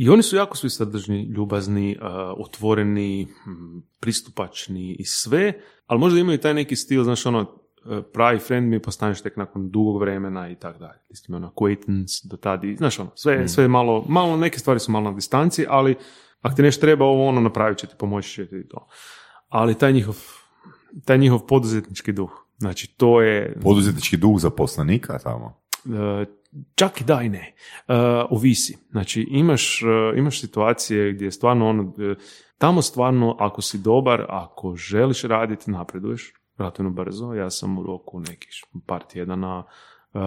I 0.00 0.08
oni 0.08 0.22
su 0.22 0.36
jako 0.36 0.56
svi 0.56 0.70
srdažni, 0.70 1.22
ljubazni, 1.22 1.98
otvoreni, 2.36 3.22
m, 3.46 3.82
pristupačni 4.00 4.96
i 4.98 5.04
sve, 5.04 5.52
ali 5.86 6.00
možda 6.00 6.20
imaju 6.20 6.38
taj 6.38 6.54
neki 6.54 6.76
stil, 6.76 7.04
znaš, 7.04 7.26
ono, 7.26 7.40
e, 7.40 8.02
pravi 8.12 8.38
friend 8.38 8.68
mi 8.68 8.82
postaneš 8.82 9.20
tek 9.20 9.36
nakon 9.36 9.70
dugog 9.70 10.00
vremena 10.00 10.50
i 10.50 10.54
tako 10.54 10.78
dalje. 10.78 10.98
Ti 11.08 11.16
ste 11.16 11.32
mi 11.32 11.36
ono 11.36 11.52
acquaintance 11.56 12.28
do 12.30 12.36
tada 12.36 12.66
znaš, 12.76 12.98
ono, 12.98 13.10
sve, 13.14 13.48
sve 13.48 13.68
malo, 13.68 14.04
malo, 14.08 14.36
neke 14.36 14.58
stvari 14.58 14.80
su 14.80 14.92
malo 14.92 15.10
na 15.10 15.16
distanci, 15.16 15.66
ali 15.68 15.96
ako 16.40 16.56
ti 16.56 16.62
nešto 16.62 16.80
treba 16.80 17.04
ovo 17.04 17.28
ono 17.28 17.40
napravit 17.40 17.78
će 17.78 17.86
ti, 17.86 17.94
pomoći 17.98 18.34
će 18.34 18.46
ti 18.46 18.68
to. 18.68 18.88
Ali 19.48 19.78
taj 19.78 19.92
njihov 19.92 20.16
taj 21.04 21.18
njihov 21.18 21.46
poduzetnički 21.46 22.12
duh. 22.12 22.30
Znači, 22.58 22.94
to 22.96 23.20
je, 23.20 23.58
Poduzetnički 23.62 24.16
duh 24.16 24.40
zaposlenika 24.40 25.18
tamo. 25.18 25.60
Čak 26.74 27.00
i 27.00 27.04
da 27.04 27.22
i 27.22 27.28
ne, 27.28 27.54
E, 27.88 27.94
ovisi. 28.30 28.76
Znači, 28.90 29.26
imaš, 29.30 29.82
e, 29.82 30.18
imaš 30.18 30.40
situacije 30.40 31.12
gdje 31.12 31.24
je 31.24 31.32
stvarno 31.32 31.68
ono, 31.68 31.92
e, 31.98 32.14
tamo 32.58 32.82
stvarno, 32.82 33.36
ako 33.38 33.62
si 33.62 33.78
dobar, 33.78 34.26
ako 34.28 34.76
želiš 34.76 35.22
raditi, 35.22 35.70
napreduješ, 35.70 36.32
relativno 36.58 36.90
brzo. 36.90 37.34
Ja 37.34 37.50
sam 37.50 37.78
u 37.78 37.82
roku 37.82 38.20
nekih 38.20 38.50
par 38.86 39.02
tjedana 39.02 39.64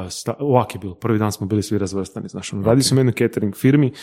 sta- 0.09 0.35
ovak 0.39 0.75
je 0.75 0.79
bilo, 0.79 0.95
prvi 0.95 1.19
dan 1.19 1.31
smo 1.31 1.47
bili 1.47 1.63
svi 1.63 1.77
razvrstani, 1.77 2.27
znaš, 2.27 2.53
ono, 2.53 2.65
radi 2.65 2.83
se 2.83 2.95
u 2.95 2.97
jednoj 2.97 3.13
catering 3.13 3.55
firmi, 3.55 3.93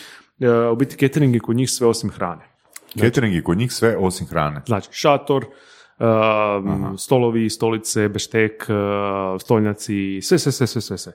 u 0.71 0.75
biti 0.75 1.07
catering 1.07 1.33
je 1.33 1.39
kod 1.39 1.55
njih 1.55 1.69
sve 1.69 1.87
osim 1.87 2.09
hrane. 2.09 2.51
Catering 2.99 3.35
je 3.35 3.43
kod 3.43 3.57
njih 3.57 3.71
sve 3.71 3.97
osim 3.97 4.27
hrane. 4.27 4.61
Znači, 4.65 4.89
šator, 4.91 5.45
uh, 5.99 6.97
stolovi, 6.97 7.49
stolice, 7.49 8.09
beštek, 8.09 8.67
uh, 8.69 9.41
stolnjaci, 9.41 10.21
sve, 10.21 10.39
sve, 10.39 10.51
sve, 10.51 10.67
sve, 10.67 10.81
sve, 10.81 10.97
sve. 10.97 11.13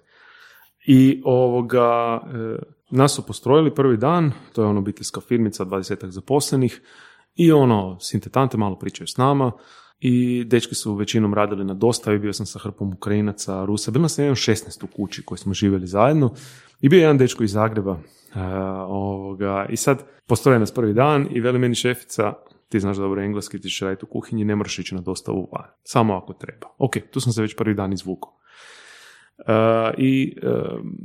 I 0.87 1.23
ovoga, 1.25 2.21
uh, 2.23 2.59
nas 2.91 3.15
su 3.15 3.27
postrojili 3.27 3.75
prvi 3.75 3.97
dan, 3.97 4.33
to 4.53 4.63
je 4.63 4.69
ono 4.69 4.81
obiteljska 4.81 5.21
firmica, 5.21 5.65
20 5.65 6.07
zaposlenih, 6.09 6.81
i 7.35 7.53
ono, 7.53 8.01
sintetante 8.01 8.57
malo 8.57 8.79
pričaju 8.79 9.07
s 9.07 9.17
nama, 9.17 9.53
i 10.01 10.45
dečki 10.45 10.75
su 10.75 10.95
većinom 10.95 11.35
radili 11.35 11.65
na 11.65 11.75
dostavi, 11.75 12.19
bio 12.19 12.33
sam 12.33 12.47
sa 12.47 12.59
hrpom 12.59 12.93
Ukrajinaca, 12.93 13.65
Rusa, 13.65 13.91
bilo 13.91 14.05
je 14.19 14.23
jedan 14.23 14.35
16 14.35 14.85
u 14.85 14.87
kući 14.87 15.25
koji 15.25 15.39
smo 15.39 15.55
živjeli 15.55 15.87
zajedno, 15.87 16.35
i 16.81 16.89
bio 16.89 16.99
je 16.99 17.03
jedan 17.03 17.19
dečko 17.19 17.45
iz 17.45 17.53
Zagreba, 17.53 17.93
uh, 17.93 17.99
ovoga, 18.89 19.67
i 19.71 19.77
sad 19.77 20.05
postroje 20.27 20.59
nas 20.59 20.75
prvi 20.75 20.95
dan 20.95 21.29
i 21.31 21.41
veli 21.41 21.59
meni 21.59 21.75
šefica, 21.75 22.33
ti 22.69 22.81
znaš 22.81 22.97
dobro 22.97 23.23
engleski, 23.23 23.61
ti 23.61 23.69
ćeš 23.69 23.81
raditi 23.81 24.05
u 24.05 24.09
kuhinji, 24.09 24.45
ne 24.45 24.57
moraš 24.57 24.79
ići 24.79 24.95
na 24.95 25.01
dostavu 25.01 25.49
van, 25.53 25.71
samo 25.83 26.15
ako 26.15 26.33
treba. 26.33 26.67
Ok, 26.79 26.93
tu 27.11 27.21
sam 27.21 27.33
se 27.33 27.43
već 27.43 27.57
prvi 27.57 27.75
dan 27.75 27.93
izvukao. 27.93 28.33
Uh, 29.39 29.95
I 29.99 30.37
uh, 30.43 30.51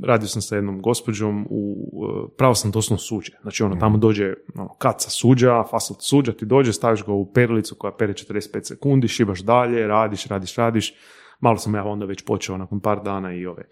radio 0.04 0.28
sam 0.28 0.42
sa 0.42 0.54
jednom 0.56 0.82
gospođom 0.82 1.46
u, 1.50 1.90
uh, 1.92 2.30
pravo 2.38 2.54
sam 2.54 2.70
doslovno 2.70 2.98
suđe. 2.98 3.32
Znači 3.42 3.62
ono, 3.62 3.76
tamo 3.76 3.98
dođe 3.98 4.34
ono, 4.54 4.68
kaca 4.68 5.10
suđa, 5.10 5.64
fasot 5.70 5.96
suđa, 6.00 6.32
ti 6.32 6.46
dođe, 6.46 6.72
staviš 6.72 7.04
ga 7.04 7.12
u 7.12 7.32
perilicu 7.32 7.74
koja 7.74 7.92
pere 7.92 8.12
45 8.12 8.62
sekundi, 8.62 9.08
šibaš 9.08 9.40
dalje, 9.40 9.86
radiš, 9.86 10.26
radiš, 10.26 10.56
radiš. 10.56 10.94
Malo 11.40 11.58
sam 11.58 11.74
ja 11.74 11.84
onda 11.84 12.06
već 12.06 12.24
počeo 12.24 12.56
nakon 12.56 12.80
par 12.80 13.02
dana 13.02 13.34
i 13.34 13.46
ove 13.46 13.68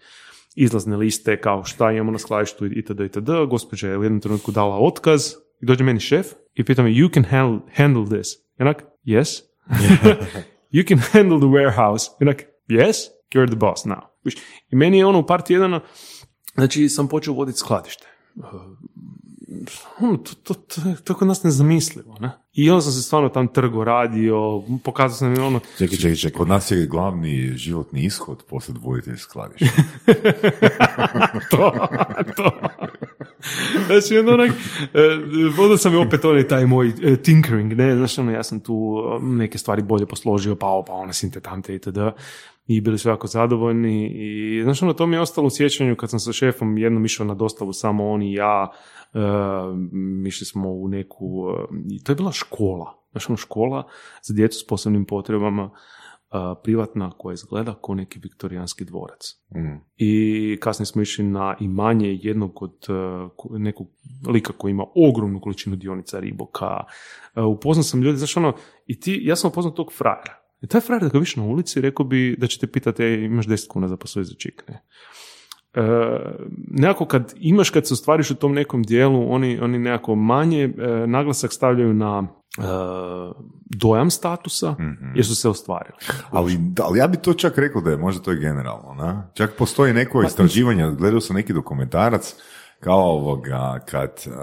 izlazne 0.55 0.97
liste 0.97 1.41
kao 1.41 1.63
šta 1.63 1.91
imamo 1.91 2.11
na 2.11 2.17
skladištu 2.17 2.65
itd. 2.65 2.99
itd. 2.99 3.29
Gospođa 3.49 3.89
je 3.89 3.97
u 3.97 4.03
jednom 4.03 4.21
trenutku 4.21 4.51
dala 4.51 4.77
otkaz 4.79 5.21
i 5.61 5.65
dođe 5.65 5.83
meni 5.83 5.99
šef 5.99 6.27
i 6.53 6.63
pita 6.63 6.83
me 6.83 6.89
you 6.89 7.13
can 7.13 7.23
handle, 7.23 7.59
handle 7.75 8.05
this. 8.05 8.27
Like, 8.59 8.83
yes. 9.05 9.41
you 10.75 10.87
can 10.87 10.97
handle 10.97 11.39
the 11.39 11.47
warehouse. 11.47 12.09
Like, 12.19 12.45
yes, 12.69 12.95
you're 13.35 13.47
the 13.47 13.55
boss 13.55 13.85
now. 13.85 14.01
I 14.71 14.75
meni 14.75 14.97
je 14.97 15.05
ono 15.05 15.19
u 15.19 15.25
par 15.25 15.41
tjedana, 15.41 15.81
znači 16.55 16.89
sam 16.89 17.07
počeo 17.07 17.33
voditi 17.33 17.57
skladište. 17.57 18.07
Ono, 19.99 20.17
to, 20.17 20.33
to, 20.43 20.53
to, 20.53 20.81
to 21.03 21.13
kod 21.13 21.27
nas 21.27 21.43
nezamislivo, 21.43 22.17
ne? 22.19 22.31
I 22.53 22.69
onda 22.69 22.81
sam 22.81 22.91
se 22.91 23.01
stvarno 23.01 23.29
tam 23.29 23.47
trgo 23.47 23.83
radio, 23.83 24.63
pokazao 24.83 25.17
sam 25.17 25.35
im 25.35 25.43
ono, 25.43 25.59
Čekaj, 25.77 25.97
čekaj, 25.97 26.15
čekaj. 26.15 26.37
Kod 26.37 26.47
nas 26.47 26.71
je 26.71 26.85
glavni 26.85 27.53
životni 27.55 28.05
ishod 28.05 28.43
poslije 28.49 28.79
dvojitelj 28.79 29.17
skladišta. 29.17 29.81
to, 31.51 31.87
to. 32.35 32.51
Znači, 33.85 34.17
onda 34.17 34.33
onak, 34.33 34.51
e, 34.93 35.61
onda 35.63 35.77
sam 35.77 35.97
opet 35.97 36.25
onaj 36.25 36.47
taj 36.47 36.65
moj 36.65 36.93
e, 37.03 37.15
tinkering, 37.15 37.73
ne, 37.73 37.95
znaš, 37.95 38.17
ono, 38.17 38.31
ja 38.31 38.43
sam 38.43 38.59
tu 38.59 39.03
e, 39.21 39.25
neke 39.25 39.57
stvari 39.57 39.81
bolje 39.81 40.05
posložio, 40.05 40.55
pa 40.55 40.83
pa 40.87 40.93
one 40.93 41.13
sintetante 41.13 41.75
itd. 41.75 41.97
I 42.75 42.81
bili 42.81 42.97
su 42.97 43.09
jako 43.09 43.27
zadovoljni 43.27 44.11
i, 44.15 44.61
znaš, 44.63 44.83
ono, 44.83 44.93
to 44.93 45.07
mi 45.07 45.15
je 45.15 45.21
ostalo 45.21 45.47
u 45.47 45.49
sjećanju 45.49 45.95
kad 45.95 46.09
sam 46.09 46.19
sa 46.19 46.33
šefom 46.33 46.77
jednom 46.77 47.05
išao 47.05 47.25
na 47.25 47.35
dostavu, 47.35 47.73
samo 47.73 48.09
on 48.09 48.21
i 48.21 48.33
ja, 48.33 48.71
e, 49.13 49.19
išli 50.27 50.45
smo 50.45 50.69
u 50.69 50.87
neku, 50.87 51.47
e, 51.49 51.77
i 51.89 52.03
to 52.03 52.11
je 52.11 52.15
bila 52.15 52.31
škola, 52.31 53.03
znaš, 53.11 53.29
ono, 53.29 53.37
škola 53.37 53.87
za 54.23 54.33
djecu 54.33 54.59
s 54.59 54.67
posebnim 54.67 55.05
potrebama, 55.05 55.69
a, 56.29 56.55
privatna 56.63 57.11
koja 57.17 57.33
izgleda 57.33 57.79
kao 57.85 57.95
neki 57.95 58.19
viktorijanski 58.19 58.85
dvorac. 58.85 59.19
I 59.97 60.57
kasnije 60.61 60.85
smo 60.85 61.01
išli 61.01 61.25
na 61.25 61.55
imanje 61.59 62.19
jednog 62.21 62.63
od 62.63 62.75
uh, 62.89 63.31
ko- 63.37 63.57
nekog 63.57 63.87
lika 64.27 64.53
koji 64.53 64.71
ima 64.71 64.83
ogromnu 64.95 65.41
količinu 65.41 65.75
dionica 65.75 66.19
Riboka. 66.19 66.83
Uh, 67.35 67.45
upoznao 67.57 67.83
sam 67.83 68.01
ljude, 68.01 68.17
znaš 68.17 68.37
ono, 68.37 68.53
i 68.85 68.99
ti, 68.99 69.19
ja 69.23 69.35
sam 69.35 69.49
upoznao 69.49 69.73
tog 69.73 69.93
frajera. 69.97 70.40
I 70.61 70.67
taj 70.67 70.81
frajer 70.81 71.01
da 71.01 71.09
ga 71.09 71.19
više 71.19 71.39
na 71.39 71.45
ulici, 71.45 71.81
rekao 71.81 72.05
bi 72.05 72.35
da 72.39 72.47
ćete 72.47 72.67
pitati, 72.67 73.03
"Ej, 73.03 73.25
imaš 73.25 73.45
10 73.45 73.67
kuna 73.67 73.87
za 73.87 73.97
posao 73.97 74.23
za 74.23 74.33
čik, 74.33 74.63
ne? 74.67 74.83
E, 75.73 75.81
nekako 76.67 77.05
kad 77.05 77.33
imaš, 77.35 77.69
kad 77.69 77.87
se 77.87 77.93
ostvariš 77.93 78.31
u 78.31 78.35
tom 78.35 78.53
nekom 78.53 78.83
dijelu, 78.83 79.33
oni, 79.33 79.59
oni 79.59 79.79
nekako 79.79 80.15
manje 80.15 80.63
e, 80.63 81.07
naglasak 81.07 81.53
stavljaju 81.53 81.93
na 81.93 82.23
e, 82.57 82.61
dojam 83.65 84.09
statusa, 84.09 84.75
jer 85.15 85.25
su 85.25 85.35
se 85.35 85.49
ostvarili. 85.49 85.95
Ali, 86.31 86.59
ali 86.81 86.99
ja 86.99 87.07
bi 87.07 87.17
to 87.17 87.33
čak 87.33 87.57
rekao 87.57 87.81
da 87.81 87.91
je, 87.91 87.97
možda 87.97 88.23
to 88.23 88.31
je 88.31 88.39
generalno, 88.39 88.93
na? 88.93 89.29
Čak 89.33 89.53
postoji 89.57 89.93
neko 89.93 90.23
istraživanje, 90.23 90.91
gledao 90.97 91.21
sam 91.21 91.35
neki 91.35 91.53
dokumentarac, 91.53 92.35
kao 92.79 92.99
ovoga, 92.99 93.79
kad 93.89 94.11
uh, 94.27 94.33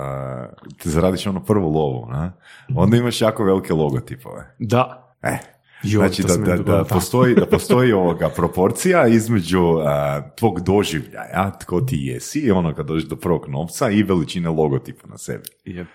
te 0.83 0.91
zaradiš 0.91 1.27
ono 1.27 1.45
prvo 1.45 1.69
lovu, 1.69 2.07
na? 2.11 2.33
onda 2.75 2.97
imaš 2.97 3.21
jako 3.21 3.45
velike 3.45 3.73
logotipove. 3.75 4.55
Da, 4.59 5.05
E, 5.23 5.39
Joj, 5.83 6.09
znači 6.09 6.23
da, 6.23 6.37
da, 6.37 6.63
da, 6.63 6.85
postoji, 6.85 7.35
da 7.35 7.47
postoji 7.57 7.93
ovoga 7.93 8.29
proporcija 8.29 9.07
između 9.07 9.79
a, 9.79 10.23
tvog 10.37 10.61
doživljaja, 10.61 11.59
tko 11.61 11.81
ti 11.81 11.97
jesi, 12.01 12.39
i 12.39 12.51
ono 12.51 12.75
kad 12.75 12.87
dođeš 12.87 13.09
do 13.09 13.17
prvog 13.17 13.49
novca 13.49 13.91
i 13.91 14.03
veličine 14.03 14.49
logotipa 14.49 15.09
na 15.09 15.19
sebi. 15.19 15.49
Je. 15.65 15.81
E, 15.81 15.87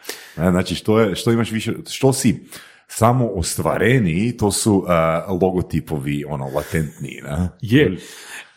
Znači, 0.51 0.75
što, 0.75 0.99
je, 0.99 1.15
što 1.15 1.31
imaš 1.31 1.51
više, 1.51 1.73
što 1.89 2.13
si 2.13 2.43
samo 2.87 3.27
ostvareniji, 3.27 4.37
to 4.37 4.51
su 4.51 4.85
a, 4.87 5.25
logotipovi, 5.41 6.23
ono, 6.27 6.45
latentniji, 6.55 7.21
ne? 7.23 7.49
Je, 7.61 7.97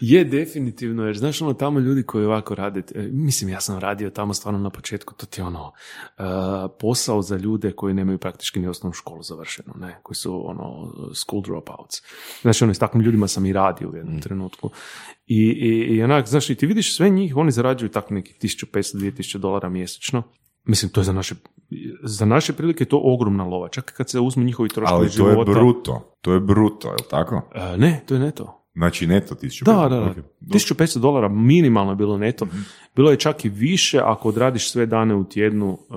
je 0.01 0.25
definitivno, 0.25 1.07
jer 1.07 1.19
znaš 1.19 1.43
ono 1.43 1.53
tamo 1.53 1.81
ljudi 1.81 2.03
koji 2.03 2.25
ovako 2.25 2.55
rade, 2.55 2.83
e, 2.95 3.09
mislim 3.13 3.51
ja 3.51 3.61
sam 3.61 3.79
radio 3.79 4.11
tamo 4.11 4.35
stvarno 4.35 4.59
na 4.61 4.71
početku, 4.71 5.15
to 5.15 5.27
ti 5.27 5.41
je 5.41 5.45
ono 5.45 5.73
e, 6.19 6.23
posao 6.81 7.23
za 7.23 7.37
ljude 7.37 7.73
koji 7.73 7.95
nemaju 7.95 8.19
praktički 8.19 8.61
ni 8.61 8.69
osnovnu 8.69 8.93
školu 8.93 9.23
završenu, 9.23 9.75
ne, 9.81 9.99
koji 10.03 10.17
su 10.17 10.51
ono 10.51 10.93
school 11.15 11.43
dropouts. 11.43 12.03
Znači 12.43 12.65
ono 12.65 12.75
s 12.75 12.79
takvim 12.79 13.03
ljudima 13.03 13.29
sam 13.29 13.47
i 13.47 13.53
radio 13.53 13.91
u 13.91 13.97
jednom 13.97 14.21
trenutku. 14.21 14.71
I, 15.27 15.43
i, 15.43 15.97
i 15.97 16.03
onak, 16.03 16.29
znaš, 16.29 16.51
i 16.51 16.55
ti 16.55 16.67
vidiš 16.67 16.97
sve 16.97 17.11
njih, 17.11 17.37
oni 17.37 17.51
zarađuju 17.51 17.89
tako 17.89 18.15
nekih 18.15 18.37
1500-2000 18.43 19.39
dolara 19.39 19.69
mjesečno. 19.69 20.23
Mislim, 20.65 20.91
to 20.91 21.01
je 21.01 21.05
za 21.05 21.13
naše, 21.13 21.35
za 22.03 22.27
naše 22.27 22.53
prilike 22.53 22.85
to 22.85 23.01
ogromna 23.05 23.45
lova. 23.45 23.69
Čak 23.69 23.93
kad 23.97 24.11
se 24.11 24.21
uzmu 24.21 24.45
njihovi 24.45 24.69
troškovi 24.69 24.99
Ali 24.99 25.11
to 25.11 25.29
je 25.29 25.33
života. 25.33 25.53
bruto, 25.53 26.17
to 26.21 26.33
je 26.33 26.41
bruto, 26.41 26.89
je 26.89 26.93
li 26.93 27.09
tako? 27.11 27.43
E, 27.55 27.77
ne, 27.77 28.03
to 28.07 28.15
je 28.15 28.21
neto. 28.21 28.56
Znači, 28.77 29.07
neto 29.07 29.35
1500. 29.35 29.65
Da, 29.65 29.89
da, 29.89 30.01
da. 30.01 30.11
Ok. 30.11 30.17
1500 30.43 30.99
dolara 30.99 31.29
minimalno 31.29 31.93
je 31.93 31.97
bilo 31.97 32.19
neto. 32.19 32.47
Bilo 32.97 33.11
je 33.11 33.17
čak 33.17 33.45
i 33.45 33.49
više 33.49 34.01
ako 34.01 34.29
odradiš 34.29 34.71
sve 34.71 34.87
dane 34.87 35.15
u 35.15 35.25
tjednu, 35.25 35.69
uh, 35.71 35.97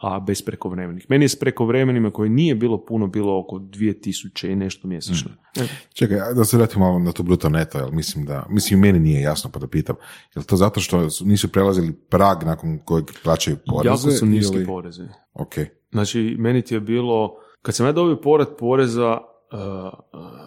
a 0.00 0.20
bez 0.20 0.42
prekovremenih. 0.42 1.06
Meni 1.08 1.24
je 1.24 1.28
s 1.28 1.36
prekovremenima 1.36 2.10
koje 2.10 2.30
nije 2.30 2.54
bilo 2.54 2.84
puno, 2.84 3.06
bilo 3.06 3.38
oko 3.38 3.56
2000 3.56 4.12
i 4.46 4.56
nešto 4.56 4.88
mjesečno. 4.88 5.30
E, 5.56 5.66
Čekaj, 5.92 6.18
da 6.36 6.44
se 6.44 6.56
vratimo 6.56 6.84
malo 6.84 6.98
na 6.98 7.12
to 7.12 7.22
bruto 7.22 7.48
neto, 7.48 7.78
jer 7.78 7.92
mislim 7.92 8.24
da, 8.26 8.46
mislim 8.48 8.80
meni 8.80 8.98
nije 9.00 9.20
jasno 9.22 9.50
pa 9.50 9.58
da 9.58 9.66
pitam, 9.66 9.96
je 10.34 10.38
li 10.38 10.44
to 10.44 10.56
zato 10.56 10.80
što 10.80 11.10
su- 11.10 11.26
nisu 11.26 11.48
prelazili 11.48 11.92
prag 11.92 12.44
nakon 12.44 12.78
kojeg 12.78 13.04
plaćaju 13.24 13.56
poreze? 13.66 13.88
jako 13.88 14.10
su 14.10 14.26
niski 14.26 14.56
ili- 14.56 14.66
porezi. 14.66 15.02
Ok, 15.34 15.54
Znači, 15.92 16.36
meni 16.38 16.62
ti 16.62 16.74
je 16.74 16.80
bilo, 16.80 17.34
kad 17.62 17.74
sam 17.74 17.86
ja 17.86 17.92
dobio 17.92 18.16
povrat 18.16 18.48
poreza, 18.58 19.18
uh, 19.52 19.58
uh, 19.58 20.41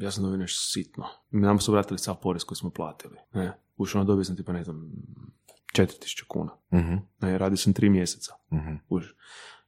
ja 0.00 0.10
sam 0.10 0.22
dobio 0.24 0.36
nešto 0.36 0.62
sitno. 0.62 1.04
Nam 1.30 1.60
su 1.60 1.72
vratili 1.72 1.98
sav 1.98 2.16
porez 2.22 2.44
koji 2.44 2.56
smo 2.56 2.70
platili. 2.70 3.16
Ne? 3.34 3.52
Ušao 3.76 4.04
dobio 4.04 4.24
sam 4.24 4.36
tipa, 4.36 4.52
ne 4.52 4.64
znam, 4.64 4.90
4000 5.74 6.24
kuna. 6.28 6.50
Mhm, 6.72 6.94
Ne, 7.20 7.38
radio 7.38 7.56
sam 7.56 7.72
tri 7.72 7.88
mjeseca. 7.90 8.32
Kužiš. 8.88 9.14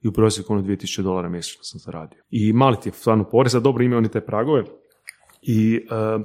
I 0.01 0.09
u 0.09 0.12
prosjeku 0.12 0.53
ono 0.53 0.62
2000 0.62 1.03
dolara 1.03 1.29
mjesečno 1.29 1.64
sam 1.64 1.81
zaradio. 1.81 2.22
I 2.31 2.53
mali 2.53 2.76
ti 2.83 2.89
je 2.89 2.93
stvarno 2.93 3.24
porez, 3.24 3.55
a 3.55 3.61
dobro 3.61 3.85
ime 3.85 3.97
oni 3.97 4.09
te 4.09 4.20
pragove. 4.20 4.64
I 5.43 5.81
uh, 5.91 6.24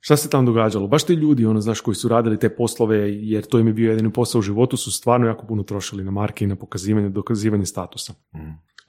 šta 0.00 0.16
se 0.16 0.30
tamo 0.30 0.46
događalo? 0.46 0.86
Baš 0.86 1.04
ti 1.04 1.12
ljudi, 1.12 1.46
ono, 1.46 1.60
znaš, 1.60 1.80
koji 1.80 1.94
su 1.94 2.08
radili 2.08 2.38
te 2.38 2.56
poslove, 2.56 2.98
jer 3.12 3.44
to 3.46 3.58
im 3.58 3.66
je 3.66 3.72
bio 3.72 3.90
jedini 3.90 4.12
posao 4.12 4.38
u 4.38 4.42
životu, 4.42 4.76
su 4.76 4.92
stvarno 4.92 5.26
jako 5.26 5.46
puno 5.46 5.62
trošili 5.62 6.04
na 6.04 6.10
marke 6.10 6.44
i 6.44 6.48
na 6.48 6.56
pokazivanje, 6.56 7.08
dokazivanje 7.08 7.66
statusa. 7.66 8.14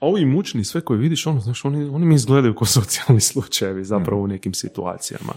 A 0.02 0.06
ovi 0.06 0.24
mučni, 0.24 0.64
sve 0.64 0.80
koje 0.80 0.98
vidiš, 0.98 1.26
ono, 1.26 1.40
znaš, 1.40 1.64
oni, 1.64 1.84
oni 1.84 2.06
mi 2.06 2.14
izgledaju 2.14 2.54
kao 2.54 2.66
socijalni 2.78 3.20
slučajevi 3.20 3.84
zapravo 3.84 4.22
u 4.22 4.26
nekim 4.26 4.54
situacijama. 4.54 5.32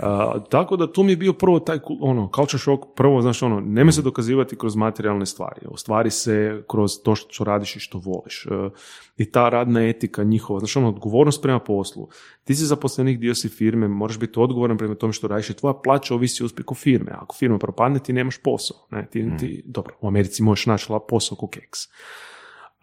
A, 0.00 0.34
tako 0.50 0.76
da 0.76 0.92
tu 0.92 1.02
mi 1.02 1.12
je 1.12 1.16
bio 1.16 1.32
prvo 1.32 1.60
taj 1.60 1.78
ono, 2.00 2.30
culture 2.34 2.58
shock, 2.58 2.82
prvo, 2.96 3.22
znaš, 3.22 3.42
ono, 3.42 3.60
nemoj 3.60 3.92
se 3.92 4.02
dokazivati 4.02 4.56
kroz 4.56 4.76
materijalne 4.76 5.26
stvari, 5.26 5.60
ostvari 5.68 6.10
se 6.10 6.62
kroz 6.70 6.90
to 7.04 7.14
što 7.14 7.44
radiš 7.44 7.76
i 7.76 7.80
što 7.80 7.98
voliš. 7.98 8.46
E, 8.46 8.70
I 9.16 9.30
ta 9.30 9.48
radna 9.48 9.88
etika 9.88 10.24
njihova, 10.24 10.60
znaš, 10.60 10.76
ono, 10.76 10.88
odgovornost 10.88 11.42
prema 11.42 11.58
poslu. 11.58 12.08
Ti 12.44 12.54
si 12.54 12.64
zaposlenik, 12.64 13.18
dio 13.18 13.34
si 13.34 13.48
firme, 13.48 13.88
moraš 13.88 14.18
biti 14.18 14.40
odgovoran 14.40 14.78
prema 14.78 14.94
tome 14.94 15.12
što 15.12 15.28
radiš 15.28 15.50
i 15.50 15.54
tvoja 15.54 15.74
plaća 15.74 16.14
ovisi 16.14 16.42
o 16.42 16.46
uspjehu 16.46 16.74
firme. 16.74 17.12
Ako 17.14 17.36
firma 17.36 17.58
propadne, 17.58 17.98
ti 17.98 18.12
nemaš 18.12 18.42
posao. 18.42 18.76
Ne? 18.90 19.06
Ti, 19.10 19.30
ti, 19.40 19.62
dobro, 19.66 19.94
u 20.00 20.08
Americi 20.08 20.42
možeš 20.42 20.66
naći 20.66 20.86
posao 21.08 21.36
ko 21.36 21.48
keks 21.48 21.78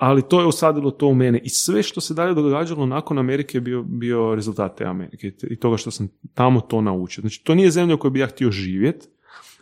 ali 0.03 0.21
to 0.21 0.39
je 0.39 0.47
usadilo 0.47 0.91
to 0.91 1.07
u 1.07 1.15
mene 1.15 1.39
i 1.43 1.49
sve 1.49 1.83
što 1.83 2.01
se 2.01 2.13
dalje 2.13 2.33
događalo 2.33 2.85
nakon 2.85 3.19
Amerike 3.19 3.57
je 3.57 3.61
bio, 3.61 3.83
bio 3.83 4.35
rezultat 4.35 4.77
te 4.77 4.85
Amerike 4.85 5.31
i 5.43 5.55
toga 5.55 5.77
što 5.77 5.91
sam 5.91 6.09
tamo 6.33 6.61
to 6.61 6.81
naučio. 6.81 7.21
Znači, 7.21 7.43
to 7.43 7.55
nije 7.55 7.71
zemlja 7.71 7.95
u 7.95 7.97
kojoj 7.97 8.11
bi 8.11 8.19
ja 8.19 8.27
htio 8.27 8.51
živjeti, 8.51 9.07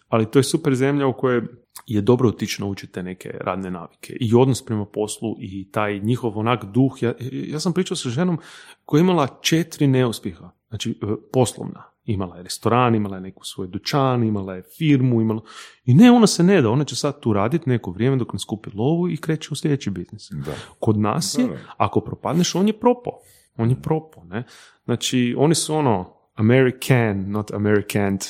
ali 0.08 0.26
to 0.26 0.39
je 0.39 0.44
super 0.44 0.76
zemlja 0.76 1.08
u 1.08 1.14
kojoj 1.14 1.42
je 1.88 2.02
dobro 2.02 2.30
otići 2.30 2.62
naučiti 2.62 2.94
te 2.94 3.04
neke 3.04 3.30
radne 3.42 3.72
navike 3.72 4.18
i 4.20 4.36
odnos 4.36 4.66
prema 4.66 4.86
poslu 4.86 5.36
i 5.39 5.72
taj 5.72 6.00
njihov 6.00 6.39
onak 6.39 6.66
duh. 6.66 6.92
Ja, 7.02 7.14
ja 7.32 7.60
sam 7.60 7.74
pričao 7.74 7.98
sa 7.98 8.10
ženom 8.10 8.38
koja 8.86 9.00
je 9.00 9.02
imala 9.02 9.28
četiri 9.42 9.88
neuspjeha, 9.88 10.50
znači 10.70 10.92
e, 10.92 11.06
poslovna. 11.34 11.91
Imala 12.12 12.38
je 12.38 12.43
restoran, 12.43 12.95
imala 12.95 13.18
je 13.18 13.22
neku 13.22 13.43
svoj 13.43 13.68
dućan, 13.68 14.24
imala 14.24 14.55
je 14.55 14.64
firmu, 14.78 15.22
imala... 15.22 15.41
I 15.86 15.93
ne, 15.93 16.12
ona 16.12 16.28
se 16.28 16.43
ne 16.43 16.62
da, 16.62 16.70
ona 16.70 16.84
će 16.84 16.95
sad 16.95 17.20
tu 17.20 17.34
raditi 17.34 17.70
neko 17.70 17.91
vrijeme 17.91 18.18
dok 18.18 18.34
ne 18.34 18.39
skupi 18.39 18.70
lovu 18.74 19.09
i 19.09 19.18
kreće 19.18 19.49
u 19.51 19.55
sljedeći 19.55 19.89
biznis. 19.89 20.30
Da. 20.32 20.53
Kod 20.80 20.97
nas 20.97 21.38
je, 21.39 21.59
ako 21.78 22.01
propadneš, 22.01 22.55
on 22.55 22.68
je 22.68 22.80
propao. 22.80 23.20
On 23.57 23.70
je 23.70 23.82
propao, 23.82 24.24
ne? 24.24 24.43
Znači, 24.86 25.36
oni 25.38 25.55
su 25.55 25.76
ono, 25.76 26.14
American, 26.36 27.32
not 27.32 27.51
Americant, 27.51 28.24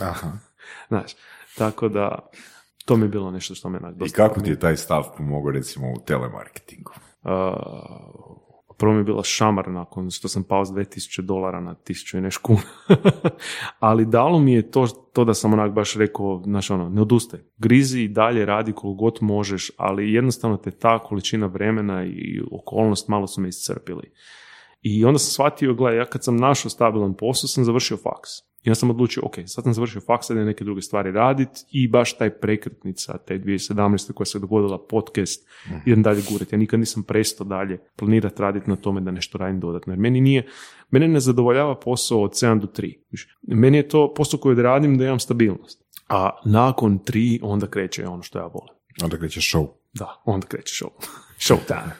Aha. 0.00 0.32
znaš. 0.88 1.12
Tako 1.58 1.88
da, 1.88 2.28
to 2.84 2.96
mi 2.96 3.04
je 3.04 3.08
bilo 3.08 3.30
nešto 3.30 3.54
što 3.54 3.68
me 3.68 3.78
I 4.06 4.10
kako 4.10 4.40
ti 4.40 4.50
je 4.50 4.58
taj 4.58 4.76
stav 4.76 5.04
pomogao 5.16 5.52
recimo 5.52 5.92
u 5.92 6.04
telemarketingu? 6.06 6.92
Uh, 7.22 7.30
prvo 8.76 8.92
mi 8.92 9.00
je 9.00 9.04
bila 9.04 9.22
šamar 9.22 9.70
nakon 9.70 10.10
što 10.10 10.28
sam 10.28 10.42
pao 10.42 10.64
s 10.64 10.68
2000 10.68 11.20
dolara 11.20 11.60
na 11.60 11.74
1000 11.74 12.18
i 12.18 12.20
neš 12.20 12.36
kuna. 12.36 12.60
Ali 13.78 14.06
dalo 14.06 14.38
mi 14.38 14.52
je 14.52 14.70
to, 14.70 14.86
to 15.12 15.24
da 15.24 15.34
sam 15.34 15.52
onak 15.52 15.72
baš 15.72 15.94
rekao, 15.94 16.42
znaš 16.44 16.70
ono, 16.70 16.88
ne 16.88 17.02
odustaj. 17.02 17.40
Grizi 17.58 18.00
i 18.00 18.08
dalje 18.08 18.46
radi 18.46 18.72
koliko 18.72 18.96
god 18.96 19.18
možeš, 19.20 19.70
ali 19.76 20.12
jednostavno 20.12 20.56
te 20.56 20.70
ta 20.70 20.98
količina 20.98 21.46
vremena 21.46 22.04
i 22.04 22.40
okolnost 22.52 23.08
malo 23.08 23.26
su 23.26 23.40
me 23.40 23.48
iscrpili. 23.48 24.12
I 24.84 25.04
onda 25.04 25.18
sam 25.18 25.30
shvatio, 25.30 25.74
gledaj, 25.74 25.98
ja 25.98 26.04
kad 26.04 26.24
sam 26.24 26.36
našao 26.36 26.70
stabilan 26.70 27.14
posao, 27.14 27.48
sam 27.48 27.64
završio 27.64 27.96
faks. 27.96 28.30
I 28.62 28.70
onda 28.70 28.74
sam 28.74 28.90
odlučio, 28.90 29.22
ok, 29.26 29.34
sad 29.46 29.64
sam 29.64 29.74
završio 29.74 30.00
faks, 30.00 30.26
sad 30.26 30.36
neke 30.36 30.64
druge 30.64 30.82
stvari 30.82 31.12
raditi 31.12 31.60
i 31.70 31.88
baš 31.88 32.16
taj 32.18 32.30
prekretnica, 32.30 33.18
te 33.18 33.38
2017. 33.38 34.12
koja 34.12 34.26
se 34.26 34.38
dogodila, 34.38 34.86
podcast, 34.86 35.48
idem 35.86 36.02
dalje 36.02 36.22
gurati. 36.30 36.54
Ja 36.54 36.58
nikad 36.58 36.80
nisam 36.80 37.02
prestao 37.02 37.46
dalje 37.46 37.78
planirati 37.96 38.42
raditi 38.42 38.70
na 38.70 38.76
tome 38.76 39.00
da 39.00 39.10
nešto 39.10 39.38
radim 39.38 39.60
dodatno. 39.60 39.92
Jer 39.92 40.00
meni 40.00 40.20
nije, 40.20 40.46
mene 40.90 41.08
ne 41.08 41.20
zadovoljava 41.20 41.80
posao 41.80 42.22
od 42.22 42.30
7 42.30 42.60
do 42.60 42.66
3. 42.66 42.94
Viš, 43.10 43.28
Meni 43.42 43.76
je 43.76 43.88
to 43.88 44.14
posao 44.14 44.40
koji 44.40 44.62
radim 44.62 44.98
da 44.98 45.04
imam 45.04 45.20
stabilnost. 45.20 45.84
A 46.08 46.30
nakon 46.44 46.98
3 46.98 47.38
onda 47.42 47.66
kreće 47.66 48.08
ono 48.08 48.22
što 48.22 48.38
ja 48.38 48.46
volim. 48.46 48.74
Onda 49.02 49.18
kreće 49.18 49.40
show. 49.40 49.68
Da, 49.94 50.22
onda 50.24 50.46
kreće 50.46 50.84
show. 50.84 50.90
show 51.38 51.56
time. 51.66 51.92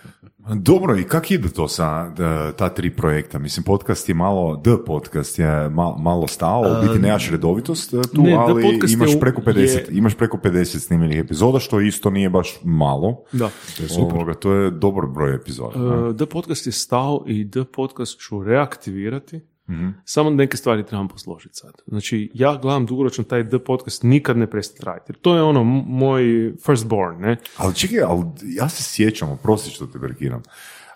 Dobro, 0.55 0.99
i 0.99 1.05
kak 1.05 1.31
ide 1.31 1.49
to 1.49 1.69
sa 1.69 2.13
e, 2.49 2.53
ta 2.53 2.69
tri 2.69 2.91
projekta? 2.91 3.39
Mislim, 3.39 3.65
podcast 3.65 4.09
je 4.09 4.15
malo, 4.15 4.57
D 4.57 4.71
podcast 4.87 5.39
je 5.39 5.47
ma- 5.47 5.99
malo 5.99 6.27
stao, 6.27 6.61
u 6.61 6.87
biti 6.87 6.99
nemaš 6.99 7.31
redovitost 7.31 7.95
e, 7.95 8.03
tu, 8.15 8.23
ne, 8.23 8.33
ali 8.33 8.79
imaš 8.91 9.21
preko 9.21 9.41
50, 9.43 9.59
je- 9.59 9.87
imaš 9.91 10.15
preko 10.15 10.37
50 10.37 10.79
snimljenih 10.79 11.19
epizoda, 11.19 11.59
što 11.59 11.81
isto 11.81 12.11
nije 12.11 12.31
baš 12.31 12.59
malo. 12.65 13.23
Da. 13.33 13.51
To 13.77 13.83
je 13.83 13.89
super. 13.89 14.35
to 14.35 14.53
je 14.53 14.71
dobar 14.71 15.07
broj 15.07 15.35
epizoda. 15.35 15.79
da. 15.79 15.85
Uh, 15.99 16.17
The 16.17 16.27
podcast 16.27 16.67
je 16.67 16.73
stao 16.73 17.25
i 17.27 17.51
The 17.51 17.65
podcast 17.65 18.19
ću 18.19 18.43
reaktivirati. 18.43 19.41
Mhm. 19.69 19.89
Samo 20.05 20.31
neke 20.31 20.57
stvari 20.57 20.87
trebam 20.87 21.09
posložiti 21.09 21.55
sad. 21.55 21.73
Znači, 21.87 22.31
ja 22.35 22.59
gledam 22.63 22.87
dugoročno 22.87 23.25
taj 23.25 23.49
The 23.49 23.59
podcast 23.59 24.03
nikad 24.03 24.37
ne 24.37 24.51
prestati 24.51 24.85
raditi. 24.87 25.13
To 25.21 25.37
je 25.37 25.43
ono 25.43 25.65
moj 25.87 26.55
firstborn, 26.67 27.21
ne? 27.21 27.37
Ali 27.57 27.75
čekaj, 27.75 28.01
ali 28.03 28.25
ja 28.43 28.69
se 28.69 28.83
sjećam, 28.83 29.31
oprosti 29.31 29.71
što 29.71 29.87
te 29.87 29.99
prekiram, 29.99 30.43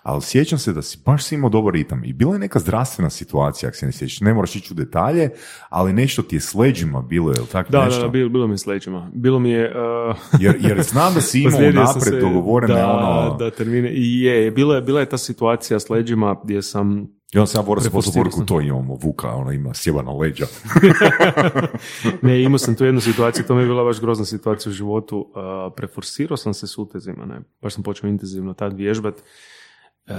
ali 0.03 0.21
sjećam 0.21 0.59
se 0.59 0.73
da 0.73 0.81
si 0.81 0.97
baš 1.05 1.23
si 1.23 1.35
imao 1.35 1.49
dobar 1.49 1.73
ritam 1.73 2.03
i 2.05 2.13
bila 2.13 2.33
je 2.33 2.39
neka 2.39 2.59
zdravstvena 2.59 3.09
situacija, 3.09 3.67
ako 3.67 3.77
se 3.77 3.85
ne 3.85 3.91
sjećaš, 3.91 4.21
ne 4.21 4.33
moraš 4.33 4.55
ići 4.55 4.73
u 4.73 4.75
detalje, 4.75 5.29
ali 5.69 5.93
nešto 5.93 6.21
ti 6.21 6.35
je 6.35 6.39
s 6.39 6.55
leđima 6.55 7.01
bilo, 7.01 7.31
je 7.31 7.41
li 7.41 7.47
tako 7.47 7.71
Da, 7.71 7.85
nešto? 7.85 8.01
da, 8.01 8.07
bilo, 8.07 8.29
bilo 8.29 8.47
mi 8.47 8.53
je 8.53 8.57
s 8.57 8.65
leđima. 8.65 9.11
Bilo 9.13 9.39
mi 9.39 9.49
je... 9.49 9.73
uh, 10.09 10.15
Jer, 10.41 10.55
jer 10.59 10.81
znam 10.83 11.13
da 11.13 11.21
si 11.21 11.41
imao 11.41 11.71
napred 11.85 12.21
dogovorene 12.21 12.73
da, 12.73 12.91
ono... 12.91 13.35
Da, 13.37 13.51
termine. 13.51 13.91
I 13.93 14.21
je, 14.21 14.51
bila 14.51 14.75
je, 14.75 14.81
bila 14.81 14.99
je 14.99 15.09
ta 15.09 15.17
situacija 15.17 15.79
s 15.79 15.89
leđima 15.89 16.35
gdje 16.43 16.61
sam 16.61 17.18
I 17.33 17.37
onda 17.37 17.47
sam 17.47 17.61
ja 17.61 17.65
poslati 17.65 17.89
Prepustivao 17.89 18.23
poruku, 18.23 18.45
to 18.45 18.61
imamo, 18.61 18.97
Vuka, 19.01 19.29
ona 19.29 19.53
ima 19.53 19.73
sjebana 19.73 20.11
leđa. 20.11 20.45
Ne, 22.21 22.43
imao 22.43 22.57
sam 22.57 22.75
tu 22.75 22.85
jednu 22.85 23.01
situaciju, 23.01 23.45
to 23.47 23.55
mi 23.55 23.61
je 23.61 23.67
bila 23.67 23.83
baš 23.83 23.99
grozna 23.99 24.25
situacija 24.25 24.69
u 24.69 24.73
životu. 24.73 25.19
Uh, 25.19 25.73
preforsirao 25.75 26.37
sam 26.37 26.53
se 26.53 26.67
s 26.67 26.77
utezima, 26.77 27.25
ne. 27.25 27.41
Baš 27.61 27.73
sam 27.73 27.83
počeo 27.83 28.07
intenzivno 28.07 28.53
tad 28.53 28.73
vježbat. 28.73 29.15
Uh, 29.15 30.13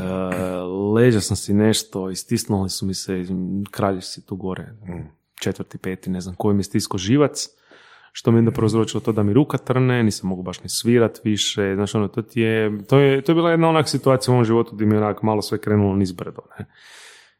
leđa 0.95 1.21
sam 1.21 1.37
si 1.37 1.55
nešto, 1.55 2.11
istisnuli 2.11 2.71
su 2.71 2.87
mi 2.87 2.95
se, 2.95 3.25
kraljiš 3.71 4.05
si 4.05 4.27
tu 4.27 4.37
gore, 4.37 4.73
četvrti, 5.41 5.79
peti, 5.79 6.11
ne 6.11 6.21
znam 6.21 6.35
koji 6.35 6.55
mi 6.55 6.61
je 6.61 6.65
stisko 6.65 6.99
živac, 6.99 7.49
što 8.13 8.31
mi 8.31 8.37
je 8.37 8.39
onda 8.39 8.51
prouzročilo 8.51 9.01
to 9.01 9.13
da 9.13 9.23
mi 9.23 9.33
ruka 9.33 9.59
trne, 9.59 10.03
nisam 10.03 10.29
mogu 10.29 10.43
baš 10.43 10.63
ni 10.63 10.69
svirat 10.69 11.21
više, 11.25 11.73
znaš 11.75 11.95
ono, 11.95 12.09
to 12.09 12.23
ti 12.23 12.41
je, 12.41 12.85
to 12.85 12.99
je, 12.99 13.23
to 13.23 13.33
je 13.33 13.35
bila 13.37 13.51
jedna 13.51 13.69
onak 13.69 13.89
situacija 13.89 14.33
u 14.33 14.37
mom 14.37 14.45
životu 14.45 14.75
gdje 14.75 14.87
mi 14.87 14.97
onak 14.97 15.23
malo 15.23 15.43
sve 15.43 15.59
krenulo 15.59 15.97
nizbrdo, 15.97 16.43
ne. 16.59 16.67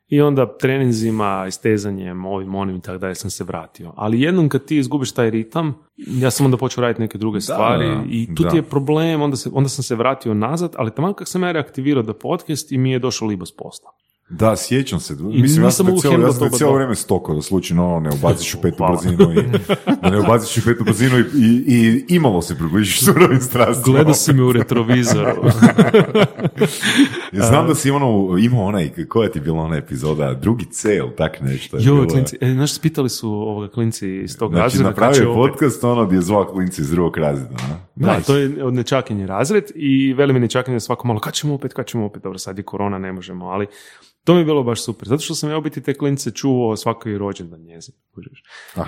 I 0.09 0.21
onda 0.21 0.57
treninzima, 0.59 1.45
istezanjem, 1.49 2.25
ovim, 2.25 2.55
onim 2.55 2.77
i 2.77 2.81
tako 2.81 2.99
dalje 2.99 3.15
sam 3.15 3.31
se 3.31 3.45
vratio. 3.45 3.93
Ali 3.97 4.21
jednom 4.21 4.49
kad 4.49 4.65
ti 4.65 4.79
izgubiš 4.79 5.13
taj 5.13 5.31
ritam, 5.31 5.75
ja 5.97 6.31
sam 6.31 6.47
onda 6.47 6.57
počeo 6.57 6.83
raditi 6.83 7.01
neke 7.01 7.19
druge 7.19 7.41
stvari 7.41 7.89
da, 7.89 8.03
i 8.09 8.35
tu 8.35 8.43
da. 8.43 8.49
ti 8.49 8.57
je 8.57 8.63
problem, 8.63 9.23
onda, 9.23 9.37
se, 9.37 9.51
onda 9.53 9.69
sam 9.69 9.85
se 9.85 9.95
vratio 9.95 10.35
nazad, 10.35 10.75
ali 10.77 10.95
tamo 10.95 11.13
kad 11.13 11.29
sam 11.29 11.43
ja 11.43 11.53
reaktivirao 11.53 12.03
da 12.03 12.15
podcast 12.15 12.73
i 12.73 12.79
mi 12.79 12.91
je 12.91 12.99
došao 12.99 13.29
libo 13.29 13.47
s 13.47 13.57
posla. 13.57 13.91
Da, 14.31 14.57
sjećam 14.57 15.01
se. 15.01 15.15
Mislim, 15.15 15.65
ja 15.65 15.71
sam 15.71 15.87
mogu 15.87 16.01
cijelo, 16.01 16.19
ja 16.19 16.33
sam 16.33 16.51
cijelo 16.51 16.75
vrijeme 16.75 16.95
stoko 16.95 17.35
da 17.35 17.43
slučajno 17.43 17.87
ono, 17.87 18.01
ne 18.01 18.11
ubaciš 18.13 18.55
u 18.55 18.61
petu 18.61 18.85
brzinu 18.93 19.33
i, 19.33 19.37
da 20.03 20.11
ne 20.11 20.19
ubaciš 20.21 20.57
u 20.57 20.65
petu 20.65 20.85
brzinu 20.85 21.19
i, 21.19 21.23
i, 21.37 21.77
i 22.09 22.15
imalo 22.15 22.43
se 22.43 22.55
približiš 22.57 23.01
surovim 23.01 23.41
strastima. 23.41 23.85
Gledao 23.87 24.15
si 24.15 24.33
me 24.33 24.43
u 24.43 24.53
retrovizoru. 24.53 25.43
Ja 27.33 27.43
znam 27.43 27.67
da 27.67 27.75
si 27.75 27.91
ono, 27.91 28.07
imao 28.39 28.65
onaj, 28.65 29.05
koja 29.05 29.31
ti 29.31 29.39
je 29.39 29.43
bila 29.43 29.59
ona 29.59 29.77
epizoda, 29.77 30.35
drugi 30.35 30.65
C 30.65 30.95
ili 30.95 31.11
tak 31.11 31.41
nešto. 31.41 31.77
je 31.77 31.85
Jo, 31.85 31.95
bilo. 31.95 32.07
klinci, 32.07 32.39
e, 32.41 32.53
znaš, 32.53 32.73
spitali 32.73 33.09
su 33.11 33.31
ovoga 33.31 33.69
klinci 33.69 34.09
iz 34.15 34.39
tog 34.39 34.51
Znači, 34.51 34.63
razreda. 34.63 34.85
će 34.85 34.91
napravio 34.91 35.33
opet- 35.33 35.51
podcast 35.51 35.85
ono 35.85 36.07
gdje 36.07 36.17
je 36.17 36.23
zvao 36.23 36.45
klinci 36.45 36.81
iz 36.81 36.91
drugog 36.91 37.17
razreda. 37.17 37.55
a? 37.63 37.90
Da, 38.01 38.17
Nice. 38.17 38.27
to 38.27 38.37
je 38.37 38.65
od 38.65 38.75
nečakinje 38.75 39.27
razred 39.27 39.65
i 39.75 40.13
veli 40.13 40.33
mi 40.33 40.41
nečakinje 40.41 40.81
svako 40.81 41.09
malo, 41.09 41.21
kad 41.21 41.35
ćemo 41.35 41.55
opet, 41.55 41.73
kad 41.73 41.87
ćemo 41.87 42.07
opet, 42.07 42.23
dobro, 42.23 42.39
sad 42.39 42.59
je 42.59 42.65
korona, 42.65 42.99
ne 42.99 43.13
možemo, 43.13 43.47
ali 43.47 43.67
to 44.25 44.35
mi 44.35 44.41
je 44.41 44.45
bilo 44.45 44.63
baš 44.63 44.85
super, 44.85 45.09
zato 45.09 45.23
što 45.23 45.35
sam 45.35 45.51
ja 45.51 45.59
u 45.59 45.61
biti 45.61 45.83
te 45.83 45.95
klince 45.95 46.31
čuo 46.31 46.77
svaki 46.77 47.19
rođendan 47.19 47.61
njezin. 47.61 47.95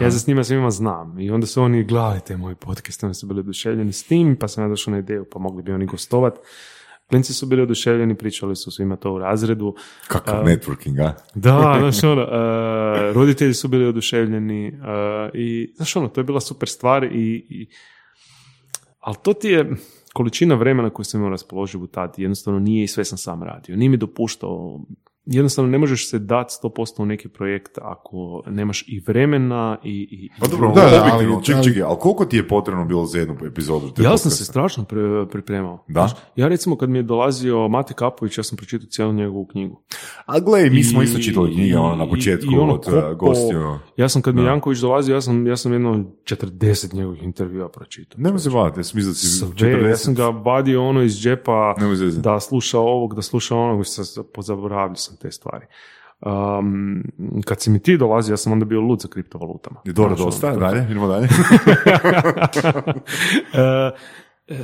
Ja 0.01 0.11
se 0.11 0.19
s 0.19 0.27
njima 0.27 0.45
svima 0.45 0.71
znam 0.71 1.19
i 1.21 1.31
onda 1.31 1.47
su 1.47 1.63
oni, 1.63 1.85
gledajte 1.85 2.37
moj 2.37 2.55
podcast, 2.55 3.05
oni 3.05 3.15
su 3.15 3.27
bili 3.27 3.41
oduševljeni 3.41 3.93
s 3.93 4.03
tim, 4.03 4.37
pa 4.37 4.49
sam 4.49 4.65
ja 4.65 4.69
došao 4.69 4.93
na 4.93 4.99
ideju, 4.99 5.27
pa 5.33 5.39
mogli 5.39 5.63
bi 5.63 5.73
oni 5.73 5.87
gostovat. 5.87 6.39
Klinci 7.11 7.35
su 7.35 7.47
bili 7.47 7.63
oduševljeni, 7.63 8.15
pričali 8.15 8.57
su 8.57 8.71
svima 8.71 8.97
to 8.97 9.13
u 9.13 9.19
razredu. 9.19 9.75
Kakav 10.09 10.45
networking, 10.45 11.05
a? 11.07 11.15
Da, 11.35 11.77
znaš 11.79 12.05
ono, 12.05 12.23
e, 12.23 13.13
roditelji 13.13 13.55
su 13.55 13.69
bili 13.69 13.87
oduševljeni 13.87 14.67
e, 14.67 14.73
i 15.35 15.73
znaš 15.77 15.97
ono, 15.97 16.09
to 16.09 16.21
je 16.21 16.25
bila 16.25 16.41
super 16.41 16.69
stvar 16.69 17.05
i, 17.05 17.47
i 17.49 17.69
ali 19.03 19.17
to 19.23 19.33
ti 19.33 19.49
je 19.49 19.71
količina 20.13 20.55
vremena 20.55 20.91
koju 20.91 21.05
sam 21.05 21.21
imao 21.21 21.31
raspoloživu 21.31 21.87
tad, 21.87 22.15
jednostavno 22.17 22.61
nije 22.61 22.85
i 22.85 22.89
sve 22.89 23.05
sam 23.05 23.19
sam 23.19 23.43
radio, 23.43 23.77
nije 23.77 23.89
mi 23.89 23.97
dopuštao, 23.97 24.81
jednostavno 25.27 25.71
ne 25.71 25.79
možeš 25.79 26.11
se 26.11 26.19
dati 26.19 26.55
100% 26.63 27.03
u 27.03 27.07
neki 27.07 27.29
projekt 27.29 27.79
ako 27.79 28.43
nemaš 28.47 28.85
i 28.89 29.01
vremena 29.01 29.79
i... 29.85 30.09
i 30.13 30.31
Pa 30.41 30.47
dobro, 30.47 30.69
Da, 30.69 30.81
da, 30.83 31.09
ali- 31.13 31.45
čekaj, 31.45 31.63
čekaj, 31.63 31.83
ali 31.83 31.97
koliko 31.99 32.25
ti 32.25 32.37
je 32.37 32.49
potrebno 32.49 32.85
bilo 32.85 33.07
za 33.07 33.19
jednu 33.19 33.37
epizodu? 33.45 33.87
te 33.87 34.03
Ja 34.03 34.09
sam 34.09 34.13
podcasta? 34.13 34.31
se 34.31 34.45
strašno 34.45 34.85
pre- 34.85 35.27
pripremao. 35.27 35.85
Da? 35.89 36.01
Znaš, 36.01 36.13
Ja 36.37 36.49
recimo 36.49 36.77
kad 36.77 36.91
mi 36.91 36.99
je 36.99 37.03
dolazio 37.03 37.69
Mate 37.69 37.95
Kapović, 37.95 38.39
ja 38.39 38.45
sam 38.45 38.57
pročitao 38.57 38.87
cijelu 38.87 39.13
njegovu 39.13 39.47
knjigu. 39.47 39.81
A 40.27 40.41
gle, 40.41 40.71
mi 40.71 40.85
smo 40.85 41.03
I- 41.03 41.05
isto 41.05 41.19
čitali 41.21 41.53
knjige 41.53 41.77
ono, 41.79 41.97
na 41.97 42.09
početku 42.09 42.53
i 42.53 42.59
ono 42.59 42.73
od 42.73 42.85
uh, 42.87 42.93
kopo- 42.93 43.17
gostiju. 43.17 43.79
Ja 43.97 44.09
sam 44.09 44.23
kad 44.23 44.35
mi. 44.35 44.45
Janković 44.45 44.79
dolazio, 44.79 45.15
ja 45.15 45.21
sam, 45.21 45.47
ja 45.47 45.57
sam 45.57 45.73
jedno 45.73 46.05
40 46.25 46.95
njegovih 46.95 47.23
intervjua 47.23 47.69
pročitao. 47.69 48.21
Nemoj 48.21 48.39
se 48.39 48.51
bavati, 48.51 48.81
ja 48.81 48.85
sam 48.85 48.97
mislio 48.97 49.11
da 49.11 49.15
si 49.15 49.27
Sve, 49.29 49.49
40. 49.49 49.89
ja 49.89 49.97
sam 49.97 50.15
ga 50.15 50.25
vadio 50.27 50.85
ono 50.85 51.03
iz 51.03 51.13
džepa 51.15 51.75
da 52.17 52.41
sluša 52.41 52.79
ovog, 52.79 53.15
da 53.15 53.23
sluša 53.23 53.57
onog, 53.57 53.85
pozaboravljao 54.35 54.97
sam 54.97 55.12
te 55.17 55.31
stvari. 55.31 55.67
Um, 56.27 57.03
kad 57.45 57.61
si 57.61 57.71
mi 57.71 57.79
ti 57.79 57.97
dolazio, 57.97 58.33
ja 58.33 58.37
sam 58.37 58.53
onda 58.53 58.65
bio 58.65 58.81
lud 58.81 59.01
za 59.01 59.09
kriptovalutama. 59.09 59.81
Je 59.85 59.93
dobro, 59.93 60.17
Znaš, 60.17 60.25
dosta, 60.25 60.49
ono, 60.49 60.59
dalje, 60.59 60.83
idemo 60.83 61.09
dalje. 61.09 61.29
E, 64.49 64.55
e, 64.55 64.59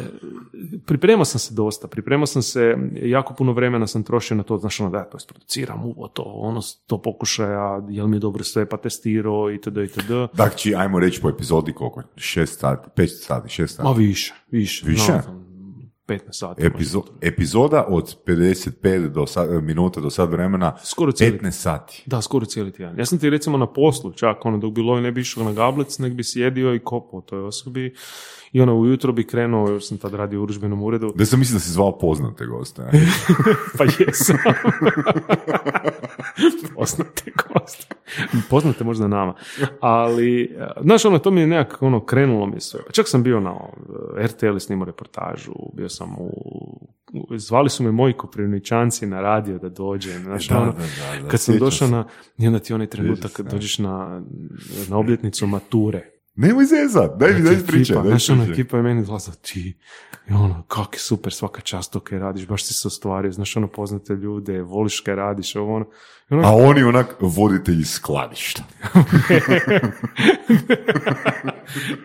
pripremao 0.87 1.25
sam 1.25 1.39
se 1.39 1.55
dosta, 1.55 1.89
pripremao 1.89 2.27
sam 2.27 2.43
se, 2.43 2.77
jako 3.03 3.35
puno 3.35 3.53
vremena 3.53 3.87
sam 3.87 4.03
trošio 4.03 4.37
na 4.37 4.43
to, 4.43 4.59
znaš 4.59 4.81
ono 4.81 4.91
da 4.91 5.05
to 5.05 5.17
isproduciram, 5.17 5.85
ovo 5.85 6.09
to, 6.09 6.23
ono, 6.23 6.61
to 6.87 7.03
pokušaja, 7.03 7.83
jel 7.89 8.07
mi 8.07 8.17
je 8.17 8.21
dobro 8.21 8.45
sve 8.45 8.69
pa 8.69 8.77
testirao, 8.77 9.51
itd., 9.51 9.77
itd. 9.77 10.11
Dakle, 10.33 10.75
ajmo 10.77 10.99
reći 11.01 11.21
po 11.21 11.29
epizodi 11.29 11.73
koliko? 11.73 12.03
Šest 12.17 12.61
sati, 12.61 12.89
pet 12.95 13.11
sati, 13.21 13.49
šest 13.49 13.79
Ma 13.79 13.85
sati. 13.85 13.99
više, 14.01 14.35
više. 14.51 14.87
Više? 14.87 15.13
No, 15.13 15.23
sam 15.23 15.48
15 16.09 16.19
sati. 16.31 16.63
Epizo- 16.63 17.03
epizoda 17.21 17.85
od 17.89 18.17
55 18.25 19.09
do 19.09 19.27
sa- 19.27 19.61
minuta 19.61 20.01
do 20.01 20.11
sad 20.11 20.31
vremena, 20.31 20.77
Skoro 20.85 21.13
cijeli 21.13 21.33
15 21.33 21.51
sati. 21.53 22.03
Da, 22.07 22.23
skoro 22.23 22.47
cijeli 22.47 22.73
tjedan. 22.73 22.99
Ja 22.99 23.07
sam 23.07 23.19
ti 23.19 23.31
recimo 23.31 23.59
na 23.59 23.67
poslu, 23.67 24.13
čak 24.13 24.45
ono 24.45 24.59
dok 24.59 24.73
bi 24.73 24.81
lovi 24.81 25.03
ne 25.03 25.13
bi 25.13 25.21
išao 25.21 25.45
na 25.45 25.53
gablec, 25.53 25.99
nek 25.99 26.13
bi 26.13 26.25
sjedio 26.25 26.75
i 26.75 26.79
kopao 26.79 27.21
toj 27.21 27.41
osobi. 27.41 27.95
I 28.53 28.61
ono 28.61 28.75
ujutro 28.75 29.13
bi 29.13 29.27
krenuo, 29.27 29.71
još 29.71 29.89
sam 29.89 29.99
tad 29.99 30.15
radio 30.15 30.41
u 30.41 30.43
urudžbenom 30.43 30.83
uredu. 30.83 31.13
Da 31.17 31.25
sam 31.27 31.39
mislio 31.39 31.57
da 31.57 31.61
si 31.61 31.71
zvao 31.71 31.99
poznate 31.99 32.47
goste. 32.47 32.83
Pa 33.79 33.85
jesam. 33.85 34.37
Poznate 36.75 37.33
goste. 37.37 37.95
Poznate 38.51 38.85
možda 38.85 39.09
nama. 39.09 39.35
Ali, 39.81 40.57
znaš, 40.83 41.05
ono, 41.05 41.19
to 41.19 41.31
mi 41.31 41.41
je 41.41 41.47
nekako, 41.47 41.87
ono, 41.87 42.05
krenulo 42.05 42.47
mi 42.47 42.61
sve. 42.61 42.81
Čak 42.93 43.09
sam 43.09 43.23
bio 43.23 43.41
na 43.41 43.55
RTL 44.25 44.59
snimao 44.59 44.87
reportažu, 44.87 45.53
bio 45.75 45.89
sam 45.89 46.15
u... 46.19 46.31
Zvali 47.37 47.71
su 47.71 47.83
me 47.83 47.93
moji 47.93 48.13
koprivničanci 48.13 49.07
na 49.07 49.21
radio 49.21 49.59
da 49.59 49.69
dođem. 49.69 50.23
Znaš, 50.23 50.49
Da, 50.49 50.59
ono, 50.59 50.73
da, 50.73 50.79
da, 50.79 51.23
da, 51.23 51.29
kad 51.29 51.41
sam 51.41 51.59
došao 51.59 51.89
na... 51.89 52.05
I 52.39 52.47
onda 52.47 52.59
ti 52.59 52.75
onaj 52.75 52.87
trenutak 52.87 53.33
kad 53.33 53.51
dođeš 53.51 53.79
na, 53.79 54.23
na 54.89 54.99
obljetnicu 54.99 55.47
mature. 55.47 56.18
Nemoj 56.39 56.65
zezat, 56.65 57.17
daj 57.19 57.33
mi, 57.35 57.43
daj 57.43 57.57
mi 57.57 57.63
daj 57.63 58.03
mi 58.03 58.09
Znaš, 58.09 58.31
ono, 58.31 58.45
ekipa 58.53 58.77
je 58.77 58.83
meni 58.83 59.05
glaza, 59.05 59.33
ti, 59.33 59.77
i 60.31 60.33
ono, 60.33 60.63
kak 60.69 60.95
je 60.95 60.99
super, 60.99 61.33
svaka 61.33 61.61
čast 61.61 61.93
to 61.93 62.01
kaj 62.01 62.19
radiš, 62.19 62.47
baš 62.47 62.65
si 62.65 62.75
se 62.75 62.89
ostvario, 62.89 63.33
znaš, 63.33 63.57
ono, 63.57 63.69
poznate 63.69 64.15
ljude, 64.15 64.63
voliš 64.63 65.01
kaj 65.01 65.15
radiš, 65.15 65.57
ovo, 65.57 65.77
ono. 65.77 65.87
Ono, 66.31 66.49
A 66.49 66.53
oni 66.53 66.83
onak 66.83 67.17
voditelji 67.21 67.85
skladišta. 67.85 68.63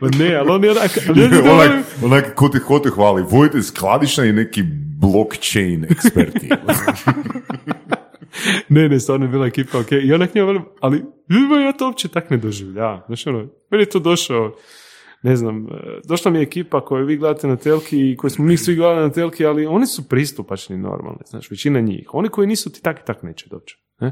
Ma 0.01 0.09
ne, 0.19 0.35
ali 0.35 0.51
oni 0.51 0.69
onak, 0.69 0.91
ali 1.09 1.25
onak, 1.25 1.45
ono- 1.45 1.83
onak 2.05 2.35
ko 2.35 2.49
te, 2.49 2.59
ko 2.59 2.79
te 2.79 2.89
hvali, 2.89 3.23
voditelj 3.29 3.61
skladišta 3.61 4.25
i 4.25 4.33
neki 4.33 4.63
blockchain 4.99 5.85
eksperti. 5.89 6.49
ne, 8.69 8.89
ne, 8.89 8.99
stvarno 8.99 9.25
je 9.25 9.29
bila 9.29 9.47
ekipa, 9.47 9.79
ok, 9.79 9.91
i 9.91 10.13
onak 10.13 10.35
njima 10.35 10.47
velim, 10.47 10.63
ali 10.79 11.03
ja 11.65 11.73
to 11.73 11.85
uopće 11.85 12.07
tak 12.07 12.29
ne 12.29 12.37
doživljavam, 12.37 13.01
znaš, 13.07 13.27
ono, 13.27 13.47
meni 13.71 13.81
je 13.81 13.89
to 13.89 13.99
došao, 13.99 14.55
ne 15.23 15.35
znam, 15.35 15.67
e, 15.67 15.99
došla 16.03 16.31
mi 16.31 16.37
je 16.37 16.43
ekipa 16.43 16.85
koju 16.85 17.05
vi 17.05 17.17
gledate 17.17 17.47
na 17.47 17.55
telki 17.55 18.11
i 18.11 18.17
koju 18.17 18.29
smo 18.29 18.45
mi 18.45 18.57
svi 18.57 18.75
gledali 18.75 19.01
na 19.01 19.11
telki, 19.11 19.45
ali 19.45 19.65
oni 19.65 19.87
su 19.87 20.09
pristupačni 20.09 20.77
normalni, 20.77 21.19
znaš, 21.25 21.51
većina 21.51 21.79
njih. 21.79 22.09
Oni 22.13 22.29
koji 22.29 22.47
nisu 22.47 22.71
ti 22.71 22.81
tak 22.81 22.99
i 22.99 23.05
tak 23.05 23.23
neće 23.23 23.49
doći. 23.49 23.77
Ne? 23.99 24.11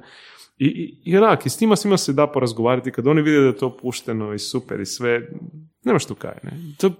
I, 0.57 0.65
i, 0.65 1.11
i 1.11 1.17
onak, 1.17 1.45
i 1.45 1.49
s 1.49 1.57
tima 1.57 1.75
svima 1.75 1.97
se 1.97 2.13
da 2.13 2.27
porazgovarati, 2.27 2.91
kad 2.91 3.07
oni 3.07 3.21
vide 3.21 3.39
da 3.39 3.45
je 3.45 3.57
to 3.57 3.77
pušteno 3.77 4.33
i 4.33 4.39
super 4.39 4.79
i 4.79 4.85
sve, 4.85 5.21
nema 5.83 5.99
što 5.99 6.15
kaj, 6.15 6.37
ne. 6.43 6.51
To, 6.77 6.91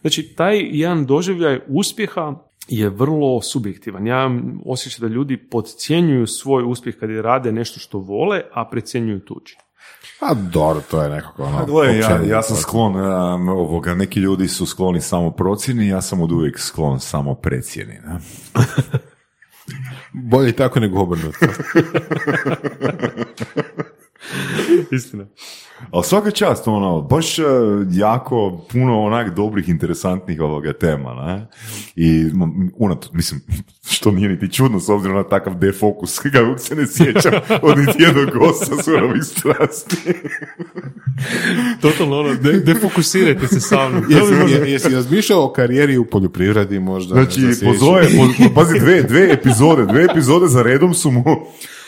znači, 0.00 0.34
taj 0.36 0.68
jedan 0.70 1.06
doživljaj 1.06 1.60
uspjeha 1.68 2.34
je 2.68 2.88
vrlo 2.88 3.42
subjektivan. 3.42 4.06
Ja 4.06 4.30
osjećam 4.66 5.08
da 5.08 5.14
ljudi 5.14 5.36
podcjenjuju 5.36 6.26
svoj 6.26 6.64
uspjeh 6.66 6.96
kad 6.96 7.10
rade 7.10 7.52
nešto 7.52 7.80
što 7.80 7.98
vole, 7.98 8.42
a 8.52 8.68
precjenjuju 8.70 9.20
tuđi. 9.20 9.56
A 10.20 10.34
dobro, 10.34 10.82
to 10.90 11.02
je 11.02 11.10
nekako 11.10 11.42
ono... 11.42 11.66
Gle, 11.66 11.98
ja, 11.98 12.20
ja 12.26 12.42
sam 12.42 12.56
sklon, 12.56 12.96
um, 12.96 13.48
ovoga, 13.48 13.94
neki 13.94 14.20
ljudi 14.20 14.48
su 14.48 14.66
skloni 14.66 15.00
samo 15.00 15.30
procjeni, 15.30 15.88
ja 15.88 16.00
sam 16.00 16.20
od 16.20 16.32
uvijek 16.32 16.58
sklon 16.58 17.00
samo 17.00 17.34
precijeni. 17.34 17.94
Bolje 20.12 20.52
tako 20.52 20.80
nego 20.80 21.00
obrnuto. 21.00 21.38
Istina. 24.96 25.26
Ali 25.90 26.04
svaka 26.04 26.30
čast, 26.30 26.68
ono, 26.68 27.00
baš 27.02 27.38
uh, 27.38 27.44
jako 27.90 28.66
puno 28.72 29.00
onak 29.00 29.34
dobrih, 29.34 29.68
interesantnih 29.68 30.40
ovoga 30.40 30.72
tema, 30.72 31.14
ne? 31.14 31.46
I 31.96 32.24
unato, 32.76 33.08
mislim, 33.12 33.40
što 33.90 34.10
nije 34.10 34.28
niti 34.28 34.52
čudno 34.52 34.80
s 34.80 34.88
obzirom 34.88 35.16
na 35.16 35.22
takav 35.22 35.54
defokus, 35.54 36.18
kako 36.18 36.58
se 36.58 36.74
ne 36.74 36.86
sjećam 36.86 37.32
od 37.62 37.78
niti 37.78 38.02
jednog 38.02 38.30
gosta 38.30 38.82
surovih 38.82 39.22
strasti. 39.24 39.96
Totalno 41.82 42.18
ono, 42.20 42.34
de, 42.34 42.52
defokusirajte 42.52 43.48
se 43.48 43.60
sa 43.60 43.88
mnom. 43.88 44.04
Jesi, 44.08 44.32
možda- 44.34 44.56
jesi 44.66 44.88
razmišljao 44.88 45.44
o 45.44 45.52
karijeri 45.52 45.98
u 45.98 46.04
poljoprivredi 46.04 46.80
možda? 46.80 47.14
Znači, 47.14 47.40
pozove, 47.64 48.02
po- 48.02 48.54
pazi, 48.54 48.78
dve, 48.80 49.02
dve 49.02 49.32
epizode, 49.32 49.86
dve 49.86 50.04
epizode 50.04 50.46
za 50.46 50.62
redom 50.62 50.94
su 50.94 51.10
mu 51.10 51.24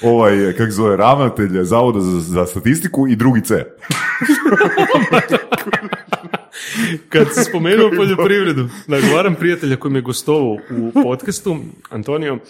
ovaj, 0.03 0.53
kak 0.53 0.71
zove, 0.71 0.97
ravnatelj 0.97 1.63
Zavoda 1.63 2.01
za, 2.01 2.21
za 2.21 2.47
statistiku 2.47 3.09
i 3.09 3.17
drugi 3.17 3.41
C. 3.41 3.65
Kad 7.09 7.27
si 7.35 7.45
spomenuo 7.45 7.91
poljoprivredu, 7.97 8.69
nagovaram 8.87 9.35
prijatelja 9.35 9.77
koji 9.77 9.93
me 9.93 10.01
gostovao 10.01 10.57
u 10.71 11.03
podcastu, 11.03 11.57
Antonio, 11.91 12.35
uh, 12.35 12.41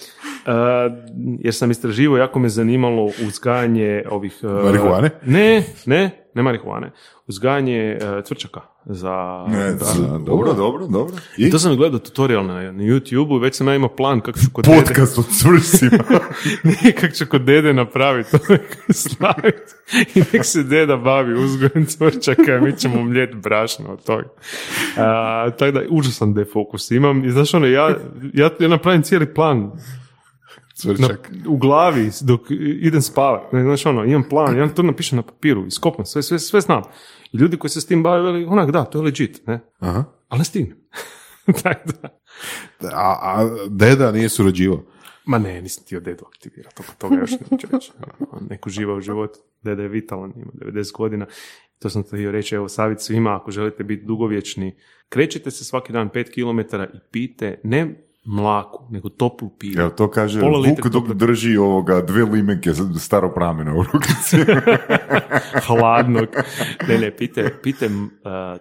jer 1.41 1.55
sam 1.55 1.71
istraživao, 1.71 2.17
jako 2.17 2.39
me 2.39 2.49
zanimalo 2.49 3.11
uzgajanje 3.27 4.05
ovih... 4.11 4.39
uh, 4.43 4.65
Marihuane? 4.65 5.11
Ne, 5.27 5.65
ne, 5.87 6.22
ne 6.35 6.43
marihuane, 6.43 6.91
uzgajanje 7.27 7.79
e, 7.79 8.23
cvrčaka 8.25 8.61
za... 8.85 9.45
Ne, 9.49 9.73
da. 9.73 10.09
da, 10.09 10.19
dobro, 10.19 10.53
dobro, 10.53 10.87
dobro. 10.87 11.17
I 11.37 11.51
To 11.51 11.59
sam 11.59 11.77
gledao 11.77 11.99
tutorial 11.99 12.47
na, 12.47 12.55
na 12.55 12.83
YouTube-u, 12.83 13.39
već 13.39 13.55
sam 13.55 13.69
ja 13.69 13.75
imao 13.75 13.97
plan 13.97 14.21
kako 14.21 14.39
ću 14.39 14.47
kod 14.53 14.65
dede... 14.65 14.79
podcast 14.79 15.19
o 15.19 15.23
cvršcima. 15.23 16.05
Nije 16.65 16.93
kako 16.95 17.15
ću 17.15 17.27
kod 17.27 17.43
dede 17.43 17.73
napraviti 17.73 18.31
to 18.31 18.39
staviti. 19.03 19.73
I 20.15 20.23
nek 20.33 20.45
se 20.45 20.63
deda 20.63 20.97
bavi 20.97 21.45
uzgojem 21.45 21.87
cvrčaka, 21.87 22.61
mi 22.63 22.77
ćemo 22.77 23.03
mljet 23.03 23.35
brašno 23.35 23.93
od 23.93 24.05
toga. 24.05 24.29
Tako 25.59 25.71
da, 25.71 25.81
užasan 25.91 26.35
defokus 26.35 26.91
imam. 26.91 27.25
I 27.25 27.31
znaš 27.31 27.55
ono, 27.55 27.67
ja, 27.67 27.89
ja, 28.33 28.51
ja 28.61 28.69
napravim 28.69 29.03
cijeli 29.03 29.35
plan 29.35 29.71
na, 30.85 31.09
u 31.47 31.57
glavi 31.57 32.11
dok 32.21 32.41
idem 32.81 33.03
spavat. 33.03 33.53
Ne, 33.53 33.63
Znaš 33.63 33.87
ono, 33.87 34.05
imam 34.05 34.29
plan, 34.29 34.59
ja 34.59 34.69
to 34.69 34.83
napišem 34.83 35.17
na 35.17 35.23
papiru, 35.23 35.67
iskopam, 35.67 36.05
sve, 36.05 36.23
sve, 36.23 36.39
sve 36.39 36.61
znam. 36.61 36.83
I 37.33 37.37
ljudi 37.37 37.57
koji 37.57 37.71
se 37.71 37.81
s 37.81 37.87
tim 37.87 38.03
bave, 38.03 38.23
veli, 38.23 38.45
onak, 38.45 38.71
da, 38.71 38.85
to 38.85 38.99
je 38.99 39.05
legit, 39.05 39.47
ne? 39.47 39.61
Aha. 39.79 40.05
Ali 40.29 40.39
ne 40.39 40.45
stignem. 40.45 40.77
Tako 41.63 41.91
da. 42.03 42.09
A, 42.93 43.19
a 43.23 43.51
deda 43.69 44.13
nije 44.13 44.29
surađivao. 44.29 44.83
Ma 45.25 45.39
ne, 45.39 45.63
nisam 45.63 45.85
htio 45.85 46.01
dedu 46.01 46.25
aktivirati, 46.27 46.83
oko 46.83 46.93
toga 46.99 47.17
još 47.17 47.31
neću 47.51 47.67
reći. 47.73 47.93
On 48.31 48.47
Neko 48.51 48.71
živa 48.71 48.95
u 48.95 49.01
životu, 49.01 49.39
deda 49.63 49.83
je 49.83 49.89
vitalan, 49.89 50.33
ima 50.37 50.53
90 50.55 50.93
godina. 50.93 51.27
To 51.79 51.91
sam 51.91 52.03
htio 52.03 52.31
reći, 52.31 52.55
evo 52.55 52.69
savjet 52.69 53.01
svima, 53.01 53.37
ako 53.37 53.51
želite 53.51 53.85
biti 53.85 54.05
dugovječni, 54.05 54.77
krećite 55.09 55.51
se 55.51 55.65
svaki 55.65 55.93
dan 55.93 56.11
5 56.11 56.31
km 56.35 56.77
i 56.97 57.01
pijte 57.11 57.61
ne 57.65 58.07
mlaku, 58.25 58.87
nego 58.91 59.09
toplu 59.09 59.51
pivu. 59.59 59.81
Evo, 59.81 59.91
to 59.91 60.11
kaže 60.11 60.41
Pola 60.41 60.69
Vuk 60.69 60.87
dok 60.89 61.13
drži 61.13 61.57
ovoga 61.57 62.01
dve 62.01 62.25
limenke 62.25 62.71
staro 62.99 63.35
pramena 63.35 63.75
u 63.75 63.83
rukici. 63.83 64.37
Hladnog. 65.67 66.27
Ne, 66.89 66.99
ne, 66.99 67.17
pijte, 67.17 67.59
pijte 67.63 67.87
uh, 67.87 67.93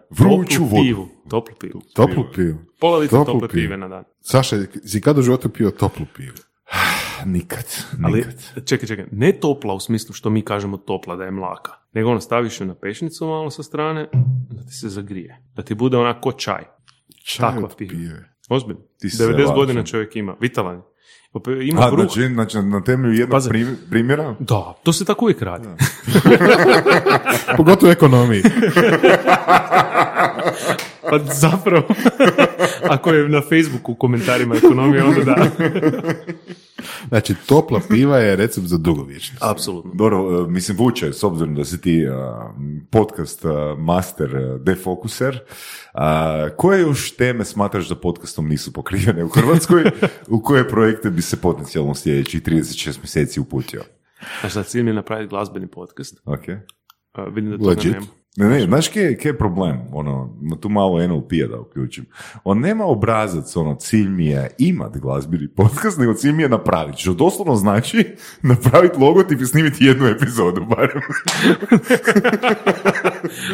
Vruću 0.10 0.60
toplu 0.60 0.82
pivu. 0.84 1.08
Toplu 1.30 1.56
pivu. 1.60 1.82
Toplu 1.96 2.24
pivu. 2.36 2.58
Pola 2.80 2.98
litra 2.98 3.18
Toplu 3.18 3.34
tople 3.34 3.48
pive 3.48 3.78
na 3.78 3.88
dan. 3.88 4.04
Saša, 4.22 4.58
si 4.86 5.02
kad 5.02 5.18
u 5.18 5.22
životu 5.22 5.50
pio 5.50 5.72
toplu 5.72 6.06
pivu? 6.16 6.36
nikad, 7.26 7.66
Ali, 8.04 8.18
nikad. 8.18 8.66
čekaj, 8.66 8.88
čekaj, 8.88 9.06
ne 9.12 9.32
topla 9.32 9.74
u 9.74 9.80
smislu 9.80 10.14
što 10.14 10.30
mi 10.30 10.42
kažemo 10.42 10.78
topla, 10.78 11.16
da 11.16 11.24
je 11.24 11.32
mlaka. 11.32 11.72
Nego 11.94 12.10
ono, 12.10 12.20
staviš 12.20 12.62
ju 12.62 12.66
na 12.66 12.76
pešnicu 12.76 13.26
malo 13.26 13.50
sa 13.50 13.64
strane, 13.64 14.10
da 14.50 14.64
ti 14.64 14.74
se 14.74 14.90
zagrije. 14.90 15.42
Da 15.56 15.64
ti 15.64 15.76
bude 15.76 15.98
onako 15.98 16.22
ko 16.22 16.32
čaj. 16.32 16.64
Čaj 17.26 17.50
Takva 17.50 17.66
od 17.66 17.76
piva. 17.76 17.90
pive. 17.90 18.32
Ozbiljno. 18.50 18.82
Ti 19.00 19.10
si 19.10 19.24
90 19.24 19.48
se 19.48 19.54
godina 19.56 19.84
čovjek 19.84 20.16
ima. 20.16 20.36
Vitalan. 20.40 20.82
je. 21.48 21.68
Ima 21.68 21.82
A, 21.82 21.92
bruh. 21.92 22.06
znači, 22.06 22.34
znači, 22.34 22.58
na 22.58 22.84
temelju 22.84 23.14
jednog 23.14 23.32
Pazi. 23.32 23.50
prim- 23.50 23.76
primjera? 23.90 24.36
Da, 24.40 24.74
to 24.84 24.94
se 24.94 25.06
tako 25.06 25.26
uvijek 25.26 25.42
radi. 25.42 25.68
Pogotovo 27.58 27.90
u 27.90 27.92
ekonomiji. 27.92 28.44
Pa 31.10 31.20
zapravo, 31.20 31.88
ako 32.96 33.12
je 33.12 33.30
na 33.30 33.42
Facebooku 33.42 33.92
u 33.92 33.96
komentarima 33.96 34.56
ekonomije, 34.56 35.04
onda 35.04 35.24
da. 35.24 35.36
Znači, 37.08 37.36
topla 37.45 37.82
piva 37.90 38.18
je 38.18 38.36
recept 38.36 38.68
za 38.68 38.78
dugovječnost. 38.78 39.44
Apsolutno. 39.44 39.91
Dobro, 39.94 40.45
e, 40.45 40.48
mislim, 40.48 40.78
Vuče, 40.78 41.14
s 41.14 41.24
obzirom 41.24 41.56
da 41.56 41.66
si 41.66 41.82
ti 41.82 42.08
a, 42.08 42.53
podcast 42.90 43.45
a, 43.45 43.76
master 43.78 44.60
defokuser, 44.60 45.40
koje 46.58 46.82
još 46.82 47.16
teme 47.16 47.45
smatraš 47.45 47.90
da 47.90 47.95
podcastom 47.95 48.48
nisu 48.48 48.74
pokrivene 48.74 49.24
u 49.24 49.30
Hrvatskoj, 49.30 49.84
u 50.36 50.41
koje 50.41 50.70
projekte 50.70 51.10
bi 51.10 51.22
se 51.22 51.41
potencijalno 51.41 51.95
sljedećih 51.95 52.41
36 52.41 52.98
mjeseci 53.02 53.40
uputio? 53.40 53.82
A 54.41 54.49
sad 54.49 54.66
cilj 54.66 54.84
mi 54.84 54.90
je 54.90 54.94
napraviti 54.94 55.30
glazbeni 55.30 55.68
podcast. 55.68 56.22
Ok. 56.26 56.44
A, 57.14 57.24
vidim 57.24 57.52
da 57.52 57.58
toga 57.58 57.70
Legit. 57.70 57.94
nema. 57.94 58.20
Ne, 58.36 58.49
ne, 58.49 58.62
znaš 58.62 58.88
kaj 58.88 59.18
kaj 59.18 59.30
je 59.30 59.38
problem? 59.38 59.80
Ono, 59.94 60.36
tu 60.62 60.70
malo 60.70 61.08
NLP-a 61.08 61.48
da 61.48 61.60
uključim. 61.60 62.06
On 62.44 62.60
nema 62.60 62.86
obrazac, 62.86 63.56
ono, 63.56 63.76
cilj 63.76 64.10
mi 64.10 64.26
je 64.26 64.56
imat 64.58 64.98
glazbeni 64.98 65.48
podcast, 65.48 65.98
nego 65.98 66.14
cilj 66.14 66.32
mi 66.32 66.44
je 66.44 66.49
napraviti. 66.49 67.02
Što 67.02 67.14
doslovno 67.14 67.56
znači 67.56 68.16
napraviti 68.41 68.99
logotip 68.99 69.41
i 69.41 69.45
snimiti 69.45 69.86
jednu 69.86 70.08
epizodu, 70.08 70.66
barem. 70.66 71.02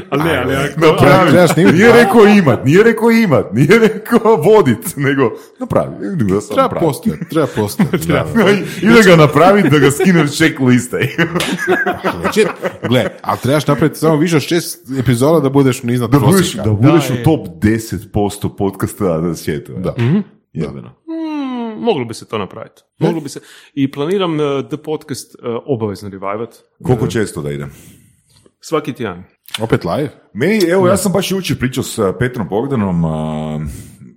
Ali 0.09 0.23
ne, 0.23 0.37
ali 0.37 0.55
ako... 0.55 0.79
Napravi. 0.79 1.31
Treba 1.31 1.47
snimiti 1.47 1.77
Nije 1.77 1.93
rekao 1.93 2.27
imat, 2.27 2.65
nije 2.65 2.83
rekao 2.83 3.11
imat, 3.11 3.53
nije 3.53 3.79
rekao 3.79 4.35
vodit, 4.35 4.95
nego 4.95 5.31
napravi. 5.59 5.95
Da 6.15 6.41
sam 6.41 6.55
Treba 6.55 6.79
postojati, 6.79 7.29
treba 7.29 7.47
postojati. 7.55 8.07
I 8.83 8.87
da 8.87 9.01
ga 9.05 9.15
napraviti, 9.15 9.69
da 9.69 9.79
ga 9.79 9.91
skinem 9.91 10.27
check 10.27 10.59
liste. 10.59 10.97
Gle, 12.87 13.05
ali 13.21 13.37
trebaš 13.41 13.67
napraviti 13.67 13.99
samo 13.99 14.15
više 14.15 14.35
od 14.35 14.41
šest 14.41 14.66
epizoda 14.99 15.39
da 15.39 15.49
budeš 15.49 15.83
iznad 15.83 16.09
da 16.09 16.19
budeš, 16.19 16.35
prosjeka. 16.35 16.63
da 16.63 16.71
budeš 16.71 17.07
Da, 17.07 17.13
u 17.13 17.23
top 17.23 17.47
10% 17.47 18.55
podcasta 18.57 19.21
na 19.21 19.35
svijetu. 19.35 19.73
Da. 19.77 19.95
Jebeno. 20.53 20.89
Mm, 20.89 21.83
moglo 21.83 22.05
bi 22.05 22.13
se 22.13 22.27
to 22.27 22.37
napraviti. 22.37 22.81
Moglo 22.99 23.21
bi 23.21 23.29
se. 23.29 23.39
I 23.73 23.91
planiram 23.91 24.33
uh, 24.33 24.67
The 24.69 24.77
Podcast 24.77 25.35
uh, 25.35 25.41
obavezno 25.65 26.09
revivat. 26.09 26.55
Koliko 26.83 27.07
često 27.07 27.41
da 27.41 27.51
idem? 27.51 27.71
Svaki 28.59 28.93
tjedan. 28.93 29.23
Opet 29.61 29.85
live? 29.85 30.09
Meni, 30.33 30.59
evo, 30.69 30.87
ja 30.87 30.97
sam 30.97 31.11
baš 31.11 31.31
jučer 31.31 31.59
pričao 31.59 31.83
s 31.83 31.99
a, 31.99 32.13
Petrom 32.19 32.47
Bogdanom, 32.47 33.03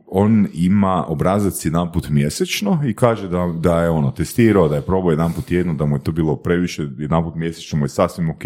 on 0.06 0.48
ima 0.55 1.05
obrazac 1.09 1.64
jedanput 1.64 2.09
mjesečno 2.09 2.82
i 2.86 2.94
kaže 2.94 3.28
da, 3.28 3.55
da 3.59 3.82
je 3.82 3.90
ono 3.90 4.10
testirao, 4.10 4.68
da 4.68 4.77
je 4.77 4.82
probao 4.82 5.10
jedanput 5.10 5.44
tjedno, 5.44 5.74
da 5.74 5.86
mu 5.86 5.97
je 5.97 6.02
to 6.02 6.12
bilo 6.12 6.36
previše, 6.36 6.86
jedanput 6.98 7.35
mjesečno 7.35 7.78
mu 7.78 7.85
je 7.85 7.89
sasvim 7.89 8.31
ok 8.31 8.44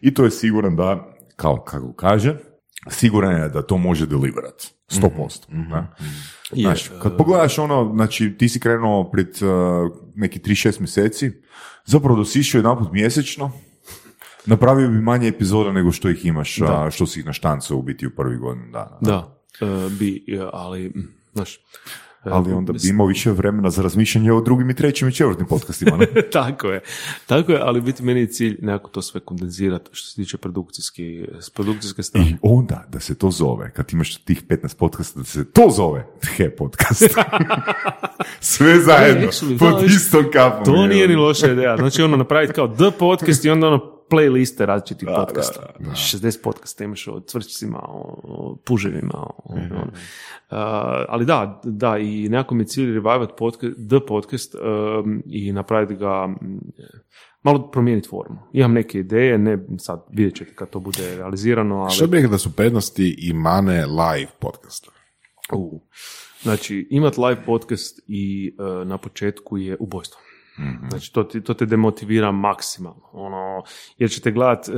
i 0.00 0.14
to 0.14 0.24
je 0.24 0.30
siguran 0.30 0.76
da, 0.76 1.15
kao 1.36 1.64
kako 1.64 1.92
kaže, 1.92 2.36
siguran 2.90 3.42
je 3.42 3.48
da 3.48 3.62
to 3.62 3.78
može 3.78 4.06
deliverat. 4.06 4.76
100%. 4.90 5.68
da. 5.70 5.96
Znaš, 6.52 6.90
kad 7.02 7.16
pogledaš 7.16 7.58
ono, 7.58 7.92
znači 7.94 8.34
ti 8.38 8.48
si 8.48 8.60
krenuo 8.60 9.10
pred 9.10 9.28
uh, 9.28 9.92
neki 10.14 10.38
3-6 10.38 10.80
mjeseci, 10.80 11.32
zapravo 11.84 12.16
dosišao 12.16 12.58
jedanput 12.58 12.92
mjesečno, 12.92 13.52
napravio 14.46 14.88
bi 14.88 15.00
manje 15.00 15.28
epizoda 15.28 15.72
nego 15.72 15.92
što 15.92 16.08
ih 16.08 16.26
imaš, 16.26 16.60
a, 16.60 16.90
što 16.90 17.06
si 17.06 17.20
ih 17.20 17.26
naštancao 17.26 17.76
u 17.76 17.82
biti 17.82 18.06
u 18.06 18.10
prvi 18.10 18.36
godinu 18.36 18.66
dana. 18.72 18.98
Da, 19.00 19.38
uh, 19.60 19.92
bi, 19.92 20.24
uh, 20.40 20.48
ali, 20.52 20.88
mm, 20.88 21.14
znaš... 21.34 21.58
uh, 22.26 22.32
Ali 22.32 22.52
onda 22.52 22.72
bi 22.72 22.78
imao 22.88 23.06
više 23.06 23.30
vremena 23.30 23.70
za 23.70 23.82
razmišljanje 23.82 24.32
o 24.32 24.40
drugim 24.40 24.70
i 24.70 24.74
trećim 24.74 25.08
i 25.08 25.12
četvrtim 25.12 25.46
podcastima. 25.46 25.96
Ne? 25.96 26.06
tako 26.32 26.68
je, 26.68 26.80
tako 27.26 27.52
je, 27.52 27.58
ali 27.62 27.80
biti 27.80 28.02
meni 28.02 28.20
je 28.20 28.26
cilj 28.26 28.58
nekako 28.62 28.90
to 28.90 29.02
sve 29.02 29.20
kondenzirati 29.20 29.90
što 29.92 30.08
se 30.08 30.14
tiče 30.14 30.36
produkcijski, 30.36 31.26
s 31.40 31.50
produkcijske 31.50 32.02
strane. 32.02 32.30
I 32.30 32.36
onda 32.42 32.84
da 32.88 33.00
se 33.00 33.14
to 33.14 33.30
zove, 33.30 33.72
kad 33.72 33.92
imaš 33.92 34.16
tih 34.16 34.46
15 34.48 34.76
podcasta, 34.76 35.20
da 35.20 35.24
se 35.24 35.52
to 35.52 35.70
zove 35.76 36.06
He 36.36 36.50
podcast. 36.50 37.02
Sve 38.40 38.80
zajedno, 38.80 39.26
E, 39.26 39.28
actually, 39.28 39.58
pod 39.58 39.80
da, 39.80 39.86
istom 39.86 40.24
kapom. 40.32 40.64
To 40.64 40.86
nije 40.86 41.08
ni 41.08 41.14
loša 41.14 41.52
ideja. 41.52 41.76
Znači 41.76 42.02
ono 42.02 42.16
napraviti 42.16 42.52
kao 42.52 42.68
The 42.68 42.90
Podcast 42.98 43.44
i 43.44 43.50
onda 43.50 43.66
ono 43.66 43.95
playliste 44.10 44.66
različitih 44.66 45.08
Da, 45.08 45.14
podcasta. 45.16 45.60
da, 45.78 45.90
60 45.90 46.42
podcasta 46.42 46.84
imaš 46.84 47.08
o 47.08 47.20
cvrčcima, 47.20 47.78
o, 47.78 48.20
o 48.24 48.56
puževima. 48.56 49.14
O, 49.38 49.56
Mhm. 49.56 49.72
ono. 49.72 49.82
Uh, 49.82 50.56
ali 51.08 51.24
da, 51.24 51.60
da, 51.64 51.98
i 51.98 52.28
nekako 52.28 52.54
mi 52.54 52.62
je 52.62 52.66
cilj 52.66 52.86
revivat 52.86 53.30
podcast, 53.38 53.76
The 53.88 54.00
Podcast 54.08 54.54
um, 54.54 55.22
i 55.26 55.52
napraviti 55.52 55.96
ga 55.96 56.26
mm, 56.26 56.58
malo 57.42 57.70
promijeniti 57.70 58.08
formu. 58.08 58.38
Imam 58.52 58.72
neke 58.72 58.98
ideje, 58.98 59.38
ne 59.38 59.58
sad 59.78 60.04
vidjet 60.10 60.34
ćete 60.34 60.54
kad 60.54 60.70
to 60.70 60.80
bude 60.80 61.16
realizirano, 61.16 61.76
ali... 61.76 61.90
Što 61.94 62.06
bih 62.06 62.16
rekao 62.18 62.30
da 62.30 62.38
su 62.38 62.56
prednosti 62.56 63.16
i 63.18 63.32
mane 63.32 63.86
live 63.86 64.30
podcasta? 64.40 64.90
U. 65.52 65.80
Znači, 66.42 66.88
imat 66.90 67.18
live 67.18 67.44
podcast 67.46 68.00
i 68.06 68.54
e, 68.58 68.84
na 68.84 68.98
početku 68.98 69.58
je 69.58 69.76
ubojstvo. 69.80 70.20
Znači, 70.88 71.12
to, 71.12 71.24
ti, 71.24 71.40
to 71.40 71.54
te 71.54 71.66
demotivira 71.66 72.32
maksimalno. 72.32 73.02
Ono, 73.12 73.62
jer 73.98 74.10
ćete 74.10 74.30
gledat, 74.30 74.68
e, 74.68 74.72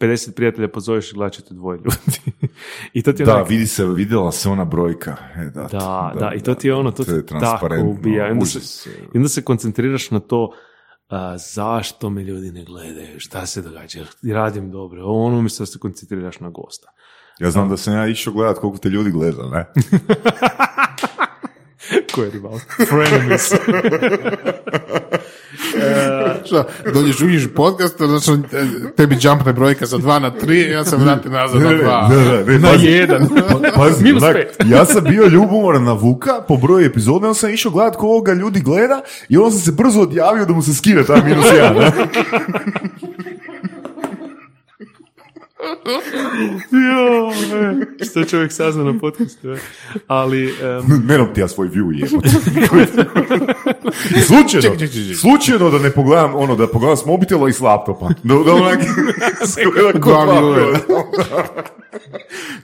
50 0.00 0.34
prijatelja 0.34 0.68
pozoveš 0.68 1.12
i 1.12 1.14
gledat 1.14 1.32
ćete 1.32 1.54
dvoje 1.54 1.76
ljudi. 1.78 2.48
I 2.92 3.02
to 3.02 3.12
ti 3.12 3.22
je 3.22 3.26
Da, 3.26 3.34
onak- 3.34 3.48
vidi 3.48 3.66
se, 3.66 3.86
vidjela 3.86 4.32
se 4.32 4.48
ona 4.48 4.64
brojka. 4.64 5.16
E, 5.36 5.44
da, 5.44 5.68
da, 5.72 6.12
da, 6.18 6.32
i 6.34 6.40
to 6.40 6.54
ti 6.54 6.68
je 6.68 6.74
ono, 6.74 6.90
to, 6.90 7.04
to 7.04 7.14
je 7.14 7.26
tako 7.26 7.68
ubija. 7.84 8.28
I 8.28 8.30
onda, 8.30 8.46
se, 8.46 8.90
onda 9.14 9.28
se 9.28 9.42
koncentriraš 9.42 10.10
na 10.10 10.20
to 10.20 10.50
a, 11.08 11.38
zašto 11.38 12.10
me 12.10 12.22
ljudi 12.22 12.52
ne 12.52 12.64
gledaju, 12.64 13.20
šta 13.20 13.46
se 13.46 13.62
događa, 13.62 14.04
radim 14.32 14.70
dobro. 14.70 15.02
Ono 15.04 15.42
da 15.42 15.66
se 15.66 15.78
koncentriraš 15.78 16.40
na 16.40 16.48
gosta. 16.48 16.88
Ja 17.38 17.50
znam 17.50 17.68
da 17.68 17.76
sam 17.76 17.94
ja 17.94 18.06
išao 18.06 18.32
gledat 18.32 18.58
koliko 18.58 18.78
te 18.78 18.88
ljudi 18.88 19.10
gleda, 19.10 19.42
ne? 19.48 19.66
Ko 22.14 22.22
je 22.22 22.30
rival? 22.30 22.58
Frenemies. 22.88 23.52
Šta, 26.44 26.64
dođeš 26.94 27.20
uđeš 27.20 27.48
podcast, 27.56 27.96
znači 27.98 28.30
tebi 28.96 29.16
jumpne 29.20 29.52
brojka 29.52 29.86
sa 29.86 29.98
dva 29.98 30.18
na 30.18 30.30
tri, 30.30 30.60
ja 30.60 30.84
sam 30.84 31.00
vratim 31.02 31.32
nazad 31.32 31.62
na 31.62 31.72
dva. 31.72 32.10
Na 32.60 32.70
jedan. 32.80 33.28
Pazi, 33.76 34.04
Minus 34.04 34.22
pet. 34.32 34.56
ja 34.66 34.84
sam 34.84 35.04
bio 35.04 35.26
ljubomoran 35.26 35.84
na 35.84 35.92
Vuka 35.92 36.42
po 36.48 36.56
broju 36.56 36.86
epizoda, 36.86 37.26
onda 37.26 37.34
sam 37.34 37.50
išao 37.50 37.72
gledat 37.72 37.96
koliko 37.96 38.22
ga 38.22 38.32
ljudi 38.32 38.60
gleda 38.60 39.02
i 39.28 39.36
onda 39.36 39.50
sam 39.50 39.60
se 39.60 39.72
brzo 39.72 40.00
odjavio 40.00 40.44
da 40.44 40.52
mu 40.52 40.62
se 40.62 40.74
skine 40.74 41.04
ta 41.04 41.24
minus 41.24 41.46
jedan. 41.54 41.92
ne? 45.84 45.94
Jo, 46.80 47.32
što 48.04 48.24
čovjek 48.24 48.52
sazna 48.52 48.84
na 48.84 48.98
podcastu. 48.98 49.56
Ali, 50.06 50.44
em, 50.44 51.02
Menom 51.08 51.28
ti 51.34 51.40
ja 51.40 51.48
svoj 51.48 51.68
view 51.68 51.92
jebote. 51.92 52.28
slučajno, 54.26 54.76
slučajno 55.20 55.70
da 55.70 55.78
ne 55.78 55.90
pogledam, 55.90 56.34
ono, 56.34 56.56
da 56.56 56.66
pogledam 56.66 56.96
s 56.96 57.04
mobitela 57.04 57.48
i 57.48 57.52
s 57.52 57.60
laptopa. 57.60 58.08
Da, 58.22 58.34
da 58.36 58.52
onak, 58.54 58.78
skoro 59.46 59.92
ko 59.92 59.98
Glavni 60.00 60.32
papir. 60.32 60.44
ured. 60.44 60.80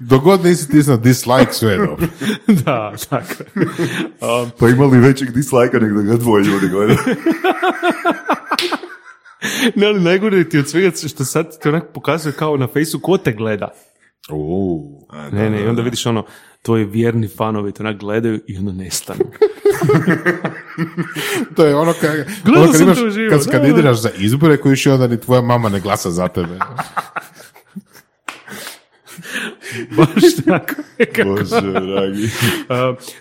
Dok 0.01 0.23
god 0.23 0.45
nisi 0.45 0.71
tisnuo 0.71 0.97
dislike, 0.97 1.53
sve 1.53 1.73
je 1.73 1.79
dobro. 1.79 2.07
da, 2.65 2.93
tako. 3.11 3.35
Um, 4.43 4.51
Pa 4.59 4.69
imali 4.69 4.99
većeg 4.99 5.31
dislajka 5.31 5.79
nego 5.79 5.97
da 5.97 6.13
ga 6.13 6.17
dvoje 6.17 6.45
ljudi 6.45 6.69
gleda. 6.69 6.95
ne, 9.77 9.87
ali 9.87 10.01
najgore 10.01 10.49
ti 10.49 10.59
od 10.59 10.69
svega 10.69 10.91
što 11.09 11.25
sad 11.25 11.61
ti 11.63 11.69
onak 11.69 11.85
pokazuje 11.95 12.33
kao 12.33 12.57
na 12.57 12.67
fejsu 12.67 13.01
ko 13.01 13.19
te 13.19 13.33
gleda. 13.33 13.69
Uuu. 14.33 15.07
Ne, 15.33 15.51
ne, 15.51 15.63
i 15.63 15.67
onda 15.67 15.83
vidiš 15.83 16.07
ono, 16.07 16.25
tvoji 16.63 16.85
vjerni 16.85 17.29
fanovi 17.29 17.73
te 17.73 17.83
onak 17.83 17.97
gledaju 17.97 18.41
i 18.47 18.59
onda 18.59 18.73
nestanu. 18.73 19.21
To 21.57 21.65
je 21.65 21.75
ono, 21.75 21.93
ka, 21.93 22.09
Gledao 22.45 22.63
ono 22.63 22.73
kad, 22.73 22.77
sam 22.77 22.87
imaš, 22.87 22.99
to 22.99 23.07
uživo, 23.07 23.31
kad, 23.31 23.51
kad 23.51 23.63
da, 23.63 23.69
da. 23.73 23.79
ideš 23.81 23.99
za 23.99 24.11
izbore 24.19 24.57
koji 24.57 24.73
još 24.73 24.87
onda 24.87 25.07
ni 25.07 25.21
tvoja 25.21 25.41
mama 25.43 25.69
ne 25.69 25.81
glasa 25.81 26.11
za 26.11 26.29
tebe. 26.29 26.59
Baš 29.97 30.35
tako. 30.47 30.75
nekako. 30.99 31.29
Bože, 31.29 31.61
dragi. 31.61 32.25
Uh, 32.25 32.29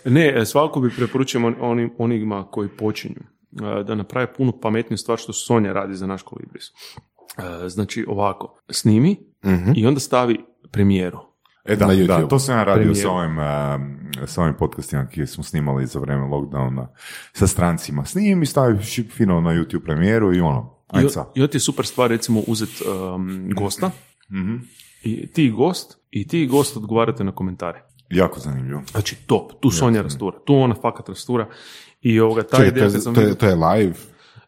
ne, 0.06 0.46
svakako 0.46 0.80
bi 0.80 0.90
preporučio 0.90 1.46
on- 1.48 1.56
onim, 1.60 1.92
onima 1.98 2.48
koji 2.52 2.70
počinju 2.70 3.20
uh, 3.22 3.39
da 3.86 3.96
naprave 3.96 4.34
puno 4.34 4.60
pametniju 4.60 4.98
stvar 4.98 5.18
što 5.18 5.34
Sonja 5.34 5.74
radi 5.74 5.96
za 5.96 6.08
naš 6.08 6.22
kolibris. 6.24 6.66
Uh, 7.38 7.44
znači 7.68 8.06
ovako, 8.08 8.60
snimi 8.70 9.18
i 9.76 9.86
onda 9.86 10.00
stavi 10.00 10.40
premijeru. 10.72 11.20
E 11.66 11.76
da, 11.76 11.88
Na 11.88 11.94
da, 11.94 12.00
YouTube. 12.00 12.30
to 12.30 12.40
sam 12.40 12.58
ja 12.58 12.64
radio 12.64 12.76
Premijer. 12.84 12.98
s 12.98 13.06
ovim, 13.06 13.38
s 14.28 14.38
ovim 14.38 14.54
podcastima 14.60 15.08
koje 15.16 15.28
smo 15.28 15.44
snimali 15.44 15.86
za 15.86 16.00
vrijeme 16.00 16.24
lockdowna 16.24 16.88
sa 17.34 17.48
strancima. 17.48 18.06
Snimim 18.06 18.44
i 18.44 18.46
stavim 18.46 18.78
ši- 18.80 19.10
fino 19.10 19.42
na 19.42 19.50
YouTube 19.50 19.84
premijeru 19.84 20.36
i 20.36 20.40
ono, 20.40 20.76
I, 21.06 21.10
sad. 21.10 21.32
I 21.36 21.42
onda 21.42 21.52
ti 21.52 21.56
je 21.56 21.62
super 21.62 21.86
stvar 21.86 22.10
recimo 22.10 22.42
uzet 22.48 22.70
um, 23.16 23.50
gosta 23.56 23.92
i 25.04 25.28
ti 25.28 25.46
i 25.46 25.52
gost 25.52 25.98
i 26.10 26.28
ti 26.28 26.44
i 26.44 26.48
gost 26.48 26.78
odgovarate 26.78 27.24
na 27.24 27.32
komentare. 27.32 27.84
Jako 28.10 28.40
zanimljivo. 28.40 28.82
Znači 28.92 29.16
top, 29.28 29.52
tu 29.60 29.72
Sonja 29.72 30.02
rastura, 30.02 30.40
tu 30.46 30.56
ona 30.56 30.76
fakat 30.76 31.10
rastura 31.10 31.48
i 32.02 32.20
ovoga, 32.20 32.44
ta 32.44 32.58
Čekaj, 32.58 32.80
to 32.80 32.84
je, 32.84 32.90
sam 32.90 33.16
to, 33.16 33.22
je, 33.22 33.36
to 33.36 33.46
je 33.46 33.56
live. 33.56 33.96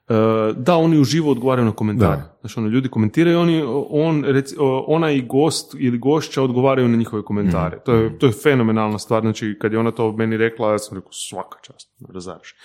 E, 0.10 0.54
da, 0.56 0.76
oni 0.76 1.00
uživo 1.00 1.32
odgovaraju 1.32 1.66
na 1.66 1.72
komentare. 1.72 2.18
Da. 2.18 2.38
Znači, 2.42 2.60
ono, 2.60 2.68
ljudi 2.68 2.90
komentiraju, 2.90 3.40
oni, 3.40 3.64
on, 3.90 4.24
reci, 4.24 4.56
o, 4.60 4.86
ona 4.88 5.12
i 5.12 5.22
gost 5.22 5.76
ili 5.80 5.98
gošća 5.98 6.42
odgovaraju 6.42 6.88
na 6.88 6.98
njihove 6.98 7.24
komentare. 7.24 7.80
To, 7.80 7.94
je, 7.94 8.20
to 8.20 8.26
je 8.26 8.32
fenomenalna 8.44 9.00
stvar. 9.00 9.22
Znači, 9.22 9.58
kad 9.62 9.74
je 9.74 9.80
ona 9.80 9.92
to 9.92 10.12
meni 10.12 10.38
rekla, 10.38 10.72
ja 10.72 10.80
sam 10.80 10.98
rekao, 10.98 11.12
svaka 11.12 11.60
čast, 11.62 11.90
razumiješ. 12.14 12.56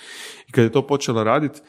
I 0.49 0.53
kad 0.53 0.65
je 0.65 0.73
to 0.73 0.87
počela 0.87 1.23
raditi, 1.23 1.61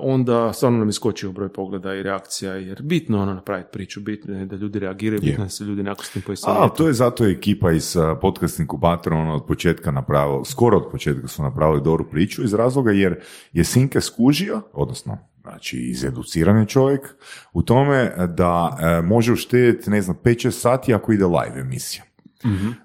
onda 0.00 0.52
stvarno 0.52 0.78
nam 0.78 0.88
iskočio 0.88 1.32
broj 1.32 1.52
pogleda 1.52 1.94
i 1.94 2.02
reakcija, 2.02 2.54
jer 2.54 2.82
bitno 2.82 3.16
je 3.16 3.22
ono 3.22 3.34
napraviti 3.34 3.68
priču, 3.72 4.00
bitno 4.00 4.38
je 4.38 4.46
da 4.46 4.56
ljudi 4.56 4.78
reagiraju, 4.78 5.20
bitno 5.20 5.44
je 5.44 5.46
da 5.46 5.48
se 5.48 5.64
ljudi 5.64 5.82
nekako 5.82 6.04
s 6.04 6.10
tim 6.10 6.22
A, 6.46 6.68
to 6.68 6.86
je 6.86 6.92
zato 6.92 7.26
ekipa 7.26 7.72
iz 7.72 7.96
uh, 7.96 8.02
podcast 8.20 8.58
inkubatora 8.58 9.16
ono, 9.16 9.34
od 9.34 9.46
početka 9.46 9.90
napravila, 9.90 10.44
skoro 10.44 10.76
od 10.76 10.90
početka 10.90 11.28
su 11.28 11.42
napravili 11.42 11.82
dobru 11.82 12.10
priču 12.10 12.44
iz 12.44 12.54
razloga 12.54 12.90
jer 12.90 13.20
je 13.52 13.64
Sinke 13.64 14.00
skužio, 14.00 14.62
odnosno 14.72 15.18
znači 15.42 15.78
izeduciran 15.78 16.58
je 16.58 16.66
čovjek 16.66 17.14
u 17.52 17.62
tome 17.62 18.12
da 18.28 18.78
e, 18.80 19.02
može 19.02 19.32
uštedjeti, 19.32 19.90
ne 19.90 20.02
znam, 20.02 20.16
5-6 20.24 20.50
sati 20.50 20.94
ako 20.94 21.12
ide 21.12 21.24
live 21.24 21.60
emisija. 21.60 22.04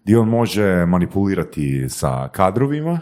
Gdje 0.04 0.20
on 0.20 0.30
može 0.30 0.86
manipulirati 0.86 1.90
sa 1.90 2.30
kadrovima 2.32 3.00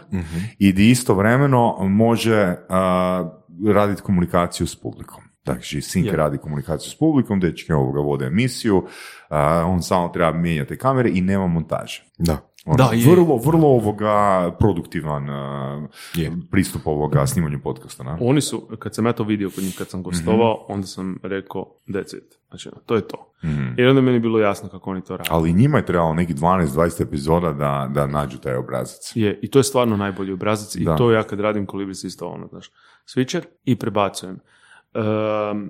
i 0.58 0.72
di 0.72 0.90
istovremeno 0.90 1.76
može 1.80 2.56
a, 2.68 3.35
raditi 3.64 4.02
komunikaciju 4.02 4.66
s 4.66 4.76
publikom. 4.76 5.25
Znači, 5.52 5.80
Sinke 5.80 6.08
Je. 6.10 6.16
radi 6.16 6.38
komunikaciju 6.38 6.90
s 6.90 6.98
publikom, 6.98 7.40
dečke 7.40 7.74
ovoga 7.74 8.00
vode 8.00 8.26
emisiju, 8.26 8.86
a, 9.28 9.64
on 9.66 9.82
samo 9.82 10.08
treba 10.08 10.32
mijenjati 10.32 10.78
kamere 10.78 11.10
i 11.10 11.20
nema 11.20 11.46
montaže. 11.46 12.04
Da. 12.18 12.38
Ono, 12.66 12.76
Da, 12.76 12.90
je. 12.94 13.10
vrlo, 13.10 13.36
vrlo 13.36 13.68
ovoga 13.68 14.10
produktivan 14.58 15.30
a, 15.30 15.88
Je. 16.14 16.32
pristup 16.50 16.86
ovoga 16.86 17.26
snimanju 17.26 17.60
podcasta. 17.62 18.04
Ne? 18.04 18.16
Oni 18.20 18.40
su, 18.40 18.68
kad 18.78 18.94
sam 18.94 19.06
ja 19.06 19.12
to 19.12 19.24
vidio 19.24 19.50
kod 19.50 19.64
njih, 19.64 19.74
kad 19.78 19.88
sam 19.88 20.02
gostovao, 20.02 20.64
onda 20.68 20.86
sam 20.86 21.18
rekao, 21.22 21.66
that's 21.88 22.16
it. 22.16 22.38
Znači, 22.48 22.70
to 22.86 22.94
je 22.94 23.08
to. 23.08 23.32
I 23.78 23.84
onda 23.84 24.00
meni 24.00 24.16
je 24.16 24.20
bilo 24.20 24.38
jasno 24.38 24.68
kako 24.68 24.90
oni 24.90 25.04
to 25.04 25.16
rade. 25.16 25.28
Ali 25.32 25.52
njima 25.52 25.78
je 25.78 25.86
trebalo 25.86 26.14
neki 26.14 26.34
12-20 26.34 27.02
epizoda 27.02 27.52
da, 27.52 27.90
da 27.94 28.06
nađu 28.06 28.38
taj 28.38 28.54
obrazac. 28.54 29.12
Je, 29.14 29.38
i 29.42 29.50
to 29.50 29.58
je 29.58 29.64
stvarno 29.64 29.96
najbolji 29.96 30.32
obrazac 30.32 30.76
i 30.76 30.84
Da. 30.84 30.96
to 30.96 31.12
ja 31.12 31.22
kad 31.22 31.40
radim 31.40 31.66
kolibris 31.66 32.04
isto 32.04 32.26
ono, 32.28 32.46
znaš, 32.46 32.70
switcher 33.06 33.42
i 33.64 33.76
prebacujem. 33.76 34.38
Ehm, 34.96 35.66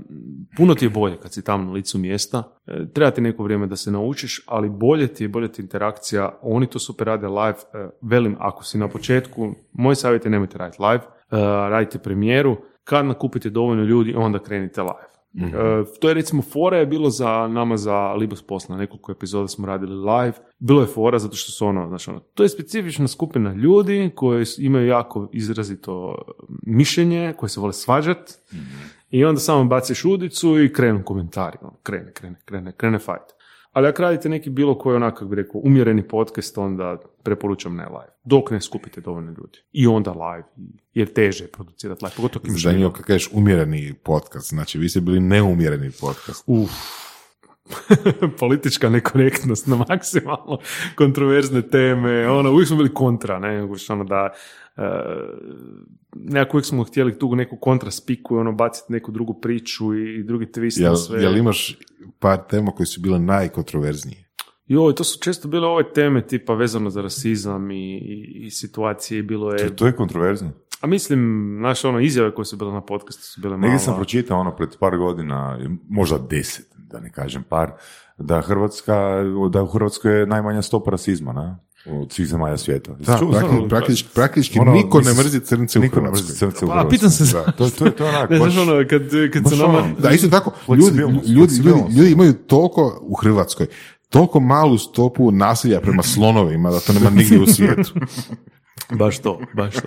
puno 0.57 0.75
ti 0.75 0.85
je 0.85 0.91
bolje 0.91 1.17
kad 1.17 1.33
si 1.33 1.45
tamo 1.45 1.65
na 1.65 1.73
licu 1.73 1.99
mjesta, 1.99 2.57
E, 2.67 2.87
treba 2.93 3.11
ti 3.11 3.21
neko 3.21 3.43
vrijeme 3.45 3.67
da 3.67 3.77
se 3.77 3.91
naučiš, 3.91 4.43
ali 4.47 4.69
bolje 4.69 5.07
ti 5.07 5.25
je, 5.25 5.29
bolje 5.29 5.53
ti 5.53 5.63
interakcija, 5.63 6.39
oni 6.43 6.67
to 6.67 6.79
super 6.79 7.07
rade 7.07 7.29
live, 7.29 7.59
E, 7.75 7.89
velim, 8.03 8.37
ako 8.39 8.65
si 8.65 8.79
na 8.79 8.89
početku, 8.89 9.55
moj 9.73 9.95
savjet 9.95 10.25
je 10.25 10.31
nemojte 10.31 10.59
raditi 10.59 10.83
live, 10.83 11.05
e, 11.05 11.37
radite 11.71 11.99
premijeru, 11.99 12.57
kad 12.85 13.07
nakupite 13.07 13.51
dovoljno 13.51 13.85
ljudi, 13.85 14.15
onda 14.15 14.39
krenite 14.39 14.83
live. 14.83 15.17
E, 15.37 15.85
to 16.01 16.09
je 16.09 16.15
recimo 16.15 16.43
fora 16.43 16.77
je 16.77 16.87
bilo 16.87 17.11
za 17.11 17.49
nama 17.49 17.77
za 17.77 18.13
Libos 18.13 18.43
posla, 18.43 18.77
nekoliko 18.77 19.13
epizoda 19.13 19.49
smo 19.49 19.67
radili 19.67 19.95
live. 19.95 20.33
Bilo 20.59 20.81
je 20.81 20.87
fora 20.87 21.19
zato 21.19 21.37
što 21.37 21.53
su 21.53 21.67
ono, 21.67 21.89
znači 21.89 22.11
ono, 22.11 22.21
to 22.21 22.43
je 22.43 22.49
specifična 22.49 23.09
skupina 23.09 23.53
ljudi 23.53 24.11
koji 24.15 24.45
imaju 24.59 24.87
jako 24.87 25.29
izrazito 25.33 26.15
mišljenje, 26.63 27.35
koji 27.37 27.51
se 27.51 27.61
vole 27.61 27.73
svađat 27.73 28.19
i 29.17 29.25
onda 29.25 29.41
samo 29.41 29.65
baciš 29.65 30.05
udicu 30.05 30.63
i 30.63 30.73
krenu 30.73 31.05
komentari, 31.05 31.59
ono, 31.61 31.77
krene, 31.83 32.13
krene, 32.13 32.37
krene, 32.45 32.73
krene 32.73 32.99
fight. 32.99 33.37
Ali 33.73 33.89
ako 33.89 34.03
radite 34.03 34.29
neki 34.29 34.51
bilo 34.51 34.79
koji 34.79 34.97
onak, 34.97 35.15
kako 35.15 35.25
bi 35.25 35.37
rekao, 35.37 35.61
umjereni 35.65 36.09
podcast, 36.09 36.59
onda 36.59 36.99
preporučam 37.23 37.77
ne 37.77 37.85
live. 37.85 38.17
Dok 38.25 38.51
ne 38.51 38.61
skupite 38.61 39.01
dovoljno 39.01 39.31
ljudi. 39.31 39.59
I 39.73 39.87
onda 39.87 40.11
live, 40.11 40.45
jer 40.95 41.13
teže 41.13 41.45
je 41.45 41.49
producirati 41.49 42.05
live, 42.05 42.17
pogotovo 42.17 42.45
imaš 42.49 42.63
Zanimljivo 42.63 42.91
kad 42.91 43.05
kažeš 43.05 43.31
umjereni 43.33 43.95
podcast. 44.05 44.49
Znači, 44.49 44.79
vi 44.79 44.89
ste 44.89 45.01
bili 45.01 45.21
neumjereni 45.21 45.91
podcast. 46.01 46.45
Uf. 46.47 46.71
Politička 48.41 48.91
nekorektnost 48.91 49.67
na 49.67 49.77
maksimalno 49.89 50.59
kontroverzne 50.95 51.63
teme, 51.63 52.29
ono, 52.31 52.53
uvijek 52.53 52.69
smo 52.69 52.77
bili 52.77 52.95
kontra, 52.95 53.39
ne, 53.39 53.69
ono 53.91 54.05
da 54.05 54.33
nekako 56.15 56.57
uvijek 56.57 56.67
smo 56.67 56.85
htjeli 56.85 57.19
tu 57.19 57.37
neku 57.37 57.57
kontra 57.57 57.91
spiku 57.91 58.35
i 58.37 58.39
ono 58.39 58.53
baciti 58.53 58.93
neku 58.93 59.13
drugu 59.13 59.41
priču 59.41 59.95
i 59.95 60.23
drugi 60.23 60.47
twist 60.47 60.83
Jel, 60.83 60.95
sve. 60.95 61.23
jel 61.23 61.37
imaš 61.37 61.79
par 62.19 62.39
tema 62.51 62.71
koje 62.71 62.87
su 62.87 63.01
bile 63.01 63.19
najkontroverznije? 63.19 64.27
Joj, 64.67 64.95
to 64.95 65.05
su 65.05 65.19
često 65.23 65.49
bile 65.49 65.69
ove 65.69 65.93
teme 65.93 66.27
tipa 66.27 66.55
vezano 66.55 66.91
za 66.91 67.03
rasizam 67.03 67.71
i, 67.71 67.99
i, 67.99 68.47
i 68.47 68.51
situacije 68.51 69.19
i 69.19 69.23
bilo 69.23 69.53
je... 69.53 69.69
To, 69.69 69.75
to 69.75 69.87
je 69.87 69.93
kontroverzno. 69.93 70.51
A 70.81 70.87
mislim, 70.87 71.21
naše 71.61 71.89
ono 71.89 72.01
izjave 72.01 72.35
koje 72.35 72.45
su 72.45 72.57
bile 72.57 72.73
na 72.73 72.81
podcastu 72.81 73.23
su 73.23 73.41
bile 73.41 73.57
malo... 73.57 73.61
Negdje 73.61 73.79
sam 73.79 73.97
pročitao 73.97 74.41
ono 74.41 74.57
pred 74.57 74.69
par 74.81 74.97
godina, 74.97 75.59
možda 75.89 76.19
deset, 76.19 76.67
da 76.77 77.01
ne 77.01 77.13
kažem 77.13 77.43
par, 77.43 77.73
da 78.19 78.41
Hrvatska, 78.41 79.23
da 79.51 79.63
u 79.63 79.67
Hrvatskoj 79.67 80.21
je 80.21 80.27
najmanja 80.27 80.63
stopa 80.63 80.91
rasizma, 80.91 81.33
ne? 81.33 81.57
Od 81.89 82.13
svih 82.13 82.29
zemalja 82.29 82.57
svijeta. 82.57 82.93
Da, 82.93 83.19
čuo? 83.19 83.31
praktički, 83.31 83.57
Ono, 83.57 83.69
praktički, 83.69 84.09
praktički 84.15 84.59
ono, 84.59 84.73
niko 84.73 85.01
ne 85.01 85.15
mrzi 85.15 85.41
crnce 85.41 85.79
u 85.79 85.83
Niko 85.83 85.97
ne 85.97 86.03
Hrvatskoj. 86.03 86.25
mrzi 86.25 86.35
crnce 86.35 86.65
u 86.65 86.69
A, 86.69 86.73
Hrvatskoj. 86.73 86.91
pitam 86.91 87.11
se- 87.11 87.25
Da, 87.35 87.53
to, 87.53 87.71
to, 87.71 87.91
to 87.91 88.05
je 88.05 88.11
onak, 88.11 88.31
Ne, 88.31 88.39
baš, 88.39 88.53
znaš 88.53 88.69
ono, 88.69 88.85
kad, 88.91 89.03
kad 89.33 89.49
se 89.49 89.57
nama... 89.57 89.79
ono, 89.79 89.95
Da, 89.99 90.11
isto 90.11 90.29
tako, 90.29 90.53
ljudi, 90.69 90.99
ljudi, 90.99 91.29
ljudi, 91.29 91.55
ljudi 91.91 92.13
imaju 92.13 92.35
toliko 92.35 92.99
u 93.03 93.15
Hrvatskoj, 93.15 93.67
toliko 94.09 94.41
malu 94.41 94.79
stopu 94.79 95.31
nasilja 95.31 95.81
prema 95.81 96.03
slonovima 96.05 96.71
da 96.71 96.81
to 96.81 96.93
nema 96.93 97.11
nigdje 97.11 97.41
u 97.41 97.47
svijetu. 97.47 97.93
Baš 98.93 99.19
to, 99.19 99.41
baš 99.55 99.75
to. 99.75 99.87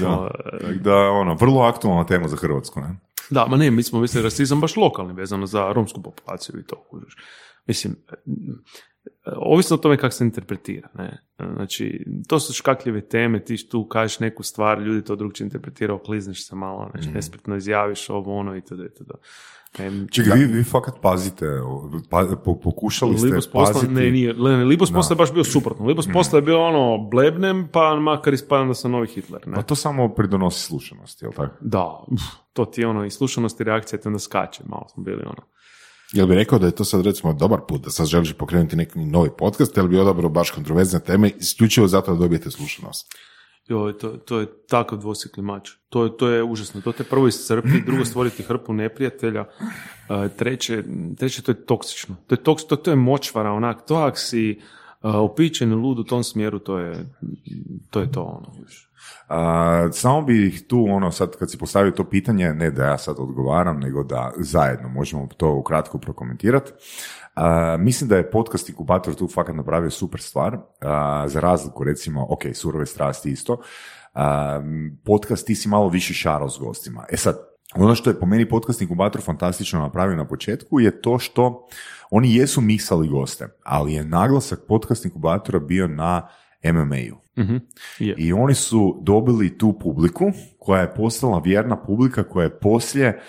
Da. 0.00 0.30
Da, 0.74 0.96
ono, 0.96 1.34
vrlo 1.34 1.60
aktualna 1.62 2.06
tema 2.06 2.28
za 2.28 2.36
Hrvatsku, 2.36 2.80
ne? 2.80 2.96
Da, 3.30 3.46
ma 3.46 3.56
ne, 3.56 3.70
mi 3.70 3.82
smo 3.82 4.00
mislili 4.00 4.24
rasizam 4.24 4.60
baš 4.60 4.76
lokalni 4.76 5.14
vezano 5.14 5.46
za 5.46 5.72
romsku 5.72 6.02
populaciju 6.02 6.60
i 6.60 6.64
to. 6.64 6.84
Mislim, 7.66 7.96
ovisno 9.26 9.74
o 9.74 9.78
tome 9.78 9.96
kako 9.96 10.12
se 10.12 10.24
interpretira, 10.24 10.88
ne. 10.94 11.24
Znači, 11.54 12.04
to 12.28 12.40
su 12.40 12.52
škakljive 12.52 13.00
teme, 13.00 13.44
ti 13.44 13.68
tu 13.68 13.84
kažeš 13.88 14.20
neku 14.20 14.42
stvar, 14.42 14.80
ljudi 14.80 15.04
to 15.04 15.16
drugčije 15.16 15.44
interpretiraju, 15.44 15.98
klizniš 15.98 16.48
se 16.48 16.56
malo, 16.56 16.90
znači, 16.90 17.08
nespretno 17.08 17.56
izjaviš 17.56 18.10
ovo, 18.10 18.36
ono, 18.38 18.56
itd., 18.56 18.72
itd. 18.72 19.10
Ne, 19.78 20.06
Čekaj, 20.10 20.38
vi, 20.38 20.44
vi 20.44 20.64
fakat 20.64 20.94
pazite, 21.02 21.46
pa, 22.10 22.26
po- 22.44 22.60
pokušali 22.60 23.18
ste 23.18 23.26
Libos 23.26 23.50
posla, 23.50 23.72
paziti. 23.74 23.92
ne, 23.92 24.10
nije, 24.10 24.34
ne, 24.34 24.64
Libos 24.64 24.92
posla 24.92 25.14
je 25.14 25.18
baš 25.18 25.32
bio 25.32 25.44
suprotno. 25.44 25.86
Libos 25.86 26.08
posla 26.12 26.38
je 26.38 26.42
bio 26.42 26.62
ono, 26.66 27.08
blebnem, 27.10 27.68
pa 27.72 27.94
makar 28.00 28.34
ispadam 28.34 28.68
da 28.68 28.74
sam 28.74 28.90
novi 28.90 29.06
Hitler, 29.06 29.48
ne. 29.48 29.58
A 29.58 29.62
to 29.62 29.74
samo 29.74 30.08
pridonosi 30.14 30.60
slušanosti, 30.60 31.24
jel 31.24 31.32
tako? 31.32 31.54
Da, 31.60 32.04
to 32.52 32.64
ti 32.64 32.80
je 32.80 32.86
ono, 32.86 33.04
i 33.04 33.10
slušanost 33.10 33.60
i 33.60 33.64
reakcija 33.64 34.00
ti 34.00 34.08
onda 34.08 34.18
skače, 34.18 34.62
malo 34.66 34.88
smo 34.94 35.02
bili 35.02 35.22
ono. 35.22 35.42
Jel 36.12 36.26
bi 36.26 36.34
rekao 36.34 36.58
da 36.58 36.66
je 36.66 36.74
to 36.74 36.84
sad 36.84 37.06
recimo 37.06 37.32
dobar 37.32 37.60
put, 37.68 37.80
da 37.84 37.90
sad 37.90 38.06
želiš 38.06 38.32
pokrenuti 38.32 38.76
neki 38.76 38.98
novi 38.98 39.30
podcast, 39.38 39.76
ili 39.76 39.88
bi 39.88 39.98
odabrao 39.98 40.30
baš 40.30 40.50
kontroverzne 40.50 41.00
teme 41.00 41.30
isključivo 41.38 41.88
zato 41.88 42.12
da 42.12 42.18
dobijete 42.18 42.50
slušanost? 42.50 43.14
Joj, 43.68 43.98
to, 43.98 44.08
to 44.08 44.40
je 44.40 44.46
takav 44.68 44.98
dvosikli 44.98 45.42
mač. 45.42 45.70
To 45.88 46.08
to 46.08 46.28
je 46.28 46.42
užasno. 46.42 46.80
To 46.80 46.92
te 46.92 47.04
prvo 47.04 47.28
iscrpi, 47.28 47.80
drugo 47.86 48.04
stvoriti 48.04 48.42
hrpu 48.42 48.72
neprijatelja, 48.72 49.44
treće, 50.36 50.82
treće 51.18 51.42
to 51.42 51.52
je 51.52 51.66
toksično. 51.66 52.16
To 52.26 52.34
je, 52.34 52.42
toks, 52.42 52.64
to, 52.64 52.76
to 52.76 52.90
je 52.90 52.96
močvara, 52.96 53.52
onak, 53.52 53.86
to 53.86 53.94
ako 53.94 54.16
si 54.16 54.60
opičen 55.02 55.74
lud 55.74 55.98
u 55.98 56.04
tom 56.04 56.24
smjeru, 56.24 56.58
to 56.58 56.78
je 56.78 57.06
to, 57.90 58.00
je 58.00 58.12
to 58.12 58.22
ono. 58.22 58.52
A, 59.28 59.88
samo 59.92 60.22
bih 60.22 60.64
tu, 60.68 60.86
ono, 60.88 61.10
sad 61.10 61.36
kad 61.36 61.50
si 61.50 61.58
postavio 61.58 61.92
to 61.92 62.04
pitanje, 62.04 62.54
ne 62.54 62.70
da 62.70 62.84
ja 62.84 62.98
sad 62.98 63.16
odgovaram, 63.18 63.80
nego 63.80 64.04
da 64.04 64.32
zajedno 64.36 64.88
možemo 64.88 65.28
to 65.36 65.54
ukratko 65.54 65.98
prokomentirati. 65.98 66.72
A, 67.34 67.76
mislim 67.78 68.08
da 68.08 68.16
je 68.16 68.30
podcast 68.30 68.68
inkubator 68.68 69.14
tu 69.14 69.28
fakat 69.28 69.56
napravio 69.56 69.90
super 69.90 70.20
stvar, 70.20 70.58
a, 70.80 71.28
za 71.28 71.40
razliku 71.40 71.84
recimo, 71.84 72.26
ok, 72.28 72.42
surove 72.54 72.86
strasti 72.86 73.30
isto, 73.30 73.60
a, 74.14 74.60
podcast 75.04 75.46
ti 75.46 75.54
si 75.54 75.68
malo 75.68 75.88
više 75.88 76.14
šarao 76.14 76.50
s 76.50 76.58
gostima. 76.58 77.04
E 77.10 77.16
sad, 77.16 77.51
ono 77.74 77.94
što 77.94 78.10
je 78.10 78.20
po 78.20 78.26
meni 78.26 78.48
podcast 78.48 78.82
inkubator 78.82 79.20
fantastično 79.22 79.80
napravio 79.80 80.16
na 80.16 80.26
početku 80.26 80.80
je 80.80 81.02
to 81.02 81.18
što 81.18 81.66
oni 82.10 82.34
jesu 82.34 82.60
misali 82.60 83.08
goste, 83.08 83.48
ali 83.64 83.92
je 83.92 84.04
naglasak 84.04 84.60
podcast 84.68 85.04
inkubatora 85.04 85.58
bio 85.58 85.88
na 85.88 86.28
MMA-u. 86.64 87.42
Mhm, 87.42 87.56
je. 87.98 88.14
I 88.18 88.32
oni 88.32 88.54
su 88.54 88.98
dobili 89.02 89.58
tu 89.58 89.78
publiku 89.78 90.24
koja 90.58 90.80
je 90.80 90.94
postala 90.94 91.38
vjerna 91.38 91.76
publika 91.76 92.22
koja 92.22 92.44
je 92.44 92.58
poslije 92.58 93.20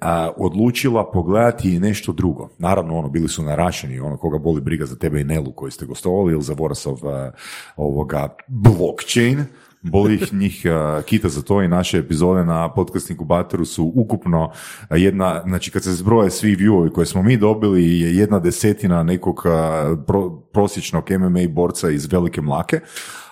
a, 0.00 0.30
odlučila 0.36 1.10
pogledati 1.10 1.74
i 1.74 1.80
nešto 1.80 2.12
drugo. 2.12 2.48
Naravno, 2.58 2.98
ono, 2.98 3.08
bili 3.08 3.28
su 3.28 3.42
narašeni, 3.42 4.00
ono, 4.00 4.16
koga 4.16 4.38
boli 4.38 4.60
briga 4.60 4.86
za 4.86 4.96
tebe 4.96 5.20
i 5.20 5.24
Nelu 5.24 5.52
koji 5.52 5.72
ste 5.72 5.86
gostovali 5.86 6.32
ili 6.32 6.42
za 6.42 6.54
Vorasov 6.54 7.06
a, 7.06 7.30
ovoga 7.76 8.36
blockchain, 8.48 9.44
boli 9.82 10.14
ih 10.14 10.34
njih 10.34 10.66
a, 10.66 11.02
kita 11.06 11.28
za 11.28 11.42
to 11.42 11.62
i 11.62 11.68
naše 11.68 11.98
epizode 11.98 12.44
na 12.44 12.72
podcast 12.72 13.10
inkubatoru 13.10 13.64
su 13.64 13.92
ukupno 13.94 14.50
a, 14.88 14.96
jedna, 14.96 15.42
znači 15.46 15.70
kad 15.70 15.82
se 15.84 15.92
zbroje 15.92 16.30
svi 16.30 16.56
viewovi 16.56 16.92
koje 16.92 17.06
smo 17.06 17.22
mi 17.22 17.36
dobili 17.36 18.00
je 18.00 18.16
jedna 18.16 18.38
desetina 18.38 19.02
nekog 19.02 19.42
a, 19.46 19.96
pro- 20.06 20.30
prosječnog 20.30 21.10
MMA 21.10 21.48
borca 21.48 21.90
iz 21.90 22.06
velike 22.12 22.40
mlake, 22.40 22.80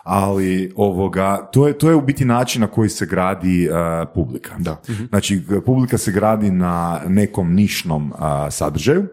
ali 0.02 0.72
ovoga, 0.76 1.48
to 1.52 1.66
je, 1.66 1.78
to 1.78 1.90
je 1.90 1.96
u 1.96 2.00
biti 2.00 2.24
način 2.24 2.60
na 2.60 2.66
koji 2.66 2.88
se 2.88 3.06
gradi 3.06 3.68
a, 3.72 4.04
publika. 4.14 4.54
Da. 4.58 4.80
Znači, 5.08 5.36
g- 5.38 5.60
publika 5.60 5.98
se 5.98 6.12
gradi 6.12 6.50
na 6.50 7.00
nekom 7.08 7.54
nišnom 7.54 8.12
a, 8.18 8.50
sadržaju, 8.50 9.06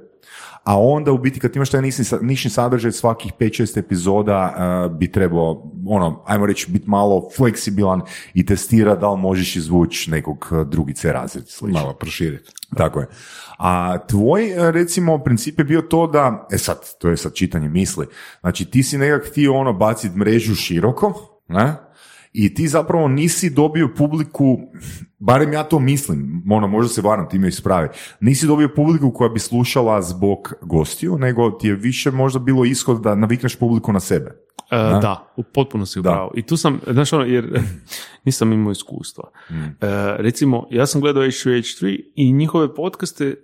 a 0.68 0.80
onda 0.80 1.12
u 1.12 1.18
biti 1.18 1.40
kad 1.40 1.56
imaš 1.56 1.70
taj 1.70 1.82
nišni, 1.82 2.04
sa- 2.06 2.20
nišni 2.22 2.50
sadržaj 2.52 2.92
svakih 2.92 3.32
5-6 3.40 3.80
epizoda 3.80 4.54
a, 4.58 4.88
bi 4.88 5.12
trebao, 5.12 5.72
ono, 5.86 6.24
ajmo 6.26 6.46
reći, 6.46 6.72
biti 6.72 6.90
malo 6.90 7.30
fleksibilan 7.38 8.02
i 8.34 8.46
testira 8.46 8.96
da 8.96 9.12
li 9.12 9.20
možeš 9.22 9.56
izvući 9.56 10.12
nekog 10.12 10.48
a, 10.52 10.64
drugi 10.64 10.94
C 10.94 11.12
razred. 11.12 11.48
slično. 11.48 11.80
Malo 11.80 11.94
proširiti. 11.94 12.52
Tako 12.76 13.00
je. 13.00 13.08
A 13.58 13.98
tvoj, 13.98 14.68
e, 14.68 14.72
recimo, 14.72 15.18
princip 15.24 15.60
je 15.60 15.66
bio 15.66 15.82
to 15.82 16.08
da, 16.08 16.48
e 16.52 16.58
sad, 16.58 16.80
to 17.00 17.10
je 17.10 17.18
sad 17.18 17.34
čitanje 17.34 17.70
misli, 17.70 18.06
znači 18.42 18.66
ti 18.66 18.84
si 18.84 18.98
nekak 18.98 19.28
htio 19.28 19.54
ono 19.56 19.74
baciti 19.74 20.18
mrežu 20.18 20.56
široko, 20.56 21.14
ne? 21.48 21.74
I 22.34 22.54
ti 22.54 22.68
zapravo 22.68 23.08
nisi 23.08 23.50
dobio 23.50 23.90
publiku, 23.98 24.58
barem 25.20 25.54
ja 25.54 25.64
to 25.64 25.80
mislim, 25.80 26.44
ono, 26.52 26.68
možda 26.68 26.90
se 26.90 27.02
varam, 27.02 27.30
ti 27.30 27.40
me 27.40 27.48
ispravi, 27.48 27.90
nisi 28.20 28.48
dobio 28.48 28.70
publiku 28.76 29.12
koja 29.12 29.30
bi 29.30 29.40
slušala 29.40 30.02
zbog 30.02 30.54
gostiju, 30.62 31.18
nego 31.18 31.52
ti 31.52 31.68
je 31.68 31.76
više 31.76 32.12
možda 32.12 32.40
bilo 32.40 32.66
ishod 32.66 33.02
da 33.02 33.16
navikneš 33.16 33.56
publiku 33.56 33.94
na 33.94 34.00
sebe. 34.00 34.48
E, 34.72 34.76
da, 34.78 35.34
u 35.36 35.44
potpuno 35.44 35.86
si 35.86 36.00
u 36.00 36.02
Da. 36.02 36.12
pravu. 36.12 36.32
I 36.36 36.42
tu 36.46 36.58
sam, 36.58 36.80
znaš 36.92 37.14
ono, 37.14 37.24
jer 37.24 37.62
nisam 38.26 38.54
imao 38.54 38.72
iskustva. 38.72 39.30
Mm. 39.50 39.56
E, 39.56 39.70
recimo, 40.18 40.68
ja 40.72 40.86
sam 40.86 41.02
gledao 41.02 41.24
H2H3 41.24 42.00
i 42.16 42.34
njihove 42.34 42.76
podcaste 42.76 43.26
e, 43.26 43.36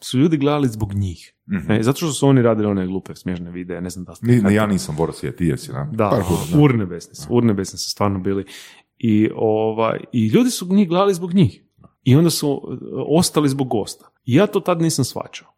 su 0.00 0.18
ljudi 0.18 0.36
gledali 0.36 0.68
zbog 0.68 0.94
njih. 0.94 1.34
E, 1.70 1.82
zato 1.82 1.96
što 1.96 2.10
su 2.12 2.28
oni 2.28 2.42
radili 2.42 2.66
one 2.68 2.86
glupe, 2.86 3.14
smiješne 3.14 3.50
videe, 3.50 3.80
ne 3.80 3.90
znam 3.90 4.04
da 4.04 4.14
ste... 4.14 4.26
Ni, 4.26 4.54
ja 4.54 4.66
nisam 4.66 4.96
Boris, 4.96 5.22
je, 5.22 5.36
ti 5.36 5.46
jesi, 5.46 5.72
da? 5.72 5.88
Da, 5.92 6.24
urnebesni 6.62 7.14
su, 7.14 7.26
urnebesni 7.30 7.78
su 7.78 7.90
stvarno 7.90 8.18
bili. 8.18 8.44
I, 8.98 9.30
ovaj, 9.36 9.98
I 10.12 10.26
ljudi 10.28 10.50
su 10.50 10.66
njih 10.74 10.88
gledali 10.88 11.14
zbog 11.14 11.34
njih. 11.34 11.62
I 12.04 12.16
onda 12.16 12.30
su 12.30 12.62
e, 12.72 12.76
ostali 13.08 13.48
zbog 13.48 13.68
gosta. 13.68 14.08
I 14.24 14.34
ja 14.34 14.46
to 14.46 14.60
tad 14.60 14.82
nisam 14.82 15.04
shvaćao. 15.04 15.48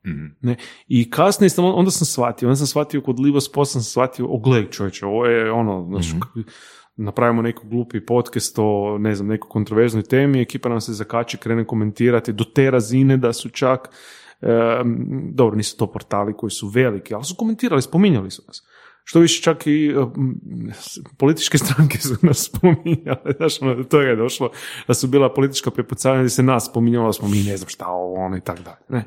Ne? 0.41 0.57
I 0.89 1.11
kasnije 1.11 1.51
sam, 1.51 1.65
onda 1.65 1.91
sam 1.91 2.07
shvatio, 2.07 2.49
onda 2.49 2.57
sam 2.57 2.67
shvatio 2.67 3.01
kod 3.01 3.21
Libos 3.21 3.53
Post 3.53 3.73
sam 3.73 3.83
shvatio, 3.83 4.27
o 4.29 4.39
gle 4.39 4.67
čovječe, 4.71 5.07
ovo 5.07 5.27
je 5.27 5.53
ono, 5.53 5.87
znaš, 5.91 6.13
k- 6.13 6.51
napravimo 6.97 7.43
neki 7.43 7.59
glupi 7.65 8.07
podcast 8.07 8.59
o, 8.59 8.99
ne 8.99 9.15
znam, 9.15 9.29
nekoj 9.29 9.49
kontroverznoj 9.49 10.03
temi, 10.03 10.41
ekipa 10.41 10.69
nam 10.69 10.81
se 10.81 10.93
zakači, 10.93 11.37
krene 11.39 11.67
komentirati 11.67 12.33
do 12.33 12.45
te 12.45 12.71
razine 12.71 13.17
da 13.17 13.33
su 13.33 13.49
čak, 13.49 13.89
em, 14.41 15.31
dobro, 15.35 15.57
nisu 15.57 15.77
to 15.77 15.87
portali 15.93 16.35
koji 16.37 16.51
su 16.51 16.69
veliki, 16.69 17.15
ali 17.15 17.25
su 17.25 17.35
komentirali, 17.39 17.83
spominjali 17.83 18.31
su 18.31 18.43
nas. 18.47 18.63
Što 19.11 19.21
više 19.21 19.43
čak 19.43 19.67
i 19.67 19.93
s- 20.73 20.99
političke 21.17 21.59
stranke 21.59 21.99
su 21.99 22.15
nas 22.23 22.39
spominjale, 22.45 23.33
znaš, 23.37 23.63
ono, 23.63 23.75
do 23.75 23.85
toga 23.85 24.05
je 24.05 24.17
došlo 24.17 24.51
da 24.89 24.95
su 24.95 25.07
bila 25.07 25.35
politička 25.35 25.71
prepucavanja 25.71 26.23
gdje 26.23 26.31
se 26.31 26.43
nas 26.43 26.67
spominjalo, 26.67 27.07
da 27.07 27.13
smo 27.13 27.29
mi 27.29 27.43
ne 27.43 27.57
znam 27.57 27.69
šta 27.69 27.87
ovo, 27.87 28.15
ono 28.17 28.37
i 28.37 28.41
tako 28.41 28.63
dalje. 28.63 28.77
Ne? 28.89 29.05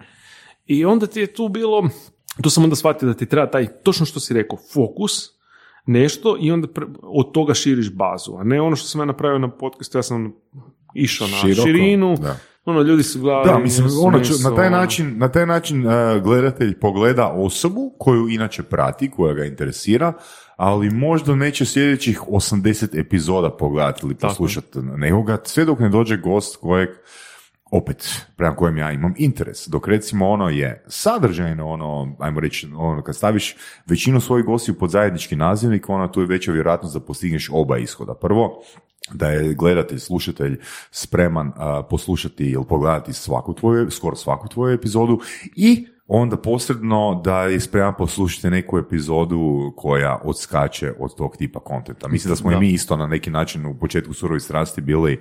I 0.66 0.86
onda 0.86 1.08
ti 1.08 1.20
je 1.20 1.28
tu 1.28 1.50
bilo, 1.50 1.90
tu 2.42 2.50
sam 2.50 2.64
onda 2.64 2.76
shvatio 2.76 3.08
da 3.08 3.14
ti 3.14 3.26
treba 3.26 3.48
taj, 3.48 3.68
točno 3.68 4.06
što 4.06 4.20
si 4.20 4.34
rekao, 4.34 4.58
fokus, 4.74 5.14
nešto 5.86 6.38
i 6.40 6.52
onda 6.52 6.68
pre- 6.68 6.88
od 7.02 7.32
toga 7.32 7.54
širiš 7.54 7.92
bazu, 7.92 8.36
a 8.36 8.44
ne 8.44 8.62
ono 8.62 8.76
što 8.76 8.88
sam 8.88 9.02
ja 9.02 9.06
napravio 9.06 9.40
na 9.40 9.52
podcastu, 9.52 9.98
ja 9.98 10.04
sam 10.04 10.34
išao 10.96 11.28
na 11.28 11.38
Široko, 11.38 11.62
širinu, 11.64 12.18
da. 12.18 12.38
Ono, 12.65 12.81
ljudi 12.81 13.03
su 13.03 13.19
gledali... 13.19 13.48
Da, 13.48 13.60
mislim, 13.60 13.85
meso, 13.85 14.02
ono, 14.02 14.18
meso, 14.18 14.49
na 14.49 14.56
taj 14.56 14.68
ono. 14.68 14.77
način, 14.77 15.18
na 15.18 15.30
taj 15.31 15.45
način 15.45 15.88
e, 15.88 16.19
gledatelj 16.19 16.80
pogleda 16.80 17.27
osobu 17.27 17.94
koju 17.99 18.30
inače 18.30 18.64
prati, 18.64 19.11
koja 19.11 19.34
ga 19.34 19.45
interesira, 19.45 20.14
ali 20.56 20.90
možda 20.90 21.35
neće 21.35 21.65
sljedećih 21.65 22.22
80 22.27 22.99
epizoda 22.99 23.49
pogledati 23.49 24.06
ili 24.06 24.15
poslušati 24.15 24.80
nekoga, 24.80 25.38
sve 25.44 25.65
dok 25.65 25.80
ne 25.80 25.90
dođe 25.90 26.18
gost 26.18 26.57
kojeg 26.57 26.90
opet, 27.72 28.26
prema 28.38 28.56
kojem 28.56 28.77
ja 28.77 28.91
imam 28.91 29.14
interes. 29.18 29.68
Dok 29.68 29.88
recimo 29.88 30.30
ono 30.30 30.49
je 30.49 30.84
sadržajno, 30.88 31.69
ono, 31.69 32.15
ajmo 32.19 32.40
reći, 32.40 32.69
ono, 32.76 33.02
kad 33.03 33.15
staviš 33.15 33.56
većinu 33.85 34.19
svojih 34.19 34.45
gostiju 34.45 34.76
pod 34.76 34.90
zajednički 34.90 35.35
nazivnik, 35.35 35.90
ono, 35.90 36.07
tu 36.07 36.22
je 36.22 36.27
veća 36.27 36.52
vjerojatnost 36.52 36.94
da 36.94 36.99
postigneš 36.99 37.49
oba 37.53 37.77
ishoda. 37.77 38.14
Prvo, 38.14 38.61
da 39.12 39.28
je 39.28 39.54
gledatelj, 39.54 40.00
slušatelj 40.00 40.60
spreman 40.92 41.52
a, 41.56 41.84
poslušati 41.90 42.46
ili 42.46 42.66
pogledati 42.70 43.14
svaku 43.14 43.54
tvoju, 43.54 43.92
skoro 43.92 44.16
svaku 44.16 44.48
tvoju 44.48 44.74
epizodu 44.74 45.20
i 45.56 45.88
onda 46.08 46.38
posredno 46.38 47.22
da 47.24 47.44
je 47.44 47.60
spreman 47.60 47.94
poslušati 47.98 48.50
neku 48.50 48.78
epizodu 48.78 49.74
koja 49.78 50.20
odskače 50.24 50.94
od 51.00 51.16
tog 51.16 51.38
tipa 51.38 51.60
kontenta. 51.60 52.08
Mislim 52.08 52.32
da 52.32 52.36
smo 52.36 52.52
i 52.52 52.54
Da. 52.54 52.60
mi 52.60 52.70
isto 52.70 52.98
na 52.98 53.08
neki 53.08 53.30
način 53.30 53.66
u 53.66 53.80
početku 53.80 54.14
surovi 54.14 54.40
strasti 54.40 54.82
bili 54.82 55.20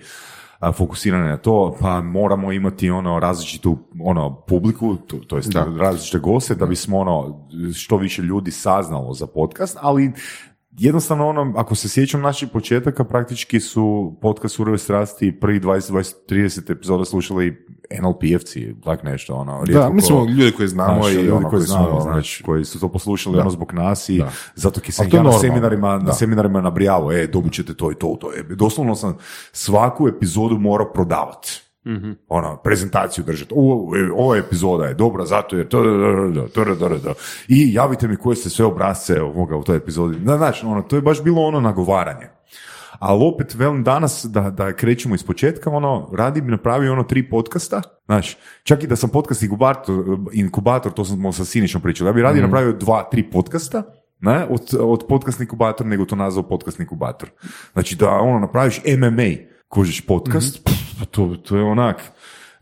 a, 0.59 0.73
fokusirani 0.73 1.29
na 1.29 1.37
to, 1.37 1.77
pa 1.81 2.01
moramo 2.01 2.53
imati 2.53 2.91
ono 2.91 3.19
različitu 3.21 3.79
ono 4.01 4.41
publiku, 4.49 4.97
to, 4.97 5.17
to 5.17 5.37
jest 5.37 5.53
Da. 5.53 5.67
različite 5.79 6.19
goste 6.19 6.55
da 6.55 6.67
bismo 6.67 6.99
ono 6.99 7.49
što 7.75 7.97
više 7.97 8.23
ljudi 8.23 8.51
saznalo 8.51 9.15
za 9.15 9.27
podcast, 9.27 9.77
ali 9.81 10.13
jednostavno 10.73 11.28
ono, 11.28 11.53
ako 11.57 11.74
se 11.74 11.89
sjećam 11.89 12.20
naših 12.20 12.49
početaka, 12.49 13.05
praktički 13.05 13.61
su 13.61 14.16
podcast 14.23 14.55
Surove 14.55 14.78
strasti 14.78 15.39
prvi 15.40 15.61
20, 15.61 15.93
20, 15.93 16.15
30 16.28 16.73
epizoda 16.73 17.05
slušali 17.05 17.66
NLP-evci, 17.93 18.74
tak 18.81 19.03
nešto, 19.03 19.35
ono. 19.35 19.65
Da, 19.65 19.90
mi 19.90 20.03
smo 20.03 20.19
ko- 20.19 20.27
ljudi 20.27 20.53
koji 20.53 20.69
znamo 20.69 21.09
i 21.09 21.12
ljudi 21.12 21.31
ono, 21.31 21.40
koji 21.40 21.51
koji 21.51 21.62
su, 21.62 21.66
znamo, 21.66 21.89
ono, 21.89 22.01
znaš, 22.01 22.43
koji 22.44 22.65
su 22.65 22.81
to 22.81 22.89
poslušali 22.89 23.36
Da. 23.36 23.40
ono 23.40 23.51
zbog 23.51 23.73
nas 23.73 24.09
i 24.09 24.19
Da. 24.19 24.31
zato 24.55 24.81
ki 24.81 24.93
sam 24.93 25.07
ja 25.12 25.23
na 25.23 25.32
seminarima, 25.32 25.99
Da. 25.99 26.05
na 26.05 26.12
seminarima 26.12 26.61
nabrijavo, 26.61 27.12
e, 27.12 27.27
dobit 27.27 27.53
ćete 27.53 27.74
to 27.74 27.93
i 27.93 27.94
to, 27.94 28.16
to 28.20 28.32
je. 28.32 28.43
Doslovno 28.43 28.94
sam 28.94 29.16
svaku 29.53 30.09
epizodu 30.09 30.59
morao 30.59 30.93
prodavati. 30.93 31.62
Ono, 32.29 32.57
prezentaciju 32.57 33.25
držati. 33.25 33.55
E, 33.55 34.13
ova 34.15 34.37
epizoda 34.37 34.85
je 34.85 34.95
dobra 34.95 35.25
zato 35.25 35.57
jer 35.57 35.69
to, 35.69 35.83
to, 36.55 36.65
to, 36.65 36.75
to, 36.75 36.99
to. 36.99 37.15
i 37.49 37.75
javite 37.75 38.09
mi 38.09 38.17
koje 38.17 38.37
ste 38.37 38.51
sve 38.51 38.65
obrazce 38.65 39.23
ovoga 39.23 39.57
u 39.57 39.63
toj 39.63 39.77
epizodi. 39.77 40.19
Da, 40.19 40.37
znači, 40.37 40.67
ono, 40.67 40.83
to 40.83 40.97
je 40.97 41.03
baš 41.03 41.23
bilo 41.23 41.43
ono 41.43 41.61
nagovaranje. 41.61 42.29
Ali 42.99 43.25
opet, 43.25 43.55
velim 43.55 43.85
danas 43.85 44.25
da, 44.25 44.51
da 44.51 44.73
krećemo 44.73 45.15
iz 45.15 45.25
početka, 45.25 45.71
ono, 45.71 46.11
radi 46.13 46.41
bi 46.41 46.51
napravio 46.51 46.93
ono 46.93 47.03
tri 47.03 47.31
podcasta, 47.31 47.83
znači, 48.07 48.37
čak 48.63 48.83
i 48.83 48.87
da 48.87 48.97
sam 48.97 49.11
podcast 49.11 49.43
inkubator, 49.43 50.05
inkubator 50.33 50.93
to 50.93 51.05
smo 51.05 51.33
sa 51.33 51.45
Sinišom 51.45 51.83
pričali, 51.83 52.09
ja 52.09 52.13
bi 52.13 52.23
radi 52.23 52.41
napravio 52.41 52.73
dva, 52.73 53.09
tri 53.11 53.31
podcasta, 53.31 53.83
ne, 54.21 54.47
od, 54.51 54.75
od 54.81 55.05
podcast 55.09 55.41
inkubator, 55.41 55.87
nego 55.87 56.05
to 56.05 56.17
nazvao 56.17 56.49
podcast 56.49 56.81
inkubator. 56.81 57.31
Znači 57.73 57.97
da 57.97 58.11
ono 58.11 58.39
napraviš 58.39 58.81
MMA, 58.99 59.31
kužiš 59.69 60.07
podcast, 60.07 60.65
pff, 60.65 60.82
to, 61.05 61.37
to 61.37 61.57
je 61.57 61.62
onak, 61.62 62.12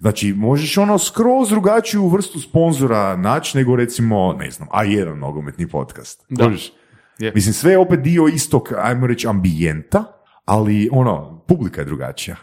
Znači, 0.01 0.33
možeš 0.33 0.79
ono 0.79 0.99
skroz 0.99 1.49
drugačiju 1.49 2.09
vrstu 2.09 2.41
sponzora 2.41 3.17
naći 3.17 3.59
nego 3.59 3.77
recimo, 3.77 4.33
ne 4.33 4.51
znam, 4.51 4.69
A1 4.69 5.15
nogometni 5.15 5.69
podcast. 5.69 6.25
Da. 6.29 6.45
Kužiš? 6.45 6.73
Je. 7.19 7.33
Mislim, 7.35 7.53
sve 7.55 7.73
je 7.73 7.79
opet 7.79 8.01
dio 8.01 8.27
istog, 8.27 8.73
ajmo 8.79 9.07
reći, 9.07 9.29
ambijenta, 9.29 10.05
ali 10.45 10.89
ono, 10.93 11.45
publika 11.49 11.81
je 11.81 11.85
drugačija. 11.85 12.37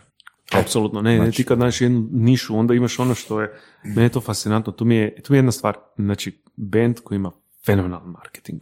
Apsolutno, 0.51 1.01
ne, 1.01 1.19
ne, 1.19 1.31
ti 1.31 1.43
kad 1.43 1.59
nađeš 1.59 1.81
jednu 1.81 2.07
nišu, 2.11 2.57
onda 2.57 2.73
imaš 2.73 2.99
ono 2.99 3.15
što 3.15 3.41
je, 3.41 3.53
meni 3.83 4.03
je 4.03 4.09
to 4.09 4.21
fascinantno, 4.21 4.71
tu 4.71 4.85
mi 4.85 4.95
je, 4.95 5.21
tu 5.21 5.33
mi 5.33 5.37
je 5.37 5.39
jedna 5.39 5.51
stvar, 5.51 5.77
znači, 5.97 6.43
band 6.55 6.99
koji 7.03 7.15
ima 7.15 7.31
fenomenalan 7.65 8.09
marketing 8.09 8.61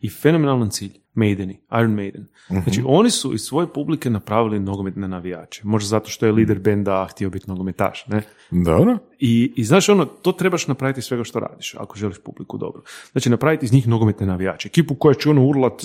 i 0.00 0.10
fenomenalan 0.10 0.70
cilj, 0.70 1.00
Maideni, 1.16 1.60
Iron 1.72 1.94
Maiden. 1.94 2.26
Znači, 2.48 2.82
oni 2.86 3.10
su 3.10 3.34
iz 3.34 3.40
svoje 3.40 3.66
publike 3.72 4.10
napravili 4.10 4.60
nogometne 4.60 5.08
navijače, 5.08 5.62
možda 5.64 5.88
zato 5.88 6.10
što 6.10 6.26
je 6.26 6.32
lider 6.32 6.58
benda 6.58 7.06
htio 7.10 7.30
biti 7.30 7.50
nogometaš, 7.50 8.06
ne? 8.06 8.22
Dobro. 8.50 8.98
I, 9.18 9.52
I 9.56 9.64
znaš 9.64 9.88
ono, 9.88 10.04
to 10.04 10.32
trebaš 10.32 10.66
napraviti 10.66 11.02
svega 11.02 11.24
što 11.24 11.40
radiš, 11.40 11.74
ako 11.74 11.98
želiš 11.98 12.18
publiku 12.18 12.58
dobro. 12.58 12.82
Znači, 13.12 13.30
napraviti 13.30 13.66
iz 13.66 13.72
njih 13.72 13.88
nogometne 13.88 14.26
navijače. 14.26 14.68
Ekipu 14.68 14.94
koja 14.94 15.14
će 15.14 15.30
ono 15.30 15.44
urlat, 15.44 15.82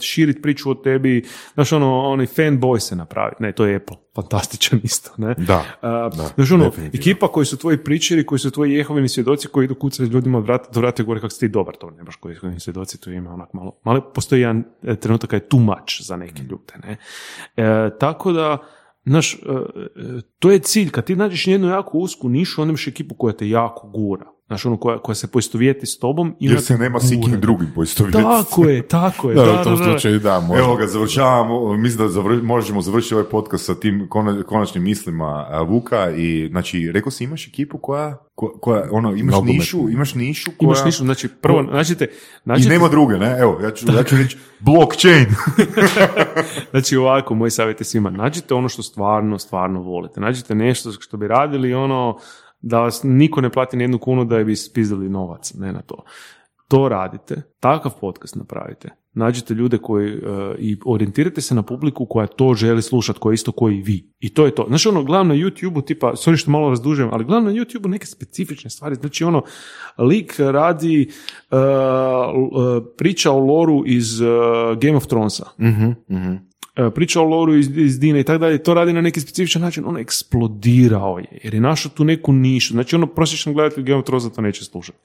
širiti 0.00 0.42
priču 0.42 0.70
o 0.70 0.74
tebi, 0.74 1.24
znaš 1.54 1.72
ono, 1.72 2.00
onaj 2.00 2.26
fanboy 2.26 2.78
se 2.78 2.96
napraviti. 2.96 3.42
Ne, 3.42 3.52
to 3.52 3.66
je 3.66 3.76
Apple. 3.76 3.96
Fantastičan 4.14 4.80
isto, 4.82 5.10
ne? 5.16 5.34
Da, 5.34 5.64
A, 5.80 6.10
da, 6.16 6.30
znaš 6.34 6.50
ono, 6.50 6.72
ekipa 6.92 7.28
koji 7.28 7.46
su 7.46 7.56
tvoji 7.56 7.78
pričeri, 7.78 8.26
koji 8.26 8.38
su 8.38 8.50
tvoji 8.50 8.72
jehovini 8.72 9.08
svjedoci, 9.08 9.48
koji 9.48 9.64
idu 9.64 9.74
kucati 9.74 10.10
ljudima 10.10 10.38
od 10.38 10.44
vrata 10.44 10.70
do 10.72 10.80
vrata 10.80 11.02
i 11.02 11.06
govore 11.06 11.20
kako 11.20 11.30
si 11.30 11.40
ti 11.40 11.48
dobar, 11.48 11.76
to 11.76 11.90
ne 11.90 12.02
baš 12.02 12.16
koji 12.16 12.32
jehovini 12.32 12.60
svjedoci, 12.60 13.00
to 13.00 13.10
ima 13.10 13.34
onak 13.34 13.52
malo, 13.52 13.72
malo 13.84 14.00
postoji 14.00 14.40
jedan 14.40 14.63
trenutak 15.00 15.30
kad 15.30 15.42
je 15.42 15.48
too 15.48 15.60
much 15.60 16.00
za 16.00 16.16
neke 16.16 16.42
Mm. 16.42 16.46
ljude, 16.46 16.74
ne? 16.84 16.96
E, 17.56 17.90
tako 17.98 18.32
da, 18.32 18.58
Znaš, 19.06 19.34
e, 19.34 19.36
e, 19.36 20.20
to 20.38 20.50
je 20.50 20.58
cilj. 20.58 20.90
Kad 20.90 21.04
ti 21.04 21.16
nađeš 21.16 21.46
jednu 21.46 21.68
jako 21.68 21.98
usku 21.98 22.28
nišu, 22.28 22.62
onda 22.62 22.70
imaš 22.70 22.86
ekipu 22.88 23.14
koja 23.14 23.36
te 23.36 23.48
jako 23.48 23.88
gura. 23.88 24.26
Znaš, 24.54 24.66
ono 24.66 24.76
koja, 24.76 24.98
koja 24.98 25.14
se 25.14 25.26
poistovijeti 25.26 25.86
s 25.86 25.98
tobom. 25.98 26.36
I 26.40 26.46
Jer 26.46 26.52
ona 26.52 26.60
se 26.60 26.76
te 26.76 26.82
nema 26.82 27.00
s 27.00 27.10
nikim 27.10 27.40
drugim 27.40 27.72
poistovjetiti. 27.74 28.22
Tako 28.22 28.64
je, 28.64 28.88
tako 28.88 29.30
je. 29.30 29.34
Da, 29.34 29.44
da, 29.44 29.60
u 29.60 29.64
tom 29.64 29.76
da, 29.76 29.84
da. 29.84 29.90
slučaju 29.90 30.18
da, 30.18 30.40
možda. 30.40 30.64
Evo 30.64 30.76
ga, 30.76 30.86
završavamo, 30.86 31.76
mislim 31.76 32.06
da 32.06 32.12
zavr- 32.12 32.42
možemo 32.42 32.80
završiti 32.82 33.14
ovaj 33.14 33.26
podcast 33.26 33.64
sa 33.64 33.74
tim 33.74 34.08
kona- 34.10 34.42
konačnim 34.42 34.84
mislima 34.84 35.46
Vuka 35.68 36.10
i, 36.10 36.48
znači, 36.50 36.90
rekao 36.92 37.10
si 37.10 37.24
imaš 37.24 37.48
ekipu 37.48 37.78
koja, 37.78 38.18
ko- 38.34 38.58
koja 38.60 38.84
ono, 38.90 39.14
imaš 39.14 39.34
nišu, 39.42 39.88
imaš 39.90 40.14
nišu 40.14 40.50
koja... 40.58 40.66
Imaš 40.66 40.84
nišu, 40.84 41.04
znači 41.04 41.28
prvo, 41.28 41.62
nađite, 41.62 42.04
I 42.04 42.08
nađite 42.44 42.68
nema 42.70 42.88
druge, 42.88 43.18
ne? 43.18 43.36
Evo, 43.38 43.58
ja 43.62 43.70
ću, 43.70 43.86
ja 43.96 44.02
ću 44.04 44.16
reći 44.22 44.36
blockchain. 44.60 45.26
Znači 46.70 46.96
ovako, 46.96 47.34
moj 47.34 47.50
savjet 47.50 47.80
je 47.80 47.84
svima, 47.84 48.10
nađite 48.10 48.54
ono 48.54 48.68
što 48.68 48.82
stvarno, 48.82 49.38
stvarno 49.38 49.80
volite. 49.80 50.20
Nađite 50.20 50.54
nešto 50.54 50.92
što 50.92 51.16
bi 51.16 51.28
radili 51.28 51.74
ono 51.74 52.18
da 52.66 52.80
vas 52.80 53.00
niko 53.04 53.40
ne 53.40 53.50
plati 53.50 53.76
ni 53.76 53.84
jednu 53.84 53.98
kunu 53.98 54.24
da 54.24 54.44
bi 54.44 54.56
spizdali 54.56 55.08
novac, 55.08 55.54
ne 55.54 55.72
na 55.72 55.82
to. 55.82 56.04
To 56.68 56.88
radite, 56.88 57.42
takav 57.60 57.92
podcast 58.00 58.36
napravite. 58.36 58.88
Nađite 59.12 59.54
ljude 59.54 59.78
koji 59.78 60.08
e, 60.10 60.18
i 60.58 60.76
orijentirajte 60.86 61.40
se 61.40 61.54
na 61.54 61.62
publiku 61.62 62.06
koja 62.06 62.26
to 62.26 62.54
želi 62.54 62.82
slušati, 62.82 63.18
koja 63.18 63.32
je 63.32 63.34
isto 63.34 63.52
koji 63.52 63.82
vi. 63.82 64.12
I 64.20 64.34
to 64.34 64.44
je 64.44 64.54
to. 64.54 64.64
Znači 64.68 64.88
ono, 64.88 65.02
gledam 65.04 65.28
na 65.28 65.34
YouTube-u, 65.34 65.82
tipa, 65.82 66.12
sorry 66.12 66.36
što 66.36 66.50
malo 66.50 66.68
razdužujem, 66.68 67.10
ali 67.12 67.24
gledam 67.24 67.44
na 67.44 67.50
YouTube-u 67.50 67.88
neke 67.88 68.06
specifične 68.06 68.70
stvari. 68.70 68.94
Znači 68.94 69.24
ono, 69.24 69.42
lik 69.98 70.34
radi 70.38 71.10
l- 71.50 71.58
e, 71.58 72.80
priča 72.96 73.32
o 73.32 73.38
loru 73.38 73.82
iz 73.86 74.20
Game 74.80 74.96
of 74.96 75.06
Thronesa 75.06 75.44
e, 75.58 76.38
priča 76.94 77.20
o 77.20 77.24
loru 77.24 77.54
iz, 77.54 77.76
iz 77.76 78.00
Dine 78.00 78.20
i 78.20 78.24
tako 78.24 78.38
dalje, 78.38 78.62
to 78.62 78.74
radi 78.74 78.92
na 78.92 79.00
neki 79.00 79.20
specifičan 79.20 79.62
način, 79.62 79.84
ono 79.86 79.98
eksplodirao 79.98 81.18
je, 81.18 81.38
jer 81.42 81.54
je 81.54 81.60
našao 81.60 81.90
tu 81.90 82.04
neku 82.04 82.32
nišu. 82.32 82.72
Znači, 82.72 82.96
ono, 82.96 83.06
prosječan 83.06 83.54
gledatelj 83.54 83.84
Game 83.84 83.98
of 83.98 84.04
Thronesa 84.04 84.30
to 84.30 84.40
neće 84.40 84.64
slušati. 84.64 84.98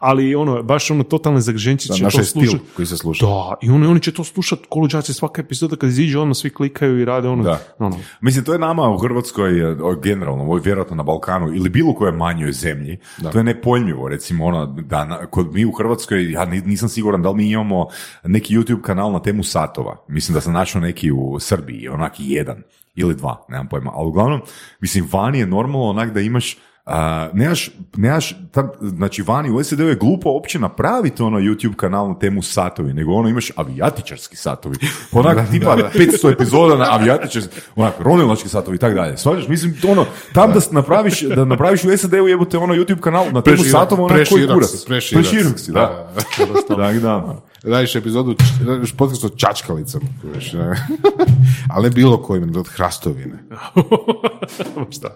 Ali, 0.00 0.34
ono, 0.34 0.62
baš 0.62 0.90
ono, 0.90 1.02
totalne 1.04 1.40
zagženčiće 1.40 1.88
Da, 1.88 1.96
će 1.96 2.04
naš 2.04 2.14
to 2.14 2.24
stil 2.24 2.42
slušati. 2.42 2.64
koji 2.76 2.86
se 2.86 2.96
sluša. 2.96 3.26
Da, 3.26 3.54
i 3.62 3.70
oni, 3.70 3.86
oni 3.86 4.00
će 4.00 4.12
to 4.12 4.24
slušati 4.24 4.62
koluđaci 4.68 5.12
svaka 5.14 5.42
epizoda 5.42 5.76
kad 5.76 5.88
iziđe, 5.88 6.18
ono, 6.18 6.34
svi 6.34 6.50
klikaju 6.50 7.00
i 7.00 7.04
rade, 7.04 7.28
ono, 7.28 7.42
Da. 7.42 7.58
ono, 7.78 7.96
Mislim, 8.20 8.44
to 8.44 8.52
je 8.52 8.58
nama 8.58 8.88
u 8.88 8.98
Hrvatskoj, 8.98 9.60
e, 9.62 9.76
generalno, 10.02 10.42
ovo 10.44 10.56
je 10.56 10.62
vjerojatno 10.62 10.96
na 10.96 11.02
Balkanu 11.02 11.48
ili 11.48 11.68
bilo 11.70 11.94
kojoj 11.94 12.12
manjoj 12.12 12.52
zemlji, 12.52 12.98
to 13.22 13.38
je 13.38 13.44
nepojmljivo, 13.44 14.08
recimo, 14.08 14.44
ono, 14.46 14.66
da 14.66 15.04
na- 15.04 15.26
kod 15.26 15.54
mi 15.54 15.64
u 15.64 15.72
Hrvatskoj, 15.72 16.00
ja 16.30 16.44
ni- 16.44 16.60
nisam 16.60 16.88
siguran 16.88 17.22
da 17.22 17.30
li 17.30 17.36
mi 17.36 17.50
imamo 17.50 17.86
neki 18.24 18.56
YouTube 18.56 18.82
kanal 18.82 19.12
na 19.12 19.22
temu 19.22 19.42
satova. 19.42 20.04
Mislim 20.08 20.34
da 20.34 20.40
sam 20.40 20.52
našao 20.52 20.80
neki 20.80 21.10
u 21.12 21.36
Srbiji, 21.40 21.88
onak 21.88 22.12
jedan 22.18 22.62
ili 22.94 23.14
dva, 23.14 23.44
nemam 23.48 23.68
pojma, 23.68 23.90
ali 23.94 24.08
uglavnom, 24.08 24.40
mislim, 24.80 25.08
vani 25.12 25.38
je 25.38 25.46
normalno 25.46 25.82
onak 25.82 26.12
da 26.12 26.20
imaš 26.20 26.56
a, 26.90 27.28
nemaš, 27.32 27.70
nemaš 27.96 28.36
tam, 28.52 28.68
znači 28.80 29.22
vani 29.22 29.50
u 29.50 29.64
SAD-u 29.64 29.82
je 29.88 29.94
glupo 29.94 30.30
uopće 30.30 30.58
napraviti 30.58 31.22
ono 31.22 31.38
YouTube 31.38 31.76
kanal 31.76 32.08
na 32.08 32.18
temu 32.18 32.42
satovi, 32.42 32.92
nego 32.94 33.12
ono 33.12 33.28
imaš 33.28 33.50
avijatičarski 33.56 34.36
satovi. 34.36 34.76
Onak 35.12 35.50
tipa 35.50 35.76
500 35.76 36.32
epizoda 36.32 36.76
na 36.76 36.86
avijatičarski, 36.90 37.60
onak 37.76 37.94
ronilački 37.98 38.48
satovi 38.48 38.74
i 38.74 38.78
tak 38.78 38.94
dalje. 38.94 39.16
Svađaš, 39.16 39.48
mislim, 39.48 39.76
ono, 39.88 40.06
tam 40.34 40.52
da 40.52 40.60
napraviš, 40.70 41.20
da 41.22 41.44
napraviš 41.44 41.84
u 41.84 41.96
SAD-u 41.96 42.28
jebote 42.28 42.58
ono 42.58 42.74
YouTube 42.74 43.00
kanal 43.00 43.26
na 43.32 43.42
temu 43.42 43.56
satova, 43.56 44.04
onak 44.04 44.28
koji 44.28 44.48
kurac. 44.48 44.84
preširok 45.12 45.58
si. 45.58 45.72
Da. 45.72 46.12
Tak 46.76 46.98
da. 46.98 47.40
Radiš 47.64 47.96
epizodu, 47.96 48.34
radiš 48.66 48.92
podcast 48.92 49.24
o 49.24 49.28
čačkalicama. 49.28 50.04
kužiš, 50.22 50.52
ne? 50.52 50.86
Ali 51.74 51.84
ne 51.84 51.90
bilo 51.90 52.22
kojim, 52.22 52.56
od 52.56 52.68
hrastovine. 52.68 53.38
šta. 54.96 55.08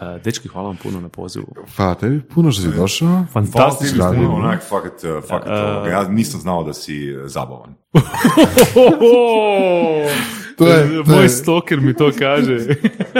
E, 0.00 0.18
dečki, 0.24 0.48
hvala 0.48 0.68
vam 0.68 0.76
puno 0.76 1.00
na 1.00 1.08
pozivu. 1.08 1.46
Hvala 1.76 1.94
tebi, 1.94 2.22
puno 2.22 2.52
što 2.52 2.62
si 2.62 2.76
došao. 2.76 3.24
Fantastično. 3.32 3.96
Hvala 3.96 4.12
ti, 4.12 4.18
Fantastično. 4.18 4.34
onak, 4.34 4.62
fakat, 4.68 5.04
uh, 5.04 5.24
fakat, 5.28 5.48
ovoga, 5.48 5.90
ja 5.90 6.08
nisam 6.08 6.40
znao 6.40 6.64
da 6.64 6.72
si 6.72 7.16
uh, 7.16 7.22
zabavan. 7.26 7.74
To 10.56 10.66
je- 10.66 11.04
to 11.04 11.10
Moj 11.10 11.22
je- 11.22 11.28
stoker 11.28 11.80
mi 11.80 11.94
to 11.94 12.10
kaže. 12.18 12.58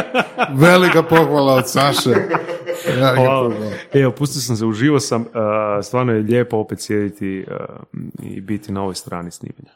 Velika 0.55 1.03
pohvala 1.03 1.55
od 1.55 1.71
Saše. 1.71 2.15
Hvala. 3.17 3.55
Evo, 3.93 4.13
pustio 4.13 4.41
sam 4.41 4.57
se, 4.57 4.65
uživo 4.67 5.01
sam, 5.01 5.23
uh, 5.23 5.27
stvarno 5.83 6.13
je 6.13 6.23
lijepo 6.23 6.57
opet 6.57 6.81
sjediti 6.81 7.47
uh, 7.49 7.57
i 8.27 8.41
biti 8.41 8.73
na 8.73 8.83
ovoj 8.83 8.95
strani 8.95 9.31
snimanja. 9.31 9.71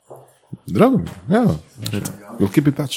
Drago 0.67 0.99
mi, 0.99 1.05
evo. 1.31 1.57
We'll 2.39 2.51
keep 2.51 2.67
in 2.67 2.73
touch. 2.75 2.97